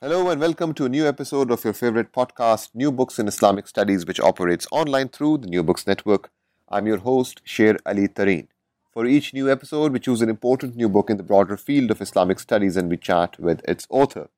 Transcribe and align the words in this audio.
Hello 0.00 0.30
and 0.30 0.40
welcome 0.40 0.74
to 0.74 0.84
a 0.84 0.88
new 0.88 1.08
episode 1.08 1.50
of 1.50 1.64
your 1.64 1.72
favorite 1.72 2.12
podcast, 2.12 2.68
New 2.72 2.92
Books 2.92 3.18
in 3.18 3.26
Islamic 3.26 3.66
Studies, 3.66 4.06
which 4.06 4.20
operates 4.20 4.68
online 4.70 5.08
through 5.08 5.38
the 5.38 5.48
New 5.48 5.64
Books 5.64 5.88
Network. 5.88 6.30
I'm 6.68 6.86
your 6.86 6.98
host, 6.98 7.40
Sher 7.42 7.76
Ali 7.84 8.06
Tareen. 8.06 8.46
For 8.92 9.06
each 9.06 9.34
new 9.34 9.50
episode, 9.50 9.92
we 9.92 9.98
choose 9.98 10.22
an 10.22 10.28
important 10.28 10.76
new 10.76 10.88
book 10.88 11.10
in 11.10 11.16
the 11.16 11.24
broader 11.24 11.56
field 11.56 11.90
of 11.90 12.00
Islamic 12.00 12.38
studies 12.38 12.76
and 12.76 12.88
we 12.88 12.96
chat 12.96 13.40
with 13.40 13.60
its 13.66 13.88
author. 13.90 14.28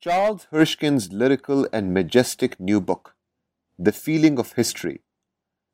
Charles 0.00 0.46
Hirschkind's 0.50 1.12
lyrical 1.12 1.68
and 1.70 1.92
majestic 1.92 2.58
new 2.58 2.80
book, 2.80 3.14
The 3.78 3.92
Feeling 3.92 4.38
of 4.38 4.54
History 4.54 5.02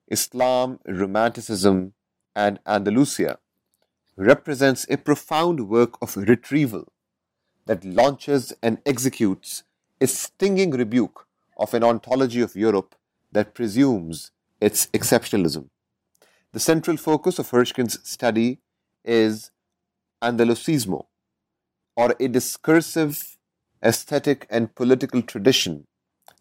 Islam, 0.09 0.81
Romanticism, 0.85 1.93
and 2.35 2.59
Andalusia, 2.67 3.39
represents 4.17 4.85
a 4.91 4.97
profound 4.97 5.69
work 5.69 5.97
of 6.03 6.17
retrieval 6.17 6.93
that 7.67 7.85
launches 7.85 8.53
and 8.63 8.79
executes 8.87 9.65
a 10.01 10.07
stinging 10.07 10.71
rebuke 10.71 11.27
of 11.59 11.75
an 11.75 11.83
ontology 11.85 12.41
of 12.41 12.57
Europe 12.57 12.95
that 13.33 13.55
presumes 13.55 14.31
its 14.61 14.87
exceptionalism. 14.89 15.69
The 16.53 16.61
central 16.61 16.97
focus 16.97 17.39
of 17.39 17.51
Hirschkind's 17.51 17.99
study 18.09 18.59
is 19.05 19.51
Andalusismo, 20.23 21.07
or 21.97 22.15
a 22.19 22.29
discursive, 22.29 23.37
aesthetic, 23.85 24.47
and 24.49 24.75
political 24.75 25.23
tradition 25.23 25.87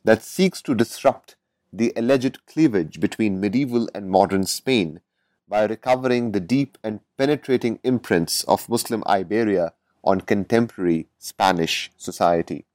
that 0.03 0.23
seeks 0.23 0.61
to 0.61 0.75
disrupt 0.75 1.35
the 1.73 1.91
alleged 1.95 2.45
cleavage 2.45 2.99
between 2.99 3.41
medieval 3.41 3.89
and 3.93 4.09
modern 4.09 4.45
Spain 4.45 5.01
by 5.47 5.65
recovering 5.65 6.31
the 6.31 6.39
deep 6.39 6.77
and 6.83 7.01
penetrating 7.17 7.79
imprints 7.83 8.43
of 8.45 8.69
Muslim 8.69 9.03
Iberia 9.05 9.73
on 10.05 10.21
contemporary 10.21 11.07
Spanish 11.17 11.91
society. 11.97 12.65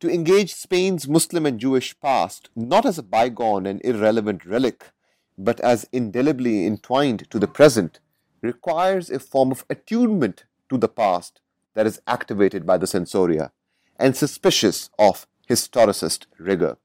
To 0.00 0.10
engage 0.10 0.54
Spain's 0.54 1.08
Muslim 1.08 1.46
and 1.46 1.58
Jewish 1.58 1.98
past 2.00 2.50
not 2.54 2.84
as 2.84 2.98
a 2.98 3.02
bygone 3.02 3.66
and 3.66 3.80
irrelevant 3.82 4.44
relic, 4.44 4.90
but 5.38 5.58
as 5.60 5.88
indelibly 5.90 6.66
entwined 6.66 7.30
to 7.30 7.38
the 7.38 7.48
present, 7.48 7.98
requires 8.42 9.10
a 9.10 9.18
form 9.18 9.50
of 9.50 9.64
attunement 9.70 10.44
to 10.68 10.76
the 10.76 10.88
past 10.88 11.40
that 11.74 11.86
is 11.86 12.00
activated 12.06 12.66
by 12.66 12.76
the 12.76 12.86
sensoria 12.86 13.50
and 13.98 14.14
suspicious 14.14 14.90
of 14.98 15.26
historicist 15.48 16.26
rigor. 16.38 16.76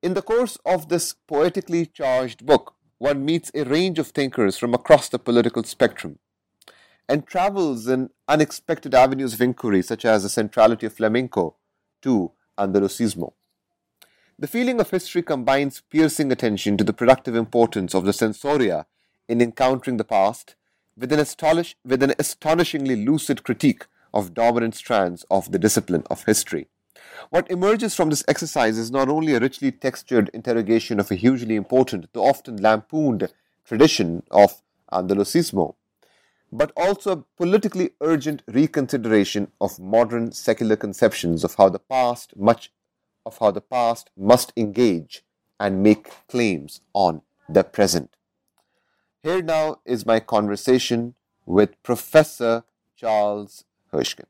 In 0.00 0.14
the 0.14 0.22
course 0.22 0.58
of 0.64 0.88
this 0.88 1.14
poetically 1.26 1.86
charged 1.86 2.46
book, 2.46 2.74
one 2.98 3.24
meets 3.24 3.50
a 3.54 3.64
range 3.64 3.98
of 3.98 4.08
thinkers 4.08 4.56
from 4.56 4.74
across 4.74 5.08
the 5.08 5.18
political 5.18 5.64
spectrum 5.64 6.18
and 7.12 7.26
travels 7.26 7.88
in 7.88 8.08
unexpected 8.26 8.94
avenues 8.94 9.34
of 9.34 9.42
inquiry, 9.42 9.82
such 9.82 10.02
as 10.06 10.22
the 10.22 10.30
centrality 10.30 10.86
of 10.86 10.94
flamenco 10.94 11.54
to 12.00 12.32
Andalusismo. 12.58 13.34
The 14.38 14.46
feeling 14.46 14.80
of 14.80 14.88
history 14.88 15.20
combines 15.20 15.82
piercing 15.90 16.32
attention 16.32 16.78
to 16.78 16.84
the 16.84 16.94
productive 16.94 17.36
importance 17.36 17.92
of 17.94 18.06
the 18.06 18.12
sensoria 18.12 18.86
in 19.28 19.42
encountering 19.42 19.98
the 19.98 20.04
past 20.04 20.54
with 20.96 21.12
an, 21.12 21.20
astonish, 21.20 21.76
with 21.84 22.02
an 22.02 22.14
astonishingly 22.18 23.04
lucid 23.04 23.42
critique 23.44 23.84
of 24.14 24.32
dominant 24.32 24.74
strands 24.74 25.26
of 25.30 25.52
the 25.52 25.58
discipline 25.58 26.04
of 26.08 26.24
history. 26.24 26.68
What 27.28 27.50
emerges 27.50 27.94
from 27.94 28.08
this 28.08 28.24
exercise 28.26 28.78
is 28.78 28.90
not 28.90 29.10
only 29.10 29.34
a 29.34 29.40
richly 29.40 29.70
textured 29.70 30.30
interrogation 30.32 30.98
of 30.98 31.10
a 31.10 31.16
hugely 31.16 31.56
important, 31.56 32.08
though 32.14 32.24
often 32.24 32.56
lampooned, 32.56 33.30
tradition 33.66 34.22
of 34.30 34.62
Andalusismo, 34.90 35.74
but 36.52 36.70
also 36.76 37.12
a 37.12 37.24
politically 37.38 37.90
urgent 38.02 38.42
reconsideration 38.46 39.50
of 39.58 39.80
modern 39.80 40.30
secular 40.30 40.76
conceptions 40.76 41.42
of 41.42 41.54
how 41.54 41.70
the 41.70 41.78
past 41.78 42.36
much 42.36 42.70
of 43.24 43.38
how 43.38 43.50
the 43.50 43.60
past 43.60 44.10
must 44.16 44.52
engage 44.56 45.24
and 45.58 45.82
make 45.82 46.10
claims 46.28 46.80
on 46.92 47.22
the 47.48 47.64
present. 47.64 48.16
Here 49.22 49.40
now 49.40 49.80
is 49.86 50.04
my 50.04 50.20
conversation 50.20 51.14
with 51.46 51.80
Professor 51.82 52.64
Charles 52.96 53.64
Hirschkind. 53.92 54.26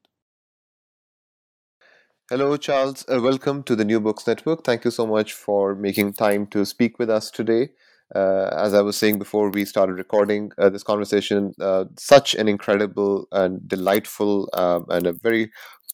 Hello, 2.29 2.57
Charles. 2.57 3.05
Uh, 3.09 3.21
welcome 3.21 3.63
to 3.63 3.75
the 3.75 3.85
New 3.85 3.99
Books 3.99 4.27
Network. 4.27 4.65
Thank 4.65 4.85
you 4.85 4.91
so 4.91 5.07
much 5.07 5.33
for 5.33 5.75
making 5.75 6.13
time 6.13 6.47
to 6.49 6.65
speak 6.67 6.99
with 6.99 7.11
us 7.11 7.31
today 7.31 7.71
as 8.15 8.75
I 8.75 8.83
was 8.83 8.97
saying 8.97 9.19
before 9.19 9.51
we 9.51 9.65
started 9.65 9.95
recording 9.95 10.53
uh, 10.59 10.69
this 10.69 10.83
conversation, 10.83 11.55
uh, 11.61 11.85
such 11.99 12.35
an 12.35 12.49
incredible 12.49 13.27
and 13.33 13.67
delightful 13.67 14.49
um, 14.53 14.87
and 14.89 15.07
a 15.07 15.13
very, 15.13 15.51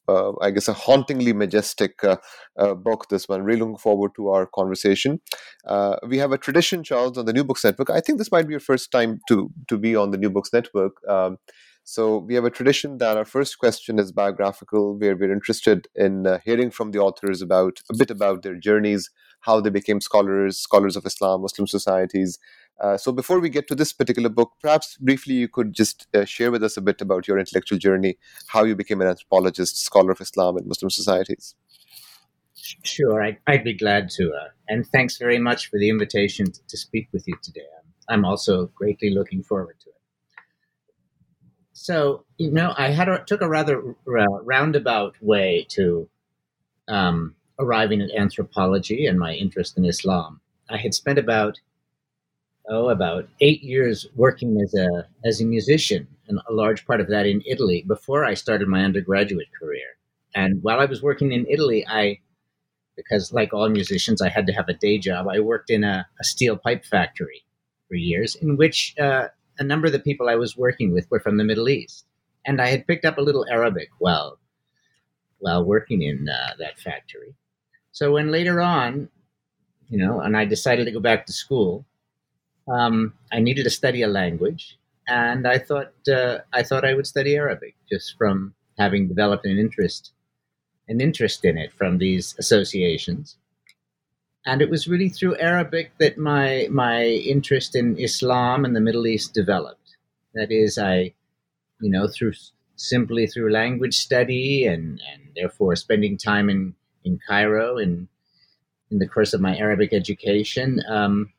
uh, 0.08 0.32
I 0.40 0.50
guess, 0.50 0.68
a 0.68 0.72
hauntingly 0.72 1.32
majestic 1.32 2.02
uh, 2.02 2.16
uh, 2.58 2.74
book. 2.74 3.08
This 3.08 3.28
one. 3.28 3.42
Really 3.42 3.60
looking 3.60 3.76
forward 3.76 4.12
to 4.16 4.30
our 4.30 4.46
conversation. 4.46 5.20
we 6.06 6.18
have 6.18 6.32
a 6.32 6.38
tradition, 6.38 6.82
Charles, 6.82 7.18
on 7.18 7.26
the 7.26 7.32
New 7.32 7.44
Books 7.44 7.64
Network. 7.64 7.90
I 7.90 8.00
think 8.00 8.18
this 8.18 8.32
might 8.32 8.46
be 8.46 8.52
your 8.52 8.60
first 8.60 8.90
time 8.90 9.20
to 9.28 9.50
to 9.68 9.78
be 9.78 9.94
on 9.94 10.10
the 10.10 10.18
New 10.18 10.30
Books 10.30 10.52
Network. 10.52 10.94
Um, 11.08 11.38
so 11.88 12.18
we 12.18 12.34
have 12.34 12.44
a 12.44 12.50
tradition 12.50 12.98
that 12.98 13.16
our 13.16 13.24
first 13.24 13.58
question 13.58 13.98
is 13.98 14.12
biographical, 14.12 14.94
where 14.98 15.16
we're 15.16 15.32
interested 15.32 15.88
in 15.94 16.26
hearing 16.44 16.70
from 16.70 16.90
the 16.90 16.98
authors 16.98 17.40
about 17.40 17.80
a 17.90 17.96
bit 17.96 18.10
about 18.10 18.42
their 18.42 18.56
journeys 18.56 19.08
how 19.40 19.58
they 19.58 19.70
became 19.70 20.00
scholars, 20.00 20.58
scholars 20.58 20.96
of 20.96 21.06
Islam, 21.06 21.40
Muslim 21.40 21.66
societies. 21.66 22.38
Uh, 22.78 22.98
so 22.98 23.10
before 23.10 23.40
we 23.40 23.48
get 23.48 23.66
to 23.68 23.74
this 23.74 23.94
particular 23.94 24.28
book, 24.28 24.52
perhaps 24.60 24.98
briefly 24.98 25.32
you 25.34 25.48
could 25.48 25.72
just 25.72 26.06
uh, 26.14 26.26
share 26.26 26.50
with 26.50 26.62
us 26.62 26.76
a 26.76 26.82
bit 26.82 27.00
about 27.00 27.26
your 27.26 27.38
intellectual 27.38 27.78
journey, 27.78 28.18
how 28.48 28.64
you 28.64 28.76
became 28.76 29.00
an 29.00 29.08
anthropologist, 29.08 29.82
scholar 29.82 30.12
of 30.12 30.20
Islam 30.20 30.58
and 30.58 30.66
Muslim 30.66 30.90
societies. 30.90 31.54
Sure, 32.84 33.22
I, 33.22 33.38
would 33.48 33.64
be 33.64 33.72
glad 33.72 34.10
to. 34.10 34.30
Uh, 34.30 34.48
and 34.68 34.86
thanks 34.88 35.16
very 35.16 35.38
much 35.38 35.70
for 35.70 35.78
the 35.78 35.88
invitation 35.88 36.52
to, 36.52 36.60
to 36.68 36.76
speak 36.76 37.08
with 37.12 37.24
you 37.26 37.36
today. 37.42 37.66
I'm 38.10 38.26
also 38.26 38.66
greatly 38.74 39.10
looking 39.10 39.42
forward 39.42 39.76
to 39.80 39.90
it. 39.90 39.97
So, 41.80 42.24
you 42.38 42.50
know, 42.50 42.74
I 42.76 42.90
had 42.90 43.08
a, 43.08 43.24
took 43.24 43.40
a 43.40 43.48
rather 43.48 43.94
roundabout 44.04 45.14
way 45.20 45.64
to 45.70 46.08
um, 46.88 47.36
arriving 47.58 48.02
at 48.02 48.10
anthropology 48.10 49.06
and 49.06 49.18
my 49.18 49.34
interest 49.34 49.78
in 49.78 49.84
Islam. 49.84 50.40
I 50.68 50.76
had 50.76 50.92
spent 50.92 51.18
about 51.18 51.60
oh 52.68 52.88
about 52.88 53.28
eight 53.40 53.62
years 53.62 54.06
working 54.16 54.60
as 54.60 54.74
a 54.74 55.06
as 55.24 55.40
a 55.40 55.46
musician, 55.46 56.08
and 56.26 56.40
a 56.48 56.52
large 56.52 56.84
part 56.84 57.00
of 57.00 57.08
that 57.08 57.26
in 57.26 57.42
Italy 57.46 57.84
before 57.86 58.24
I 58.24 58.34
started 58.34 58.66
my 58.66 58.82
undergraduate 58.82 59.48
career. 59.58 59.96
And 60.34 60.62
while 60.62 60.80
I 60.80 60.84
was 60.84 61.00
working 61.00 61.30
in 61.32 61.46
Italy, 61.48 61.86
I 61.86 62.18
because 62.96 63.32
like 63.32 63.54
all 63.54 63.68
musicians, 63.68 64.20
I 64.20 64.30
had 64.30 64.48
to 64.48 64.52
have 64.52 64.68
a 64.68 64.74
day 64.74 64.98
job. 64.98 65.28
I 65.28 65.38
worked 65.38 65.70
in 65.70 65.84
a, 65.84 66.08
a 66.20 66.24
steel 66.24 66.56
pipe 66.56 66.84
factory 66.84 67.44
for 67.86 67.94
years, 67.94 68.34
in 68.34 68.56
which 68.56 68.96
uh, 69.00 69.28
a 69.58 69.64
number 69.64 69.86
of 69.86 69.92
the 69.92 69.98
people 69.98 70.28
I 70.28 70.36
was 70.36 70.56
working 70.56 70.92
with 70.92 71.10
were 71.10 71.20
from 71.20 71.36
the 71.36 71.44
Middle 71.44 71.68
East, 71.68 72.06
and 72.46 72.60
I 72.60 72.68
had 72.68 72.86
picked 72.86 73.04
up 73.04 73.18
a 73.18 73.22
little 73.22 73.46
Arabic 73.50 73.88
while 73.98 74.38
while 75.38 75.64
working 75.64 76.02
in 76.02 76.28
uh, 76.28 76.54
that 76.58 76.80
factory. 76.80 77.34
So 77.92 78.12
when 78.12 78.30
later 78.30 78.60
on, 78.60 79.08
you 79.88 79.98
know, 79.98 80.20
and 80.20 80.36
I 80.36 80.44
decided 80.44 80.84
to 80.84 80.90
go 80.90 81.00
back 81.00 81.26
to 81.26 81.32
school, 81.32 81.86
um, 82.66 83.14
I 83.32 83.38
needed 83.40 83.64
to 83.64 83.70
study 83.70 84.02
a 84.02 84.08
language, 84.08 84.78
and 85.06 85.46
I 85.46 85.58
thought 85.58 85.92
uh, 86.08 86.38
I 86.52 86.62
thought 86.62 86.84
I 86.84 86.94
would 86.94 87.06
study 87.06 87.36
Arabic 87.36 87.74
just 87.90 88.16
from 88.18 88.54
having 88.78 89.08
developed 89.08 89.46
an 89.46 89.58
interest 89.58 90.12
an 90.88 91.00
interest 91.00 91.44
in 91.44 91.58
it 91.58 91.72
from 91.72 91.98
these 91.98 92.34
associations. 92.38 93.36
And 94.46 94.62
it 94.62 94.70
was 94.70 94.88
really 94.88 95.08
through 95.08 95.36
Arabic 95.38 95.92
that 95.98 96.16
my 96.16 96.68
my 96.70 97.04
interest 97.04 97.76
in 97.76 97.98
Islam 97.98 98.64
and 98.64 98.74
the 98.74 98.80
Middle 98.80 99.06
East 99.06 99.34
developed. 99.34 99.96
That 100.34 100.50
is, 100.50 100.78
I, 100.78 101.14
you 101.80 101.90
know, 101.90 102.08
through 102.08 102.32
simply 102.76 103.26
through 103.26 103.52
language 103.52 103.96
study 103.96 104.66
and 104.66 105.00
and 105.12 105.22
therefore 105.36 105.76
spending 105.76 106.16
time 106.16 106.48
in 106.48 106.74
in 107.04 107.18
Cairo 107.26 107.76
in 107.76 108.08
in 108.90 108.98
the 108.98 109.08
course 109.08 109.34
of 109.34 109.40
my 109.40 109.56
Arabic 109.56 109.92
education, 109.92 110.80
um, 110.88 111.32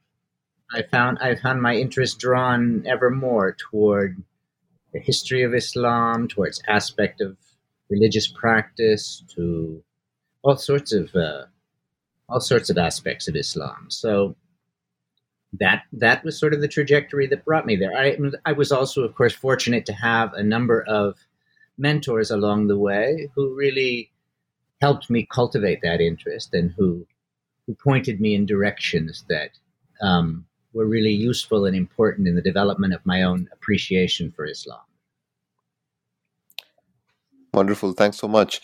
I 0.72 0.84
found 0.84 1.18
I 1.19 1.36
found 1.36 1.62
my 1.62 1.75
interest 1.75 2.19
drawn 2.19 2.84
ever 2.86 3.10
more 3.10 3.56
toward 3.57 4.22
the 4.94 5.00
history 5.00 5.44
of 5.44 5.54
Islam, 5.54 6.28
towards 6.28 6.62
aspect 6.68 7.22
of 7.22 7.38
religious 7.90 8.28
practice, 8.28 9.24
to 9.36 9.84
all 10.44 10.57
sorts 10.57 10.94
of 10.94 11.16
uh, 11.16 11.45
all 12.30 12.40
sorts 12.40 12.70
of 12.70 12.78
aspects 12.78 13.28
of 13.28 13.36
Islam. 13.36 13.88
So 13.90 14.36
that 15.54 15.84
that 15.94 16.24
was 16.24 16.40
sort 16.40 16.54
of 16.54 16.62
the 16.62 16.68
trajectory 16.68 17.28
that 17.28 17.46
brought 17.46 17.66
me 17.66 17.76
there. 17.76 17.96
I 17.98 18.18
I 18.46 18.52
was 18.54 18.72
also, 18.72 19.04
of 19.04 19.16
course, 19.16 19.34
fortunate 19.34 19.86
to 19.88 19.94
have 19.94 20.34
a 20.34 20.44
number 20.44 20.84
of 20.84 21.18
mentors 21.78 22.30
along 22.30 22.68
the 22.68 22.78
way 22.78 23.30
who 23.36 23.56
really 23.56 24.12
helped 24.81 25.10
me 25.10 25.28
cultivate 25.31 25.81
that 25.81 26.02
interest 26.02 26.54
and 26.54 26.72
who 26.78 27.06
who 27.66 27.76
pointed 27.76 28.20
me 28.20 28.36
in 28.36 28.46
directions 28.46 29.26
that 29.30 29.52
um, 30.02 30.46
were 30.74 30.86
really 30.86 31.12
useful 31.12 31.66
and 31.66 31.76
important 31.76 32.28
in 32.28 32.36
the 32.36 32.42
development 32.42 32.94
of 32.94 33.06
my 33.06 33.24
own 33.24 33.48
appreciation 33.52 34.31
for 34.31 34.46
Islam. 34.46 34.80
Wonderful. 37.54 37.94
Thanks 37.94 38.18
so 38.18 38.28
much. 38.28 38.62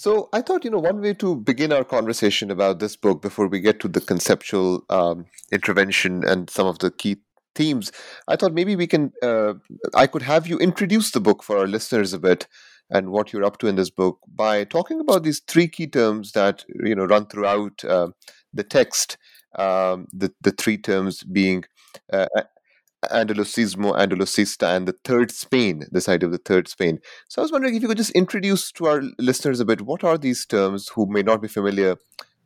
So 0.00 0.30
I 0.32 0.40
thought, 0.40 0.64
you 0.64 0.70
know, 0.70 0.78
one 0.78 1.02
way 1.02 1.12
to 1.12 1.36
begin 1.36 1.74
our 1.74 1.84
conversation 1.84 2.50
about 2.50 2.78
this 2.78 2.96
book 2.96 3.20
before 3.20 3.48
we 3.48 3.60
get 3.60 3.80
to 3.80 3.88
the 3.88 4.00
conceptual 4.00 4.82
um, 4.88 5.26
intervention 5.52 6.24
and 6.24 6.48
some 6.48 6.66
of 6.66 6.78
the 6.78 6.90
key 6.90 7.18
themes, 7.54 7.92
I 8.26 8.36
thought 8.36 8.54
maybe 8.54 8.76
we 8.76 8.86
can, 8.86 9.12
uh, 9.22 9.52
I 9.94 10.06
could 10.06 10.22
have 10.22 10.46
you 10.46 10.56
introduce 10.56 11.10
the 11.10 11.20
book 11.20 11.42
for 11.42 11.58
our 11.58 11.66
listeners 11.66 12.14
a 12.14 12.18
bit 12.18 12.48
and 12.88 13.10
what 13.10 13.34
you're 13.34 13.44
up 13.44 13.58
to 13.58 13.66
in 13.66 13.76
this 13.76 13.90
book 13.90 14.20
by 14.34 14.64
talking 14.64 15.00
about 15.00 15.22
these 15.22 15.40
three 15.40 15.68
key 15.68 15.86
terms 15.86 16.32
that, 16.32 16.64
you 16.82 16.94
know, 16.94 17.04
run 17.04 17.26
throughout 17.26 17.84
uh, 17.84 18.08
the 18.54 18.64
text. 18.64 19.18
Um, 19.58 20.06
the, 20.14 20.32
the 20.40 20.52
three 20.52 20.78
terms 20.78 21.24
being 21.24 21.64
uh, 22.10 22.24
Andalusismo, 23.04 23.96
Andalusista, 23.96 24.76
and 24.76 24.86
the 24.86 24.94
third 25.04 25.30
Spain, 25.30 25.86
this 25.90 26.08
idea 26.08 26.26
of 26.26 26.32
the 26.32 26.38
third 26.38 26.68
Spain. 26.68 26.98
So 27.28 27.40
I 27.40 27.44
was 27.44 27.52
wondering 27.52 27.74
if 27.74 27.82
you 27.82 27.88
could 27.88 27.96
just 27.96 28.10
introduce 28.10 28.70
to 28.72 28.86
our 28.86 29.02
listeners 29.18 29.60
a 29.60 29.64
bit 29.64 29.82
what 29.82 30.04
are 30.04 30.18
these 30.18 30.44
terms 30.44 30.88
who 30.88 31.06
may 31.06 31.22
not 31.22 31.40
be 31.40 31.48
familiar 31.48 31.96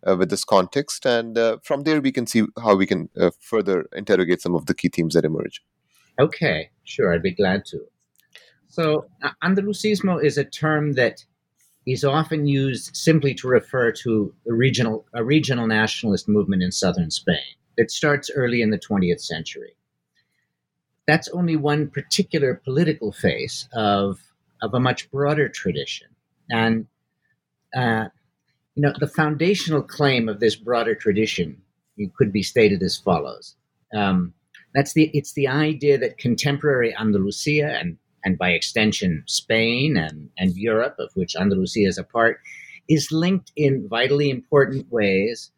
uh, 0.07 0.17
with 0.17 0.31
this 0.31 0.45
context, 0.45 1.07
and 1.07 1.37
uh, 1.37 1.59
from 1.63 1.83
there 1.83 2.01
we 2.01 2.13
can 2.13 2.27
see 2.27 2.45
how 2.63 2.77
we 2.77 2.87
can 2.87 3.09
uh, 3.19 3.31
further 3.41 3.87
interrogate 3.97 4.41
some 4.41 4.55
of 4.55 4.67
the 4.67 4.75
key 4.75 4.89
themes 4.89 5.15
that 5.15 5.25
emerge. 5.25 5.63
Okay, 6.21 6.71
sure, 6.85 7.13
I'd 7.13 7.23
be 7.23 7.35
glad 7.35 7.65
to. 7.67 7.81
So, 8.69 9.07
Andalusismo 9.43 10.23
is 10.23 10.39
a 10.39 10.45
term 10.45 10.93
that 10.93 11.25
is 11.87 12.05
often 12.05 12.47
used 12.47 12.95
simply 12.97 13.35
to 13.35 13.49
refer 13.49 13.93
to 13.93 14.35
a 14.49 14.53
regional, 14.53 15.07
a 15.15 15.25
regional 15.25 15.67
nationalist 15.67 16.29
movement 16.29 16.63
in 16.63 16.71
southern 16.71 17.11
Spain 17.11 17.57
that 17.77 17.91
starts 17.91 18.31
early 18.35 18.63
in 18.63 18.71
the 18.71 18.79
20th 18.79 19.21
century 19.21 19.75
that's 21.07 21.29
only 21.29 21.57
one 21.57 21.89
particular 21.91 22.55
political 22.65 23.13
face 23.13 23.69
of 23.75 24.21
of 24.63 24.73
a 24.73 24.81
much 24.81 25.11
broader 25.11 25.49
tradition. 25.49 26.09
And 26.51 26.87
uh, 27.75 28.07
you 28.75 28.83
know, 28.83 28.93
the 28.99 29.07
foundational 29.07 29.83
claim 29.83 30.29
of 30.29 30.41
this 30.41 30.57
broader 30.57 30.95
tradition 30.95 31.61
could 32.17 32.33
be 32.33 32.43
stated 32.43 32.83
as 32.83 32.97
follows: 32.97 33.57
um, 33.95 34.33
that's 34.75 34.95
the 34.95 35.11
it's 35.13 35.35
the 35.35 35.49
idea 35.49 35.99
that 35.99 36.19
contemporary 36.19 36.97
Andalusia 36.97 37.77
and 37.79 37.99
and 38.25 38.39
by 38.39 38.51
extension 38.51 39.23
Spain 39.27 39.97
and 39.97 40.31
and 40.39 40.57
Europe, 40.57 40.97
of 40.99 41.11
which 41.15 41.37
Andalusia 41.37 41.87
is 41.87 41.99
a 41.99 42.05
part, 42.05 42.41
is 42.89 43.13
linked 43.13 43.53
in 43.57 43.87
vitally 43.89 44.31
important 44.31 44.91
ways 44.91 45.51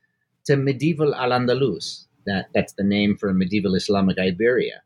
to 0.47 0.57
medieval 0.57 1.15
Al 1.15 1.31
Andalus. 1.31 2.07
That 2.27 2.47
that's 2.53 2.73
the 2.73 2.83
name 2.83 3.17
for 3.17 3.33
medieval 3.33 3.77
Islamic 3.77 4.19
Iberia 4.19 4.83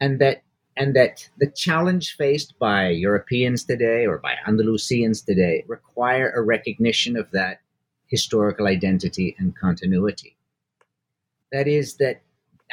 and 0.00 0.20
that 0.20 0.42
and 0.76 0.94
that 0.94 1.28
the 1.38 1.50
challenge 1.50 2.14
faced 2.16 2.56
by 2.58 2.88
Europeans 2.88 3.64
today 3.64 4.06
or 4.06 4.18
by 4.18 4.34
Andalusians 4.46 5.24
today 5.24 5.64
require 5.66 6.30
a 6.30 6.42
recognition 6.42 7.16
of 7.16 7.30
that 7.32 7.60
historical 8.06 8.68
identity 8.68 9.34
and 9.38 9.56
continuity. 9.58 10.36
That 11.50 11.66
is 11.66 11.96
that 11.96 12.22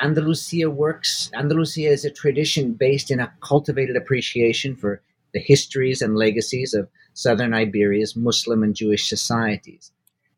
Andalusia 0.01 0.69
works, 0.69 1.31
Andalusia 1.33 1.89
is 1.89 2.06
a 2.06 2.12
tradition 2.12 2.74
based 2.74 3.10
in 3.10 3.19
a 3.19 3.33
cultivated 3.42 3.95
appreciation 3.95 4.75
for 4.75 5.01
the 5.33 5.39
histories 5.39 6.01
and 6.01 6.16
legacies 6.16 6.74
of 6.74 6.89
southern 7.13 7.54
Iberia's 7.54 8.16
Muslim 8.16 8.62
and 8.62 8.75
Jewish 8.75 9.10
societies 9.10 9.92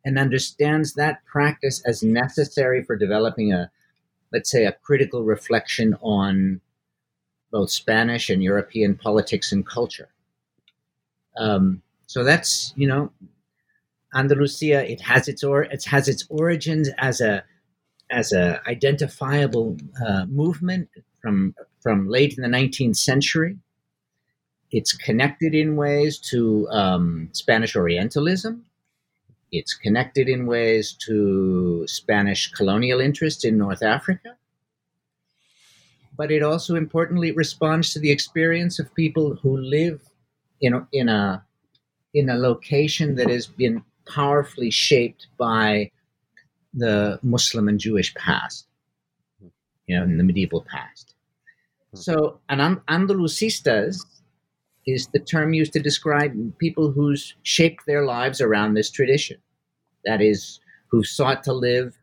and 0.05 0.17
understands 0.17 0.93
that 0.93 1.25
practice 1.25 1.81
as 1.85 2.01
necessary 2.01 2.83
for 2.83 2.95
developing 2.95 3.51
a, 3.51 3.69
let's 4.31 4.49
say, 4.49 4.65
a 4.65 4.71
critical 4.71 5.23
reflection 5.23 5.95
on 6.01 6.61
both 7.51 7.69
Spanish 7.69 8.29
and 8.29 8.43
European 8.43 8.95
politics 8.95 9.51
and 9.51 9.65
culture. 9.65 10.09
Um, 11.37 11.81
so 12.07 12.23
that's 12.23 12.73
you 12.75 12.87
know, 12.87 13.11
Andalusia. 14.13 14.89
It 14.89 15.01
has 15.01 15.27
its 15.27 15.43
or 15.43 15.63
it 15.63 15.83
has 15.85 16.07
its 16.07 16.25
origins 16.29 16.89
as 16.97 17.21
a 17.21 17.43
as 18.09 18.31
a 18.31 18.61
identifiable 18.67 19.77
uh, 20.05 20.25
movement 20.25 20.89
from 21.21 21.53
from 21.81 22.09
late 22.09 22.37
in 22.37 22.43
the 22.43 22.57
19th 22.57 22.97
century. 22.97 23.57
It's 24.71 24.93
connected 24.93 25.55
in 25.55 25.77
ways 25.77 26.17
to 26.31 26.67
um, 26.71 27.29
Spanish 27.31 27.75
Orientalism. 27.75 28.65
It's 29.51 29.73
connected 29.73 30.27
in 30.27 30.45
ways 30.45 30.91
to 31.05 31.85
Spanish 31.87 32.51
colonial 32.51 32.99
interest 32.99 33.45
in 33.45 33.57
North 33.57 33.81
Africa 33.81 34.36
but 36.17 36.31
it 36.31 36.41
also 36.41 36.75
importantly 36.75 37.31
responds 37.31 37.93
to 37.93 37.99
the 37.99 38.11
experience 38.11 38.79
of 38.79 38.93
people 38.95 39.35
who 39.35 39.57
live 39.57 40.01
in 40.59 40.73
a, 40.73 40.87
in 40.91 41.07
a 41.09 41.43
in 42.13 42.29
a 42.29 42.35
location 42.35 43.15
that 43.15 43.29
has 43.29 43.45
been 43.45 43.83
powerfully 44.07 44.71
shaped 44.71 45.27
by 45.37 45.91
the 46.73 47.19
Muslim 47.21 47.67
and 47.67 47.79
Jewish 47.79 48.13
past, 48.15 48.67
you 49.85 49.95
know, 49.95 50.03
in 50.03 50.17
the 50.17 50.23
medieval 50.23 50.65
past. 50.71 51.13
Hmm. 51.91 51.97
So, 51.97 52.39
an 52.49 52.81
Andalusistas 52.87 54.03
is 54.85 55.07
the 55.07 55.19
term 55.19 55.53
used 55.53 55.73
to 55.73 55.79
describe 55.79 56.33
people 56.57 56.91
who's 56.91 57.35
shaped 57.43 57.85
their 57.85 58.05
lives 58.05 58.39
around 58.41 58.73
this 58.73 58.89
tradition. 58.89 59.37
That 60.05 60.21
is, 60.21 60.59
who 60.87 61.03
sought 61.03 61.43
to 61.43 61.53
live, 61.53 61.97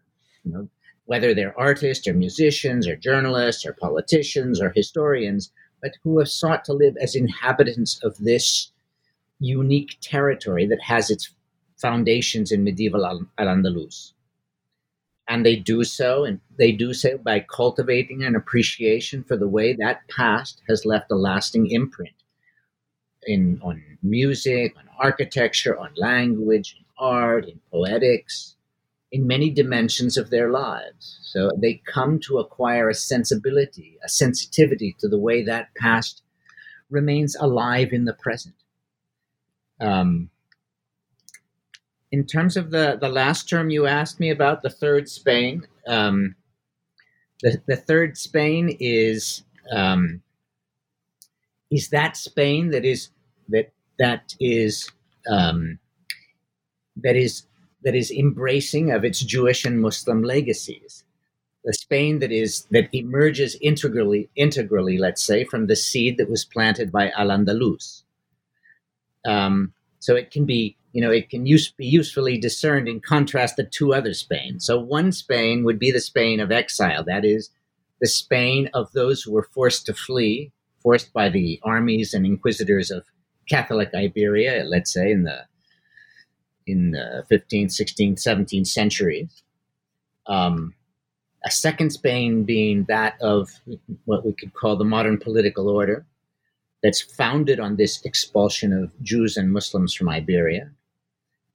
you 0.44 0.52
know, 0.52 0.68
whether 1.06 1.34
they're 1.34 1.58
artists 1.58 2.06
or 2.08 2.14
musicians 2.14 2.88
or 2.88 2.96
journalists 2.96 3.66
or 3.66 3.74
politicians 3.74 4.60
or 4.60 4.70
historians, 4.70 5.52
but 5.82 5.92
who 6.02 6.18
have 6.18 6.28
sought 6.28 6.64
to 6.64 6.72
live 6.72 6.96
as 7.00 7.14
inhabitants 7.14 8.00
of 8.02 8.16
this 8.18 8.72
unique 9.38 9.98
territory 10.00 10.66
that 10.66 10.80
has 10.80 11.10
its 11.10 11.34
foundations 11.76 12.50
in 12.50 12.64
medieval 12.64 13.04
Al 13.04 13.26
Andalus. 13.38 14.12
And 15.28 15.44
they 15.44 15.56
do 15.56 15.84
so, 15.84 16.24
and 16.24 16.40
they 16.58 16.72
do 16.72 16.92
so 16.92 17.18
by 17.18 17.40
cultivating 17.40 18.22
an 18.22 18.36
appreciation 18.36 19.24
for 19.24 19.36
the 19.36 19.48
way 19.48 19.74
that 19.74 20.08
past 20.08 20.62
has 20.68 20.84
left 20.84 21.10
a 21.10 21.16
lasting 21.16 21.70
imprint 21.70 22.14
in 23.26 23.60
on 23.62 23.82
music, 24.02 24.74
on 24.76 24.84
architecture, 24.98 25.78
on 25.78 25.90
language, 25.96 26.76
in 26.78 26.84
art, 26.98 27.46
in 27.48 27.58
poetics, 27.70 28.56
in 29.14 29.28
many 29.28 29.48
dimensions 29.48 30.16
of 30.16 30.30
their 30.30 30.50
lives. 30.50 31.20
So 31.22 31.48
they 31.56 31.80
come 31.86 32.18
to 32.26 32.38
acquire 32.38 32.88
a 32.88 32.94
sensibility, 32.94 33.96
a 34.04 34.08
sensitivity 34.08 34.96
to 34.98 35.08
the 35.08 35.20
way 35.20 35.44
that 35.44 35.72
past 35.76 36.22
remains 36.90 37.36
alive 37.36 37.90
in 37.92 38.06
the 38.06 38.12
present. 38.12 38.56
Um, 39.80 40.30
in 42.10 42.26
terms 42.26 42.56
of 42.56 42.72
the, 42.72 42.98
the 43.00 43.08
last 43.08 43.48
term 43.48 43.70
you 43.70 43.86
asked 43.86 44.18
me 44.18 44.30
about, 44.30 44.62
the 44.62 44.68
third 44.68 45.08
Spain, 45.08 45.68
um, 45.86 46.34
the, 47.40 47.62
the 47.68 47.76
third 47.76 48.18
Spain 48.18 48.76
is 48.80 49.44
um, 49.72 50.22
is 51.70 51.90
that 51.90 52.16
Spain 52.16 52.70
that 52.70 52.84
is 52.84 53.10
that 53.48 53.70
that 54.00 54.34
is 54.40 54.90
um, 55.30 55.78
that 56.96 57.14
is 57.14 57.44
that 57.84 57.94
is 57.94 58.10
embracing 58.10 58.90
of 58.90 59.04
its 59.04 59.20
Jewish 59.20 59.64
and 59.64 59.80
Muslim 59.80 60.22
legacies. 60.22 61.04
The 61.64 61.72
Spain 61.72 62.18
that 62.18 62.32
is 62.32 62.66
that 62.70 62.88
emerges 62.92 63.56
integrally, 63.60 64.28
integrally, 64.36 64.98
let's 64.98 65.22
say, 65.22 65.44
from 65.44 65.66
the 65.66 65.76
seed 65.76 66.18
that 66.18 66.30
was 66.30 66.44
planted 66.44 66.90
by 66.90 67.10
Al 67.10 67.28
Andalus. 67.28 68.02
Um, 69.26 69.72
so 69.98 70.14
it 70.14 70.30
can 70.30 70.44
be, 70.44 70.76
you 70.92 71.00
know, 71.00 71.10
it 71.10 71.30
can 71.30 71.46
use, 71.46 71.72
be 71.72 71.86
usefully 71.86 72.36
discerned 72.36 72.88
in 72.88 73.00
contrast 73.00 73.56
to 73.56 73.64
two 73.64 73.94
other 73.94 74.12
Spain. 74.12 74.60
So 74.60 74.78
one 74.78 75.12
Spain 75.12 75.64
would 75.64 75.78
be 75.78 75.90
the 75.90 76.00
Spain 76.00 76.40
of 76.40 76.52
exile, 76.52 77.04
that 77.04 77.24
is, 77.24 77.50
the 78.00 78.06
Spain 78.06 78.68
of 78.74 78.92
those 78.92 79.22
who 79.22 79.32
were 79.32 79.48
forced 79.54 79.86
to 79.86 79.94
flee, 79.94 80.52
forced 80.82 81.14
by 81.14 81.30
the 81.30 81.58
armies 81.62 82.12
and 82.12 82.26
inquisitors 82.26 82.90
of 82.90 83.04
Catholic 83.48 83.90
Iberia, 83.94 84.64
let's 84.64 84.92
say 84.92 85.10
in 85.10 85.24
the 85.24 85.46
in 86.66 86.92
the 86.92 87.24
15th, 87.30 87.72
16th, 87.72 88.22
17th 88.22 88.66
centuries. 88.66 89.42
Um, 90.26 90.74
a 91.44 91.50
second 91.50 91.90
Spain 91.90 92.44
being 92.44 92.84
that 92.84 93.20
of 93.20 93.50
what 94.06 94.24
we 94.24 94.32
could 94.32 94.54
call 94.54 94.76
the 94.76 94.84
modern 94.84 95.18
political 95.18 95.68
order, 95.68 96.06
that's 96.84 97.00
founded 97.00 97.58
on 97.58 97.76
this 97.76 98.04
expulsion 98.04 98.72
of 98.72 98.90
Jews 99.02 99.38
and 99.38 99.50
Muslims 99.50 99.94
from 99.94 100.10
Iberia, 100.10 100.70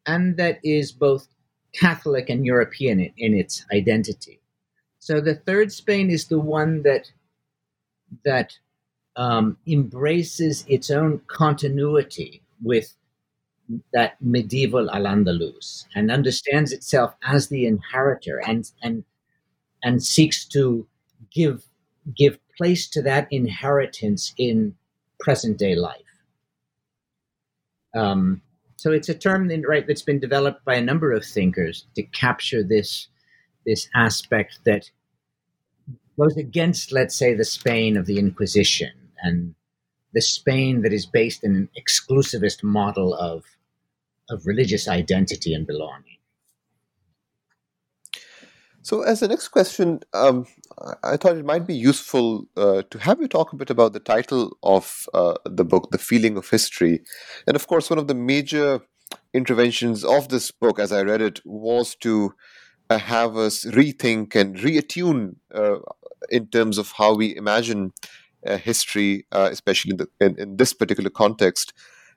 and 0.08 0.38
that 0.38 0.60
is 0.64 0.92
both 0.92 1.28
Catholic 1.72 2.30
and 2.30 2.46
European 2.46 3.00
in, 3.00 3.14
in 3.18 3.34
its 3.36 3.64
identity. 3.72 4.40
So 4.98 5.22
the 5.22 5.36
third 5.36 5.72
Spain 5.72 6.10
is 6.10 6.28
the 6.28 6.40
one 6.40 6.82
that 6.82 7.12
that 8.26 8.58
um, 9.16 9.58
embraces 9.68 10.66
its 10.68 10.90
own 10.90 11.22
continuity 11.28 12.42
with 12.64 12.96
that 13.94 14.18
medieval 14.22 14.90
Al 14.92 15.04
Andalus 15.04 15.86
and 15.96 16.12
understands 16.12 16.72
itself 16.72 17.14
as 17.24 17.48
the 17.48 17.66
inheritor 17.66 18.42
and 18.46 18.70
and 18.82 19.04
and 19.84 20.04
seeks 20.04 20.46
to 20.46 20.88
give 21.32 21.66
give 22.18 22.40
place 22.58 22.88
to 22.90 23.02
that 23.02 23.28
inheritance 23.32 24.34
in 24.38 24.76
present 25.20 25.58
day 25.58 25.76
life. 25.76 26.02
Um, 27.96 28.42
so 28.76 28.92
it's 28.92 29.10
a 29.10 29.14
term 29.14 29.50
right 29.68 29.86
that's 29.86 30.02
been 30.02 30.20
developed 30.20 30.64
by 30.66 30.76
a 30.76 30.82
number 30.82 31.12
of 31.12 31.26
thinkers 31.26 31.86
to 31.96 32.04
capture 32.04 32.64
this 32.64 33.08
this 33.66 33.90
aspect 33.94 34.60
that 34.66 34.90
goes 36.18 36.38
against, 36.38 36.92
let's 36.92 37.16
say, 37.16 37.34
the 37.34 37.46
Spain 37.46 37.98
of 37.98 38.06
the 38.06 38.20
Inquisition 38.20 38.92
and 39.22 39.54
the 40.14 40.22
Spain 40.22 40.82
that 40.82 40.94
is 40.94 41.06
based 41.06 41.44
in 41.44 41.56
an 41.56 41.70
exclusivist 41.78 42.64
model 42.64 43.14
of 43.14 43.46
of 44.30 44.46
religious 44.46 44.88
identity 44.88 45.54
and 45.54 45.66
belonging. 45.66 46.18
So, 48.82 49.02
as 49.02 49.20
the 49.20 49.28
next 49.28 49.50
question, 49.50 50.00
um, 50.14 50.46
I 51.04 51.18
thought 51.18 51.38
it 51.38 51.46
might 51.46 51.68
be 51.68 51.76
useful 51.76 52.46
uh, 52.56 52.84
to 52.90 53.00
have 53.00 53.20
you 53.22 53.28
talk 53.28 53.52
a 53.52 53.58
bit 53.58 53.70
about 53.70 53.94
the 53.94 54.00
title 54.00 54.58
of 54.64 55.06
uh, 55.14 55.36
the 55.46 55.66
book, 55.66 55.92
The 55.92 55.98
Feeling 55.98 56.38
of 56.38 56.50
History. 56.50 57.02
And 57.46 57.56
of 57.56 57.68
course, 57.68 57.90
one 57.90 58.00
of 58.00 58.08
the 58.08 58.16
major 58.16 58.82
interventions 59.34 60.04
of 60.04 60.30
this 60.30 60.50
book, 60.52 60.80
as 60.80 60.92
I 60.92 61.02
read 61.02 61.22
it, 61.22 61.42
was 61.46 61.96
to 61.98 62.34
uh, 62.90 62.98
have 62.98 63.38
us 63.38 63.66
rethink 63.66 64.36
and 64.36 64.56
reattune 64.56 65.36
uh, 65.54 65.78
in 66.30 66.48
terms 66.48 66.78
of 66.78 66.94
how 66.94 67.16
we 67.16 67.36
imagine 67.36 67.94
uh, 68.46 68.58
history, 68.58 69.26
uh, 69.32 69.50
especially 69.52 69.92
in, 69.92 69.98
the, 69.98 70.08
in, 70.20 70.40
in, 70.40 70.58
this 70.58 70.74
particular 70.74 71.10
context. 71.10 71.74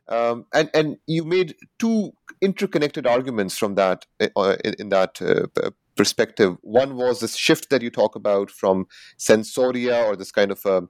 Um, 0.09 0.47
and 0.53 0.71
and 0.75 0.97
you 1.07 1.25
made 1.25 1.55
two 1.79 2.13
interconnected 2.41 3.07
arguments 3.07 3.57
from 3.57 3.77
that 3.77 4.05
uh, 4.21 4.57
in, 4.65 4.75
in, 4.79 4.89
that 4.89 5.23
uh, 5.23 5.71
perspective. 5.97 6.57
One 6.63 6.97
was 6.97 7.21
this 7.21 7.37
shift 7.37 7.71
that 7.71 7.83
you 7.83 7.91
talk 7.91 8.17
about 8.17 8.51
from 8.51 8.87
sensoria 9.19 10.05
or 10.05 10.17
this 10.17 10.33
kind 10.33 10.51
of 10.51 10.67
uh, 10.67 10.81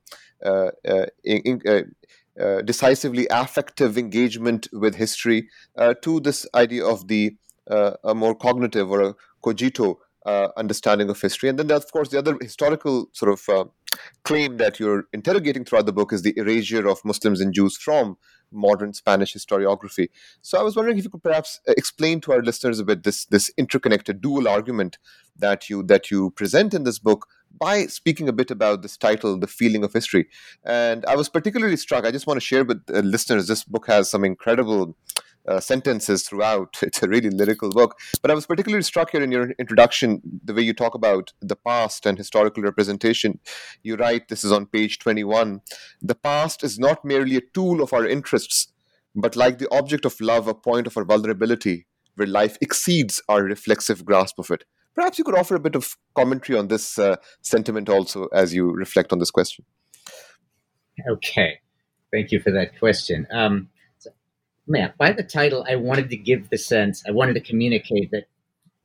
uh, 0.44 1.06
in, 1.24 1.60
uh, 2.40 2.62
decisively 2.62 3.26
affective 3.30 3.98
engagement 3.98 4.66
with 4.72 4.94
history 4.94 5.48
uh, 5.76 5.92
to 6.02 6.18
this 6.18 6.46
idea 6.54 6.84
of 6.84 7.08
the 7.08 7.36
uh, 7.70 7.92
a 8.04 8.14
more 8.14 8.34
cognitive 8.34 8.90
or 8.90 9.02
a 9.02 9.14
cogito 9.44 9.98
understanding 10.56 11.10
of 11.10 11.20
history. 11.20 11.48
And 11.48 11.58
then, 11.58 11.70
of 11.70 11.90
course, 11.92 12.08
the 12.08 12.18
other 12.18 12.38
historical 12.40 13.06
sort 13.12 13.32
of 13.32 13.68
claim 14.24 14.56
that 14.56 14.80
you're 14.80 15.04
interrogating 15.12 15.64
throughout 15.64 15.86
the 15.86 15.92
book 15.92 16.12
is 16.12 16.22
the 16.22 16.32
erasure 16.36 16.88
of 16.88 17.04
Muslims 17.04 17.40
and 17.40 17.52
Jews 17.52 17.76
from 17.76 18.16
modern 18.52 18.92
Spanish 18.92 19.34
historiography. 19.34 20.08
So 20.42 20.58
I 20.58 20.62
was 20.62 20.76
wondering 20.76 20.98
if 20.98 21.04
you 21.04 21.10
could 21.10 21.22
perhaps 21.22 21.60
uh, 21.68 21.74
explain 21.76 22.20
to 22.22 22.32
our 22.32 22.42
listeners 22.42 22.78
a 22.78 22.84
bit 22.84 23.02
this 23.02 23.24
this 23.26 23.50
interconnected 23.56 24.20
dual 24.20 24.48
argument 24.48 24.98
that 25.36 25.70
you 25.70 25.82
that 25.84 26.10
you 26.10 26.30
present 26.30 26.74
in 26.74 26.84
this 26.84 26.98
book 26.98 27.26
by 27.58 27.86
speaking 27.86 28.28
a 28.28 28.32
bit 28.32 28.50
about 28.50 28.82
this 28.82 28.96
title, 28.96 29.38
The 29.38 29.46
Feeling 29.46 29.84
of 29.84 29.92
History. 29.92 30.26
And 30.64 31.04
I 31.06 31.16
was 31.16 31.28
particularly 31.28 31.76
struck, 31.76 32.04
I 32.04 32.10
just 32.10 32.26
want 32.26 32.40
to 32.40 32.46
share 32.46 32.64
with 32.64 32.82
uh, 32.88 33.00
listeners, 33.00 33.46
this 33.46 33.64
book 33.64 33.86
has 33.86 34.10
some 34.10 34.24
incredible 34.24 34.96
uh, 35.46 35.60
sentences 35.60 36.22
throughout. 36.22 36.78
It's 36.82 37.02
a 37.02 37.08
really 37.08 37.30
lyrical 37.30 37.70
book. 37.70 37.98
But 38.20 38.30
I 38.30 38.34
was 38.34 38.46
particularly 38.46 38.82
struck 38.82 39.10
here 39.10 39.22
in 39.22 39.32
your 39.32 39.50
introduction, 39.58 40.20
the 40.44 40.54
way 40.54 40.62
you 40.62 40.74
talk 40.74 40.94
about 40.94 41.32
the 41.40 41.56
past 41.56 42.06
and 42.06 42.18
historical 42.18 42.62
representation. 42.62 43.38
You 43.82 43.96
write, 43.96 44.28
this 44.28 44.44
is 44.44 44.52
on 44.52 44.66
page 44.66 44.98
21 44.98 45.62
the 46.00 46.14
past 46.14 46.64
is 46.64 46.78
not 46.78 47.04
merely 47.04 47.36
a 47.36 47.40
tool 47.40 47.82
of 47.82 47.92
our 47.92 48.06
interests, 48.06 48.72
but 49.14 49.36
like 49.36 49.58
the 49.58 49.72
object 49.72 50.04
of 50.04 50.20
love, 50.20 50.48
a 50.48 50.54
point 50.54 50.86
of 50.86 50.96
our 50.96 51.04
vulnerability, 51.04 51.86
where 52.16 52.28
life 52.28 52.56
exceeds 52.60 53.22
our 53.28 53.42
reflexive 53.42 54.04
grasp 54.04 54.38
of 54.38 54.50
it. 54.50 54.64
Perhaps 54.94 55.18
you 55.18 55.24
could 55.24 55.38
offer 55.38 55.54
a 55.54 55.60
bit 55.60 55.74
of 55.74 55.96
commentary 56.14 56.58
on 56.58 56.68
this 56.68 56.98
uh, 56.98 57.16
sentiment 57.40 57.88
also 57.88 58.26
as 58.32 58.54
you 58.54 58.70
reflect 58.70 59.12
on 59.12 59.18
this 59.18 59.30
question. 59.30 59.64
Okay. 61.10 61.60
Thank 62.12 62.30
you 62.30 62.40
for 62.40 62.50
that 62.50 62.78
question. 62.78 63.26
Um, 63.30 63.70
man, 64.66 64.92
by 64.98 65.12
the 65.12 65.22
title, 65.22 65.64
I 65.68 65.76
wanted 65.76 66.10
to 66.10 66.16
give 66.16 66.50
the 66.50 66.58
sense, 66.58 67.02
I 67.06 67.10
wanted 67.10 67.34
to 67.34 67.40
communicate 67.40 68.10
that, 68.10 68.24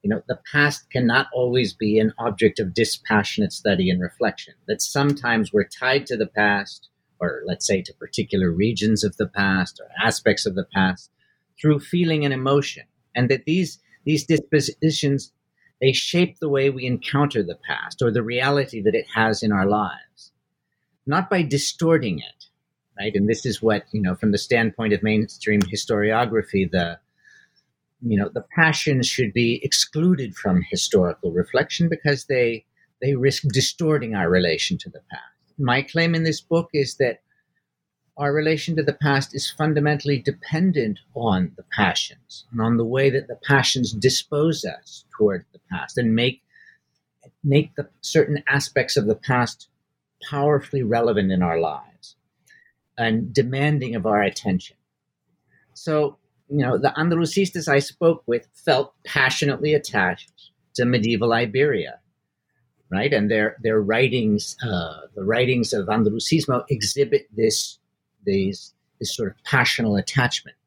you 0.02 0.10
know, 0.10 0.22
the 0.28 0.40
past 0.52 0.90
cannot 0.90 1.28
always 1.34 1.74
be 1.74 2.00
an 2.00 2.14
object 2.18 2.60
of 2.60 2.74
dispassionate 2.74 3.54
study 3.54 3.90
and 3.90 4.02
reflection, 4.02 4.54
that 4.68 4.82
sometimes 4.82 5.52
we're 5.54 5.68
tied 5.68 6.06
to 6.08 6.18
the 6.18 6.28
past, 6.28 6.90
or 7.20 7.42
let's 7.46 7.66
say 7.66 7.82
to 7.82 7.94
particular 7.94 8.52
regions 8.52 9.04
of 9.04 9.18
the 9.18 9.28
past 9.28 9.80
or 9.80 9.90
aspects 10.04 10.46
of 10.46 10.56
the 10.56 10.68
past 10.74 11.12
through 11.60 11.80
feeling 11.80 12.24
and 12.24 12.34
emotion, 12.34 12.84
and 13.16 13.30
that 13.30 13.46
these, 13.46 13.80
these 14.06 14.26
dispositions, 14.26 15.32
they 15.82 15.92
shape 15.92 16.40
the 16.40 16.50
way 16.50 16.70
we 16.70 16.86
encounter 16.86 17.44
the 17.44 17.58
past 17.68 18.02
or 18.02 18.12
the 18.12 18.24
reality 18.24 18.82
that 18.82 18.96
it 18.96 19.06
has 19.14 19.44
in 19.44 19.52
our 19.52 19.66
lives, 19.66 20.32
not 21.06 21.30
by 21.30 21.42
distorting 21.42 22.20
it 22.20 22.46
right? 23.00 23.16
And 23.16 23.30
this 23.30 23.46
is 23.46 23.62
what 23.62 23.86
you 23.92 24.02
know 24.02 24.16
from 24.16 24.32
the 24.32 24.38
standpoint 24.38 24.94
of 24.94 25.04
mainstream 25.04 25.62
historiography, 25.62 26.70
the 26.70 27.00
you 28.02 28.18
know 28.18 28.30
the 28.34 28.46
passions 28.56 29.08
should 29.08 29.34
be 29.34 29.60
excluded 29.64 30.36
from 30.36 30.64
historical 30.70 31.32
reflection 31.32 31.90
because 31.90 32.26
they 32.26 32.66
they 33.02 33.16
risk 33.16 33.44
distorting 33.54 34.16
our 34.16 34.30
relation 34.30 34.78
to 34.80 34.90
the 34.90 35.02
past. 35.12 35.24
My 35.58 35.82
claim 35.82 36.16
in 36.16 36.24
this 36.24 36.42
book 36.42 36.70
is 36.74 36.98
that 36.98 37.22
our 38.18 38.34
relation 38.34 38.76
to 38.76 38.84
the 38.84 38.94
past 38.94 39.36
is 39.36 39.52
fundamentally 39.52 40.20
dependent 40.20 41.00
on 41.14 41.52
the 41.56 41.64
passions 41.76 42.46
and 42.52 42.62
on 42.62 42.78
the 42.78 42.86
way 42.86 43.12
that 43.12 43.28
the 43.28 43.38
passions 43.48 43.94
dispose 43.94 44.66
us 44.66 45.06
toward 45.16 45.46
the 45.54 45.60
past 45.72 45.98
and 45.98 46.16
make 46.16 46.42
make 47.44 47.76
the 47.76 47.88
certain 48.02 48.44
aspects 48.48 48.98
of 48.98 49.06
the 49.06 49.16
past 49.16 49.70
powerfully 50.30 50.82
relevant 50.82 51.32
in 51.32 51.44
our 51.44 51.60
lives 51.60 51.97
and 52.98 53.34
demanding 53.34 53.96
of 53.96 54.06
our 54.06 54.22
attention. 54.22 54.76
So, 55.74 56.18
you 56.50 56.58
know, 56.58 56.78
the 56.78 56.94
Andalusistas 56.98 57.68
I 57.68 57.80
spoke 57.80 58.24
with 58.26 58.48
felt 58.54 58.94
passionately 59.06 59.74
attached 59.74 60.32
to 60.76 60.86
medieval 60.86 61.34
Iberia, 61.34 62.00
right? 62.92 63.14
And 63.14 63.30
their 63.30 63.58
their 63.62 63.82
writings, 63.82 64.56
uh, 64.64 65.02
the 65.16 65.24
writings 65.24 65.74
of 65.74 65.88
Andalusismo, 65.88 66.64
exhibit 66.70 67.28
this 67.36 67.80
these 68.26 68.74
this 69.00 69.16
sort 69.16 69.30
of 69.30 69.44
passional 69.44 69.96
attachment, 69.96 70.58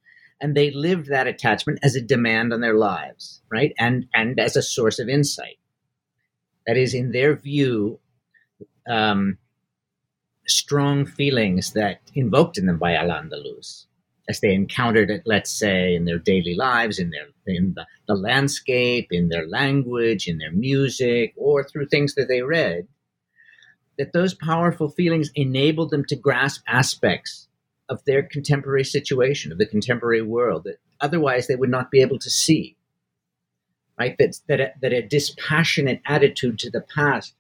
and 0.41 0.57
they 0.57 0.71
lived 0.71 1.09
that 1.09 1.27
attachment 1.27 1.81
as 1.83 1.97
a 1.97 2.01
demand 2.01 2.53
on 2.53 2.61
their 2.61 2.77
lives, 2.77 3.43
right? 3.51 3.73
And 3.79 4.07
and 4.15 4.39
as 4.39 4.57
a 4.57 4.63
source 4.63 4.99
of 4.99 5.09
insight. 5.09 5.57
That 6.67 6.77
is, 6.77 6.95
in 6.95 7.11
their 7.11 7.35
view, 7.35 7.99
um, 8.89 9.39
strong 10.47 11.07
feelings 11.07 11.73
that 11.73 12.01
invoked 12.15 12.59
in 12.59 12.67
them 12.67 12.79
by 12.79 12.95
Al 12.95 13.09
Andalus 13.09 13.87
as 14.31 14.41
they 14.41 14.55
encountered 14.55 15.11
it, 15.11 15.23
let's 15.27 15.51
say, 15.51 15.95
in 15.95 16.05
their 16.05 16.19
daily 16.19 16.55
lives, 16.55 17.01
in 17.01 17.11
their 17.11 17.27
in 17.47 17.75
the, 17.75 17.85
the 18.07 18.15
landscape, 18.15 19.09
in 19.11 19.29
their 19.29 19.47
language, 19.47 20.29
in 20.29 20.39
their 20.39 20.53
music, 20.53 21.35
or 21.37 21.65
through 21.65 21.87
things 21.87 22.15
that 22.15 22.29
they 22.29 22.43
read, 22.43 22.87
that 23.99 24.13
those 24.13 24.35
powerful 24.35 24.89
feelings 24.89 25.31
enabled 25.35 25.91
them 25.91 26.05
to 26.05 26.15
grasp 26.15 26.63
aspects 26.69 27.49
of 27.89 28.05
their 28.05 28.23
contemporary 28.23 28.85
situation, 28.85 29.51
of 29.51 29.59
the 29.59 29.67
contemporary 29.67 30.23
world, 30.23 30.63
that 30.65 30.79
otherwise 31.01 31.49
they 31.49 31.57
would 31.57 31.71
not 31.71 31.91
be 31.91 32.01
able 32.01 32.19
to 32.21 32.31
see. 32.31 32.77
Right? 33.99 34.17
That, 34.19 34.39
that, 34.47 34.61
a, 34.61 34.73
that 34.81 34.93
a 34.93 35.03
dispassionate 35.07 36.01
attitude 36.07 36.61
to 36.61 36.71
the 36.71 36.83
past 36.95 37.35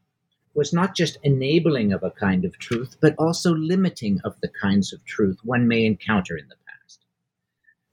was 0.55 0.73
not 0.73 0.97
just 0.97 1.19
enabling 1.23 1.93
of 1.93 2.03
a 2.03 2.11
kind 2.11 2.45
of 2.45 2.59
truth, 2.59 2.97
but 3.01 3.15
also 3.19 3.55
limiting 3.55 4.21
of 4.25 4.35
the 4.41 4.51
kinds 4.61 4.93
of 4.93 5.05
truth 5.05 5.39
one 5.45 5.69
may 5.69 5.85
encounter 5.85 6.37
in 6.37 6.49
the 6.49 6.57
past. 6.67 7.01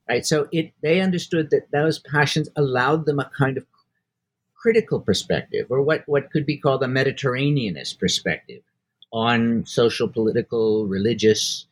Right? 0.10 0.26
So 0.26 0.48
it 0.52 0.74
they 0.82 1.02
understood 1.02 1.50
that 1.52 1.72
those 1.72 2.00
passions 2.00 2.50
allowed 2.56 3.06
them 3.06 3.20
a 3.20 3.32
kind 3.38 3.58
of 3.58 3.66
critical 4.56 5.00
perspective, 5.00 5.68
or 5.70 5.82
what, 5.82 6.04
what 6.08 6.32
could 6.32 6.46
be 6.46 6.58
called 6.58 6.84
a 6.84 6.88
Mediterraneanist 6.88 8.00
perspective 8.00 8.64
on 9.14 9.66
social, 9.66 10.10
political, 10.10 10.88
religious, 10.88 11.68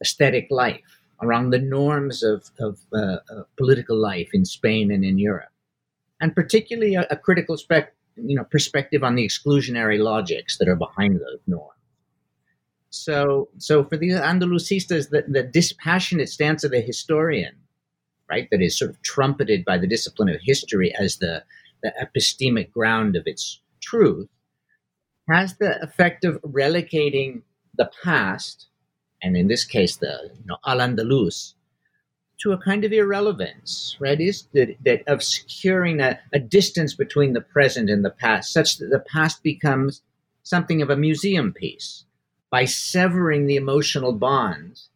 aesthetic 0.00 0.48
life, 0.50 0.80
around 1.22 1.50
the 1.50 1.58
norms 1.58 2.22
of, 2.22 2.50
of 2.58 2.78
uh, 2.92 3.18
uh, 3.30 3.42
political 3.56 3.96
life 3.96 4.30
in 4.32 4.44
Spain 4.44 4.90
and 4.90 5.04
in 5.04 5.18
Europe. 5.18 5.50
And 6.20 6.34
particularly 6.34 6.94
a, 6.94 7.06
a 7.10 7.16
critical 7.16 7.56
spec- 7.56 7.93
you 8.16 8.36
know 8.36 8.44
perspective 8.44 9.02
on 9.02 9.14
the 9.14 9.26
exclusionary 9.26 9.98
logics 9.98 10.58
that 10.58 10.68
are 10.68 10.76
behind 10.76 11.16
those 11.16 11.40
norms. 11.46 11.70
So, 12.90 13.48
so 13.58 13.82
for 13.84 13.96
the 13.96 14.10
Andalusistas, 14.10 15.10
the, 15.10 15.24
the 15.26 15.42
dispassionate 15.42 16.28
stance 16.28 16.62
of 16.62 16.70
the 16.70 16.80
historian, 16.80 17.56
right, 18.30 18.46
that 18.52 18.62
is 18.62 18.78
sort 18.78 18.92
of 18.92 19.02
trumpeted 19.02 19.64
by 19.64 19.78
the 19.78 19.88
discipline 19.88 20.28
of 20.28 20.40
history 20.40 20.94
as 20.96 21.16
the, 21.16 21.42
the 21.82 21.92
epistemic 22.00 22.70
ground 22.70 23.16
of 23.16 23.24
its 23.26 23.60
truth, 23.80 24.28
has 25.28 25.56
the 25.56 25.82
effect 25.82 26.24
of 26.24 26.38
relegating 26.44 27.42
the 27.76 27.90
past, 28.04 28.68
and 29.20 29.36
in 29.36 29.48
this 29.48 29.64
case, 29.64 29.96
the 29.96 30.30
you 30.38 30.46
know, 30.46 30.58
Al 30.64 30.78
Andalus, 30.78 31.54
to 32.38 32.52
a 32.52 32.58
kind 32.58 32.84
of 32.84 32.92
irrelevance, 32.92 33.96
right? 34.00 34.20
Is 34.20 34.48
that, 34.52 34.76
that 34.84 35.02
of 35.06 35.22
securing 35.22 36.00
a, 36.00 36.18
a 36.32 36.38
distance 36.38 36.94
between 36.94 37.32
the 37.32 37.40
present 37.40 37.88
and 37.88 38.04
the 38.04 38.10
past, 38.10 38.52
such 38.52 38.78
that 38.78 38.90
the 38.90 39.00
past 39.00 39.42
becomes 39.42 40.02
something 40.42 40.82
of 40.82 40.90
a 40.90 40.96
museum 40.96 41.52
piece 41.52 42.04
by 42.50 42.64
severing 42.64 43.46
the 43.46 43.56
emotional 43.56 44.12
bonds 44.12 44.88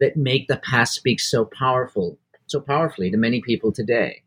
that 0.00 0.16
make 0.16 0.48
the 0.48 0.56
past 0.56 0.94
speak 0.94 1.20
so 1.20 1.44
powerful, 1.44 2.18
so 2.46 2.60
powerfully 2.60 3.10
to 3.10 3.16
many 3.16 3.40
people 3.40 3.72
today. 3.72 4.22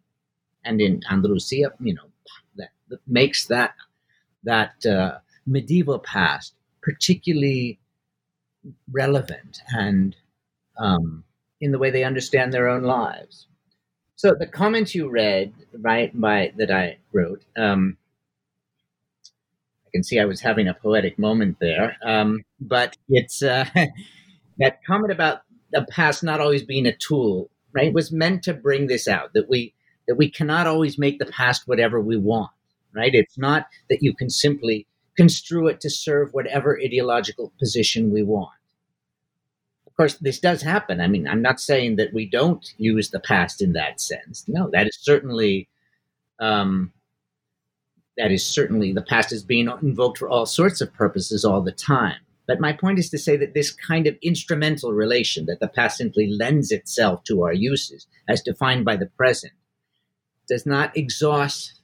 And 0.63 0.81
in 0.81 1.01
Andalusia, 1.09 1.71
you 1.79 1.93
know, 1.93 2.09
that, 2.55 2.69
that 2.89 2.99
makes 3.07 3.45
that 3.47 3.73
that 4.43 4.85
uh, 4.85 5.17
medieval 5.45 5.99
past 5.99 6.53
particularly 6.81 7.79
relevant 8.91 9.61
and 9.69 10.15
um, 10.77 11.23
in 11.59 11.71
the 11.71 11.79
way 11.79 11.89
they 11.89 12.03
understand 12.03 12.53
their 12.53 12.67
own 12.67 12.83
lives. 12.83 13.47
So 14.15 14.35
the 14.37 14.47
comment 14.47 14.95
you 14.95 15.09
read, 15.09 15.53
right, 15.73 16.11
by 16.19 16.51
that 16.57 16.71
I 16.71 16.97
wrote, 17.13 17.43
um, 17.55 17.97
I 19.85 19.89
can 19.93 20.03
see 20.03 20.19
I 20.19 20.25
was 20.25 20.41
having 20.41 20.67
a 20.67 20.73
poetic 20.73 21.19
moment 21.19 21.57
there, 21.59 21.97
um, 22.03 22.43
but 22.59 22.97
it's 23.09 23.43
uh, 23.43 23.65
that 24.57 24.83
comment 24.85 25.11
about 25.11 25.41
the 25.71 25.85
past 25.89 26.23
not 26.23 26.41
always 26.41 26.63
being 26.63 26.87
a 26.87 26.95
tool, 26.95 27.49
right, 27.73 27.93
was 27.93 28.11
meant 28.11 28.43
to 28.43 28.53
bring 28.53 28.87
this 28.87 29.07
out 29.07 29.33
that 29.33 29.49
we 29.49 29.73
that 30.07 30.15
we 30.15 30.31
cannot 30.31 30.67
always 30.67 30.97
make 30.97 31.19
the 31.19 31.25
past 31.25 31.67
whatever 31.67 31.99
we 31.99 32.17
want, 32.17 32.49
right? 32.95 33.13
It's 33.13 33.37
not 33.37 33.67
that 33.89 34.01
you 34.01 34.15
can 34.15 34.29
simply 34.29 34.87
construe 35.17 35.67
it 35.67 35.81
to 35.81 35.89
serve 35.89 36.33
whatever 36.33 36.79
ideological 36.81 37.51
position 37.59 38.11
we 38.11 38.23
want 38.23 38.56
course, 39.97 40.15
this 40.15 40.39
does 40.39 40.61
happen. 40.61 41.01
I 41.01 41.07
mean, 41.07 41.27
I'm 41.27 41.41
not 41.41 41.59
saying 41.59 41.95
that 41.97 42.13
we 42.13 42.29
don't 42.29 42.65
use 42.77 43.09
the 43.09 43.19
past 43.19 43.61
in 43.61 43.73
that 43.73 43.99
sense. 43.99 44.45
No, 44.47 44.69
that 44.71 44.87
is 44.87 44.97
certainly, 45.01 45.67
um, 46.39 46.93
that 48.17 48.31
is 48.31 48.45
certainly 48.45 48.93
the 48.93 49.01
past 49.01 49.31
is 49.31 49.43
being 49.43 49.69
invoked 49.81 50.19
for 50.19 50.29
all 50.29 50.45
sorts 50.45 50.81
of 50.81 50.93
purposes 50.93 51.43
all 51.43 51.61
the 51.61 51.71
time. 51.71 52.19
But 52.47 52.61
my 52.61 52.71
point 52.73 52.97
is 52.97 53.09
to 53.09 53.17
say 53.17 53.35
that 53.37 53.53
this 53.53 53.71
kind 53.71 54.07
of 54.07 54.15
instrumental 54.21 54.93
relation 54.93 55.45
that 55.47 55.59
the 55.59 55.67
past 55.67 55.97
simply 55.97 56.27
lends 56.27 56.71
itself 56.71 57.23
to 57.25 57.43
our 57.43 57.53
uses, 57.53 58.07
as 58.27 58.41
defined 58.41 58.85
by 58.85 58.95
the 58.95 59.07
present, 59.07 59.53
does 60.47 60.65
not 60.65 60.95
exhaust, 60.95 61.81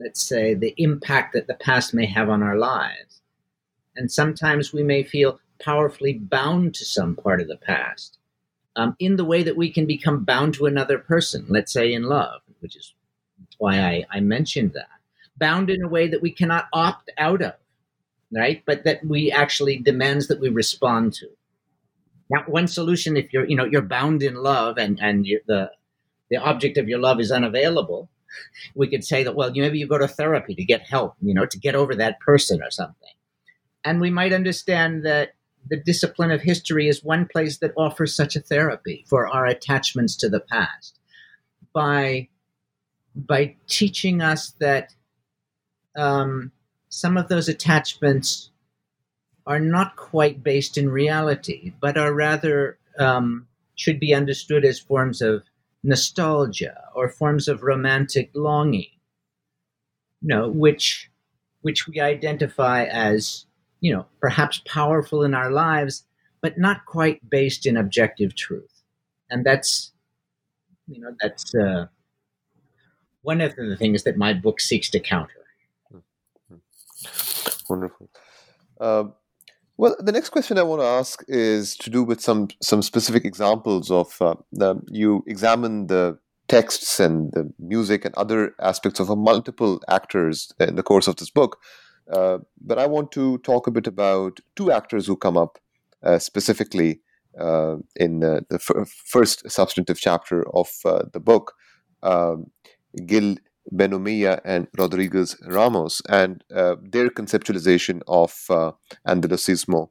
let's 0.00 0.20
say, 0.20 0.54
the 0.54 0.74
impact 0.78 1.32
that 1.34 1.46
the 1.46 1.54
past 1.54 1.94
may 1.94 2.06
have 2.06 2.28
on 2.28 2.42
our 2.42 2.56
lives. 2.56 3.22
And 3.94 4.10
sometimes 4.10 4.72
we 4.72 4.82
may 4.82 5.04
feel 5.04 5.38
powerfully 5.60 6.14
bound 6.14 6.74
to 6.74 6.84
some 6.84 7.14
part 7.16 7.40
of 7.40 7.48
the 7.48 7.56
past 7.56 8.18
um, 8.76 8.96
in 8.98 9.16
the 9.16 9.24
way 9.24 9.42
that 9.42 9.56
we 9.56 9.70
can 9.70 9.86
become 9.86 10.24
bound 10.24 10.54
to 10.54 10.66
another 10.66 10.98
person, 10.98 11.46
let's 11.48 11.72
say 11.72 11.92
in 11.92 12.04
love, 12.04 12.40
which 12.60 12.76
is 12.76 12.94
why 13.58 13.78
I, 13.80 14.06
I 14.10 14.20
mentioned 14.20 14.72
that. 14.74 14.88
Bound 15.36 15.70
in 15.70 15.82
a 15.82 15.88
way 15.88 16.08
that 16.08 16.22
we 16.22 16.30
cannot 16.30 16.66
opt 16.72 17.10
out 17.18 17.42
of, 17.42 17.54
right? 18.32 18.62
But 18.64 18.84
that 18.84 19.04
we 19.04 19.30
actually 19.30 19.78
demands 19.78 20.28
that 20.28 20.40
we 20.40 20.48
respond 20.48 21.14
to. 21.14 21.28
Now, 22.28 22.44
one 22.46 22.68
solution, 22.68 23.16
if 23.16 23.32
you're, 23.32 23.46
you 23.46 23.56
know, 23.56 23.64
you're 23.64 23.82
bound 23.82 24.22
in 24.22 24.36
love 24.36 24.78
and, 24.78 25.00
and 25.00 25.26
the, 25.46 25.72
the 26.30 26.36
object 26.36 26.78
of 26.78 26.88
your 26.88 27.00
love 27.00 27.20
is 27.20 27.32
unavailable, 27.32 28.08
we 28.74 28.88
could 28.88 29.04
say 29.04 29.24
that, 29.24 29.34
well, 29.34 29.50
maybe 29.52 29.78
you 29.78 29.88
go 29.88 29.98
to 29.98 30.06
therapy 30.06 30.54
to 30.54 30.64
get 30.64 30.82
help, 30.82 31.16
you 31.20 31.34
know, 31.34 31.46
to 31.46 31.58
get 31.58 31.74
over 31.74 31.94
that 31.96 32.20
person 32.20 32.62
or 32.62 32.70
something. 32.70 33.08
And 33.84 34.00
we 34.00 34.10
might 34.10 34.32
understand 34.32 35.04
that 35.06 35.32
the 35.68 35.76
discipline 35.76 36.30
of 36.30 36.40
history 36.40 36.88
is 36.88 37.04
one 37.04 37.26
place 37.26 37.58
that 37.58 37.72
offers 37.76 38.14
such 38.14 38.36
a 38.36 38.40
therapy 38.40 39.04
for 39.08 39.28
our 39.28 39.46
attachments 39.46 40.16
to 40.16 40.28
the 40.28 40.40
past 40.40 40.98
by 41.72 42.28
by 43.14 43.56
teaching 43.66 44.22
us 44.22 44.54
that 44.60 44.94
um, 45.96 46.52
some 46.88 47.16
of 47.16 47.28
those 47.28 47.48
attachments 47.48 48.50
are 49.46 49.60
not 49.60 49.96
quite 49.96 50.42
based 50.42 50.78
in 50.78 50.88
reality, 50.88 51.72
but 51.80 51.98
are 51.98 52.12
rather 52.12 52.78
um, 52.98 53.46
should 53.74 53.98
be 53.98 54.14
understood 54.14 54.64
as 54.64 54.78
forms 54.78 55.20
of 55.20 55.42
nostalgia 55.82 56.84
or 56.94 57.08
forms 57.08 57.48
of 57.48 57.62
romantic 57.62 58.30
longing. 58.34 58.90
You 60.22 60.28
know, 60.28 60.48
which 60.48 61.10
which 61.62 61.86
we 61.86 62.00
identify 62.00 62.84
as 62.84 63.46
you 63.80 63.92
know, 63.92 64.06
perhaps 64.20 64.62
powerful 64.66 65.22
in 65.22 65.34
our 65.34 65.50
lives, 65.50 66.04
but 66.40 66.58
not 66.58 66.86
quite 66.86 67.28
based 67.28 67.66
in 67.66 67.76
objective 67.76 68.34
truth. 68.34 68.82
And 69.30 69.44
that's, 69.44 69.92
you 70.88 71.00
know, 71.00 71.14
that's 71.20 71.54
uh, 71.54 71.86
one 73.22 73.40
of 73.40 73.56
the 73.56 73.76
things 73.76 74.02
that 74.04 74.16
my 74.16 74.32
book 74.32 74.60
seeks 74.60 74.90
to 74.90 75.00
counter. 75.00 75.34
Wonderful. 77.68 78.10
Uh, 78.80 79.04
well, 79.76 79.96
the 79.98 80.12
next 80.12 80.30
question 80.30 80.58
I 80.58 80.62
want 80.62 80.82
to 80.82 80.86
ask 80.86 81.24
is 81.28 81.76
to 81.76 81.88
do 81.88 82.02
with 82.02 82.20
some 82.20 82.48
some 82.60 82.82
specific 82.82 83.24
examples 83.24 83.90
of 83.90 84.20
uh, 84.20 84.34
the, 84.52 84.74
you 84.90 85.24
examine 85.26 85.86
the 85.86 86.18
texts 86.48 86.98
and 87.00 87.32
the 87.32 87.50
music 87.58 88.04
and 88.04 88.14
other 88.16 88.54
aspects 88.58 89.00
of 89.00 89.08
multiple 89.16 89.80
actors 89.88 90.52
in 90.58 90.74
the 90.74 90.82
course 90.82 91.08
of 91.08 91.16
this 91.16 91.30
book. 91.30 91.58
Uh, 92.12 92.38
but 92.60 92.78
I 92.78 92.86
want 92.86 93.12
to 93.12 93.38
talk 93.38 93.66
a 93.66 93.70
bit 93.70 93.86
about 93.86 94.40
two 94.56 94.72
actors 94.72 95.06
who 95.06 95.16
come 95.16 95.36
up 95.36 95.58
uh, 96.02 96.18
specifically 96.18 97.00
uh, 97.38 97.76
in 97.96 98.20
the 98.20 98.44
f- 98.52 98.88
first 99.06 99.48
substantive 99.50 100.00
chapter 100.00 100.48
of 100.54 100.70
uh, 100.84 101.04
the 101.12 101.20
book 101.20 101.54
um, 102.02 102.46
Gil 103.06 103.36
Benumeya 103.72 104.40
and 104.44 104.66
Rodriguez 104.76 105.36
Ramos, 105.46 106.02
and 106.08 106.42
uh, 106.54 106.76
their 106.82 107.08
conceptualization 107.08 108.00
of 108.08 108.32
Andalusismo. 109.06 109.90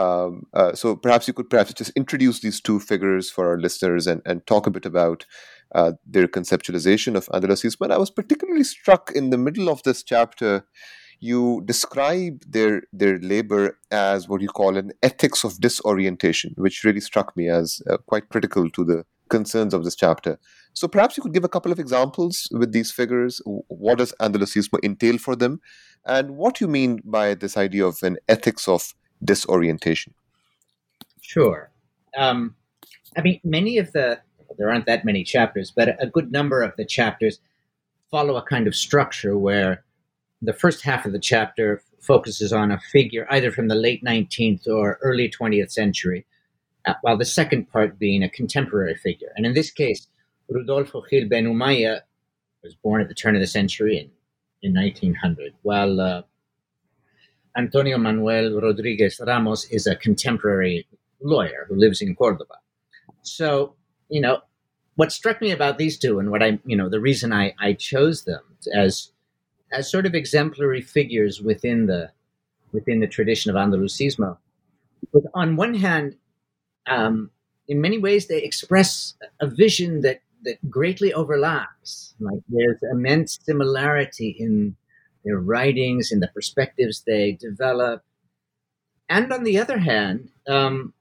Um, 0.00 0.46
uh, 0.54 0.74
so 0.74 0.96
perhaps 0.96 1.28
you 1.28 1.34
could 1.34 1.50
perhaps 1.50 1.74
just 1.74 1.92
introduce 1.94 2.40
these 2.40 2.58
two 2.58 2.80
figures 2.80 3.30
for 3.30 3.48
our 3.48 3.58
listeners 3.58 4.06
and, 4.06 4.22
and 4.24 4.46
talk 4.46 4.66
a 4.66 4.70
bit 4.70 4.86
about 4.86 5.26
uh, 5.74 5.92
their 6.06 6.26
conceptualization 6.26 7.16
of 7.16 7.26
Andalusismo. 7.26 7.82
And 7.82 7.92
I 7.92 7.98
was 7.98 8.10
particularly 8.10 8.64
struck 8.64 9.12
in 9.14 9.28
the 9.28 9.36
middle 9.36 9.68
of 9.68 9.82
this 9.82 10.02
chapter 10.02 10.64
you 11.20 11.62
describe 11.66 12.42
their 12.48 12.82
their 12.92 13.18
labor 13.18 13.78
as 13.90 14.28
what 14.28 14.40
you 14.40 14.48
call 14.48 14.76
an 14.76 14.92
ethics 15.02 15.44
of 15.44 15.60
disorientation, 15.60 16.54
which 16.56 16.82
really 16.82 17.00
struck 17.00 17.36
me 17.36 17.48
as 17.48 17.82
uh, 17.88 17.98
quite 18.06 18.28
critical 18.30 18.70
to 18.70 18.84
the 18.84 19.04
concerns 19.28 19.74
of 19.74 19.84
this 19.84 19.94
chapter. 19.94 20.38
So 20.72 20.88
perhaps 20.88 21.16
you 21.16 21.22
could 21.22 21.34
give 21.34 21.44
a 21.44 21.48
couple 21.48 21.70
of 21.70 21.78
examples 21.78 22.48
with 22.50 22.72
these 22.72 22.90
figures. 22.90 23.40
What 23.44 23.98
does 23.98 24.14
Andalusismo 24.20 24.78
entail 24.82 25.18
for 25.18 25.36
them, 25.36 25.60
and 26.06 26.36
what 26.36 26.56
do 26.56 26.64
you 26.64 26.70
mean 26.70 27.00
by 27.04 27.34
this 27.34 27.56
idea 27.56 27.86
of 27.86 28.02
an 28.02 28.16
ethics 28.28 28.66
of 28.66 28.94
disorientation? 29.22 30.14
Sure. 31.20 31.70
Um, 32.16 32.56
I 33.16 33.20
mean, 33.20 33.40
many 33.44 33.78
of 33.78 33.92
the 33.92 34.20
there 34.58 34.70
aren't 34.70 34.86
that 34.86 35.04
many 35.04 35.22
chapters, 35.22 35.70
but 35.70 35.96
a 36.02 36.06
good 36.06 36.32
number 36.32 36.62
of 36.62 36.74
the 36.76 36.84
chapters 36.84 37.40
follow 38.10 38.36
a 38.36 38.42
kind 38.42 38.66
of 38.66 38.74
structure 38.74 39.38
where 39.38 39.84
the 40.42 40.52
first 40.52 40.82
half 40.82 41.04
of 41.04 41.12
the 41.12 41.18
chapter 41.18 41.82
focuses 42.00 42.52
on 42.52 42.70
a 42.70 42.80
figure 42.80 43.26
either 43.30 43.50
from 43.50 43.68
the 43.68 43.74
late 43.74 44.02
19th 44.04 44.66
or 44.66 44.98
early 45.02 45.28
20th 45.28 45.70
century, 45.70 46.26
uh, 46.86 46.94
while 47.02 47.16
the 47.16 47.24
second 47.24 47.70
part 47.70 47.98
being 47.98 48.22
a 48.22 48.28
contemporary 48.28 48.94
figure. 48.94 49.32
And 49.36 49.44
in 49.44 49.54
this 49.54 49.70
case, 49.70 50.06
Rodolfo 50.48 51.02
Gil 51.08 51.28
Benumeya 51.28 52.00
was 52.62 52.74
born 52.74 53.02
at 53.02 53.08
the 53.08 53.14
turn 53.14 53.34
of 53.34 53.40
the 53.40 53.46
century 53.46 53.98
in, 53.98 54.10
in 54.62 54.74
1900, 54.74 55.54
while 55.62 56.00
uh, 56.00 56.22
Antonio 57.56 57.98
Manuel 57.98 58.60
Rodriguez 58.60 59.20
Ramos 59.24 59.64
is 59.66 59.86
a 59.86 59.96
contemporary 59.96 60.86
lawyer 61.20 61.66
who 61.68 61.76
lives 61.76 62.00
in 62.00 62.14
Cordoba. 62.14 62.56
So, 63.22 63.74
you 64.08 64.20
know, 64.20 64.40
what 64.96 65.12
struck 65.12 65.40
me 65.40 65.50
about 65.50 65.78
these 65.78 65.98
two 65.98 66.18
and 66.18 66.30
what 66.30 66.42
I, 66.42 66.58
you 66.64 66.76
know, 66.76 66.88
the 66.88 67.00
reason 67.00 67.32
I, 67.32 67.54
I 67.58 67.74
chose 67.74 68.24
them 68.24 68.42
as 68.74 69.12
as 69.72 69.90
sort 69.90 70.06
of 70.06 70.14
exemplary 70.14 70.80
figures 70.80 71.40
within 71.40 71.86
the 71.86 72.10
within 72.72 73.00
the 73.00 73.06
tradition 73.06 73.50
of 73.50 73.56
Andalusismo. 73.56 74.36
But 75.12 75.22
on 75.34 75.56
one 75.56 75.74
hand, 75.74 76.16
um, 76.86 77.30
in 77.68 77.80
many 77.80 77.98
ways, 77.98 78.26
they 78.26 78.42
express 78.42 79.14
a 79.40 79.46
vision 79.46 80.02
that 80.02 80.20
that 80.42 80.70
greatly 80.70 81.12
overlaps. 81.12 82.14
Like 82.20 82.40
there's 82.48 82.82
immense 82.90 83.38
similarity 83.42 84.30
in 84.38 84.76
their 85.24 85.38
writings, 85.38 86.12
in 86.12 86.20
the 86.20 86.28
perspectives 86.28 87.02
they 87.06 87.32
develop, 87.32 88.02
and 89.10 89.32
on 89.32 89.44
the 89.44 89.58
other 89.58 89.78
hand, 89.78 90.30
um, 90.48 90.94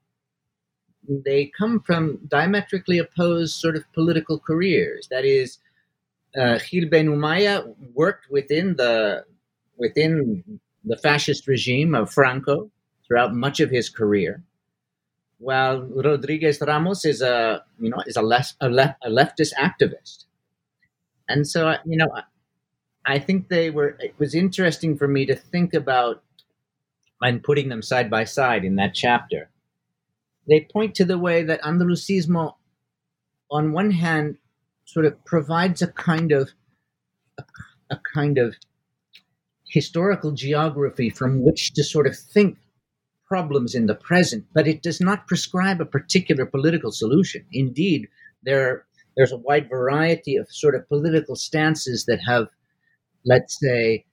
they 1.08 1.52
come 1.58 1.80
from 1.80 2.20
diametrically 2.28 2.98
opposed 2.98 3.56
sort 3.56 3.76
of 3.76 3.84
political 3.94 4.40
careers. 4.40 5.08
That 5.10 5.26
is, 5.26 5.60
uh, 6.40 6.60
Gil 6.70 6.90
Benumeya 6.90 7.76
worked 7.94 8.30
within 8.32 8.76
the 8.78 9.26
within 9.78 10.44
the 10.86 10.98
fascist 10.98 11.48
regime 11.48 11.96
of 11.96 12.12
Franco 12.12 12.72
throughout 13.08 13.34
much 13.34 13.60
of 13.60 13.70
his 13.70 13.90
career, 13.90 14.44
while 15.40 15.82
Rodriguez 15.82 16.60
Ramos 16.62 17.06
is 17.06 17.22
a 17.22 17.64
you 17.80 17.90
know 17.90 18.02
is 18.08 18.18
a 18.18 18.22
left 18.22 18.56
a, 18.62 18.68
a 18.68 19.10
leftist 19.10 19.54
activist, 19.60 20.26
and 21.28 21.48
so 21.48 21.76
you 21.86 21.98
know 21.98 22.10
I 23.06 23.20
think 23.20 23.50
they 23.50 23.70
were. 23.70 23.98
It 24.00 24.16
was 24.20 24.36
interesting 24.36 24.98
for 24.98 25.08
me 25.08 25.26
to 25.26 25.36
think 25.36 25.74
about 25.74 26.24
and 27.22 27.44
putting 27.44 27.70
them 27.70 27.82
side 27.82 28.10
by 28.10 28.24
side 28.24 28.64
in 28.64 28.76
that 28.78 28.94
chapter 28.96 29.50
they 30.50 30.68
point 30.74 30.96
to 30.96 31.06
the 31.06 31.18
way 31.18 31.44
that 31.44 31.62
Andalusismo, 31.62 32.56
on 33.52 33.72
one 33.72 33.92
hand, 33.92 34.38
sort 34.92 35.06
of 35.06 35.24
provides 35.26 35.82
a 35.82 35.88
kind 35.88 36.32
of 36.32 36.50
a, 37.38 37.44
a 37.92 38.00
kind 38.14 38.38
of 38.38 38.56
historical 39.68 40.32
geography 40.32 41.10
from 41.10 41.44
which 41.44 41.74
to 41.74 41.84
sort 41.84 42.08
of 42.08 42.18
think 42.18 42.58
problems 43.28 43.76
in 43.76 43.86
the 43.86 43.94
present, 43.94 44.44
but 44.56 44.68
it 44.68 44.82
does 44.82 45.00
not 45.00 45.28
prescribe 45.28 45.80
a 45.80 45.86
particular 45.86 46.46
political 46.46 46.92
solution. 46.92 47.46
Indeed, 47.52 48.08
there 48.42 48.86
there's 49.16 49.32
a 49.32 49.38
wide 49.38 49.70
variety 49.70 50.36
of 50.36 50.48
sort 50.50 50.76
of 50.76 50.88
political 50.88 51.36
stances 51.36 52.06
that 52.06 52.20
have, 52.26 52.48
let's 53.26 53.60
say, 53.60 54.06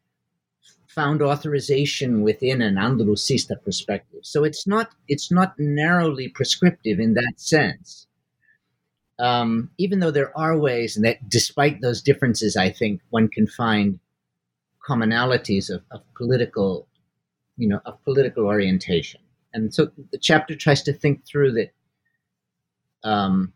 found 0.88 1.22
authorization 1.22 2.22
within 2.22 2.60
an 2.60 2.74
Andalusista 2.74 3.62
perspective. 3.64 4.20
So 4.24 4.44
it's 4.44 4.66
not 4.66 4.90
it's 5.08 5.32
not 5.32 5.54
narrowly 5.58 6.28
prescriptive 6.28 7.00
in 7.00 7.14
that 7.14 7.34
sense. 7.36 8.05
Um, 9.18 9.70
even 9.78 10.00
though 10.00 10.10
there 10.10 10.36
are 10.36 10.58
ways, 10.58 10.96
and 10.96 11.04
that 11.04 11.28
despite 11.28 11.80
those 11.80 12.02
differences, 12.02 12.56
I 12.56 12.70
think 12.70 13.00
one 13.10 13.28
can 13.28 13.46
find 13.46 13.98
commonalities 14.86 15.70
of, 15.70 15.82
of 15.90 16.02
political, 16.14 16.86
you 17.56 17.68
know, 17.68 17.80
of 17.86 18.02
political 18.04 18.44
orientation. 18.44 19.20
And 19.54 19.74
so 19.74 19.90
the 20.12 20.18
chapter 20.18 20.54
tries 20.54 20.82
to 20.82 20.92
think 20.92 21.26
through 21.26 21.52
that. 21.52 21.72
Um, 23.02 23.52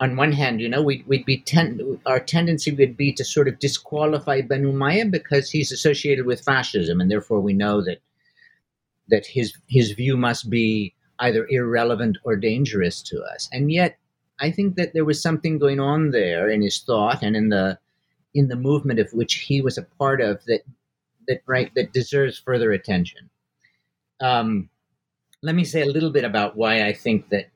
on 0.00 0.16
one 0.16 0.32
hand, 0.32 0.60
you 0.60 0.68
know, 0.68 0.82
we'd, 0.82 1.06
we'd 1.06 1.24
be 1.24 1.38
ten, 1.38 2.00
our 2.06 2.18
tendency 2.18 2.72
would 2.72 2.96
be 2.96 3.12
to 3.12 3.24
sort 3.24 3.46
of 3.46 3.60
disqualify 3.60 4.40
Benumeya 4.40 5.08
because 5.08 5.48
he's 5.48 5.70
associated 5.70 6.26
with 6.26 6.42
fascism, 6.42 7.00
and 7.00 7.08
therefore 7.08 7.38
we 7.40 7.52
know 7.52 7.84
that 7.84 8.00
that 9.10 9.26
his 9.26 9.52
his 9.68 9.92
view 9.92 10.16
must 10.16 10.50
be 10.50 10.94
either 11.20 11.46
irrelevant 11.50 12.18
or 12.24 12.34
dangerous 12.34 13.00
to 13.02 13.22
us. 13.22 13.48
And 13.52 13.70
yet, 13.70 13.98
I 14.40 14.50
think 14.50 14.76
that 14.76 14.92
there 14.92 15.04
was 15.04 15.22
something 15.22 15.58
going 15.58 15.80
on 15.80 16.10
there 16.10 16.50
in 16.50 16.62
his 16.62 16.80
thought 16.80 17.22
and 17.22 17.36
in 17.36 17.48
the 17.48 17.78
in 18.34 18.48
the 18.48 18.56
movement 18.56 18.98
of 18.98 19.12
which 19.12 19.34
he 19.34 19.60
was 19.60 19.76
a 19.76 19.86
part 19.98 20.20
of 20.20 20.44
that 20.46 20.62
that 21.28 21.42
right 21.46 21.72
that 21.74 21.92
deserves 21.92 22.38
further 22.38 22.72
attention. 22.72 23.30
Um, 24.20 24.68
let 25.42 25.54
me 25.54 25.64
say 25.64 25.82
a 25.82 25.86
little 25.86 26.10
bit 26.10 26.24
about 26.24 26.56
why 26.56 26.86
I 26.86 26.92
think 26.92 27.28
that 27.30 27.52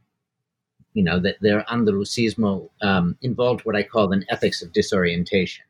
you 0.97 1.03
know, 1.03 1.21
that 1.21 1.37
their 1.43 1.63
Andalusismo 1.65 2.71
um, 2.81 3.19
involved 3.21 3.67
what 3.67 3.77
I 3.77 3.83
call 3.83 4.11
an 4.15 4.25
ethics 4.31 4.63
of 4.63 4.73
disorientation. 4.73 5.67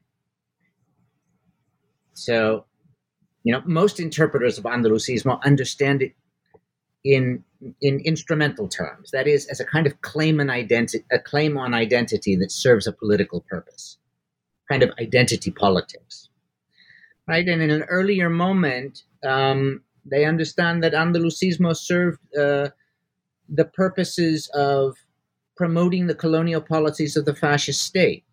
So, 2.13 2.65
you 3.43 3.53
know, 3.53 3.61
most 3.67 3.99
interpreters 3.99 4.57
of 4.57 4.63
Andalusismo 4.63 5.43
understand 5.43 6.01
it 6.01 6.13
in 7.03 7.43
in 7.81 8.01
instrumental 8.01 8.69
terms. 8.69 9.11
That 9.11 9.27
is, 9.27 9.47
as 9.47 9.61
a 9.61 9.65
kind 9.65 9.87
of 9.87 10.01
claim 10.01 10.41
on 10.41 10.51
identity, 10.51 11.05
a 11.11 11.19
claim 11.19 11.57
on 11.57 11.75
identity 11.75 12.37
that 12.37 12.53
serves 12.53 12.87
a 12.87 12.93
political 12.93 13.41
purpose, 13.49 13.99
kind 14.71 14.83
of 14.83 14.91
identity 15.01 15.51
politics, 15.51 16.29
right? 17.27 17.47
And 17.47 17.63
in 17.63 17.71
an 17.71 17.83
earlier 17.85 18.29
moment, 18.29 19.03
um, 19.25 19.83
they 20.05 20.25
understand 20.25 20.83
that 20.83 20.93
Andalusismo 20.93 21.77
served 21.77 22.21
uh, 22.37 22.71
the 23.49 23.65
purposes 23.65 24.49
of 24.55 24.97
promoting 25.57 26.07
the 26.07 26.15
colonial 26.15 26.61
policies 26.61 27.17
of 27.17 27.25
the 27.25 27.35
fascist 27.35 27.83
state. 27.83 28.25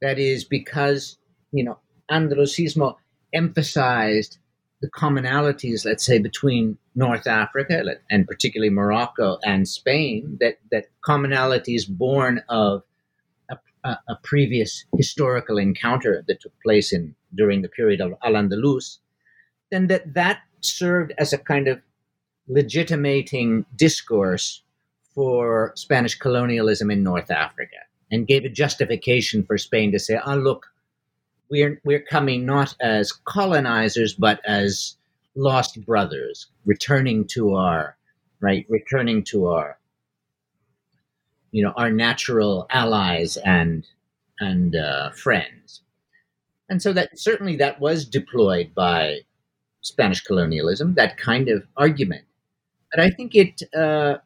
That 0.00 0.18
is 0.18 0.44
because, 0.44 1.18
you 1.52 1.64
know, 1.64 1.78
Andalusismo 2.10 2.96
emphasized 3.32 4.38
the 4.80 4.90
commonalities, 4.90 5.84
let's 5.84 6.04
say, 6.04 6.18
between 6.18 6.78
North 6.96 7.26
Africa 7.26 7.82
and 8.10 8.26
particularly 8.26 8.70
Morocco 8.70 9.38
and 9.44 9.68
Spain, 9.68 10.38
that, 10.40 10.58
that 10.72 10.86
commonalities 11.06 11.86
born 11.86 12.42
of 12.48 12.82
a, 13.50 13.56
a, 13.84 13.98
a 14.08 14.16
previous 14.24 14.86
historical 14.96 15.58
encounter 15.58 16.24
that 16.26 16.40
took 16.40 16.52
place 16.62 16.92
in 16.92 17.14
during 17.34 17.60
the 17.60 17.68
period 17.68 18.00
of 18.00 18.14
Al-Andalus, 18.24 18.98
then 19.70 19.88
that 19.88 20.14
that 20.14 20.40
served 20.62 21.12
as 21.18 21.34
a 21.34 21.38
kind 21.38 21.68
of 21.68 21.80
legitimating 22.48 23.66
discourse 23.76 24.62
for 25.14 25.72
Spanish 25.76 26.14
colonialism 26.14 26.90
in 26.90 27.02
North 27.02 27.30
Africa 27.30 27.76
and 28.10 28.26
gave 28.26 28.44
a 28.44 28.48
justification 28.48 29.42
for 29.44 29.58
Spain 29.58 29.92
to 29.92 29.98
say, 29.98 30.18
oh, 30.24 30.36
look, 30.36 30.66
we're, 31.50 31.80
we're 31.84 32.00
coming 32.00 32.46
not 32.46 32.74
as 32.80 33.12
colonizers, 33.12 34.14
but 34.14 34.40
as 34.46 34.96
lost 35.36 35.84
brothers, 35.84 36.48
returning 36.64 37.26
to 37.28 37.54
our, 37.54 37.96
right, 38.40 38.66
returning 38.68 39.22
to 39.24 39.46
our, 39.46 39.78
you 41.52 41.62
know, 41.62 41.72
our 41.76 41.90
natural 41.90 42.66
allies 42.70 43.36
and, 43.36 43.86
and 44.40 44.74
uh, 44.74 45.10
friends. 45.10 45.82
And 46.68 46.82
so 46.82 46.92
that 46.92 47.18
certainly 47.18 47.56
that 47.56 47.80
was 47.80 48.04
deployed 48.04 48.74
by 48.74 49.20
Spanish 49.82 50.20
colonialism, 50.20 50.94
that 50.94 51.16
kind 51.16 51.48
of 51.48 51.64
argument. 51.76 52.24
But 52.90 53.00
I 53.00 53.10
think 53.10 53.34
it, 53.34 53.62
uh, 53.74 54.16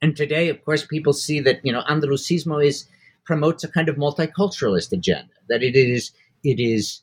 and 0.00 0.16
today, 0.16 0.48
of 0.48 0.64
course, 0.64 0.84
people 0.84 1.12
see 1.12 1.38
that 1.40 1.60
you 1.62 1.72
know 1.72 1.82
Andalusismo 1.82 2.64
is 2.64 2.88
promotes 3.24 3.62
a 3.62 3.68
kind 3.68 3.88
of 3.88 3.96
multiculturalist 3.96 4.92
agenda. 4.92 5.32
That 5.48 5.62
it 5.62 5.76
is 5.76 6.10
it 6.42 6.58
is 6.58 7.02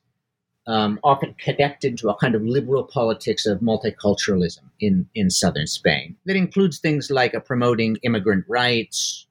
um, 0.67 0.99
often 1.03 1.35
connected 1.39 1.97
to 1.97 2.09
a 2.09 2.15
kind 2.15 2.35
of 2.35 2.43
liberal 2.43 2.83
politics 2.83 3.45
of 3.45 3.59
multiculturalism 3.59 4.63
in 4.79 5.07
in 5.15 5.29
southern 5.29 5.67
Spain. 5.67 6.15
That 6.25 6.35
includes 6.35 6.79
things 6.79 7.09
like 7.09 7.33
a 7.33 7.41
promoting 7.41 7.97
immigrant 8.03 8.45
rights, 8.47 9.25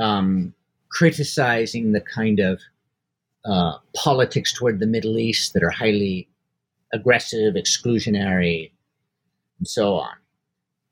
um, 0.00 0.54
criticizing 0.90 1.92
the 1.92 2.00
kind 2.00 2.38
of 2.38 2.60
uh, 3.44 3.78
politics 3.94 4.52
toward 4.52 4.78
the 4.78 4.86
Middle 4.86 5.18
East 5.18 5.54
that 5.54 5.62
are 5.62 5.70
highly 5.70 6.28
aggressive, 6.92 7.54
exclusionary, 7.54 8.70
and 9.58 9.66
so 9.66 9.94
on. 9.94 10.14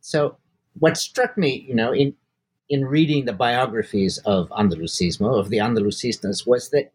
So 0.01 0.38
what 0.79 0.97
struck 0.97 1.37
me, 1.37 1.64
you 1.69 1.75
know, 1.75 1.93
in 1.93 2.14
in 2.69 2.85
reading 2.85 3.25
the 3.25 3.33
biographies 3.33 4.19
of 4.19 4.51
Andalusismo, 4.51 5.38
of 5.38 5.49
the 5.49 5.59
Andalusistas, 5.59 6.47
was 6.47 6.71
that 6.71 6.93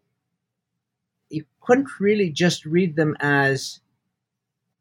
you 1.34 1.46
couldn't 1.62 2.00
really 2.00 2.30
just 2.30 2.66
read 2.66 2.96
them 2.96 3.16
as 3.20 3.80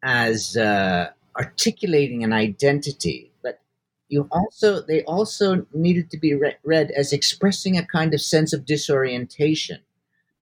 as 0.02 0.56
uh, 0.56 1.10
articulating 1.38 2.24
an 2.24 2.32
identity, 2.32 3.32
but 3.42 3.60
you 4.08 4.28
also 4.30 4.82
they 4.82 5.02
also 5.04 5.66
needed 5.72 6.10
to 6.10 6.18
be 6.18 6.34
re- 6.34 6.56
read 6.64 6.90
as 6.90 7.12
expressing 7.12 7.76
a 7.76 7.86
kind 7.86 8.12
of 8.12 8.20
sense 8.20 8.52
of 8.52 8.66
disorientation. 8.66 9.80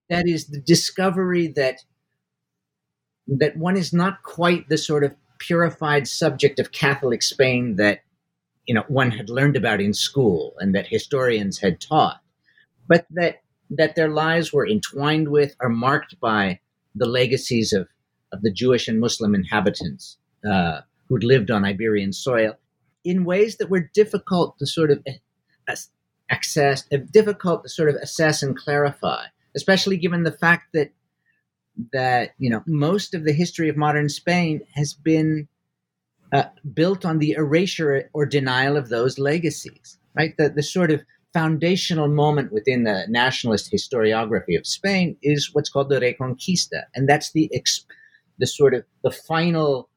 That 0.09 0.27
is 0.27 0.47
the 0.47 0.59
discovery 0.59 1.47
that 1.47 1.83
that 3.27 3.55
one 3.55 3.77
is 3.77 3.93
not 3.93 4.23
quite 4.23 4.67
the 4.67 4.77
sort 4.77 5.03
of 5.03 5.15
purified 5.37 6.07
subject 6.07 6.59
of 6.59 6.71
Catholic 6.71 7.21
Spain 7.21 7.75
that 7.77 8.01
you 8.65 8.73
know 8.73 8.83
one 8.87 9.11
had 9.11 9.29
learned 9.29 9.55
about 9.55 9.79
in 9.79 9.93
school 9.93 10.55
and 10.59 10.75
that 10.75 10.87
historians 10.87 11.59
had 11.59 11.79
taught, 11.79 12.21
but 12.87 13.05
that 13.11 13.41
that 13.71 13.95
their 13.95 14.09
lives 14.09 14.51
were 14.51 14.67
entwined 14.67 15.29
with 15.29 15.55
or 15.61 15.69
marked 15.69 16.19
by 16.19 16.59
the 16.93 17.05
legacies 17.05 17.73
of, 17.73 17.87
of 18.31 18.41
the 18.41 18.51
Jewish 18.51 18.87
and 18.87 18.99
Muslim 18.99 19.33
inhabitants 19.33 20.17
uh, 20.49 20.81
who'd 21.07 21.23
lived 21.23 21.49
on 21.49 21.65
Iberian 21.65 22.13
soil 22.13 22.57
in 23.03 23.25
ways 23.25 23.57
that 23.57 23.69
were 23.69 23.89
difficult 23.93 24.57
to 24.59 24.65
sort 24.67 24.91
of 24.91 25.03
access, 26.29 26.85
uh, 26.93 26.97
difficult 27.11 27.63
to 27.63 27.69
sort 27.69 27.89
of 27.89 27.95
assess 27.95 28.43
and 28.43 28.57
clarify, 28.57 29.25
especially 29.55 29.97
given 29.97 30.23
the 30.23 30.31
fact 30.31 30.73
that 30.73 30.91
that 31.93 32.31
you 32.37 32.49
know 32.49 32.61
most 32.67 33.13
of 33.13 33.23
the 33.23 33.33
history 33.33 33.69
of 33.69 33.77
modern 33.77 34.09
Spain 34.09 34.61
has 34.75 34.93
been 34.93 35.47
uh, 36.31 36.43
built 36.73 37.05
on 37.05 37.19
the 37.19 37.31
erasure 37.31 38.09
or 38.13 38.25
denial 38.25 38.77
of 38.77 38.89
those 38.89 39.17
legacies, 39.17 39.97
right? 40.13 40.35
The, 40.37 40.49
the 40.49 40.63
sort 40.63 40.91
of 40.91 41.01
foundational 41.33 42.07
moment 42.07 42.51
within 42.51 42.83
the 42.83 43.05
nationalist 43.07 43.71
historiography 43.71 44.57
of 44.57 44.67
Spain 44.67 45.15
is 45.21 45.53
what's 45.53 45.69
called 45.69 45.89
the 45.89 45.99
Reconquista, 45.99 46.83
and 46.95 47.07
that's 47.07 47.31
the 47.31 47.49
the 48.37 48.47
sort 48.47 48.73
of 48.73 48.83
the 49.03 49.11
final 49.11 49.89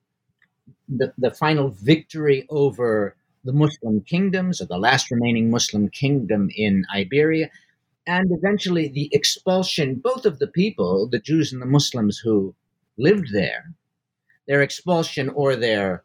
the, 0.89 1.13
the 1.19 1.31
final 1.31 1.71
victory 1.71 2.47
over 2.51 3.17
the 3.45 3.53
Muslim 3.53 4.01
kingdoms 4.03 4.61
or 4.61 4.67
the 4.67 4.79
last 4.79 5.11
remaining 5.11 5.51
Muslim 5.51 5.89
kingdom 5.89 6.51
in 6.57 6.85
Iberia, 6.95 7.51
and 8.07 8.31
eventually 8.31 8.89
the 8.89 9.09
expulsion 9.13 9.97
both 9.97 10.25
of 10.27 10.39
the 10.39 10.47
people, 10.47 11.09
the 11.09 11.19
Jews 11.19 11.53
and 11.53 11.61
the 11.61 11.67
Muslims 11.67 12.19
who 12.19 12.55
lived 12.97 13.33
there, 13.33 13.75
their 14.47 14.63
expulsion 14.63 15.29
or 15.31 15.57
their 15.57 16.05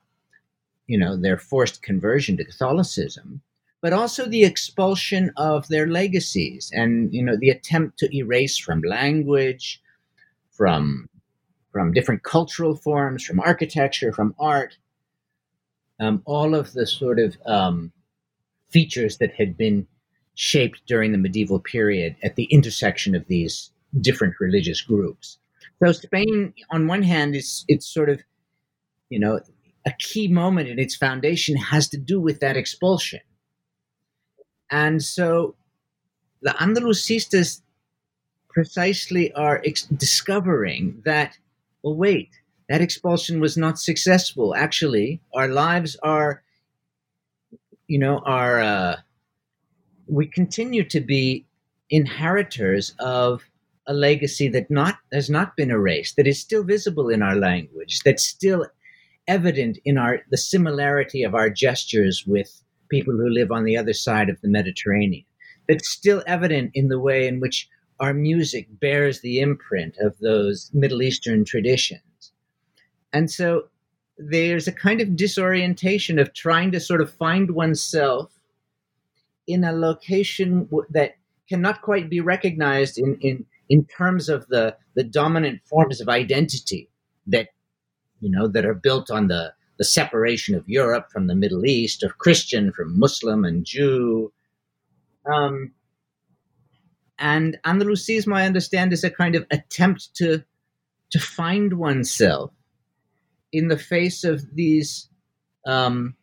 you 0.87 0.97
know 0.97 1.15
their 1.15 1.37
forced 1.37 1.81
conversion 1.83 2.35
to 2.37 2.45
Catholicism, 2.45 3.41
but 3.81 3.93
also 3.93 4.25
the 4.25 4.43
expulsion 4.43 5.31
of 5.37 5.67
their 5.69 5.87
legacies 5.87 6.71
and 6.73 7.13
you 7.13 7.23
know 7.23 7.37
the 7.37 7.49
attempt 7.49 7.97
to 7.99 8.15
erase 8.15 8.57
from 8.57 8.81
language, 8.81 9.81
from 10.51 11.09
from 11.71 11.93
different 11.93 12.23
cultural 12.23 12.75
forms, 12.75 13.23
from 13.23 13.39
architecture, 13.39 14.11
from 14.11 14.33
art, 14.39 14.77
um, 15.99 16.21
all 16.25 16.55
of 16.55 16.73
the 16.73 16.87
sort 16.87 17.19
of 17.19 17.37
um, 17.45 17.91
features 18.69 19.17
that 19.17 19.33
had 19.33 19.57
been 19.57 19.87
shaped 20.35 20.81
during 20.87 21.11
the 21.11 21.17
medieval 21.17 21.59
period 21.59 22.15
at 22.23 22.35
the 22.35 22.45
intersection 22.45 23.13
of 23.15 23.27
these 23.27 23.71
different 24.01 24.33
religious 24.39 24.81
groups. 24.81 25.37
So 25.83 25.91
Spain, 25.91 26.53
on 26.71 26.87
one 26.87 27.03
hand, 27.03 27.35
is 27.35 27.65
it's 27.67 27.87
sort 27.87 28.09
of, 28.09 28.21
you 29.09 29.19
know, 29.19 29.39
a 29.85 29.91
key 29.99 30.27
moment 30.27 30.69
in 30.69 30.79
its 30.79 30.95
foundation 30.95 31.55
has 31.55 31.87
to 31.89 31.97
do 31.97 32.19
with 32.19 32.39
that 32.39 32.57
expulsion. 32.57 33.21
And 34.71 35.03
so 35.03 35.55
the 36.41 36.51
Andalusistas 36.51 37.61
precisely 38.49 39.31
are 39.33 39.61
ex- 39.65 39.83
discovering 39.83 41.01
that, 41.05 41.37
well, 41.83 41.95
wait, 41.95 42.29
that 42.67 42.81
expulsion 42.81 43.39
was 43.39 43.57
not 43.57 43.79
successful. 43.79 44.55
Actually, 44.55 45.21
our 45.33 45.47
lives 45.47 45.95
are, 46.03 46.43
you 47.87 47.99
know, 47.99 48.19
are, 48.25 48.61
uh, 48.61 48.95
we 50.07 50.27
continue 50.27 50.83
to 50.89 50.99
be 50.99 51.45
inheritors 51.89 52.95
of 52.99 53.43
a 53.87 53.93
legacy 53.93 54.47
that 54.49 54.69
not 54.69 54.97
has 55.11 55.29
not 55.29 55.55
been 55.55 55.71
erased, 55.71 56.15
that 56.15 56.27
is 56.27 56.39
still 56.39 56.63
visible 56.63 57.09
in 57.09 57.23
our 57.23 57.35
language, 57.35 58.01
that's 58.05 58.23
still 58.23 58.67
evident 59.27 59.79
in 59.85 59.97
our 59.97 60.21
the 60.29 60.37
similarity 60.37 61.23
of 61.23 61.33
our 61.33 61.49
gestures 61.49 62.25
with 62.25 62.61
people 62.89 63.13
who 63.13 63.29
live 63.29 63.51
on 63.51 63.63
the 63.63 63.77
other 63.77 63.93
side 63.93 64.29
of 64.29 64.39
the 64.41 64.49
Mediterranean. 64.49 65.25
That's 65.67 65.89
still 65.89 66.23
evident 66.25 66.71
in 66.73 66.89
the 66.89 66.99
way 66.99 67.27
in 67.27 67.39
which 67.39 67.69
our 67.99 68.13
music 68.13 68.67
bears 68.79 69.21
the 69.21 69.39
imprint 69.39 69.95
of 69.99 70.17
those 70.19 70.71
Middle 70.73 71.01
Eastern 71.01 71.45
traditions. 71.45 72.31
And 73.11 73.29
so 73.29 73.63
there's 74.17 74.67
a 74.67 74.71
kind 74.71 75.01
of 75.01 75.15
disorientation 75.15 76.19
of 76.19 76.33
trying 76.33 76.71
to 76.71 76.79
sort 76.79 77.01
of 77.01 77.13
find 77.13 77.51
oneself 77.51 78.31
in 79.47 79.63
a 79.63 79.71
location 79.71 80.69
that 80.89 81.15
cannot 81.47 81.81
quite 81.81 82.09
be 82.09 82.21
recognized 82.21 82.97
in, 82.97 83.17
in, 83.21 83.45
in 83.69 83.85
terms 83.85 84.29
of 84.29 84.47
the, 84.47 84.75
the 84.95 85.03
dominant 85.03 85.61
forms 85.65 85.99
of 85.99 86.07
identity 86.07 86.89
that 87.27 87.49
you 88.21 88.29
know 88.29 88.47
that 88.47 88.65
are 88.65 88.73
built 88.73 89.09
on 89.09 89.27
the, 89.27 89.53
the 89.79 89.85
separation 89.85 90.53
of 90.53 90.67
Europe 90.67 91.09
from 91.09 91.27
the 91.27 91.35
Middle 91.35 91.65
East, 91.65 92.03
of 92.03 92.19
Christian 92.19 92.71
from 92.71 92.99
Muslim 92.99 93.45
and 93.45 93.65
Jew. 93.65 94.31
Um, 95.25 95.71
and 97.17 97.57
Andalusismo, 97.65 98.35
I 98.35 98.45
understand, 98.45 98.91
is 98.93 99.05
a 99.05 99.09
kind 99.09 99.35
of 99.35 99.47
attempt 99.49 100.13
to 100.17 100.43
to 101.11 101.19
find 101.19 101.73
oneself 101.73 102.51
in 103.51 103.67
the 103.67 103.77
face 103.77 104.23
of 104.23 104.45
these 104.53 105.09
um, 105.65 106.15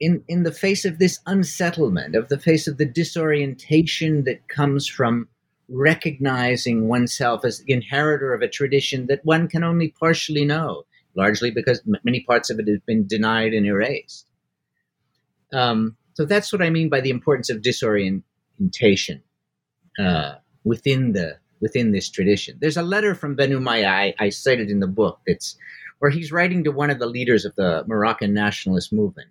in 0.00 0.22
in 0.28 0.42
the 0.42 0.52
face 0.52 0.84
of 0.84 0.98
this 0.98 1.20
unsettlement 1.26 2.14
of 2.16 2.28
the 2.28 2.38
face 2.38 2.66
of 2.66 2.78
the 2.78 2.84
disorientation 2.84 4.24
that 4.24 4.48
comes 4.48 4.88
from 4.88 5.28
recognizing 5.68 6.88
oneself 6.88 7.44
as 7.44 7.60
the 7.60 7.72
inheritor 7.72 8.34
of 8.34 8.42
a 8.42 8.48
tradition 8.48 9.06
that 9.06 9.24
one 9.24 9.48
can 9.48 9.64
only 9.64 9.88
partially 9.88 10.44
know 10.44 10.84
largely 11.16 11.50
because 11.50 11.80
m- 11.86 12.00
many 12.04 12.20
parts 12.20 12.50
of 12.50 12.58
it 12.58 12.68
have 12.68 12.84
been 12.86 13.06
denied 13.06 13.52
and 13.52 13.66
erased 13.66 14.26
um, 15.52 15.96
so 16.14 16.24
that's 16.24 16.52
what 16.52 16.62
i 16.62 16.70
mean 16.70 16.88
by 16.88 17.00
the 17.00 17.10
importance 17.10 17.50
of 17.50 17.62
disorientation 17.62 19.22
uh, 19.98 20.34
within 20.64 21.12
the 21.12 21.36
within 21.60 21.92
this 21.92 22.10
tradition 22.10 22.56
there's 22.60 22.76
a 22.76 22.82
letter 22.82 23.14
from 23.14 23.36
Benumeya 23.36 23.86
I, 23.86 24.14
I 24.18 24.28
cited 24.28 24.70
in 24.70 24.80
the 24.80 24.86
book 24.86 25.20
that's 25.26 25.56
where 26.04 26.10
he's 26.10 26.32
writing 26.32 26.64
to 26.64 26.70
one 26.70 26.90
of 26.90 26.98
the 26.98 27.06
leaders 27.06 27.46
of 27.46 27.54
the 27.56 27.82
Moroccan 27.86 28.34
nationalist 28.34 28.92
movement, 28.92 29.30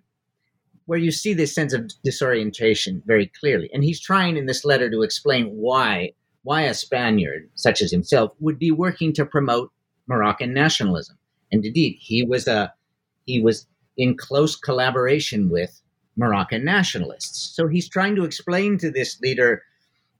where 0.86 0.98
you 0.98 1.12
see 1.12 1.32
this 1.32 1.54
sense 1.54 1.72
of 1.72 1.88
disorientation 2.02 3.00
very 3.06 3.30
clearly. 3.38 3.70
And 3.72 3.84
he's 3.84 4.00
trying 4.00 4.36
in 4.36 4.46
this 4.46 4.64
letter 4.64 4.90
to 4.90 5.02
explain 5.02 5.46
why 5.50 6.14
why 6.42 6.62
a 6.62 6.74
Spaniard 6.74 7.48
such 7.54 7.80
as 7.80 7.92
himself 7.92 8.32
would 8.40 8.58
be 8.58 8.72
working 8.72 9.12
to 9.12 9.24
promote 9.24 9.70
Moroccan 10.08 10.52
nationalism. 10.52 11.16
And 11.54 11.64
indeed, 11.64 11.98
he 12.00 12.24
was 12.24 12.48
a 12.48 12.74
he 13.26 13.40
was 13.40 13.68
in 13.96 14.16
close 14.16 14.56
collaboration 14.56 15.50
with 15.50 15.80
Moroccan 16.16 16.64
nationalists. 16.64 17.54
So 17.54 17.68
he's 17.68 17.88
trying 17.88 18.16
to 18.16 18.24
explain 18.24 18.76
to 18.78 18.90
this 18.90 19.20
leader, 19.20 19.62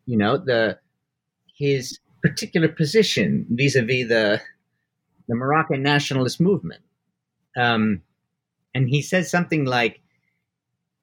you 0.06 0.16
know, 0.16 0.36
the 0.36 0.78
his 1.58 1.98
particular 2.22 2.68
position 2.68 3.46
vis-a-vis 3.50 4.08
the 4.08 4.40
the 5.26 5.34
Moroccan 5.34 5.82
nationalist 5.82 6.40
movement. 6.40 6.82
Um, 7.56 8.02
and 8.72 8.88
he 8.88 9.02
says 9.02 9.28
something 9.28 9.64
like, 9.64 10.00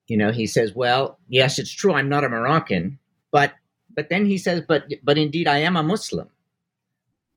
you 0.08 0.16
know, 0.16 0.32
he 0.32 0.48
says, 0.48 0.74
"Well, 0.74 1.20
yes, 1.28 1.60
it's 1.60 1.74
true, 1.74 1.94
I'm 1.94 2.08
not 2.08 2.24
a 2.24 2.30
Moroccan, 2.30 3.00
but 3.32 3.54
but 3.94 4.08
then 4.08 4.26
he 4.26 4.38
says, 4.38 4.62
but 4.66 4.86
but 5.04 5.18
indeed, 5.18 5.50
I 5.50 5.58
am 5.58 5.76
a 5.76 5.84
Muslim." 5.84 6.30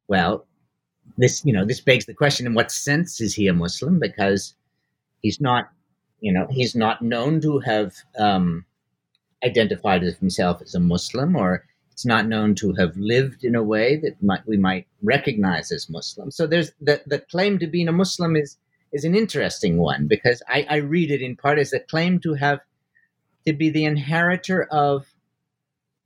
Well, 0.07 0.47
this 1.17 1.45
you 1.45 1.53
know 1.53 1.65
this 1.65 1.81
begs 1.81 2.07
the 2.07 2.15
question: 2.15 2.47
in 2.47 2.55
what 2.55 2.73
sense 2.73 3.21
is 3.21 3.35
he 3.35 3.49
a 3.49 3.55
Muslim? 3.55 3.99
Because 3.99 4.55
he's 5.23 5.41
not, 5.41 5.71
you 6.21 6.33
know, 6.33 6.47
he's 6.51 6.75
not 6.75 7.03
known 7.03 7.41
to 7.41 7.59
have 7.61 7.95
um, 8.19 8.65
identified 9.45 10.03
himself 10.03 10.61
as 10.63 10.75
a 10.75 10.81
Muslim, 10.81 11.37
or 11.37 11.65
it's 11.93 12.05
not 12.05 12.27
known 12.27 12.55
to 12.57 12.73
have 12.75 12.97
lived 12.97 13.45
in 13.45 13.55
a 13.55 13.63
way 13.63 13.97
that 13.97 14.23
might, 14.23 14.47
we 14.47 14.57
might 14.57 14.87
recognize 15.03 15.71
as 15.71 15.89
Muslim. 15.89 16.31
So 16.31 16.47
there's 16.47 16.73
the, 16.81 17.01
the 17.07 17.21
claim 17.21 17.59
to 17.61 17.67
being 17.67 17.89
a 17.89 17.93
Muslim 17.93 18.37
is 18.37 18.57
is 18.93 19.05
an 19.05 19.15
interesting 19.15 19.77
one 19.79 20.07
because 20.07 20.43
I, 20.49 20.67
I 20.71 20.77
read 20.77 21.11
it 21.11 21.21
in 21.21 21.37
part 21.37 21.59
as 21.59 21.73
a 21.73 21.81
claim 21.81 22.21
to 22.21 22.35
have 22.35 22.61
to 23.47 23.53
be 23.53 23.71
the 23.71 23.85
inheritor 23.85 24.65
of 24.71 25.07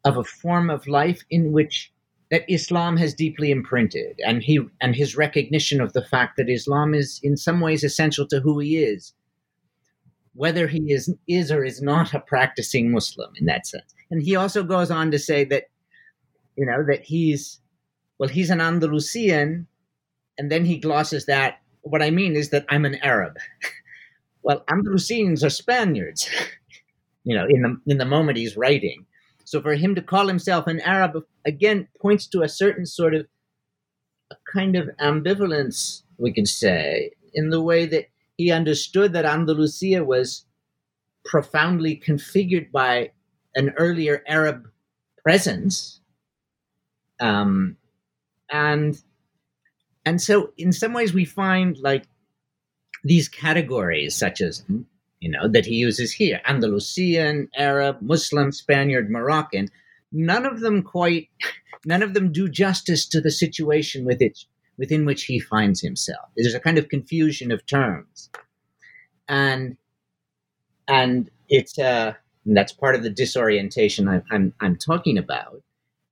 of 0.04 0.16
a 0.16 0.24
form 0.24 0.70
of 0.70 0.87
life 0.87 1.22
in 1.30 1.52
which 1.52 1.92
that 2.30 2.44
Islam 2.48 2.96
has 2.98 3.14
deeply 3.14 3.50
imprinted, 3.50 4.20
and 4.26 4.42
he 4.42 4.60
and 4.80 4.94
his 4.94 5.16
recognition 5.16 5.80
of 5.80 5.92
the 5.92 6.04
fact 6.04 6.36
that 6.36 6.50
Islam 6.50 6.94
is 6.94 7.20
in 7.22 7.36
some 7.36 7.60
ways 7.60 7.84
essential 7.84 8.26
to 8.28 8.40
who 8.40 8.58
he 8.58 8.78
is, 8.78 9.14
whether 10.34 10.66
he 10.66 10.92
is 10.92 11.14
is 11.26 11.50
or 11.50 11.64
is 11.64 11.80
not 11.80 12.14
a 12.14 12.20
practicing 12.20 12.90
Muslim 12.90 13.30
in 13.36 13.46
that 13.46 13.66
sense. 13.66 13.94
And 14.10 14.22
he 14.22 14.36
also 14.36 14.62
goes 14.62 14.90
on 14.90 15.10
to 15.10 15.18
say 15.18 15.44
that 15.44 15.64
you 16.58 16.66
know, 16.66 16.84
that 16.84 17.04
he's, 17.04 17.60
well, 18.18 18.28
he's 18.28 18.50
an 18.50 18.60
Andalusian, 18.60 19.68
and 20.36 20.50
then 20.50 20.64
he 20.64 20.76
glosses 20.76 21.26
that. 21.26 21.60
What 21.82 22.02
I 22.02 22.10
mean 22.10 22.34
is 22.34 22.50
that 22.50 22.66
I'm 22.68 22.84
an 22.84 22.96
Arab. 22.96 23.38
well, 24.42 24.64
Andalusians 24.68 25.44
are 25.44 25.50
Spaniards, 25.50 26.28
you 27.24 27.36
know, 27.36 27.46
in 27.48 27.62
the, 27.62 27.80
in 27.86 27.98
the 27.98 28.04
moment 28.04 28.38
he's 28.38 28.56
writing. 28.56 29.06
So 29.48 29.62
for 29.62 29.76
him 29.76 29.94
to 29.94 30.02
call 30.02 30.28
himself 30.28 30.66
an 30.66 30.78
Arab, 30.80 31.24
again, 31.46 31.88
points 32.02 32.26
to 32.26 32.42
a 32.42 32.50
certain 32.50 32.84
sort 32.84 33.14
of 33.14 33.26
a 34.30 34.37
kind 34.52 34.76
of 34.76 34.90
ambivalence, 35.00 36.02
we 36.18 36.34
can 36.34 36.44
say, 36.44 37.12
in 37.32 37.48
the 37.48 37.62
way 37.62 37.87
that 37.87 38.11
he 38.37 38.52
understood 38.52 39.14
that 39.14 39.24
Andalusia 39.24 40.04
was 40.04 40.44
profoundly 41.24 41.96
configured 41.96 42.70
by 42.70 43.11
an 43.54 43.72
earlier 43.78 44.22
Arab 44.28 44.68
presence 45.22 46.00
um, 47.18 47.78
and 48.50 49.00
and 50.04 50.20
so 50.20 50.52
in 50.58 50.72
some 50.72 50.92
ways 50.92 51.14
we 51.14 51.24
find 51.24 51.78
like 51.78 52.04
these 53.02 53.28
categories 53.28 54.14
such 54.14 54.40
as 54.40 54.62
you 55.20 55.31
know 55.31 55.48
that 55.48 55.66
he 55.66 55.74
uses 55.74 56.12
here. 56.12 56.40
Andalusian 56.46 57.48
arab 57.57 58.00
muslim 58.00 58.52
spaniard 58.52 59.11
moroccan 59.11 59.68
none 60.12 60.46
of 60.46 60.61
them 60.61 60.83
quite 60.83 61.28
none 61.85 62.02
of 62.02 62.14
them 62.14 62.33
do 62.33 62.48
justice 62.48 63.07
to 63.09 63.20
the 63.20 63.31
situation 63.31 64.04
with 64.04 64.20
it, 64.20 64.38
within 64.76 65.04
which 65.04 65.24
he 65.24 65.38
finds 65.38 65.81
himself. 65.81 66.28
There's 66.37 66.54
a 66.54 66.61
kind 66.61 66.78
of 66.78 66.88
confusion 66.88 67.52
of 67.52 67.64
terms. 67.66 68.31
And 69.28 69.76
and 70.87 71.31
it's 71.48 71.78
uh 71.78 72.14
and 72.48 72.57
that's 72.57 72.72
part 72.72 72.94
of 72.94 73.02
the 73.02 73.11
disorientation 73.11 74.09
I, 74.09 74.22
I'm, 74.31 74.54
I'm 74.61 74.76
talking 74.76 75.18
about. 75.18 75.62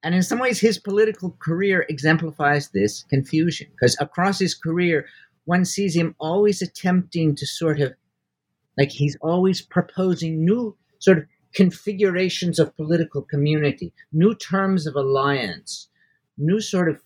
And 0.03 0.14
in 0.14 0.23
some 0.23 0.38
ways, 0.38 0.61
his 0.61 0.79
political 0.79 1.35
career 1.40 1.87
exemplifies 1.88 2.69
this 2.69 3.05
confusion 3.05 3.69
because 3.71 3.97
across 4.01 4.38
his 4.38 4.55
career, 4.55 5.07
one 5.47 5.64
sees 5.64 5.97
him 5.97 6.14
always 6.19 6.61
attempting 6.61 7.35
to 7.37 7.47
sort 7.47 7.81
of, 7.81 7.95
like 8.79 8.91
he's 8.91 9.17
always 9.21 9.62
proposing 9.62 10.45
new 10.45 10.77
sort 10.99 11.19
of 11.19 11.25
configurations 11.55 12.59
of 12.59 12.77
political 12.77 13.23
community, 13.23 13.93
new 14.12 14.35
terms 14.35 14.87
of 14.87 14.95
alliance, 14.95 15.89
new 16.37 16.61
sort 16.61 16.89
of 16.89 17.01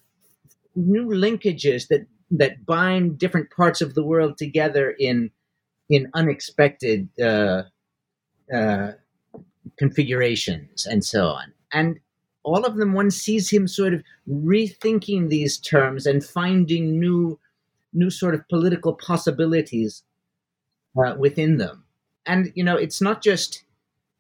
new 0.74 1.06
linkages 1.06 1.88
that 1.88 2.06
that 2.30 2.64
bind 2.64 3.18
different 3.18 3.50
parts 3.50 3.80
of 3.80 3.94
the 3.94 4.04
world 4.04 4.38
together 4.38 4.94
in 4.98 5.30
in 5.88 6.08
unexpected 6.14 7.08
uh, 7.20 7.62
uh, 8.54 8.92
configurations 9.76 10.86
and 10.86 11.04
so 11.04 11.26
on. 11.26 11.52
And 11.72 11.98
all 12.42 12.64
of 12.64 12.76
them, 12.76 12.92
one 12.92 13.10
sees 13.10 13.50
him 13.50 13.66
sort 13.68 13.94
of 13.94 14.02
rethinking 14.28 15.28
these 15.28 15.58
terms 15.58 16.06
and 16.06 16.24
finding 16.24 16.98
new, 16.98 17.38
new 17.92 18.10
sort 18.10 18.34
of 18.34 18.48
political 18.48 18.94
possibilities 18.94 20.02
uh, 20.96 21.14
within 21.18 21.58
them. 21.58 21.84
And 22.26 22.52
you 22.54 22.64
know, 22.64 22.76
it's 22.76 23.00
not 23.00 23.22
just. 23.22 23.64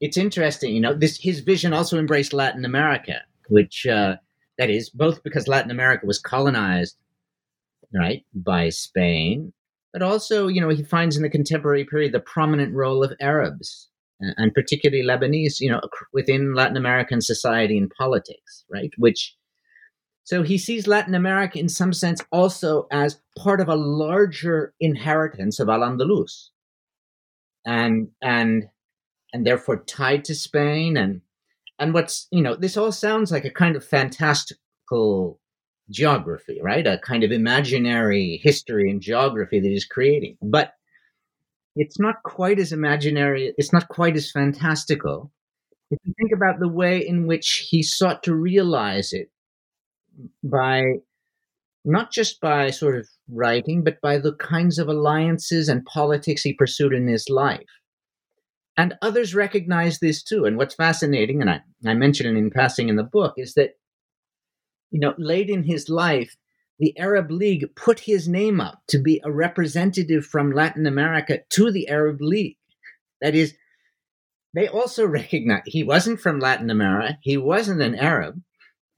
It's 0.00 0.16
interesting, 0.16 0.74
you 0.74 0.80
know. 0.80 0.94
This 0.94 1.18
his 1.20 1.40
vision 1.40 1.74
also 1.74 1.98
embraced 1.98 2.32
Latin 2.32 2.64
America, 2.64 3.20
which 3.48 3.86
uh, 3.86 4.16
that 4.56 4.70
is 4.70 4.88
both 4.88 5.22
because 5.22 5.46
Latin 5.46 5.70
America 5.70 6.06
was 6.06 6.18
colonized, 6.18 6.96
right, 7.94 8.24
by 8.34 8.70
Spain, 8.70 9.52
but 9.92 10.02
also, 10.02 10.46
you 10.46 10.60
know, 10.60 10.68
he 10.68 10.82
finds 10.82 11.16
in 11.16 11.22
the 11.22 11.28
contemporary 11.28 11.84
period 11.84 12.12
the 12.12 12.20
prominent 12.20 12.74
role 12.74 13.02
of 13.02 13.12
Arabs 13.20 13.90
and 14.20 14.52
particularly 14.54 15.02
Lebanese, 15.02 15.60
you 15.60 15.70
know, 15.70 15.80
within 16.12 16.54
Latin 16.54 16.76
American 16.76 17.20
society 17.20 17.78
and 17.78 17.90
politics, 17.96 18.64
right? 18.70 18.90
Which, 18.98 19.34
so 20.24 20.42
he 20.42 20.58
sees 20.58 20.86
Latin 20.86 21.14
America 21.14 21.58
in 21.58 21.68
some 21.68 21.92
sense 21.92 22.20
also 22.30 22.86
as 22.92 23.20
part 23.38 23.60
of 23.60 23.68
a 23.68 23.74
larger 23.74 24.74
inheritance 24.78 25.58
of 25.58 25.68
Al 25.68 25.80
Andalus, 25.80 26.50
and 27.66 28.08
and 28.22 28.68
and 29.32 29.46
therefore 29.46 29.84
tied 29.84 30.24
to 30.24 30.34
Spain 30.34 30.96
and 30.96 31.20
and 31.78 31.94
what's 31.94 32.28
you 32.30 32.42
know 32.42 32.56
this 32.56 32.76
all 32.76 32.92
sounds 32.92 33.32
like 33.32 33.44
a 33.44 33.50
kind 33.50 33.76
of 33.76 33.84
fantastical 33.84 35.40
geography, 35.90 36.60
right? 36.62 36.86
A 36.86 36.98
kind 36.98 37.24
of 37.24 37.32
imaginary 37.32 38.40
history 38.42 38.90
and 38.90 39.00
geography 39.00 39.60
that 39.60 39.68
he's 39.68 39.84
creating, 39.84 40.36
but 40.40 40.74
it's 41.76 41.98
not 41.98 42.22
quite 42.24 42.58
as 42.58 42.72
imaginary, 42.72 43.54
it's 43.56 43.72
not 43.72 43.88
quite 43.88 44.16
as 44.16 44.30
fantastical. 44.30 45.30
If 45.90 45.98
you 46.04 46.14
think 46.18 46.32
about 46.32 46.60
the 46.60 46.68
way 46.68 46.98
in 46.98 47.26
which 47.26 47.66
he 47.68 47.82
sought 47.82 48.22
to 48.24 48.34
realize 48.34 49.12
it 49.12 49.30
by 50.44 50.82
not 51.84 52.12
just 52.12 52.40
by 52.40 52.70
sort 52.70 52.98
of 52.98 53.08
writing, 53.32 53.82
but 53.82 54.00
by 54.00 54.18
the 54.18 54.34
kinds 54.34 54.78
of 54.78 54.88
alliances 54.88 55.68
and 55.68 55.84
politics 55.84 56.42
he 56.42 56.52
pursued 56.52 56.92
in 56.92 57.08
his 57.08 57.28
life. 57.28 57.66
And 58.76 58.94
others 59.02 59.34
recognize 59.34 59.98
this 59.98 60.22
too. 60.22 60.44
And 60.44 60.56
what's 60.56 60.74
fascinating, 60.74 61.40
and 61.40 61.50
I, 61.50 61.60
I 61.86 61.92
it 61.92 62.26
in 62.26 62.50
passing 62.50 62.88
in 62.88 62.96
the 62.96 63.02
book, 63.02 63.34
is 63.36 63.54
that, 63.54 63.70
you 64.90 65.00
know, 65.00 65.14
late 65.18 65.50
in 65.50 65.64
his 65.64 65.88
life, 65.88 66.36
the 66.78 66.98
Arab 66.98 67.30
League 67.30 67.66
put 67.76 68.00
his 68.00 68.26
name 68.26 68.60
up 68.60 68.80
to 68.88 68.98
be 68.98 69.20
a 69.22 69.30
representative 69.30 70.24
from 70.24 70.52
Latin 70.52 70.86
America 70.86 71.40
to 71.50 71.70
the 71.70 71.88
Arab 71.88 72.22
League. 72.22 72.56
That 73.20 73.34
is, 73.34 73.54
they 74.54 74.66
also 74.66 75.06
recognize 75.06 75.62
he 75.66 75.84
wasn't 75.84 76.20
from 76.20 76.40
Latin 76.40 76.70
America, 76.70 77.18
he 77.20 77.36
wasn't 77.36 77.82
an 77.82 77.94
Arab, 77.94 78.40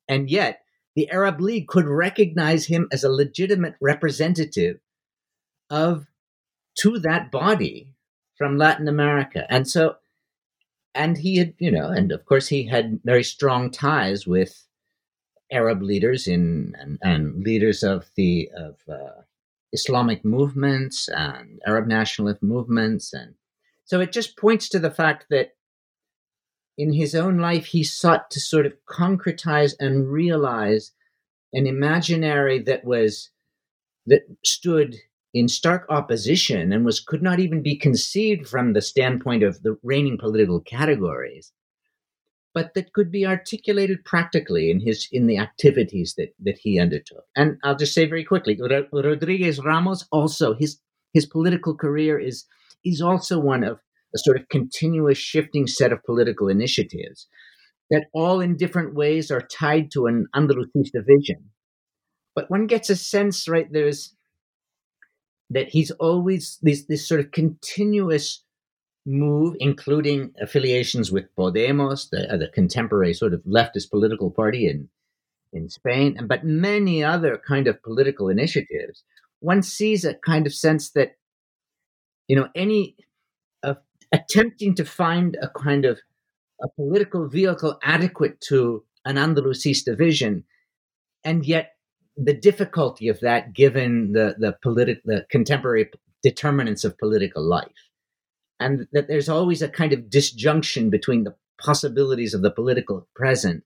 and 0.08 0.30
yet 0.30 0.61
the 0.94 1.10
Arab 1.10 1.40
League 1.40 1.68
could 1.68 1.86
recognize 1.86 2.66
him 2.66 2.88
as 2.92 3.04
a 3.04 3.10
legitimate 3.10 3.74
representative 3.80 4.80
of 5.70 6.06
to 6.78 6.98
that 6.98 7.30
body 7.30 7.94
from 8.36 8.58
Latin 8.58 8.88
America. 8.88 9.46
And 9.48 9.68
so 9.68 9.96
and 10.94 11.16
he 11.16 11.38
had, 11.38 11.54
you 11.58 11.70
know, 11.70 11.88
and 11.88 12.12
of 12.12 12.24
course 12.26 12.48
he 12.48 12.64
had 12.64 13.00
very 13.04 13.24
strong 13.24 13.70
ties 13.70 14.26
with 14.26 14.66
Arab 15.50 15.82
leaders 15.82 16.26
in 16.26 16.74
and, 16.78 16.98
and 17.02 17.44
leaders 17.44 17.82
of 17.82 18.06
the 18.16 18.50
of 18.56 18.76
uh, 18.88 19.22
Islamic 19.72 20.24
movements 20.24 21.08
and 21.08 21.60
Arab 21.66 21.86
nationalist 21.86 22.42
movements, 22.42 23.12
and 23.12 23.34
so 23.84 24.00
it 24.00 24.12
just 24.12 24.36
points 24.36 24.68
to 24.70 24.78
the 24.78 24.90
fact 24.90 25.26
that 25.30 25.52
in 26.78 26.92
his 26.92 27.14
own 27.14 27.38
life 27.38 27.66
he 27.66 27.82
sought 27.82 28.30
to 28.30 28.40
sort 28.40 28.66
of 28.66 28.72
concretize 28.88 29.74
and 29.78 30.10
realize 30.10 30.92
an 31.52 31.66
imaginary 31.66 32.58
that 32.58 32.84
was 32.84 33.30
that 34.06 34.22
stood 34.44 34.96
in 35.34 35.48
stark 35.48 35.86
opposition 35.88 36.72
and 36.72 36.84
was 36.84 37.00
could 37.00 37.22
not 37.22 37.40
even 37.40 37.62
be 37.62 37.76
conceived 37.76 38.48
from 38.48 38.72
the 38.72 38.82
standpoint 38.82 39.42
of 39.42 39.62
the 39.62 39.76
reigning 39.82 40.18
political 40.18 40.60
categories 40.60 41.52
but 42.54 42.74
that 42.74 42.92
could 42.92 43.10
be 43.10 43.26
articulated 43.26 44.04
practically 44.04 44.70
in 44.70 44.80
his 44.80 45.08
in 45.10 45.26
the 45.26 45.38
activities 45.38 46.14
that 46.16 46.34
that 46.40 46.58
he 46.58 46.78
undertook. 46.78 47.24
And 47.36 47.58
I'll 47.64 47.76
just 47.76 47.94
say 47.94 48.06
very 48.06 48.24
quickly, 48.24 48.58
Rodriguez 48.92 49.58
Ramos 49.60 50.06
also 50.12 50.54
his 50.54 50.78
his 51.12 51.26
political 51.26 51.74
career 51.74 52.18
is 52.18 52.44
is 52.84 53.00
also 53.00 53.38
one 53.38 53.64
of 53.64 53.80
a 54.14 54.18
sort 54.18 54.38
of 54.38 54.48
continuous 54.48 55.18
shifting 55.18 55.66
set 55.66 55.92
of 55.92 56.04
political 56.04 56.48
initiatives 56.48 57.26
that 57.90 58.06
all 58.14 58.40
in 58.40 58.56
different 58.56 58.94
ways 58.94 59.30
are 59.30 59.42
tied 59.42 59.90
to 59.92 60.06
an 60.06 60.26
Andalusista 60.34 61.04
vision. 61.06 61.50
But 62.34 62.50
one 62.50 62.66
gets 62.66 62.88
a 62.88 62.96
sense, 62.96 63.46
right, 63.48 63.70
there's 63.70 64.14
that 65.50 65.68
he's 65.68 65.90
always 65.92 66.58
this 66.62 66.86
this 66.86 67.06
sort 67.06 67.20
of 67.20 67.30
continuous 67.30 68.42
move, 69.04 69.56
including 69.60 70.32
affiliations 70.40 71.12
with 71.12 71.34
Podemos, 71.36 72.08
the, 72.10 72.32
uh, 72.32 72.36
the 72.36 72.48
contemporary 72.48 73.12
sort 73.12 73.34
of 73.34 73.42
leftist 73.42 73.90
political 73.90 74.30
party 74.30 74.66
in 74.66 74.88
in 75.52 75.68
Spain, 75.68 76.18
but 76.26 76.44
many 76.44 77.04
other 77.04 77.40
kind 77.46 77.66
of 77.66 77.82
political 77.82 78.30
initiatives, 78.30 79.04
one 79.40 79.62
sees 79.62 80.02
a 80.04 80.14
kind 80.14 80.46
of 80.46 80.54
sense 80.54 80.90
that 80.92 81.16
you 82.26 82.36
know 82.36 82.48
any 82.54 82.96
attempting 84.12 84.74
to 84.76 84.84
find 84.84 85.36
a 85.40 85.48
kind 85.48 85.84
of 85.84 85.98
a 86.62 86.68
political 86.68 87.28
vehicle 87.28 87.78
adequate 87.82 88.40
to 88.40 88.84
an 89.04 89.16
Andalusista 89.16 89.96
vision, 89.96 90.44
and 91.24 91.44
yet 91.44 91.72
the 92.16 92.34
difficulty 92.34 93.08
of 93.08 93.20
that 93.20 93.52
given 93.52 94.12
the 94.12 94.36
the 94.38 94.56
politi- 94.64 95.02
the 95.04 95.26
contemporary 95.30 95.90
determinants 96.22 96.84
of 96.84 96.96
political 96.98 97.42
life 97.42 97.90
and 98.62 98.86
that 98.92 99.08
there's 99.08 99.28
always 99.28 99.60
a 99.60 99.68
kind 99.68 99.92
of 99.92 100.08
disjunction 100.08 100.88
between 100.88 101.24
the 101.24 101.34
possibilities 101.58 102.32
of 102.32 102.42
the 102.42 102.50
political 102.50 103.08
present 103.14 103.64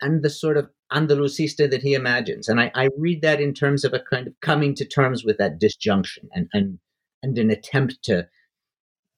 and 0.00 0.22
the 0.22 0.30
sort 0.30 0.56
of 0.56 0.68
Andalusista 0.92 1.70
that 1.70 1.82
he 1.82 1.94
imagines. 1.94 2.48
And 2.48 2.60
I, 2.60 2.70
I, 2.74 2.88
read 2.98 3.22
that 3.22 3.40
in 3.40 3.54
terms 3.54 3.84
of 3.84 3.94
a 3.94 4.00
kind 4.00 4.26
of 4.26 4.34
coming 4.40 4.74
to 4.74 4.84
terms 4.84 5.24
with 5.24 5.38
that 5.38 5.58
disjunction 5.58 6.28
and, 6.32 6.48
and, 6.52 6.78
and 7.22 7.38
an 7.38 7.50
attempt 7.50 8.02
to, 8.04 8.28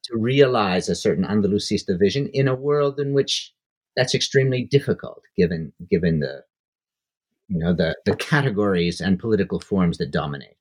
to 0.06 0.18
realize 0.18 0.88
a 0.88 0.94
certain 0.94 1.24
Andalusista 1.24 1.98
vision 1.98 2.28
in 2.32 2.48
a 2.48 2.54
world 2.54 2.98
in 2.98 3.12
which 3.12 3.52
that's 3.96 4.14
extremely 4.14 4.64
difficult 4.70 5.22
given, 5.36 5.72
given 5.90 6.20
the, 6.20 6.42
you 7.48 7.58
know, 7.58 7.74
the, 7.74 7.96
the 8.04 8.16
categories 8.16 9.00
and 9.00 9.18
political 9.18 9.60
forms 9.60 9.98
that 9.98 10.10
dominate 10.10 10.56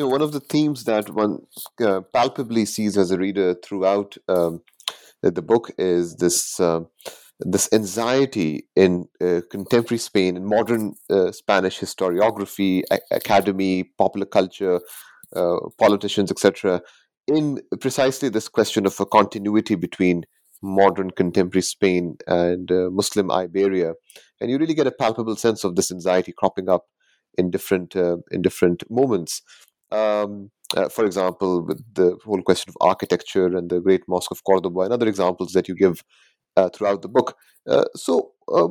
you 0.00 0.06
know, 0.06 0.08
one 0.08 0.22
of 0.22 0.32
the 0.32 0.40
themes 0.40 0.84
that 0.84 1.10
one 1.10 1.40
uh, 1.82 2.00
palpably 2.14 2.64
sees 2.64 2.96
as 2.96 3.10
a 3.10 3.18
reader 3.18 3.54
throughout 3.54 4.16
um, 4.28 4.62
the, 5.22 5.42
book 5.42 5.70
is 5.76 6.16
this 6.16 6.58
uh, 6.58 6.80
this 7.40 7.68
anxiety 7.72 8.64
in 8.76 9.06
uh, 9.20 9.40
contemporary 9.50 9.98
Spain, 9.98 10.36
in 10.36 10.46
modern 10.46 10.94
uh, 11.10 11.32
Spanish 11.32 11.78
historiography, 11.78 12.82
a- 12.90 12.98
academy, 13.10 13.84
popular 13.98 14.26
culture, 14.26 14.80
uh, 15.36 15.56
politicians, 15.78 16.30
etc., 16.30 16.80
in 17.30 17.60
precisely 17.80 18.28
this 18.28 18.48
question 18.48 18.86
of 18.86 18.98
a 19.00 19.06
continuity 19.06 19.74
between 19.74 20.24
modern 20.62 21.10
contemporary 21.10 21.62
Spain 21.62 22.16
and 22.26 22.70
uh, 22.70 22.90
Muslim 22.90 23.30
Iberia, 23.30 23.94
and 24.40 24.50
you 24.50 24.58
really 24.58 24.74
get 24.74 24.86
a 24.86 24.92
palpable 24.92 25.36
sense 25.36 25.64
of 25.64 25.76
this 25.76 25.90
anxiety 25.90 26.32
cropping 26.36 26.68
up 26.68 26.86
in 27.38 27.50
different 27.50 27.94
in 27.96 28.42
different 28.42 28.82
moments. 28.90 29.42
Um, 29.90 30.50
uh, 30.76 30.88
for 30.88 31.04
example, 31.04 31.64
with 31.66 31.82
the 31.94 32.16
whole 32.24 32.42
question 32.42 32.70
of 32.70 32.76
architecture 32.80 33.46
and 33.46 33.70
the 33.70 33.80
Great 33.80 34.02
Mosque 34.06 34.30
of 34.30 34.44
Cordoba 34.44 34.80
and 34.80 34.92
other 34.92 35.08
examples 35.08 35.52
that 35.52 35.68
you 35.68 35.74
give 35.74 36.04
uh, 36.56 36.68
throughout 36.68 37.02
the 37.02 37.08
book. 37.08 37.36
Uh, 37.68 37.84
so, 37.96 38.32
uh, 38.52 38.68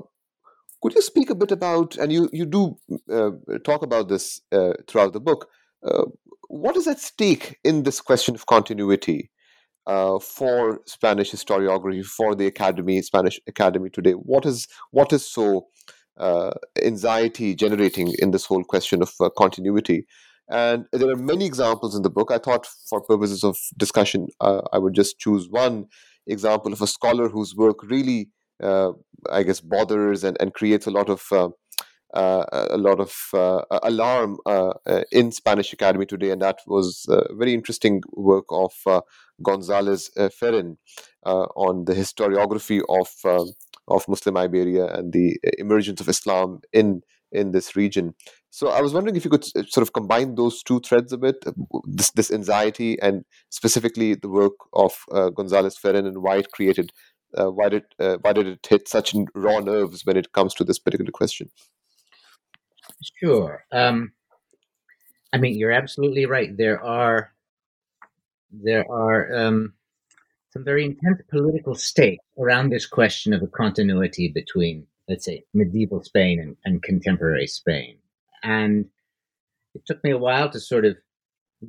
could 0.81 0.95
you 0.95 1.01
speak 1.01 1.29
a 1.29 1.35
bit 1.35 1.51
about, 1.51 1.97
and 1.97 2.11
you, 2.11 2.29
you 2.31 2.45
do 2.45 2.77
uh, 3.11 3.31
talk 3.65 3.83
about 3.83 4.07
this 4.07 4.41
uh, 4.51 4.73
throughout 4.87 5.11
the 5.11 5.19
book, 5.19 5.49
what 6.47 6.75
is 6.77 6.87
at 6.87 6.99
stake 6.99 7.57
in 7.63 7.83
this 7.83 8.01
question 8.01 8.35
of 8.35 8.45
continuity 8.45 9.31
for 9.85 10.79
Spanish 10.85 11.31
historiography, 11.31 12.05
for 12.05 12.35
the 12.35 12.47
Academy, 12.47 13.01
Spanish 13.01 13.39
Academy 13.47 13.89
today? 13.89 14.13
What 14.13 14.45
is 14.45 14.67
what 14.91 15.13
is 15.13 15.25
so 15.25 15.67
anxiety 16.83 17.55
generating 17.55 18.13
in 18.19 18.31
this 18.31 18.45
whole 18.45 18.63
question 18.63 19.01
of 19.01 19.13
continuity? 19.37 20.05
And 20.49 20.85
there 20.91 21.09
are 21.09 21.15
many 21.15 21.45
examples 21.45 21.95
in 21.95 22.01
the 22.01 22.09
book. 22.09 22.31
I 22.31 22.39
thought, 22.39 22.67
for 22.89 23.01
purposes 23.01 23.43
of 23.43 23.57
discussion, 23.77 24.27
uh, 24.41 24.61
I 24.73 24.79
would 24.79 24.95
just 24.95 25.19
choose 25.19 25.47
one 25.47 25.85
example 26.25 26.73
of 26.73 26.81
a 26.81 26.87
scholar 26.87 27.29
whose 27.29 27.55
work 27.55 27.83
really, 27.83 28.29
uh, 28.61 28.93
I 29.31 29.43
guess, 29.43 29.61
bothers 29.61 30.23
and, 30.23 30.37
and 30.39 30.53
creates 30.53 30.87
a 30.87 30.91
lot 30.91 31.07
of 31.07 31.21
uh, 31.31 31.45
uh, 31.45 31.49
a 32.13 32.77
lot 32.77 32.99
of 32.99 33.13
uh, 33.33 33.79
alarm 33.83 34.37
uh, 34.45 34.73
in 35.11 35.31
Spanish 35.31 35.73
Academy 35.73 36.05
today, 36.05 36.31
and 36.31 36.41
that 36.41 36.59
was 36.67 37.05
a 37.09 37.33
very 37.35 37.53
interesting 37.53 38.01
work 38.13 38.45
of 38.49 38.73
Gonzalez 39.43 40.09
Ferrin 40.37 40.77
on 41.25 41.85
the 41.85 41.93
historiography 41.93 42.81
of 42.89 43.47
of 43.87 44.07
Muslim 44.07 44.37
Iberia 44.37 44.85
and 44.85 45.13
the 45.13 45.37
emergence 45.57 45.99
of 46.01 46.09
Islam 46.09 46.61
in 46.71 47.01
in 47.31 47.51
this 47.51 47.75
region. 47.75 48.13
So 48.49 48.69
I 48.69 48.81
was 48.81 48.93
wondering 48.93 49.15
if 49.15 49.23
you 49.23 49.29
could 49.29 49.45
sort 49.45 49.77
of 49.77 49.93
combine 49.93 50.35
those 50.35 50.63
two 50.63 50.79
threads 50.79 51.13
a 51.13 51.17
bit, 51.17 51.35
this 51.85 52.11
this 52.11 52.31
anxiety 52.31 52.99
and 53.01 53.23
specifically 53.49 54.15
the 54.15 54.29
work 54.29 54.53
of 54.73 54.93
uh, 55.11 55.29
Gonzalez 55.29 55.77
Ferrin 55.77 56.07
and 56.07 56.23
why 56.23 56.37
it 56.37 56.51
created, 56.51 56.91
uh, 57.37 57.51
why 57.51 57.69
did 57.69 57.83
uh, 57.99 58.17
why 58.21 58.33
did 58.33 58.47
it 58.47 58.65
hit 58.67 58.87
such 58.87 59.13
raw 59.35 59.59
nerves 59.59 60.05
when 60.05 60.17
it 60.17 60.31
comes 60.31 60.55
to 60.55 60.63
this 60.63 60.79
particular 60.79 61.11
question? 61.11 61.49
Sure. 63.01 63.65
Um, 63.71 64.11
I 65.33 65.37
mean, 65.37 65.57
you're 65.57 65.71
absolutely 65.71 66.25
right. 66.25 66.55
There 66.55 66.81
are 66.83 67.33
there 68.51 68.89
are 68.91 69.35
um, 69.35 69.73
some 70.51 70.63
very 70.63 70.83
intense 70.85 71.21
political 71.29 71.75
stakes 71.75 72.25
around 72.37 72.69
this 72.69 72.87
question 72.87 73.33
of 73.33 73.43
a 73.43 73.47
continuity 73.47 74.29
between, 74.29 74.87
let's 75.07 75.25
say, 75.25 75.43
medieval 75.53 76.03
Spain 76.03 76.39
and, 76.39 76.57
and 76.65 76.81
contemporary 76.81 77.47
Spain, 77.47 77.97
and 78.43 78.85
it 79.75 79.85
took 79.85 80.03
me 80.03 80.11
a 80.11 80.17
while 80.17 80.49
to 80.49 80.59
sort 80.59 80.85
of 80.85 80.97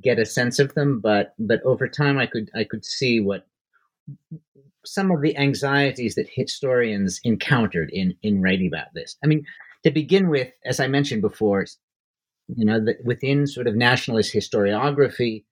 get 0.03 0.19
a 0.19 0.25
sense 0.27 0.59
of 0.59 0.75
them, 0.75 1.01
but 1.01 1.35
but 1.39 1.63
over 1.63 1.89
time, 1.89 2.19
I 2.19 2.27
could 2.27 2.51
I 2.55 2.65
could 2.65 2.85
see 2.85 3.21
what 3.21 3.47
some 4.85 5.11
of 5.11 5.21
the 5.21 5.37
anxieties 5.37 6.15
that 6.15 6.29
historians 6.31 7.21
encountered 7.25 7.91
in 7.91 8.15
in 8.23 8.41
writing 8.41 8.69
about 8.69 8.95
this. 8.95 9.17
I 9.23 9.27
mean, 9.27 9.45
to 9.85 9.91
begin 9.91 10.29
with, 10.29 10.49
as 10.65 10.81
I 10.81 10.87
mentioned 10.87 11.23
before, 11.23 11.67
you 12.49 12.65
know, 12.65 12.85
that 12.85 13.05
within 13.05 13.47
sort 13.47 13.67
of 13.67 13.75
nationalist 13.77 14.35
historiography, 14.35 15.45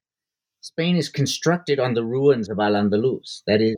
Spain 0.60 0.96
is 0.96 1.08
constructed 1.08 1.78
on 1.78 1.94
the 1.94 2.04
ruins 2.04 2.48
of 2.48 2.58
Al 2.58 2.72
Andalus. 2.72 3.42
That 3.46 3.60
is, 3.60 3.76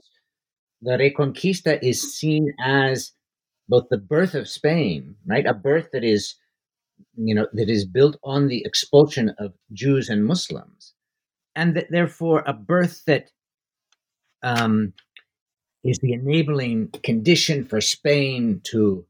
the 0.83 0.93
Reconquista 0.93 1.79
is 1.83 2.17
seen 2.17 2.55
as 2.61 3.13
both 3.69 3.89
the 3.91 3.99
birth 3.99 4.35
of 4.35 4.49
Spain, 4.49 5.15
right? 5.27 5.47
A 5.47 5.55
birth 5.55 5.91
that 5.93 6.05
is, 6.05 6.35
you 7.17 7.35
know, 7.35 7.47
that 7.53 7.69
is 7.69 7.85
built 7.85 8.17
on 8.25 8.49
the 8.49 8.65
expulsion 8.65 9.35
of 9.39 9.53
Jews 9.73 10.09
and 10.09 10.25
Muslims, 10.25 10.95
and 11.55 11.77
that 11.77 11.91
therefore 11.91 12.43
a 12.47 12.53
birth 12.53 13.05
that 13.07 13.31
um, 14.43 14.95
is 15.85 15.99
the 15.99 16.13
enabling 16.13 16.89
condition 17.05 17.65
for 17.65 17.81
Spain 17.81 18.61
to 18.65 19.05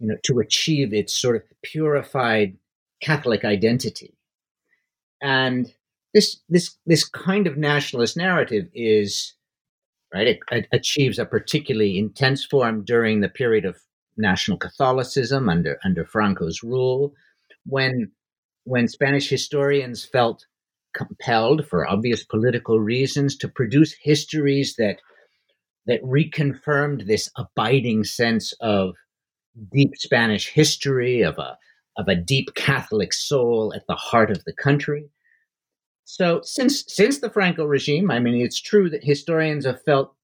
you 0.00 0.08
know, 0.08 0.16
to 0.24 0.40
achieve 0.40 0.92
its 0.92 1.14
sort 1.14 1.36
of 1.36 1.42
purified 1.62 2.56
Catholic 3.00 3.44
identity. 3.44 4.14
And 5.22 5.72
this 6.14 6.40
this 6.48 6.76
this 6.86 7.04
kind 7.04 7.46
of 7.46 7.56
nationalist 7.56 8.16
narrative 8.16 8.66
is 8.74 9.34
right. 10.12 10.26
It, 10.26 10.38
it 10.50 10.66
achieves 10.72 11.18
a 11.18 11.24
particularly 11.24 11.98
intense 11.98 12.44
form 12.44 12.84
during 12.84 13.20
the 13.20 13.28
period 13.28 13.64
of 13.64 13.76
national 14.16 14.58
Catholicism 14.58 15.48
under 15.48 15.78
under 15.84 16.04
Franco's 16.04 16.62
rule, 16.62 17.14
when 17.66 18.10
when 18.64 18.88
Spanish 18.88 19.28
historians 19.28 20.04
felt 20.04 20.46
compelled, 20.94 21.66
for 21.66 21.86
obvious 21.86 22.24
political 22.24 22.80
reasons, 22.80 23.36
to 23.36 23.48
produce 23.48 23.94
histories 24.00 24.76
that 24.76 24.96
that 25.86 26.02
reconfirmed 26.02 27.06
this 27.06 27.30
abiding 27.36 28.04
sense 28.04 28.52
of 28.60 28.94
deep 29.72 29.92
Spanish 29.96 30.48
history, 30.48 31.22
of 31.22 31.38
a 31.38 31.58
of 31.96 32.08
a 32.08 32.16
deep 32.16 32.54
Catholic 32.54 33.12
soul 33.12 33.72
at 33.74 33.86
the 33.88 33.94
heart 33.94 34.30
of 34.30 34.44
the 34.44 34.52
country. 34.52 35.10
So 36.04 36.40
since 36.42 36.84
since 36.88 37.20
the 37.20 37.30
Franco 37.30 37.64
regime, 37.64 38.10
I 38.10 38.18
mean, 38.18 38.40
it's 38.40 38.60
true 38.60 38.90
that 38.90 39.04
historians 39.04 39.64
have 39.64 39.82
felt, 39.84 40.14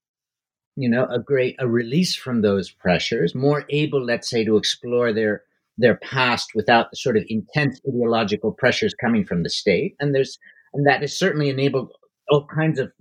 you 0.76 0.88
know, 0.88 1.06
a 1.06 1.18
great 1.18 1.56
a 1.58 1.68
release 1.68 2.14
from 2.14 2.42
those 2.42 2.70
pressures, 2.70 3.34
more 3.34 3.64
able, 3.70 4.04
let's 4.04 4.28
say, 4.28 4.44
to 4.44 4.56
explore 4.56 5.12
their 5.12 5.42
their 5.78 5.96
past 5.96 6.50
without 6.54 6.90
the 6.90 6.96
sort 6.96 7.16
of 7.16 7.24
intense 7.28 7.80
ideological 7.86 8.52
pressures 8.52 8.94
coming 8.94 9.24
from 9.24 9.42
the 9.42 9.50
state. 9.50 9.94
And 10.00 10.14
there's 10.14 10.38
and 10.74 10.86
that 10.86 11.02
has 11.02 11.18
certainly 11.18 11.50
enabled 11.50 11.92
all 12.28 12.46
kinds 12.46 12.78
of 12.78 12.92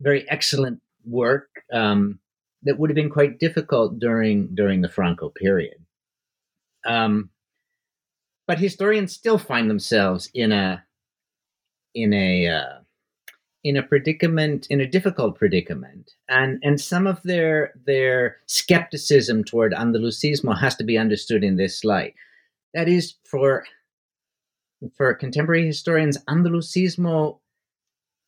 very 0.00 0.28
excellent 0.30 0.80
work 1.04 1.48
um, 1.72 2.18
that 2.66 2.78
would 2.78 2.90
have 2.90 2.96
been 2.96 3.10
quite 3.10 3.38
difficult 3.38 3.98
during 3.98 4.54
during 4.54 4.82
the 4.82 4.88
Franco 4.88 5.30
period. 5.30 5.78
Um, 6.84 7.30
but 8.46 8.58
historians 8.58 9.12
still 9.12 9.38
find 9.38 9.70
themselves 9.70 10.30
in 10.34 10.52
a 10.52 10.84
in 11.94 12.12
a 12.12 12.48
uh, 12.48 12.78
in 13.64 13.76
a 13.76 13.82
predicament 13.82 14.66
in 14.70 14.80
a 14.80 14.86
difficult 14.86 15.36
predicament 15.36 16.12
and 16.28 16.60
and 16.62 16.80
some 16.80 17.06
of 17.06 17.20
their 17.24 17.72
their 17.84 18.36
skepticism 18.46 19.42
toward 19.42 19.72
andalusismo 19.72 20.56
has 20.56 20.76
to 20.76 20.84
be 20.84 20.96
understood 20.96 21.42
in 21.42 21.56
this 21.56 21.84
light 21.84 22.14
that 22.74 22.88
is 22.88 23.14
for 23.24 23.64
for 24.96 25.12
contemporary 25.14 25.66
historians 25.66 26.16
andalusismo 26.28 27.40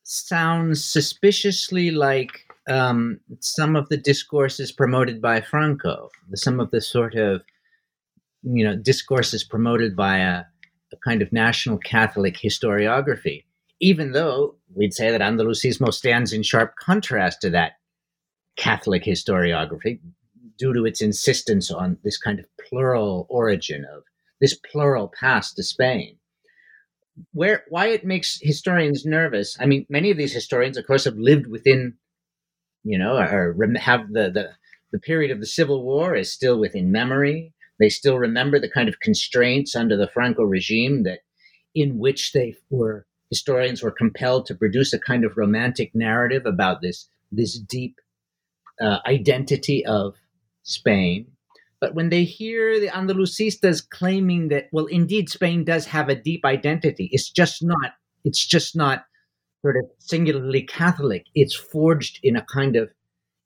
sounds 0.03 0.83
suspiciously 0.83 1.89
like 1.89 2.48
um, 2.69 3.19
some 3.39 3.75
of 3.75 3.89
the 3.89 3.97
discourses 3.97 4.71
promoted 4.71 5.21
by 5.21 5.41
Franco, 5.41 6.09
some 6.35 6.59
of 6.59 6.71
the 6.71 6.81
sort 6.81 7.15
of 7.15 7.43
you 8.43 8.63
know 8.63 8.75
discourses 8.75 9.43
promoted 9.43 9.95
by 9.95 10.17
a, 10.17 10.43
a 10.93 10.97
kind 11.03 11.21
of 11.21 11.33
national 11.33 11.77
Catholic 11.79 12.37
historiography, 12.37 13.43
even 13.79 14.11
though 14.11 14.55
we'd 14.73 14.93
say 14.93 15.11
that 15.11 15.21
Andalusismo 15.21 15.93
stands 15.93 16.31
in 16.31 16.43
sharp 16.43 16.75
contrast 16.75 17.41
to 17.41 17.49
that 17.49 17.73
Catholic 18.55 19.03
historiography 19.03 19.99
due 20.57 20.73
to 20.73 20.85
its 20.85 21.01
insistence 21.01 21.71
on 21.71 21.97
this 22.03 22.17
kind 22.17 22.39
of 22.39 22.45
plural 22.69 23.25
origin 23.29 23.85
of 23.85 24.03
this 24.41 24.53
plural 24.53 25.11
past 25.19 25.55
to 25.55 25.63
Spain. 25.63 26.17
Where 27.33 27.63
why 27.69 27.87
it 27.87 28.05
makes 28.05 28.39
historians 28.41 29.05
nervous? 29.05 29.57
I 29.59 29.65
mean, 29.65 29.85
many 29.89 30.11
of 30.11 30.17
these 30.17 30.33
historians, 30.33 30.77
of 30.77 30.85
course, 30.87 31.05
have 31.05 31.17
lived 31.17 31.47
within 31.47 31.95
you 32.83 32.97
know, 32.97 33.17
or 33.17 33.55
have 33.77 34.11
the, 34.11 34.29
the, 34.31 34.49
the 34.91 34.99
period 34.99 35.31
of 35.31 35.39
the 35.39 35.45
Civil 35.45 35.83
War 35.83 36.15
is 36.15 36.31
still 36.31 36.59
within 36.59 36.91
memory. 36.91 37.53
They 37.79 37.89
still 37.89 38.17
remember 38.17 38.59
the 38.59 38.69
kind 38.69 38.89
of 38.89 38.99
constraints 38.99 39.75
under 39.75 39.95
the 39.95 40.07
Franco 40.07 40.43
regime 40.43 41.03
that 41.03 41.19
in 41.75 41.97
which 41.97 42.33
they 42.33 42.55
were 42.69 43.05
historians 43.29 43.83
were 43.83 43.91
compelled 43.91 44.45
to 44.47 44.55
produce 44.55 44.91
a 44.91 44.99
kind 44.99 45.23
of 45.23 45.37
romantic 45.37 45.93
narrative 45.93 46.45
about 46.45 46.81
this 46.81 47.07
this 47.31 47.59
deep 47.59 47.95
uh, 48.81 48.97
identity 49.05 49.85
of 49.85 50.15
Spain. 50.63 51.27
But 51.79 51.95
when 51.95 52.09
they 52.09 52.23
hear 52.23 52.79
the 52.79 52.87
Andalusistas 52.87 53.87
claiming 53.87 54.49
that, 54.49 54.67
well, 54.71 54.87
indeed, 54.87 55.29
Spain 55.29 55.63
does 55.63 55.85
have 55.85 56.09
a 56.09 56.15
deep 56.15 56.43
identity, 56.43 57.09
it's 57.11 57.29
just 57.29 57.63
not. 57.63 57.93
It's 58.25 58.45
just 58.45 58.75
not 58.75 59.05
sort 59.61 59.77
of 59.77 59.85
singularly 59.99 60.63
Catholic. 60.63 61.25
It's 61.35 61.55
forged 61.55 62.19
in 62.23 62.35
a 62.35 62.45
kind 62.45 62.75
of 62.75 62.91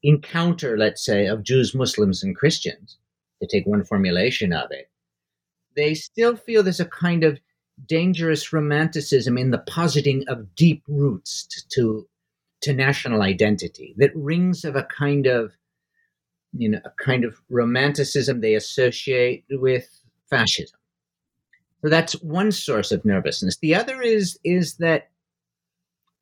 encounter, 0.04 0.78
let's 0.78 1.04
say, 1.04 1.26
of 1.28 1.44
Jews, 1.44 1.74
Muslims, 1.74 2.24
and 2.24 2.36
Christians, 2.36 2.98
to 3.42 3.48
take 3.48 3.66
one 3.66 3.84
formulation 3.84 4.54
of 4.54 4.72
it. 4.72 4.90
They 5.76 5.94
still 5.94 6.36
feel 6.36 6.62
there's 6.62 6.80
a 6.80 6.86
kind 6.86 7.24
of 7.24 7.40
dangerous 7.88 8.54
romanticism 8.54 9.38
in 9.38 9.52
the 9.52 9.58
positing 9.60 10.24
of 10.28 10.56
deep 10.56 10.84
roots 10.88 11.48
to, 11.72 12.08
to, 12.62 12.74
national 12.74 13.22
identity 13.22 13.94
that 13.98 14.16
rings 14.16 14.64
of 14.64 14.78
a 14.78 14.84
kind 14.84 15.28
of 15.28 15.52
you 16.54 16.70
know 16.70 16.80
a 16.86 17.04
kind 17.04 17.26
of 17.26 17.42
romanticism 17.50 18.40
they 18.40 18.56
associate 18.56 19.44
with 19.50 19.86
fascism 20.30 20.80
so 21.82 21.90
that's 21.90 22.14
one 22.22 22.54
source 22.54 22.94
of 22.94 23.04
nervousness 23.04 23.58
the 23.58 23.76
other 23.76 24.02
is 24.02 24.40
is 24.46 24.76
that 24.76 25.10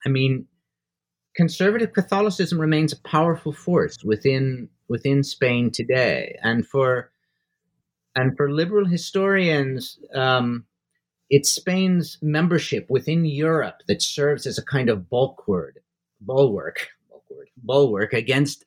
I 0.06 0.10
mean, 0.10 0.47
conservative 1.36 1.93
Catholicism 1.93 2.60
remains 2.60 2.93
a 2.93 3.02
powerful 3.02 3.54
force 3.54 4.04
within 4.04 4.70
within 4.88 5.24
Spain 5.24 5.72
today, 5.72 6.38
and 6.43 6.68
for 6.68 7.12
and 8.16 8.36
for 8.36 8.52
liberal 8.52 8.86
historians, 8.86 9.99
um, 10.14 10.66
it's 11.30 11.49
Spain's 11.49 12.18
membership 12.22 12.88
within 12.89 13.26
Europe 13.26 13.78
that 13.88 14.02
serves 14.02 14.45
as 14.45 14.58
a 14.58 14.66
kind 14.66 14.89
of 14.89 15.10
bulwark, 15.10 15.78
bulwark, 16.20 16.89
bulwark, 17.10 17.47
bulwark 17.58 18.14
against 18.14 18.66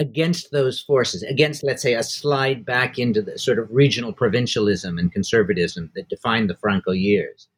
against 0.00 0.52
those 0.52 0.80
forces, 0.80 1.24
against 1.24 1.64
let's 1.64 1.82
say 1.82 1.94
a 1.94 2.04
slide 2.04 2.64
back 2.64 2.98
into 2.98 3.20
the 3.20 3.36
sort 3.36 3.58
of 3.58 3.68
regional 3.70 4.12
provincialism 4.12 4.96
and 4.96 5.12
conservatism 5.12 5.90
that 5.96 6.08
defined 6.08 6.48
the 6.48 6.56
Franco 6.56 6.92
years. 6.92 7.48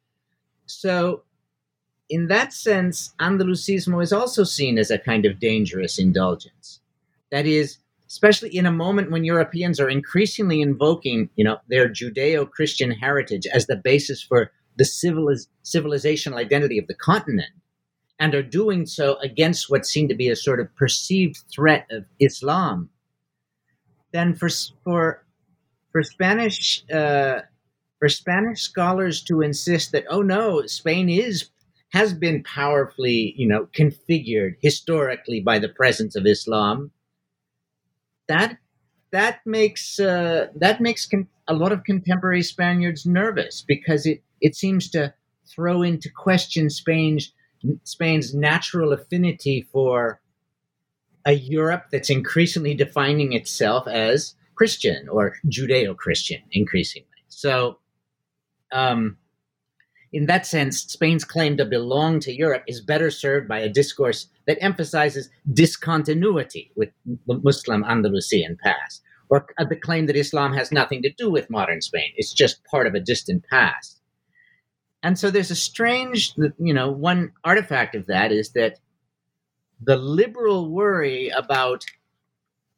So, 0.65 1.23
in 2.11 2.27
that 2.27 2.51
sense, 2.51 3.13
Andalusismo 3.21 4.03
is 4.03 4.11
also 4.11 4.43
seen 4.43 4.77
as 4.77 4.91
a 4.91 4.99
kind 4.99 5.25
of 5.25 5.39
dangerous 5.39 5.97
indulgence. 5.97 6.81
That 7.31 7.45
is, 7.45 7.77
especially 8.07 8.53
in 8.55 8.65
a 8.65 8.71
moment 8.71 9.11
when 9.11 9.23
Europeans 9.23 9.79
are 9.79 9.89
increasingly 9.89 10.61
invoking, 10.61 11.29
you 11.37 11.45
know, 11.45 11.57
their 11.69 11.87
Judeo-Christian 11.87 12.91
heritage 12.91 13.47
as 13.47 13.65
the 13.65 13.77
basis 13.77 14.21
for 14.21 14.51
the 14.77 14.83
civiliz- 14.83 15.47
civilizational 15.63 16.35
identity 16.35 16.77
of 16.77 16.87
the 16.87 16.95
continent, 16.95 17.51
and 18.19 18.35
are 18.35 18.43
doing 18.43 18.85
so 18.85 19.15
against 19.19 19.69
what 19.69 19.85
seemed 19.85 20.09
to 20.09 20.15
be 20.15 20.27
a 20.27 20.35
sort 20.35 20.59
of 20.59 20.75
perceived 20.75 21.37
threat 21.49 21.87
of 21.91 22.03
Islam. 22.19 22.89
Then, 24.11 24.35
for 24.35 24.49
for 24.83 25.25
for 25.93 26.03
Spanish 26.03 26.83
uh, 26.91 27.39
for 27.99 28.09
Spanish 28.09 28.61
scholars 28.61 29.23
to 29.23 29.41
insist 29.41 29.93
that 29.93 30.03
oh 30.09 30.21
no, 30.21 30.65
Spain 30.65 31.07
is 31.07 31.49
has 31.91 32.13
been 32.13 32.43
powerfully 32.43 33.33
you 33.37 33.47
know 33.47 33.67
configured 33.77 34.55
historically 34.61 35.39
by 35.39 35.59
the 35.59 35.69
presence 35.69 36.15
of 36.15 36.25
Islam. 36.25 36.91
That 38.27 38.57
that 39.11 39.39
makes 39.45 39.99
uh, 39.99 40.47
that 40.55 40.81
makes 40.81 41.05
con- 41.05 41.27
a 41.47 41.53
lot 41.53 41.71
of 41.71 41.83
contemporary 41.83 42.43
Spaniards 42.43 43.05
nervous 43.05 43.63
because 43.67 44.05
it 44.05 44.23
it 44.39 44.55
seems 44.55 44.89
to 44.91 45.13
throw 45.47 45.81
into 45.81 46.09
question 46.09 46.69
Spain's 46.69 47.33
Spain's 47.83 48.33
natural 48.33 48.93
affinity 48.93 49.67
for 49.71 50.21
a 51.25 51.33
Europe 51.33 51.85
that's 51.91 52.09
increasingly 52.09 52.73
defining 52.73 53.33
itself 53.33 53.87
as 53.87 54.35
Christian 54.55 55.07
or 55.09 55.35
Judeo 55.47 55.95
Christian, 55.95 56.41
increasingly. 56.51 57.07
So, 57.27 57.79
um, 58.71 59.17
in 60.13 60.25
that 60.25 60.45
sense, 60.45 60.81
Spain's 60.81 61.23
claim 61.23 61.55
to 61.57 61.65
belong 61.65 62.19
to 62.21 62.33
Europe 62.33 62.63
is 62.67 62.81
better 62.81 63.09
served 63.09 63.47
by 63.47 63.59
a 63.59 63.69
discourse 63.69 64.27
that 64.45 64.61
emphasizes 64.61 65.29
discontinuity 65.53 66.71
with 66.75 66.89
the 67.05 67.39
Muslim 67.43 67.83
Andalusian 67.85 68.57
past, 68.61 69.01
or 69.29 69.47
the 69.57 69.75
claim 69.75 70.07
that 70.07 70.17
Islam 70.17 70.53
has 70.53 70.71
nothing 70.71 71.01
to 71.03 71.13
do 71.13 71.31
with 71.31 71.49
modern 71.49 71.81
Spain. 71.81 72.11
It's 72.17 72.33
just 72.33 72.63
part 72.65 72.87
of 72.87 72.93
a 72.93 72.99
distant 72.99 73.45
past. 73.49 74.01
And 75.01 75.17
so 75.17 75.31
there's 75.31 75.51
a 75.51 75.55
strange, 75.55 76.33
you 76.59 76.73
know, 76.73 76.91
one 76.91 77.31
artifact 77.43 77.95
of 77.95 78.07
that 78.07 78.31
is 78.31 78.51
that 78.51 78.79
the 79.81 79.95
liberal 79.95 80.69
worry 80.69 81.29
about, 81.29 81.85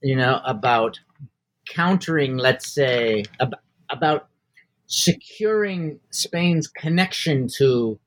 you 0.01 0.15
know, 0.15 0.39
about 0.45 0.99
countering, 1.67 2.37
let's 2.37 2.67
say, 2.71 3.25
ab- 3.41 3.59
about 3.89 4.27
securing 4.93 5.99
Spain's 6.11 6.67
connection 6.67 7.47
to 7.57 7.99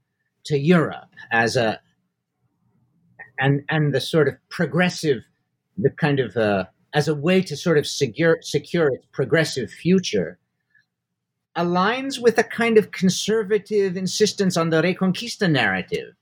to 0.45 0.57
Europe 0.57 1.11
as 1.33 1.57
a 1.57 1.81
and 3.41 3.63
and 3.69 3.93
the 3.93 4.01
sort 4.01 4.29
of 4.29 4.35
progressive, 4.49 5.25
the 5.77 5.91
kind 5.91 6.21
of 6.21 6.37
uh, 6.37 6.67
as 6.95 7.09
a 7.09 7.15
way 7.15 7.43
to 7.43 7.57
sort 7.57 7.77
of 7.77 7.87
secure 7.87 8.39
secure 8.41 8.89
its 8.89 9.05
progressive 9.13 9.71
future 9.71 10.39
aligns 11.57 12.21
with 12.21 12.39
a 12.39 12.45
kind 12.45 12.79
of 12.79 12.93
conservative 12.93 13.97
insistence 13.97 14.57
on 14.57 14.71
the 14.71 14.83
Reconquista 14.83 15.51
narrative, 15.51 16.15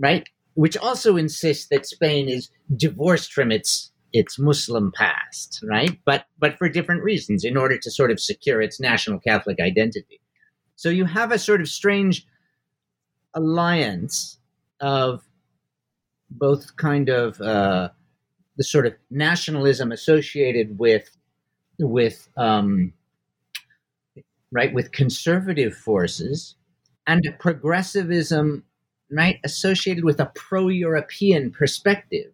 right? 0.00 0.28
Which 0.54 0.76
also 0.76 1.16
insists 1.16 1.68
that 1.68 1.86
Spain 1.86 2.28
is 2.28 2.50
divorced 2.74 3.32
from 3.32 3.52
its 3.52 3.91
its 4.12 4.38
Muslim 4.38 4.92
past, 4.92 5.62
right? 5.68 5.98
But 6.04 6.26
but 6.38 6.58
for 6.58 6.68
different 6.68 7.02
reasons, 7.02 7.44
in 7.44 7.56
order 7.56 7.78
to 7.78 7.90
sort 7.90 8.10
of 8.10 8.20
secure 8.20 8.60
its 8.60 8.80
national 8.80 9.20
Catholic 9.20 9.60
identity. 9.60 10.20
So 10.76 10.88
you 10.88 11.04
have 11.04 11.32
a 11.32 11.38
sort 11.38 11.60
of 11.60 11.68
strange 11.68 12.26
alliance 13.34 14.38
of 14.80 15.22
both 16.30 16.76
kind 16.76 17.08
of 17.08 17.40
uh, 17.40 17.90
the 18.56 18.64
sort 18.64 18.86
of 18.86 18.94
nationalism 19.10 19.92
associated 19.92 20.78
with 20.78 21.16
with 21.78 22.28
um, 22.36 22.92
right, 24.52 24.72
with 24.72 24.92
conservative 24.92 25.74
forces 25.74 26.54
and 27.06 27.34
progressivism, 27.40 28.64
right, 29.10 29.40
associated 29.44 30.04
with 30.04 30.20
a 30.20 30.30
pro 30.34 30.68
European 30.68 31.50
perspective. 31.50 32.32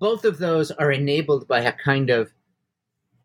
Both 0.00 0.24
of 0.24 0.38
those 0.38 0.70
are 0.72 0.90
enabled 0.90 1.46
by 1.46 1.60
a 1.60 1.72
kind 1.72 2.10
of 2.10 2.32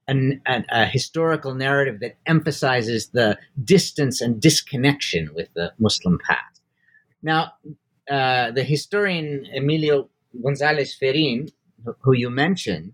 an, 0.07 0.41
an, 0.45 0.65
a 0.69 0.85
historical 0.85 1.55
narrative 1.55 1.99
that 2.01 2.17
emphasizes 2.27 3.07
the 3.07 3.39
distance 3.63 4.21
and 4.21 4.39
disconnection 4.39 5.33
with 5.33 5.47
the 5.55 5.73
Muslim 5.79 6.19
past. 6.27 6.61
Now, 7.23 7.53
uh, 8.09 8.51
the 8.51 8.63
historian 8.63 9.47
Emilio 9.55 10.09
Gonzalez 10.43 10.93
Ferrin, 10.93 11.49
who 12.01 12.13
you 12.13 12.29
mentioned, 12.29 12.93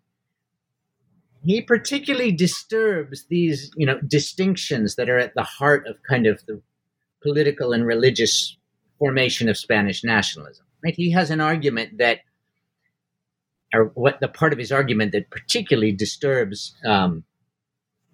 he 1.43 1.61
particularly 1.61 2.31
disturbs 2.31 3.25
these 3.29 3.71
you 3.75 3.85
know 3.85 3.99
distinctions 4.07 4.95
that 4.95 5.09
are 5.09 5.17
at 5.17 5.33
the 5.33 5.43
heart 5.43 5.87
of 5.87 5.95
kind 6.07 6.27
of 6.27 6.45
the 6.45 6.61
political 7.21 7.73
and 7.73 7.85
religious 7.85 8.57
formation 8.99 9.49
of 9.49 9.57
Spanish 9.57 10.03
nationalism. 10.03 10.65
Right? 10.83 10.95
He 10.95 11.11
has 11.11 11.29
an 11.29 11.41
argument 11.41 11.97
that, 11.97 12.19
or 13.73 13.85
what 13.93 14.19
the 14.19 14.27
part 14.27 14.53
of 14.53 14.59
his 14.59 14.71
argument 14.71 15.11
that 15.11 15.29
particularly 15.29 15.91
disturbs 15.91 16.75
um, 16.85 17.23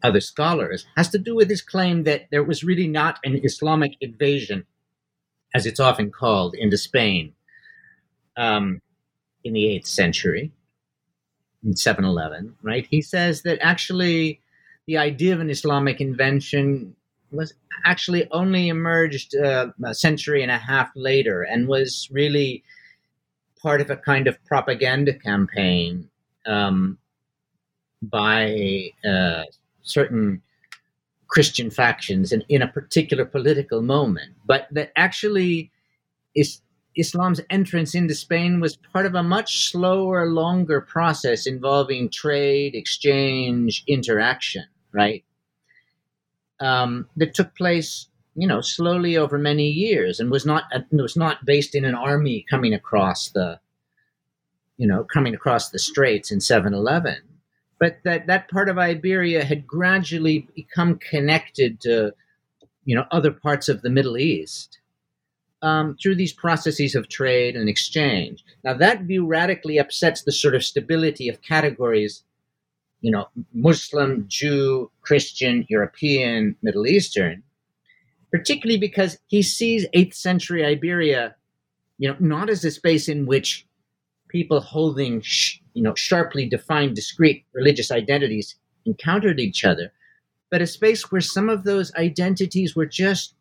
other 0.04 0.22
scholars 0.22 0.86
has 0.96 1.10
to 1.10 1.18
do 1.18 1.36
with 1.36 1.50
his 1.50 1.62
claim 1.62 2.04
that 2.04 2.28
there 2.32 2.44
was 2.44 2.64
really 2.64 2.88
not 2.88 3.20
an 3.24 3.40
Islamic 3.44 3.94
invasion, 4.00 4.66
as 5.56 5.66
it's 5.66 5.80
often 5.80 6.12
called, 6.12 6.56
into 6.56 6.78
Spain 6.78 7.34
um, 8.36 8.82
in 9.44 9.54
the 9.54 9.68
eighth 9.68 9.88
century 9.88 10.52
in 11.64 11.76
711, 11.76 12.56
right? 12.62 12.86
He 12.90 13.02
says 13.02 13.42
that 13.42 13.58
actually 13.62 14.40
the 14.86 14.98
idea 14.98 15.34
of 15.34 15.42
an 15.42 15.50
Islamic 15.50 16.00
invention 16.00 16.96
was 17.32 17.54
actually 17.84 18.30
only 18.32 18.70
emerged 18.70 19.36
uh, 19.36 19.68
a 19.84 19.94
century 19.94 20.42
and 20.42 20.52
a 20.52 20.58
half 20.58 20.90
later 20.96 21.42
and 21.42 21.68
was 21.68 22.08
really 22.12 22.64
part 23.68 23.82
of 23.82 23.90
a 23.90 23.98
kind 23.98 24.28
of 24.28 24.42
propaganda 24.46 25.14
campaign 25.14 26.10
um, 26.46 26.98
by 28.02 28.90
uh, 29.06 29.44
certain 29.82 30.42
Christian 31.28 31.70
factions 31.70 32.32
in, 32.32 32.46
in 32.48 32.62
a 32.62 32.70
particular 32.70 33.26
political 33.26 33.82
moment, 33.82 34.32
but 34.46 34.70
that 34.72 34.94
actually 34.96 35.70
is 36.34 36.62
Islam's 36.96 37.42
entrance 37.50 37.94
into 37.94 38.16
Spain 38.16 38.62
was 38.62 38.78
part 38.78 39.06
of 39.06 39.16
a 39.16 39.22
much 39.22 39.70
slower, 39.70 40.28
longer 40.28 40.80
process 40.80 41.46
involving 41.46 42.10
trade, 42.10 42.74
exchange, 42.74 43.84
interaction, 43.86 44.64
right? 44.94 45.26
Um, 46.62 47.10
that 47.18 47.34
took 47.34 47.54
place, 47.54 48.08
you 48.38 48.48
know, 48.48 48.62
slowly 48.62 49.18
over 49.18 49.40
many 49.40 49.68
years, 49.68 50.20
and 50.20 50.30
was 50.30 50.46
not 50.46 50.66
uh, 50.74 50.82
was 50.92 51.18
not 51.18 51.44
based 51.44 51.74
in 51.74 51.84
an 51.84 51.96
army 51.96 52.46
coming 52.48 52.72
across 52.72 53.30
the, 53.30 53.60
you 54.78 54.88
know, 54.88 55.04
coming 55.04 55.34
across 55.34 55.72
the 55.72 55.80
straits 55.80 56.32
in 56.32 56.40
711, 56.40 57.18
but 57.80 57.98
that 58.04 58.28
that 58.28 58.48
part 58.48 58.70
of 58.70 58.78
Iberia 58.78 59.44
had 59.44 59.66
gradually 59.66 60.48
become 60.56 61.00
connected 61.00 61.82
to, 61.82 62.14
you 62.86 62.96
know, 62.96 63.06
other 63.10 63.32
parts 63.32 63.68
of 63.68 63.82
the 63.82 63.90
Middle 63.90 64.20
East 64.20 64.78
um, 65.64 65.98
through 66.00 66.16
these 66.16 66.34
processes 66.34 66.94
of 66.94 67.10
trade 67.10 67.56
and 67.56 67.68
exchange. 67.68 68.46
Now, 68.64 68.76
that 68.76 69.02
view 69.02 69.26
radically 69.26 69.80
upsets 69.80 70.22
the 70.22 70.32
sort 70.32 70.54
of 70.54 70.64
stability 70.64 71.28
of 71.28 71.42
categories, 71.42 72.24
you 73.02 73.10
know, 73.10 73.30
Muslim, 73.52 74.26
Jew, 74.28 74.92
Christian, 75.02 75.66
European, 75.70 76.56
Middle 76.62 76.86
Eastern, 76.86 77.42
particularly 78.32 78.80
because 78.80 79.18
he 79.28 79.42
sees 79.42 79.88
8th 79.96 80.14
century 80.16 80.66
Iberia, 80.66 81.36
you 81.98 82.10
know, 82.10 82.18
not 82.20 82.50
as 82.50 82.64
a 82.66 82.72
space 82.72 83.08
in 83.10 83.26
which 83.26 83.66
people 84.30 84.60
holding, 84.60 85.22
sh- 85.22 85.60
you 85.74 85.84
know, 85.84 85.96
sharply 85.96 86.48
defined 86.48 86.96
discrete 86.96 87.46
religious 87.54 87.92
identities 87.92 88.56
encountered 88.86 89.40
each 89.40 89.66
other, 89.66 89.92
but 90.50 90.62
a 90.62 90.68
space 90.68 91.12
where 91.12 91.22
some 91.22 91.50
of 91.50 91.64
those 91.64 91.94
identities 91.96 92.76
were 92.76 92.86
just 92.86 93.36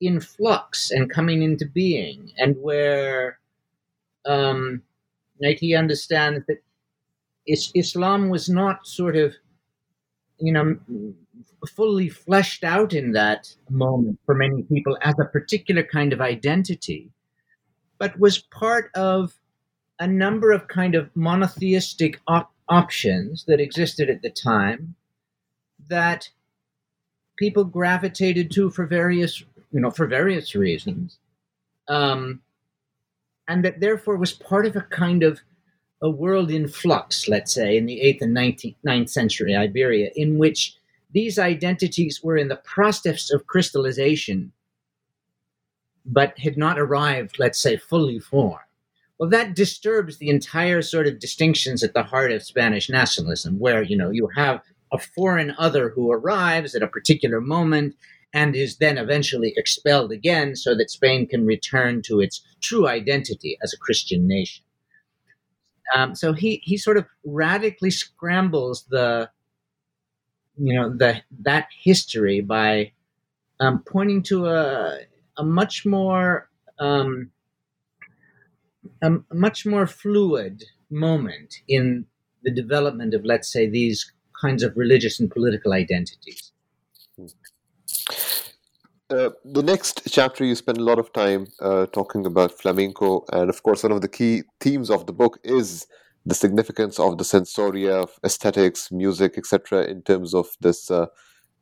in 0.00 0.20
flux 0.20 0.90
and 0.90 1.10
coming 1.10 1.42
into 1.42 1.66
being, 1.66 2.32
and 2.38 2.56
where 2.60 3.38
um, 4.26 4.82
like 5.40 5.58
he 5.58 5.74
understands 5.74 6.44
that 6.46 6.62
is, 7.46 7.70
Islam 7.74 8.28
was 8.28 8.48
not 8.48 8.86
sort 8.86 9.16
of, 9.16 9.34
you 10.38 10.52
know, 10.52 10.78
fully 11.68 12.08
fleshed 12.08 12.64
out 12.64 12.92
in 12.94 13.12
that 13.12 13.54
moment 13.68 14.18
for 14.26 14.34
many 14.34 14.62
people 14.62 14.96
as 15.02 15.14
a 15.20 15.24
particular 15.24 15.82
kind 15.82 16.12
of 16.12 16.20
identity, 16.20 17.10
but 17.98 18.18
was 18.18 18.38
part 18.38 18.90
of 18.94 19.34
a 19.98 20.06
number 20.06 20.52
of 20.52 20.68
kind 20.68 20.94
of 20.94 21.10
monotheistic 21.14 22.20
op- 22.26 22.52
options 22.68 23.44
that 23.46 23.60
existed 23.60 24.08
at 24.08 24.22
the 24.22 24.30
time 24.30 24.94
that 25.88 26.30
people 27.36 27.64
gravitated 27.64 28.50
to 28.50 28.70
for 28.70 28.86
various 28.86 29.44
you 29.72 29.80
know, 29.80 29.90
for 29.90 30.06
various 30.06 30.54
reasons. 30.54 31.18
um, 31.88 32.40
and 33.48 33.64
that 33.64 33.80
therefore 33.80 34.16
was 34.16 34.32
part 34.32 34.64
of 34.64 34.76
a 34.76 34.82
kind 34.82 35.24
of 35.24 35.40
a 36.02 36.08
world 36.08 36.50
in 36.50 36.68
flux, 36.68 37.28
let's 37.28 37.52
say, 37.52 37.76
in 37.76 37.84
the 37.84 38.00
8th 38.00 38.22
and 38.22 38.36
19th, 38.36 38.76
9th 38.86 39.10
century 39.10 39.56
Iberia, 39.56 40.10
in 40.14 40.38
which 40.38 40.76
these 41.12 41.38
identities 41.38 42.20
were 42.22 42.36
in 42.36 42.48
the 42.48 42.56
process 42.56 43.32
of 43.32 43.46
crystallization, 43.46 44.52
but 46.06 46.38
had 46.38 46.56
not 46.56 46.78
arrived, 46.78 47.38
let's 47.38 47.60
say, 47.60 47.76
fully 47.76 48.18
formed. 48.18 48.58
Well, 49.18 49.28
that 49.30 49.54
disturbs 49.54 50.16
the 50.16 50.30
entire 50.30 50.80
sort 50.80 51.06
of 51.06 51.18
distinctions 51.18 51.82
at 51.82 51.92
the 51.92 52.02
heart 52.02 52.32
of 52.32 52.42
Spanish 52.42 52.88
nationalism, 52.88 53.58
where, 53.58 53.82
you 53.82 53.96
know, 53.96 54.10
you 54.10 54.28
have 54.34 54.62
a 54.92 54.98
foreign 54.98 55.54
other 55.58 55.90
who 55.90 56.10
arrives 56.10 56.74
at 56.74 56.82
a 56.82 56.88
particular 56.88 57.40
moment 57.40 57.94
and 58.32 58.56
is 58.56 58.76
then 58.76 58.96
eventually 58.96 59.52
expelled 59.56 60.12
again 60.12 60.56
so 60.56 60.74
that 60.74 60.90
Spain 60.90 61.26
can 61.26 61.44
return 61.44 62.00
to 62.02 62.20
its 62.20 62.42
true 62.60 62.88
identity 62.88 63.58
as 63.62 63.72
a 63.72 63.78
Christian 63.78 64.26
nation. 64.26 64.64
Um, 65.94 66.14
so 66.14 66.32
he, 66.32 66.60
he 66.64 66.76
sort 66.76 66.96
of 66.96 67.06
radically 67.24 67.90
scrambles 67.90 68.84
the, 68.88 69.28
you 70.60 70.74
know, 70.74 70.94
the, 70.94 71.22
that 71.40 71.68
history 71.82 72.40
by 72.40 72.92
um, 73.60 73.82
pointing 73.86 74.22
to 74.24 74.46
a, 74.46 74.98
a 75.38 75.44
much 75.44 75.86
more, 75.86 76.48
um, 76.78 77.30
a 79.02 79.10
much 79.32 79.64
more 79.64 79.86
fluid 79.86 80.64
moment 80.90 81.54
in 81.66 82.04
the 82.42 82.50
development 82.50 83.14
of, 83.14 83.24
let's 83.24 83.50
say, 83.50 83.68
these 83.68 84.12
kinds 84.40 84.62
of 84.62 84.76
religious 84.76 85.18
and 85.18 85.30
political 85.30 85.72
identities. 85.72 86.52
Uh, 89.10 89.30
the 89.44 89.62
next 89.62 90.02
chapter, 90.08 90.44
you 90.44 90.54
spend 90.54 90.78
a 90.78 90.84
lot 90.84 90.98
of 90.98 91.12
time 91.12 91.46
uh, 91.60 91.86
talking 91.86 92.26
about 92.26 92.52
flamenco, 92.52 93.24
and 93.32 93.50
of 93.50 93.62
course, 93.62 93.82
one 93.82 93.92
of 93.92 94.02
the 94.02 94.08
key 94.08 94.42
themes 94.60 94.90
of 94.90 95.06
the 95.06 95.12
book 95.12 95.38
is 95.42 95.86
the 96.30 96.34
significance 96.34 96.98
of 97.00 97.18
the 97.18 97.24
sensoria, 97.24 98.04
of 98.04 98.10
aesthetics, 98.24 98.90
music, 98.92 99.36
etc., 99.36 99.84
in 99.84 100.00
terms 100.02 100.32
of 100.32 100.46
this 100.60 100.90
uh, 100.90 101.06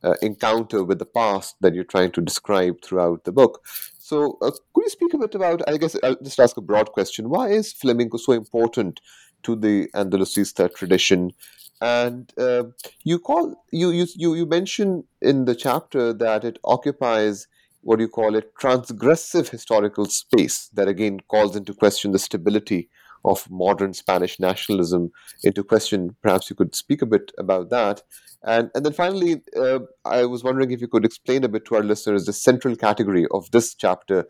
uh, 0.05 0.15
encounter 0.21 0.85
with 0.85 0.99
the 0.99 1.07
past 1.07 1.57
that 1.63 1.75
you're 1.75 1.93
trying 1.95 2.13
to 2.13 2.21
describe 2.21 2.77
throughout 2.85 3.25
the 3.25 3.33
book. 3.33 3.65
So, 3.99 4.37
uh, 4.43 4.51
could 4.75 4.85
you 4.85 4.91
speak 4.91 5.15
a 5.15 5.19
bit 5.19 5.35
about? 5.35 5.63
I 5.67 5.79
guess 5.79 5.97
I'll 6.03 6.23
just 6.23 6.39
ask 6.39 6.57
a 6.59 6.61
broad 6.61 6.93
question: 6.93 7.31
Why 7.31 7.49
is 7.49 7.73
flamenco 7.73 8.19
so 8.19 8.33
important 8.33 9.01
to 9.45 9.57
the 9.57 9.89
Andalusista 9.95 10.73
tradition? 10.75 11.33
and 11.81 12.33
uh, 12.39 12.65
you 13.05 13.19
call 13.21 13.65
you, 13.73 13.91
you 13.91 14.07
you 14.17 14.35
you 14.35 14.47
mention 14.47 15.05
in 15.23 15.45
the 15.45 15.55
chapter 15.55 16.13
that 16.13 16.45
it 16.45 16.59
occupies 16.65 17.47
what 17.83 17.97
do 17.97 18.03
you 18.03 18.09
call 18.09 18.35
it 18.35 18.53
transgressive 18.61 19.49
historical 19.49 20.07
space 20.07 20.69
that 20.75 20.89
again 20.89 21.21
calls 21.29 21.55
into 21.55 21.73
question 21.73 22.11
the 22.11 22.19
stability 22.19 22.89
of 23.29 23.51
modern 23.51 23.93
Spanish 23.93 24.41
nationalism 24.41 25.11
into 25.45 25.63
question. 25.63 26.17
Perhaps 26.23 26.51
you 26.51 26.57
could 26.57 26.75
speak 26.75 27.03
a 27.03 27.07
bit 27.07 27.31
about 27.39 27.71
that. 27.71 28.03
And, 28.43 28.71
and 28.75 28.85
then 28.85 28.93
finally, 28.93 29.43
uh, 29.57 29.81
I 30.05 30.25
was 30.25 30.45
wondering 30.45 30.71
if 30.71 30.81
you 30.81 30.89
could 30.89 31.05
explain 31.05 31.45
a 31.45 31.49
bit 31.49 31.65
to 31.67 31.77
our 31.77 31.83
listeners 31.83 32.25
the 32.25 32.33
central 32.33 32.77
category 32.77 33.27
of 33.33 33.51
this 33.51 33.75
chapter, 33.75 34.27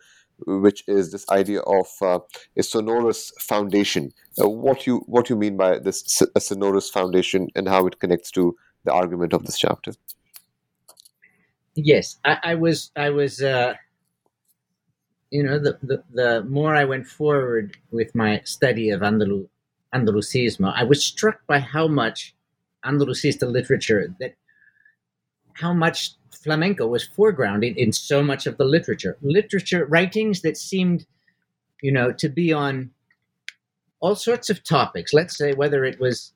which 0.46 0.82
is 0.88 1.12
this 1.12 1.28
idea 1.28 1.60
of 1.60 1.86
uh, 2.00 2.18
a 2.56 2.62
sonorous 2.62 3.32
foundation. 3.38 4.12
Uh, 4.40 4.48
what 4.48 4.86
you 4.86 4.98
what 5.06 5.28
you 5.28 5.36
mean 5.36 5.56
by 5.56 5.78
this 5.78 6.22
a 6.34 6.40
sonorous 6.40 6.88
foundation 6.88 7.48
and 7.54 7.68
how 7.68 7.86
it 7.86 8.00
connects 8.00 8.30
to 8.32 8.56
the 8.84 8.92
argument 8.92 9.32
of 9.32 9.44
this 9.44 9.58
chapter? 9.58 9.92
Yes, 11.74 12.18
I, 12.24 12.38
I 12.42 12.54
was 12.54 12.90
I 12.96 13.10
was 13.10 13.42
uh, 13.42 13.74
you 15.30 15.42
know 15.42 15.58
the, 15.58 15.78
the 15.82 16.02
the 16.12 16.44
more 16.44 16.74
I 16.74 16.84
went 16.84 17.06
forward 17.06 17.76
with 17.90 18.14
my 18.14 18.40
study 18.44 18.90
of 18.90 19.00
Andalu, 19.00 19.48
Andalusismo, 19.94 20.72
I 20.74 20.84
was 20.84 21.04
struck 21.04 21.46
by 21.46 21.58
how 21.60 21.88
much 21.88 22.34
Andalusista 22.84 23.50
literature 23.50 24.14
that 24.20 24.34
how 25.54 25.72
much 25.72 26.12
flamenco 26.30 26.86
was 26.86 27.08
foregrounded 27.08 27.76
in 27.76 27.92
so 27.92 28.22
much 28.22 28.46
of 28.46 28.56
the 28.56 28.64
literature. 28.64 29.16
Literature 29.22 29.84
writings 29.86 30.42
that 30.42 30.56
seemed, 30.56 31.04
you 31.82 31.90
know, 31.90 32.12
to 32.12 32.28
be 32.28 32.52
on 32.52 32.90
all 34.00 34.14
sorts 34.14 34.48
of 34.48 34.62
topics. 34.62 35.12
Let's 35.12 35.36
say 35.36 35.52
whether 35.52 35.84
it 35.84 35.98
was, 35.98 36.32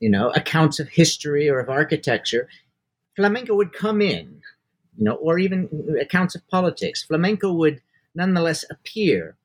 you 0.00 0.10
know, 0.10 0.30
accounts 0.30 0.80
of 0.80 0.88
history 0.88 1.48
or 1.48 1.60
of 1.60 1.68
architecture, 1.70 2.48
flamenco 3.14 3.54
would 3.54 3.72
come 3.72 4.00
in, 4.02 4.40
you 4.98 5.04
know, 5.04 5.14
or 5.14 5.38
even 5.38 5.96
accounts 6.00 6.34
of 6.34 6.46
politics. 6.48 7.04
Flamenco 7.04 7.52
would 7.52 7.80
nonetheless 8.14 8.64
appear, 8.70 9.36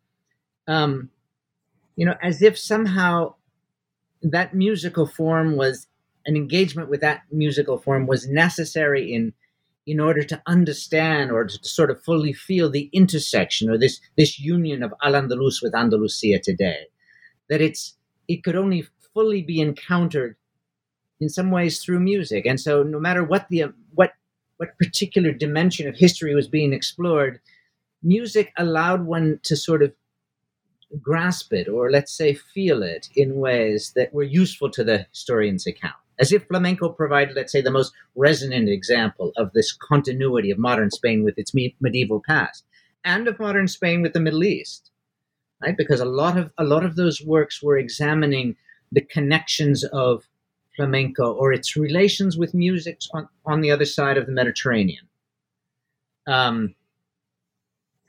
um, 0.67 1.09
you 1.95 2.05
know, 2.05 2.15
as 2.21 2.41
if 2.41 2.57
somehow 2.57 3.35
that 4.21 4.53
musical 4.53 5.05
form 5.05 5.55
was 5.55 5.87
an 6.25 6.35
engagement 6.35 6.89
with 6.89 7.01
that 7.01 7.21
musical 7.31 7.77
form 7.77 8.05
was 8.07 8.27
necessary 8.27 9.13
in 9.13 9.33
in 9.87 9.99
order 9.99 10.21
to 10.21 10.39
understand 10.45 11.31
or 11.31 11.45
to 11.45 11.57
sort 11.63 11.89
of 11.89 12.03
fully 12.03 12.31
feel 12.31 12.69
the 12.69 12.89
intersection 12.93 13.69
or 13.69 13.77
this 13.77 13.99
this 14.17 14.39
union 14.39 14.83
of 14.83 14.93
Al 15.03 15.13
Andalus 15.13 15.63
with 15.63 15.73
Andalusia 15.73 16.39
today, 16.39 16.85
that 17.49 17.61
it's 17.61 17.95
it 18.27 18.43
could 18.43 18.55
only 18.55 18.85
fully 19.13 19.41
be 19.41 19.59
encountered 19.59 20.35
in 21.19 21.27
some 21.29 21.51
ways 21.51 21.83
through 21.83 21.99
music. 21.99 22.45
And 22.45 22.59
so, 22.59 22.83
no 22.83 22.99
matter 22.99 23.23
what 23.23 23.47
the 23.49 23.73
what 23.95 24.13
what 24.57 24.77
particular 24.77 25.31
dimension 25.31 25.87
of 25.87 25.95
history 25.95 26.35
was 26.35 26.47
being 26.47 26.73
explored, 26.73 27.39
music 28.01 28.51
allowed 28.57 29.05
one 29.05 29.39
to 29.43 29.55
sort 29.55 29.83
of 29.83 29.93
grasp 31.01 31.53
it 31.53 31.67
or 31.67 31.91
let's 31.91 32.11
say 32.11 32.33
feel 32.33 32.81
it 32.81 33.09
in 33.15 33.35
ways 33.35 33.91
that 33.95 34.13
were 34.13 34.23
useful 34.23 34.69
to 34.71 34.83
the 34.83 35.05
historian's 35.11 35.67
account 35.67 35.95
as 36.19 36.33
if 36.33 36.45
flamenco 36.47 36.89
provided, 36.89 37.35
let's 37.35 37.51
say, 37.51 37.61
the 37.61 37.71
most 37.71 37.93
resonant 38.15 38.69
example 38.69 39.31
of 39.37 39.53
this 39.53 39.71
continuity 39.71 40.51
of 40.51 40.59
modern 40.59 40.91
Spain 40.91 41.23
with 41.23 41.37
its 41.37 41.53
medieval 41.79 42.21
past 42.25 42.65
and 43.05 43.27
of 43.27 43.39
modern 43.39 43.67
Spain 43.67 44.01
with 44.01 44.13
the 44.13 44.19
Middle 44.19 44.43
East, 44.43 44.91
right? 45.61 45.77
Because 45.77 46.01
a 46.01 46.05
lot 46.05 46.37
of 46.37 46.51
a 46.57 46.63
lot 46.63 46.83
of 46.83 46.97
those 46.97 47.21
works 47.21 47.63
were 47.63 47.77
examining 47.77 48.57
the 48.91 49.01
connections 49.01 49.83
of 49.85 50.27
flamenco 50.75 51.31
or 51.31 51.53
its 51.53 51.75
relations 51.75 52.37
with 52.37 52.53
music 52.53 52.99
on, 53.13 53.27
on 53.45 53.61
the 53.61 53.71
other 53.71 53.85
side 53.85 54.17
of 54.17 54.25
the 54.25 54.31
Mediterranean. 54.31 55.07
Um, 56.27 56.75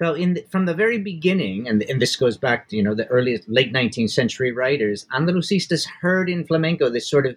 so, 0.01 0.15
in 0.15 0.35
the, 0.35 0.47
from 0.51 0.65
the 0.65 0.73
very 0.73 0.99
beginning, 0.99 1.69
and, 1.69 1.83
and 1.83 2.01
this 2.01 2.17
goes 2.17 2.39
back 2.39 2.69
to 2.69 2.77
you 2.77 2.83
know 2.83 2.95
the 2.95 3.07
earliest 3.09 3.49
late 3.49 3.73
19th 3.73 4.11
century 4.11 4.51
writers, 4.51 5.07
Andalusistas 5.13 5.87
heard 6.01 6.31
in 6.31 6.47
flamenco 6.47 6.89
this 6.89 7.09
sort 7.09 7.27
of 7.27 7.37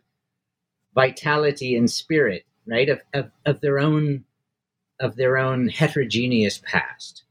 vitality 0.95 1.76
and 1.76 1.91
spirit, 1.91 2.45
right, 2.66 2.88
of, 2.88 3.01
of, 3.14 3.32
of 3.45 3.59
their 3.59 3.80
own 3.80 4.24
of 5.01 5.18
their 5.18 5.38
own 5.38 5.68
heterogeneous 5.68 6.61
past. 6.64 7.24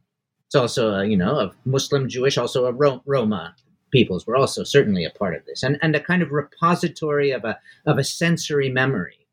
It's 0.47 0.55
also, 0.55 0.91
a, 0.91 1.07
you 1.07 1.17
know, 1.17 1.39
of 1.39 1.57
Muslim, 1.65 2.11
Jewish, 2.11 2.37
also 2.37 2.67
a 2.67 3.01
Roma 3.07 3.55
peoples 3.91 4.27
were 4.27 4.37
also 4.37 4.65
certainly 4.65 5.05
a 5.05 5.11
part 5.11 5.35
of 5.35 5.47
this, 5.47 5.63
and 5.63 5.79
and 5.81 5.97
a 5.97 6.01
kind 6.01 6.23
of 6.23 6.31
repository 6.31 7.31
of 7.31 7.45
a 7.45 7.59
of 7.87 7.97
a 7.97 8.05
sensory 8.05 8.69
memory, 8.69 9.27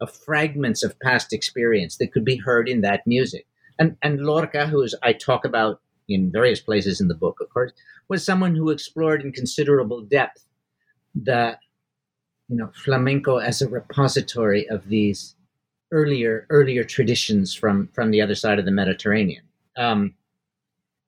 of 0.00 0.10
fragments 0.10 0.82
of 0.82 0.98
past 1.00 1.30
experience 1.30 1.98
that 1.98 2.10
could 2.10 2.24
be 2.24 2.36
heard 2.36 2.70
in 2.70 2.80
that 2.80 3.06
music. 3.06 3.46
And 3.78 3.96
and 4.02 4.20
Lorca, 4.20 4.66
who 4.66 4.82
is 4.82 4.94
I 5.02 5.12
talk 5.12 5.44
about 5.44 5.80
in 6.08 6.30
various 6.30 6.60
places 6.60 7.00
in 7.00 7.08
the 7.08 7.14
book, 7.14 7.38
of 7.40 7.48
course, 7.50 7.72
was 8.08 8.24
someone 8.24 8.54
who 8.54 8.70
explored 8.70 9.22
in 9.22 9.32
considerable 9.32 10.02
depth 10.02 10.44
the 11.14 11.58
you 12.48 12.56
know 12.56 12.70
flamenco 12.74 13.36
as 13.36 13.62
a 13.62 13.68
repository 13.68 14.68
of 14.68 14.88
these 14.88 15.36
earlier 15.90 16.46
earlier 16.50 16.84
traditions 16.84 17.54
from 17.54 17.88
from 17.92 18.10
the 18.10 18.20
other 18.20 18.34
side 18.34 18.58
of 18.58 18.64
the 18.64 18.70
Mediterranean. 18.70 19.42
Um, 19.76 20.14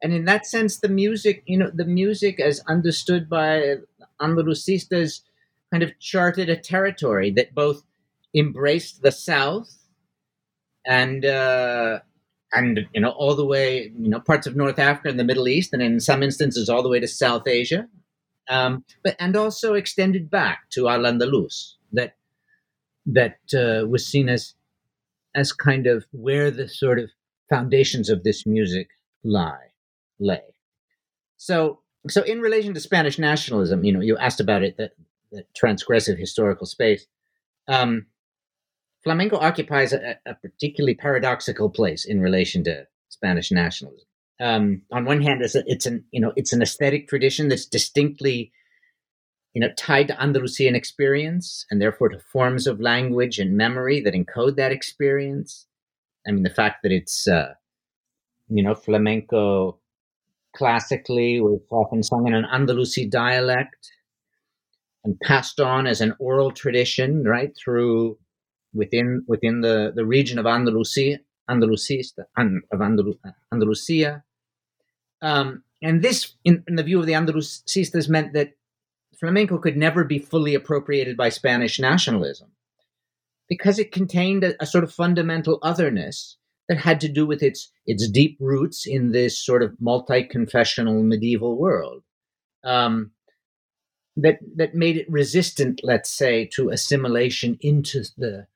and 0.03 0.13
in 0.13 0.27
that 0.27 0.47
sense, 0.47 0.79
the 0.79 0.89
music, 0.89 1.43
you 1.47 1.57
know, 1.57 1.71
the 1.73 1.87
music 1.87 2.39
as 2.39 2.61
understood 2.69 3.29
by 3.29 3.77
Andalusistas 4.21 5.21
kind 5.73 5.83
of 5.83 5.99
charted 5.99 6.51
a 6.51 6.57
territory 6.57 7.31
that 7.33 7.55
both 7.55 7.83
embraced 8.35 9.03
the 9.03 9.11
South 9.11 9.89
and 10.87 11.25
uh, 11.25 12.01
and 12.55 12.87
you 12.93 13.01
know 13.01 13.11
all 13.11 13.35
the 13.35 13.45
way 13.45 13.93
you 13.99 14.09
know 14.09 14.21
parts 14.21 14.47
of 14.47 14.57
North 14.57 14.79
Africa 14.79 15.09
and 15.09 15.19
the 15.19 15.25
Middle 15.25 15.49
East, 15.49 15.73
and 15.73 15.83
in 15.83 16.01
some 16.01 16.23
instances 16.23 16.69
all 16.69 16.83
the 16.83 16.89
way 16.89 17.01
to 17.01 17.09
South 17.09 17.47
Asia, 17.47 17.89
um, 18.49 18.85
but 19.03 19.17
and 19.19 19.37
also 19.37 19.75
extended 19.75 20.31
back 20.31 20.71
to 20.71 20.89
Al 20.89 21.01
Andalus, 21.01 21.75
that 21.93 22.17
that 23.07 23.39
uh, 23.55 23.87
was 23.87 24.07
seen 24.07 24.29
as 24.29 24.55
as 25.35 25.53
kind 25.53 25.87
of 25.87 26.05
where 26.13 26.51
the 26.51 26.69
sort 26.69 26.99
of 26.99 27.11
foundations 27.49 28.09
of 28.09 28.23
this 28.23 28.47
music 28.47 28.89
lie 29.25 29.73
lay. 30.19 30.43
So 31.37 31.81
so 32.09 32.23
in 32.23 32.41
relation 32.41 32.75
to 32.75 32.81
Spanish 32.81 33.19
nationalism, 33.19 33.85
you 33.85 33.93
know, 33.93 34.01
you 34.01 34.17
asked 34.17 34.41
about 34.41 34.63
it, 34.63 34.77
that 34.77 34.93
the 35.33 35.45
transgressive 35.61 36.19
historical 36.19 36.67
space. 36.67 37.07
Um, 37.67 38.07
flamenco 39.05 39.37
occupies 39.37 39.93
a, 39.93 40.17
a 40.27 40.35
particularly 40.35 40.95
paradoxical 40.95 41.71
place 41.71 42.05
in 42.05 42.21
relation 42.21 42.65
to 42.65 42.87
Spanish 43.11 43.53
nationalism. 43.53 44.07
um, 44.41 44.83
on 44.91 45.05
one 45.05 45.23
hand, 45.23 45.43
it's, 45.43 45.55
a, 45.55 45.63
it's 45.67 45.87
an 45.87 46.05
you 46.11 46.21
know 46.21 46.33
it's 46.37 46.53
an 46.53 46.63
aesthetic 46.63 47.07
tradition 47.09 47.49
that's 47.49 47.67
distinctly 47.67 48.51
you 49.53 49.61
know 49.61 49.69
tied 49.77 50.09
to 50.09 50.21
Andalusian 50.21 50.75
experience 50.75 51.65
and 51.71 51.81
therefore 51.81 52.09
to 52.09 52.19
forms 52.19 52.67
of 52.67 52.81
language 52.81 53.39
and 53.39 53.57
memory 53.57 54.01
that 54.01 54.15
encode 54.15 54.57
that 54.57 54.73
experience. 54.73 55.67
I 56.27 56.33
mean, 56.33 56.43
the 56.43 56.51
fact 56.51 56.83
that 56.83 56.91
it's 56.91 57.29
uh, 57.29 57.55
you 58.49 58.63
know 58.63 58.75
flamenco 58.75 59.79
classically 60.57 61.41
was 61.41 61.61
often 61.71 62.03
sung 62.03 62.27
in 62.27 62.35
an 62.35 62.47
Andalusi 62.53 63.09
dialect 63.11 63.93
and 65.05 65.19
passed 65.21 65.61
on 65.61 65.87
as 65.87 66.01
an 66.01 66.15
oral 66.19 66.51
tradition, 66.51 67.25
right 67.25 67.53
through 67.63 68.17
within 68.75 69.25
within 69.27 69.61
the, 69.61 69.93
the 69.95 70.05
region 70.05 70.39
of 70.39 70.47
Andalusia, 70.47 71.21
Andalusista, 71.49 72.25
of 72.37 72.81
Andalu, 72.81 73.19
Andalusia. 73.53 74.25
Um, 75.23 75.63
and 75.83 76.03
this, 76.03 76.35
in, 76.45 76.65
in, 76.67 76.77
the 76.77 76.83
view 76.83 77.01
of 77.01 77.07
the 77.07 77.13
Andalusistas, 77.13 78.09
meant 78.09 78.33
that 78.35 78.53
flamenco 79.19 79.59
could 79.59 79.77
never 79.77 80.05
be 80.05 80.19
fully 80.19 80.55
appropriated 80.55 81.17
by 81.17 81.29
Spanish 81.29 81.79
nationalism 81.79 82.51
because 83.49 83.79
it 83.79 83.93
contained 83.93 84.45
a, 84.45 84.63
a 84.63 84.67
sort 84.67 84.85
of 84.85 84.93
fundamental 84.93 85.59
otherness 85.63 86.37
that 86.69 86.79
had 86.79 87.01
to 87.01 87.09
do 87.09 87.27
with 87.27 87.43
its 87.43 87.71
its 87.87 88.09
deep 88.09 88.37
roots 88.41 88.87
in 88.87 89.13
this 89.13 89.39
sort 89.39 89.63
of 89.63 89.75
multi-confessional 89.81 91.03
medieval 91.03 91.59
world. 91.59 92.03
Um, 92.65 93.13
that 94.17 94.39
that 94.57 94.75
made 94.75 94.97
it 94.97 95.11
resistant, 95.11 95.81
let's 95.83 96.11
say, 96.11 96.49
to 96.55 96.71
assimilation 96.71 97.59
into 97.61 98.05
the 98.17 98.47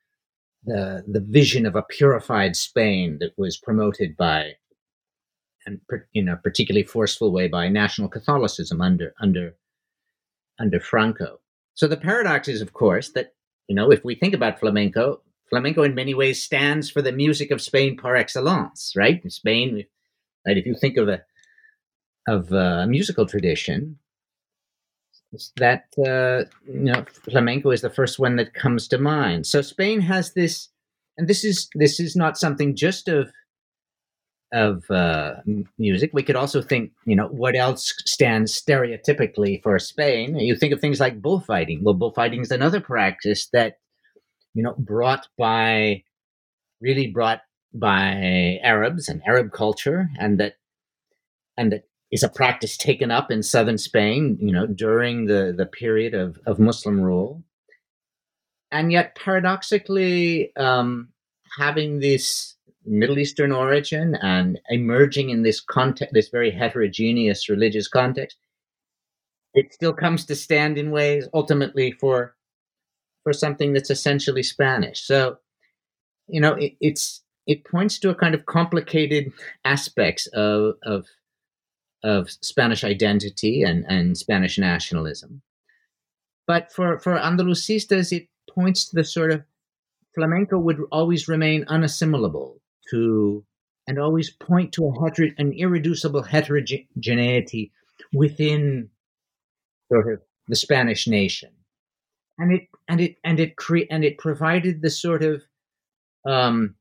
the 0.69 1.05
the 1.07 1.21
vision 1.21 1.67
of 1.67 1.77
a 1.77 1.83
purified 1.83 2.57
Spain 2.57 3.19
that 3.21 3.33
was 3.37 3.57
promoted 3.57 4.17
by, 4.17 4.53
and 5.67 5.81
in 6.15 6.29
a 6.29 6.37
particularly 6.37 6.85
forceful 6.87 7.33
way 7.33 7.49
by 7.49 7.69
national 7.69 8.09
Catholicism 8.09 8.81
under 8.81 9.15
under 9.21 9.57
under 10.59 10.81
Franco. 10.81 11.41
So 11.75 11.87
the 11.87 11.97
paradox 11.97 12.49
is, 12.49 12.61
of 12.61 12.73
course, 12.73 13.11
that 13.11 13.35
you 13.69 13.75
know 13.75 13.91
if 13.91 14.05
we 14.05 14.15
think 14.15 14.35
about 14.35 14.61
flamenco, 14.61 15.23
flamenco 15.49 15.83
in 15.83 15.95
many 15.95 16.15
ways 16.15 16.43
stands 16.43 16.91
for 16.91 17.03
the 17.03 17.13
music 17.13 17.51
of 17.51 17.63
Spain 17.63 17.97
par 17.97 18.17
excellence, 18.17 18.93
right? 18.97 19.21
In 19.23 19.31
Spain, 19.31 19.85
right? 20.47 20.59
If 20.59 20.67
you 20.67 20.75
think 20.75 20.97
of 20.97 21.09
a 21.09 21.23
of 22.27 22.53
a 22.53 22.87
musical 22.87 23.27
tradition, 23.27 23.99
that 25.57 25.85
uh, 25.99 26.49
you 26.67 26.93
know 26.93 27.05
flamenco 27.31 27.71
is 27.71 27.83
the 27.83 27.91
first 27.91 28.19
one 28.19 28.37
that 28.37 28.55
comes 28.55 28.89
to 28.89 28.99
mind. 28.99 29.47
So 29.47 29.63
Spain 29.63 30.01
has 30.01 30.33
this, 30.33 30.69
and 31.17 31.29
this 31.29 31.45
is 31.45 31.69
this 31.75 32.01
is 32.01 32.17
not 32.17 32.39
something 32.39 32.75
just 32.75 33.09
of 33.09 33.31
of 34.53 34.91
uh, 34.91 35.35
music. 35.79 36.11
We 36.15 36.23
could 36.23 36.37
also 36.37 36.63
think, 36.63 36.93
you 37.05 37.15
know, 37.15 37.29
what 37.29 37.55
else 37.55 37.95
stands 38.07 38.59
stereotypically 38.59 39.63
for 39.63 39.79
Spain? 39.79 40.39
You 40.39 40.57
think 40.57 40.73
of 40.73 40.81
things 40.81 41.01
like 41.01 41.21
bullfighting. 41.21 41.85
Well, 41.85 41.95
bullfighting 41.95 42.41
is 42.41 42.51
another 42.51 42.81
practice 42.81 43.49
that 43.53 43.79
you 44.55 44.63
know 44.63 44.75
brought 44.79 45.29
by 45.37 46.03
really 46.81 47.09
brought 47.09 47.43
by 47.75 48.59
Arabs 48.63 49.09
and 49.09 49.23
Arab 49.27 49.53
culture, 49.53 50.09
and 50.19 50.41
that 50.41 50.55
and 51.57 51.73
that 51.73 51.88
is 52.11 52.23
a 52.23 52.29
practice 52.29 52.77
taken 52.77 53.11
up 53.11 53.31
in 53.31 53.43
southern 53.43 53.79
Spain, 53.79 54.39
you 54.41 54.53
know, 54.53 54.67
during 54.67 55.27
the, 55.27 55.55
the 55.57 55.67
period 55.67 56.15
of, 56.15 56.39
of 56.47 56.59
Muslim 56.59 57.01
rule. 57.01 57.43
And 58.71 58.93
yet, 58.93 59.15
paradoxically, 59.15 60.55
um, 60.57 61.09
having 61.59 62.01
this 62.01 62.55
Middle 62.85 63.19
Eastern 63.19 63.53
origin 63.53 64.15
and 64.23 64.59
emerging 64.69 65.31
in 65.31 65.43
this 65.43 65.61
context, 65.61 66.15
this 66.15 66.29
very 66.29 66.51
heterogeneous 66.51 67.49
religious 67.49 67.89
context, 67.89 68.37
it 69.55 69.73
still 69.73 69.93
comes 69.93 70.25
to 70.27 70.35
stand 70.35 70.79
in 70.79 70.91
ways 70.91 71.29
ultimately 71.35 71.93
for 71.93 72.35
for 73.25 73.33
something 73.33 73.73
that's 73.73 73.91
essentially 73.91 74.43
Spanish. 74.43 75.01
So, 75.01 75.39
you 76.29 76.41
know, 76.41 76.55
it, 76.55 76.75
it's 76.81 77.23
it 77.47 77.65
points 77.65 77.99
to 78.01 78.11
a 78.11 78.15
kind 78.15 78.35
of 78.35 78.47
complicated 78.47 79.33
aspects 79.65 80.27
of 80.29 80.75
of 80.83 81.07
of 82.03 82.31
Spanish 82.31 82.85
identity 82.85 83.63
and, 83.63 83.85
and 83.89 84.17
Spanish 84.17 84.59
nationalism. 84.59 85.43
But 86.47 86.73
for, 86.73 86.99
for 86.99 87.17
Andalusistas, 87.17 88.13
it 88.13 88.29
points 88.51 88.89
to 88.89 88.97
the 88.97 89.05
sort 89.05 89.33
of 89.33 89.43
flamenco 90.15 90.59
would 90.59 90.81
always 90.91 91.29
remain 91.29 91.65
unassimilable 91.67 92.59
to 92.91 93.45
and 93.87 93.99
always 93.99 94.31
point 94.31 94.73
to 94.73 94.87
a 94.87 94.93
heter- 94.93 95.35
an 95.39 95.53
irreducible 95.53 96.23
heterogeneity 96.23 97.73
within 98.13 98.91
sort 99.91 100.13
of 100.13 100.21
the 100.47 100.57
Spanish 100.57 101.07
nation. 101.07 101.51
And 102.39 102.53
it 102.53 102.69
and 102.87 103.01
it 103.01 103.17
and 103.25 103.41
it 103.41 103.57
cre- 103.57 103.89
and 103.91 104.05
it 104.05 104.19
provided 104.19 104.83
the 104.83 104.91
sort 104.91 105.25
of 105.25 105.43
um, 106.25 106.75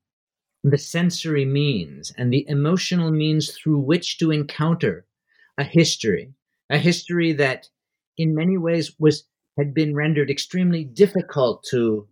the 0.64 0.78
sensory 0.78 1.46
means 1.46 2.12
and 2.18 2.32
the 2.32 2.46
emotional 2.48 3.12
means 3.12 3.52
through 3.52 3.80
which 3.80 4.18
to 4.20 4.32
encounter 4.32 5.06
a 5.58 5.64
history, 5.64 6.34
a 6.70 6.78
history 6.78 7.34
that 7.34 7.70
in 8.18 8.36
many 8.36 8.58
ways 8.58 8.94
was 9.00 9.24
had 9.58 9.74
been 9.74 9.96
rendered 9.96 10.30
extremely 10.30 10.84
difficult 10.84 11.64
to 11.72 12.08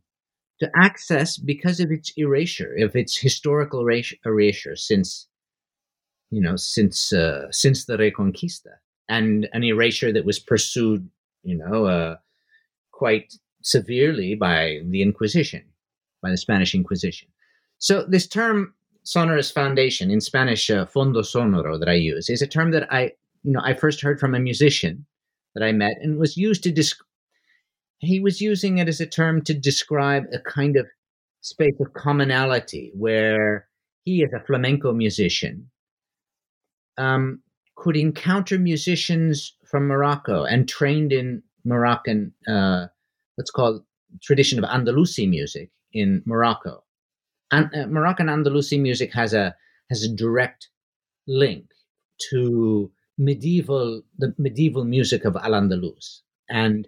to 0.59 0.71
access 0.75 1.37
because 1.37 1.79
of 1.79 1.91
its 1.91 2.13
erasure, 2.17 2.73
of 2.79 2.95
its 2.95 3.17
historical 3.17 3.85
erasure 4.25 4.75
since 4.75 5.27
you 6.31 6.41
know 6.41 6.55
since 6.55 7.13
uh, 7.13 7.47
since 7.51 7.85
the 7.85 7.97
Reconquista, 7.97 8.75
and 9.09 9.47
an 9.53 9.63
erasure 9.63 10.11
that 10.11 10.25
was 10.25 10.39
pursued, 10.39 11.09
you 11.43 11.55
know, 11.55 11.85
uh, 11.85 12.15
quite 12.91 13.35
severely 13.61 14.35
by 14.35 14.79
the 14.85 15.01
Inquisition, 15.01 15.63
by 16.21 16.29
the 16.29 16.37
Spanish 16.37 16.73
Inquisition. 16.73 17.27
So 17.77 18.03
this 18.03 18.27
term 18.27 18.73
sonorous 19.03 19.51
foundation 19.51 20.09
in 20.09 20.19
Spanish, 20.19 20.69
uh, 20.69 20.85
fondo 20.85 21.21
sonoro 21.21 21.79
that 21.79 21.89
I 21.89 21.93
use 21.93 22.29
is 22.29 22.41
a 22.41 22.47
term 22.47 22.71
that 22.71 22.91
I 22.91 23.11
you 23.45 23.51
know, 23.51 23.61
I 23.63 23.75
first 23.75 24.01
heard 24.01 24.19
from 24.19 24.33
a 24.33 24.39
musician 24.39 25.05
that 25.53 25.63
I 25.63 25.71
met 25.71 25.97
and 26.01 26.17
was 26.17 26.35
used 26.35 26.63
to 26.63 26.71
disc- 26.71 27.05
he 27.99 28.19
was 28.19 28.41
using 28.41 28.79
it 28.79 28.87
as 28.87 28.99
a 28.99 29.05
term 29.05 29.41
to 29.43 29.53
describe 29.53 30.23
a 30.33 30.39
kind 30.39 30.75
of 30.75 30.87
space 31.41 31.75
of 31.79 31.93
commonality 31.93 32.91
where 32.95 33.67
he, 34.03 34.23
as 34.23 34.33
a 34.33 34.43
flamenco 34.45 34.91
musician, 34.93 35.69
um, 36.97 37.41
could 37.75 37.95
encounter 37.95 38.57
musicians 38.57 39.55
from 39.69 39.87
Morocco 39.87 40.43
and 40.43 40.67
trained 40.67 41.13
in 41.13 41.43
Moroccan, 41.63 42.33
uh, 42.47 42.87
what's 43.35 43.51
called 43.51 43.83
tradition 44.23 44.57
of 44.57 44.69
Andalusi 44.69 45.29
music 45.29 45.69
in 45.93 46.23
Morocco. 46.25 46.83
And 47.51 47.69
uh, 47.75 47.85
Moroccan 47.87 48.27
Andalusi 48.27 48.79
music 48.79 49.13
has 49.13 49.33
a 49.33 49.55
has 49.89 50.03
a 50.03 50.15
direct 50.15 50.69
link 51.27 51.65
to 52.31 52.91
medieval 53.17 54.01
the 54.17 54.33
medieval 54.37 54.85
music 54.85 55.25
of 55.25 55.35
Al 55.35 55.51
Andalus, 55.51 56.21
and 56.49 56.87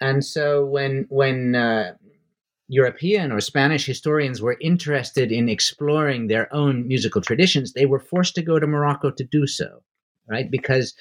and 0.00 0.24
so 0.24 0.64
when 0.64 1.06
when 1.08 1.54
uh, 1.54 1.94
European 2.68 3.32
or 3.32 3.40
Spanish 3.40 3.86
historians 3.86 4.40
were 4.40 4.56
interested 4.60 5.30
in 5.32 5.48
exploring 5.48 6.26
their 6.26 6.52
own 6.54 6.86
musical 6.86 7.20
traditions, 7.20 7.72
they 7.72 7.86
were 7.86 8.00
forced 8.00 8.34
to 8.34 8.42
go 8.42 8.58
to 8.58 8.66
Morocco 8.66 9.10
to 9.10 9.24
do 9.24 9.46
so, 9.46 9.82
right? 10.28 10.50
Because 10.50 10.94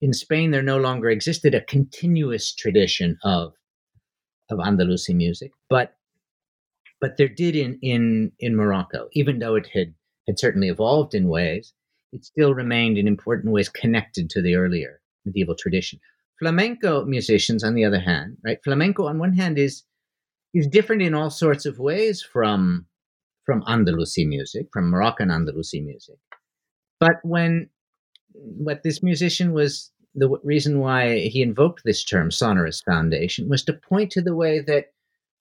in 0.00 0.12
Spain 0.12 0.50
there 0.50 0.62
no 0.62 0.78
longer 0.78 1.08
existed 1.08 1.54
a 1.54 1.60
continuous 1.60 2.52
tradition 2.54 3.18
of 3.24 3.54
of 4.50 4.60
Andalusian 4.60 5.16
music, 5.16 5.52
but 5.68 5.94
but 7.00 7.16
there 7.16 7.28
did 7.28 7.56
in 7.56 7.78
in 7.82 8.32
in 8.38 8.56
Morocco, 8.56 9.08
even 9.12 9.38
though 9.38 9.54
it 9.54 9.68
had 9.72 9.94
had 10.26 10.38
certainly 10.38 10.68
evolved 10.68 11.14
in 11.14 11.28
ways 11.28 11.72
it 12.12 12.24
still 12.24 12.54
remained 12.54 12.98
in 12.98 13.08
important 13.08 13.52
ways 13.52 13.68
connected 13.68 14.30
to 14.30 14.42
the 14.42 14.54
earlier 14.54 15.00
medieval 15.24 15.54
tradition. 15.54 15.98
Flamenco 16.38 17.04
musicians, 17.04 17.62
on 17.62 17.74
the 17.74 17.84
other 17.84 18.00
hand, 18.00 18.36
right? 18.44 18.58
Flamenco, 18.64 19.06
on 19.06 19.18
one 19.18 19.32
hand, 19.32 19.58
is 19.58 19.84
is 20.54 20.66
different 20.66 21.02
in 21.02 21.14
all 21.14 21.30
sorts 21.30 21.64
of 21.66 21.78
ways 21.78 22.22
from 22.22 22.86
from 23.44 23.62
Andalusi 23.62 24.26
music, 24.26 24.66
from 24.72 24.90
Moroccan 24.90 25.28
Andalusi 25.28 25.84
music. 25.84 26.16
But 27.00 27.16
when 27.22 27.70
what 28.34 28.82
this 28.82 29.02
musician 29.02 29.52
was 29.52 29.90
the 30.14 30.28
reason 30.42 30.78
why 30.78 31.20
he 31.20 31.42
invoked 31.42 31.82
this 31.84 32.04
term 32.04 32.30
sonorous 32.30 32.82
foundation 32.82 33.48
was 33.48 33.64
to 33.64 33.72
point 33.72 34.12
to 34.12 34.20
the 34.20 34.34
way 34.34 34.60
that 34.60 34.86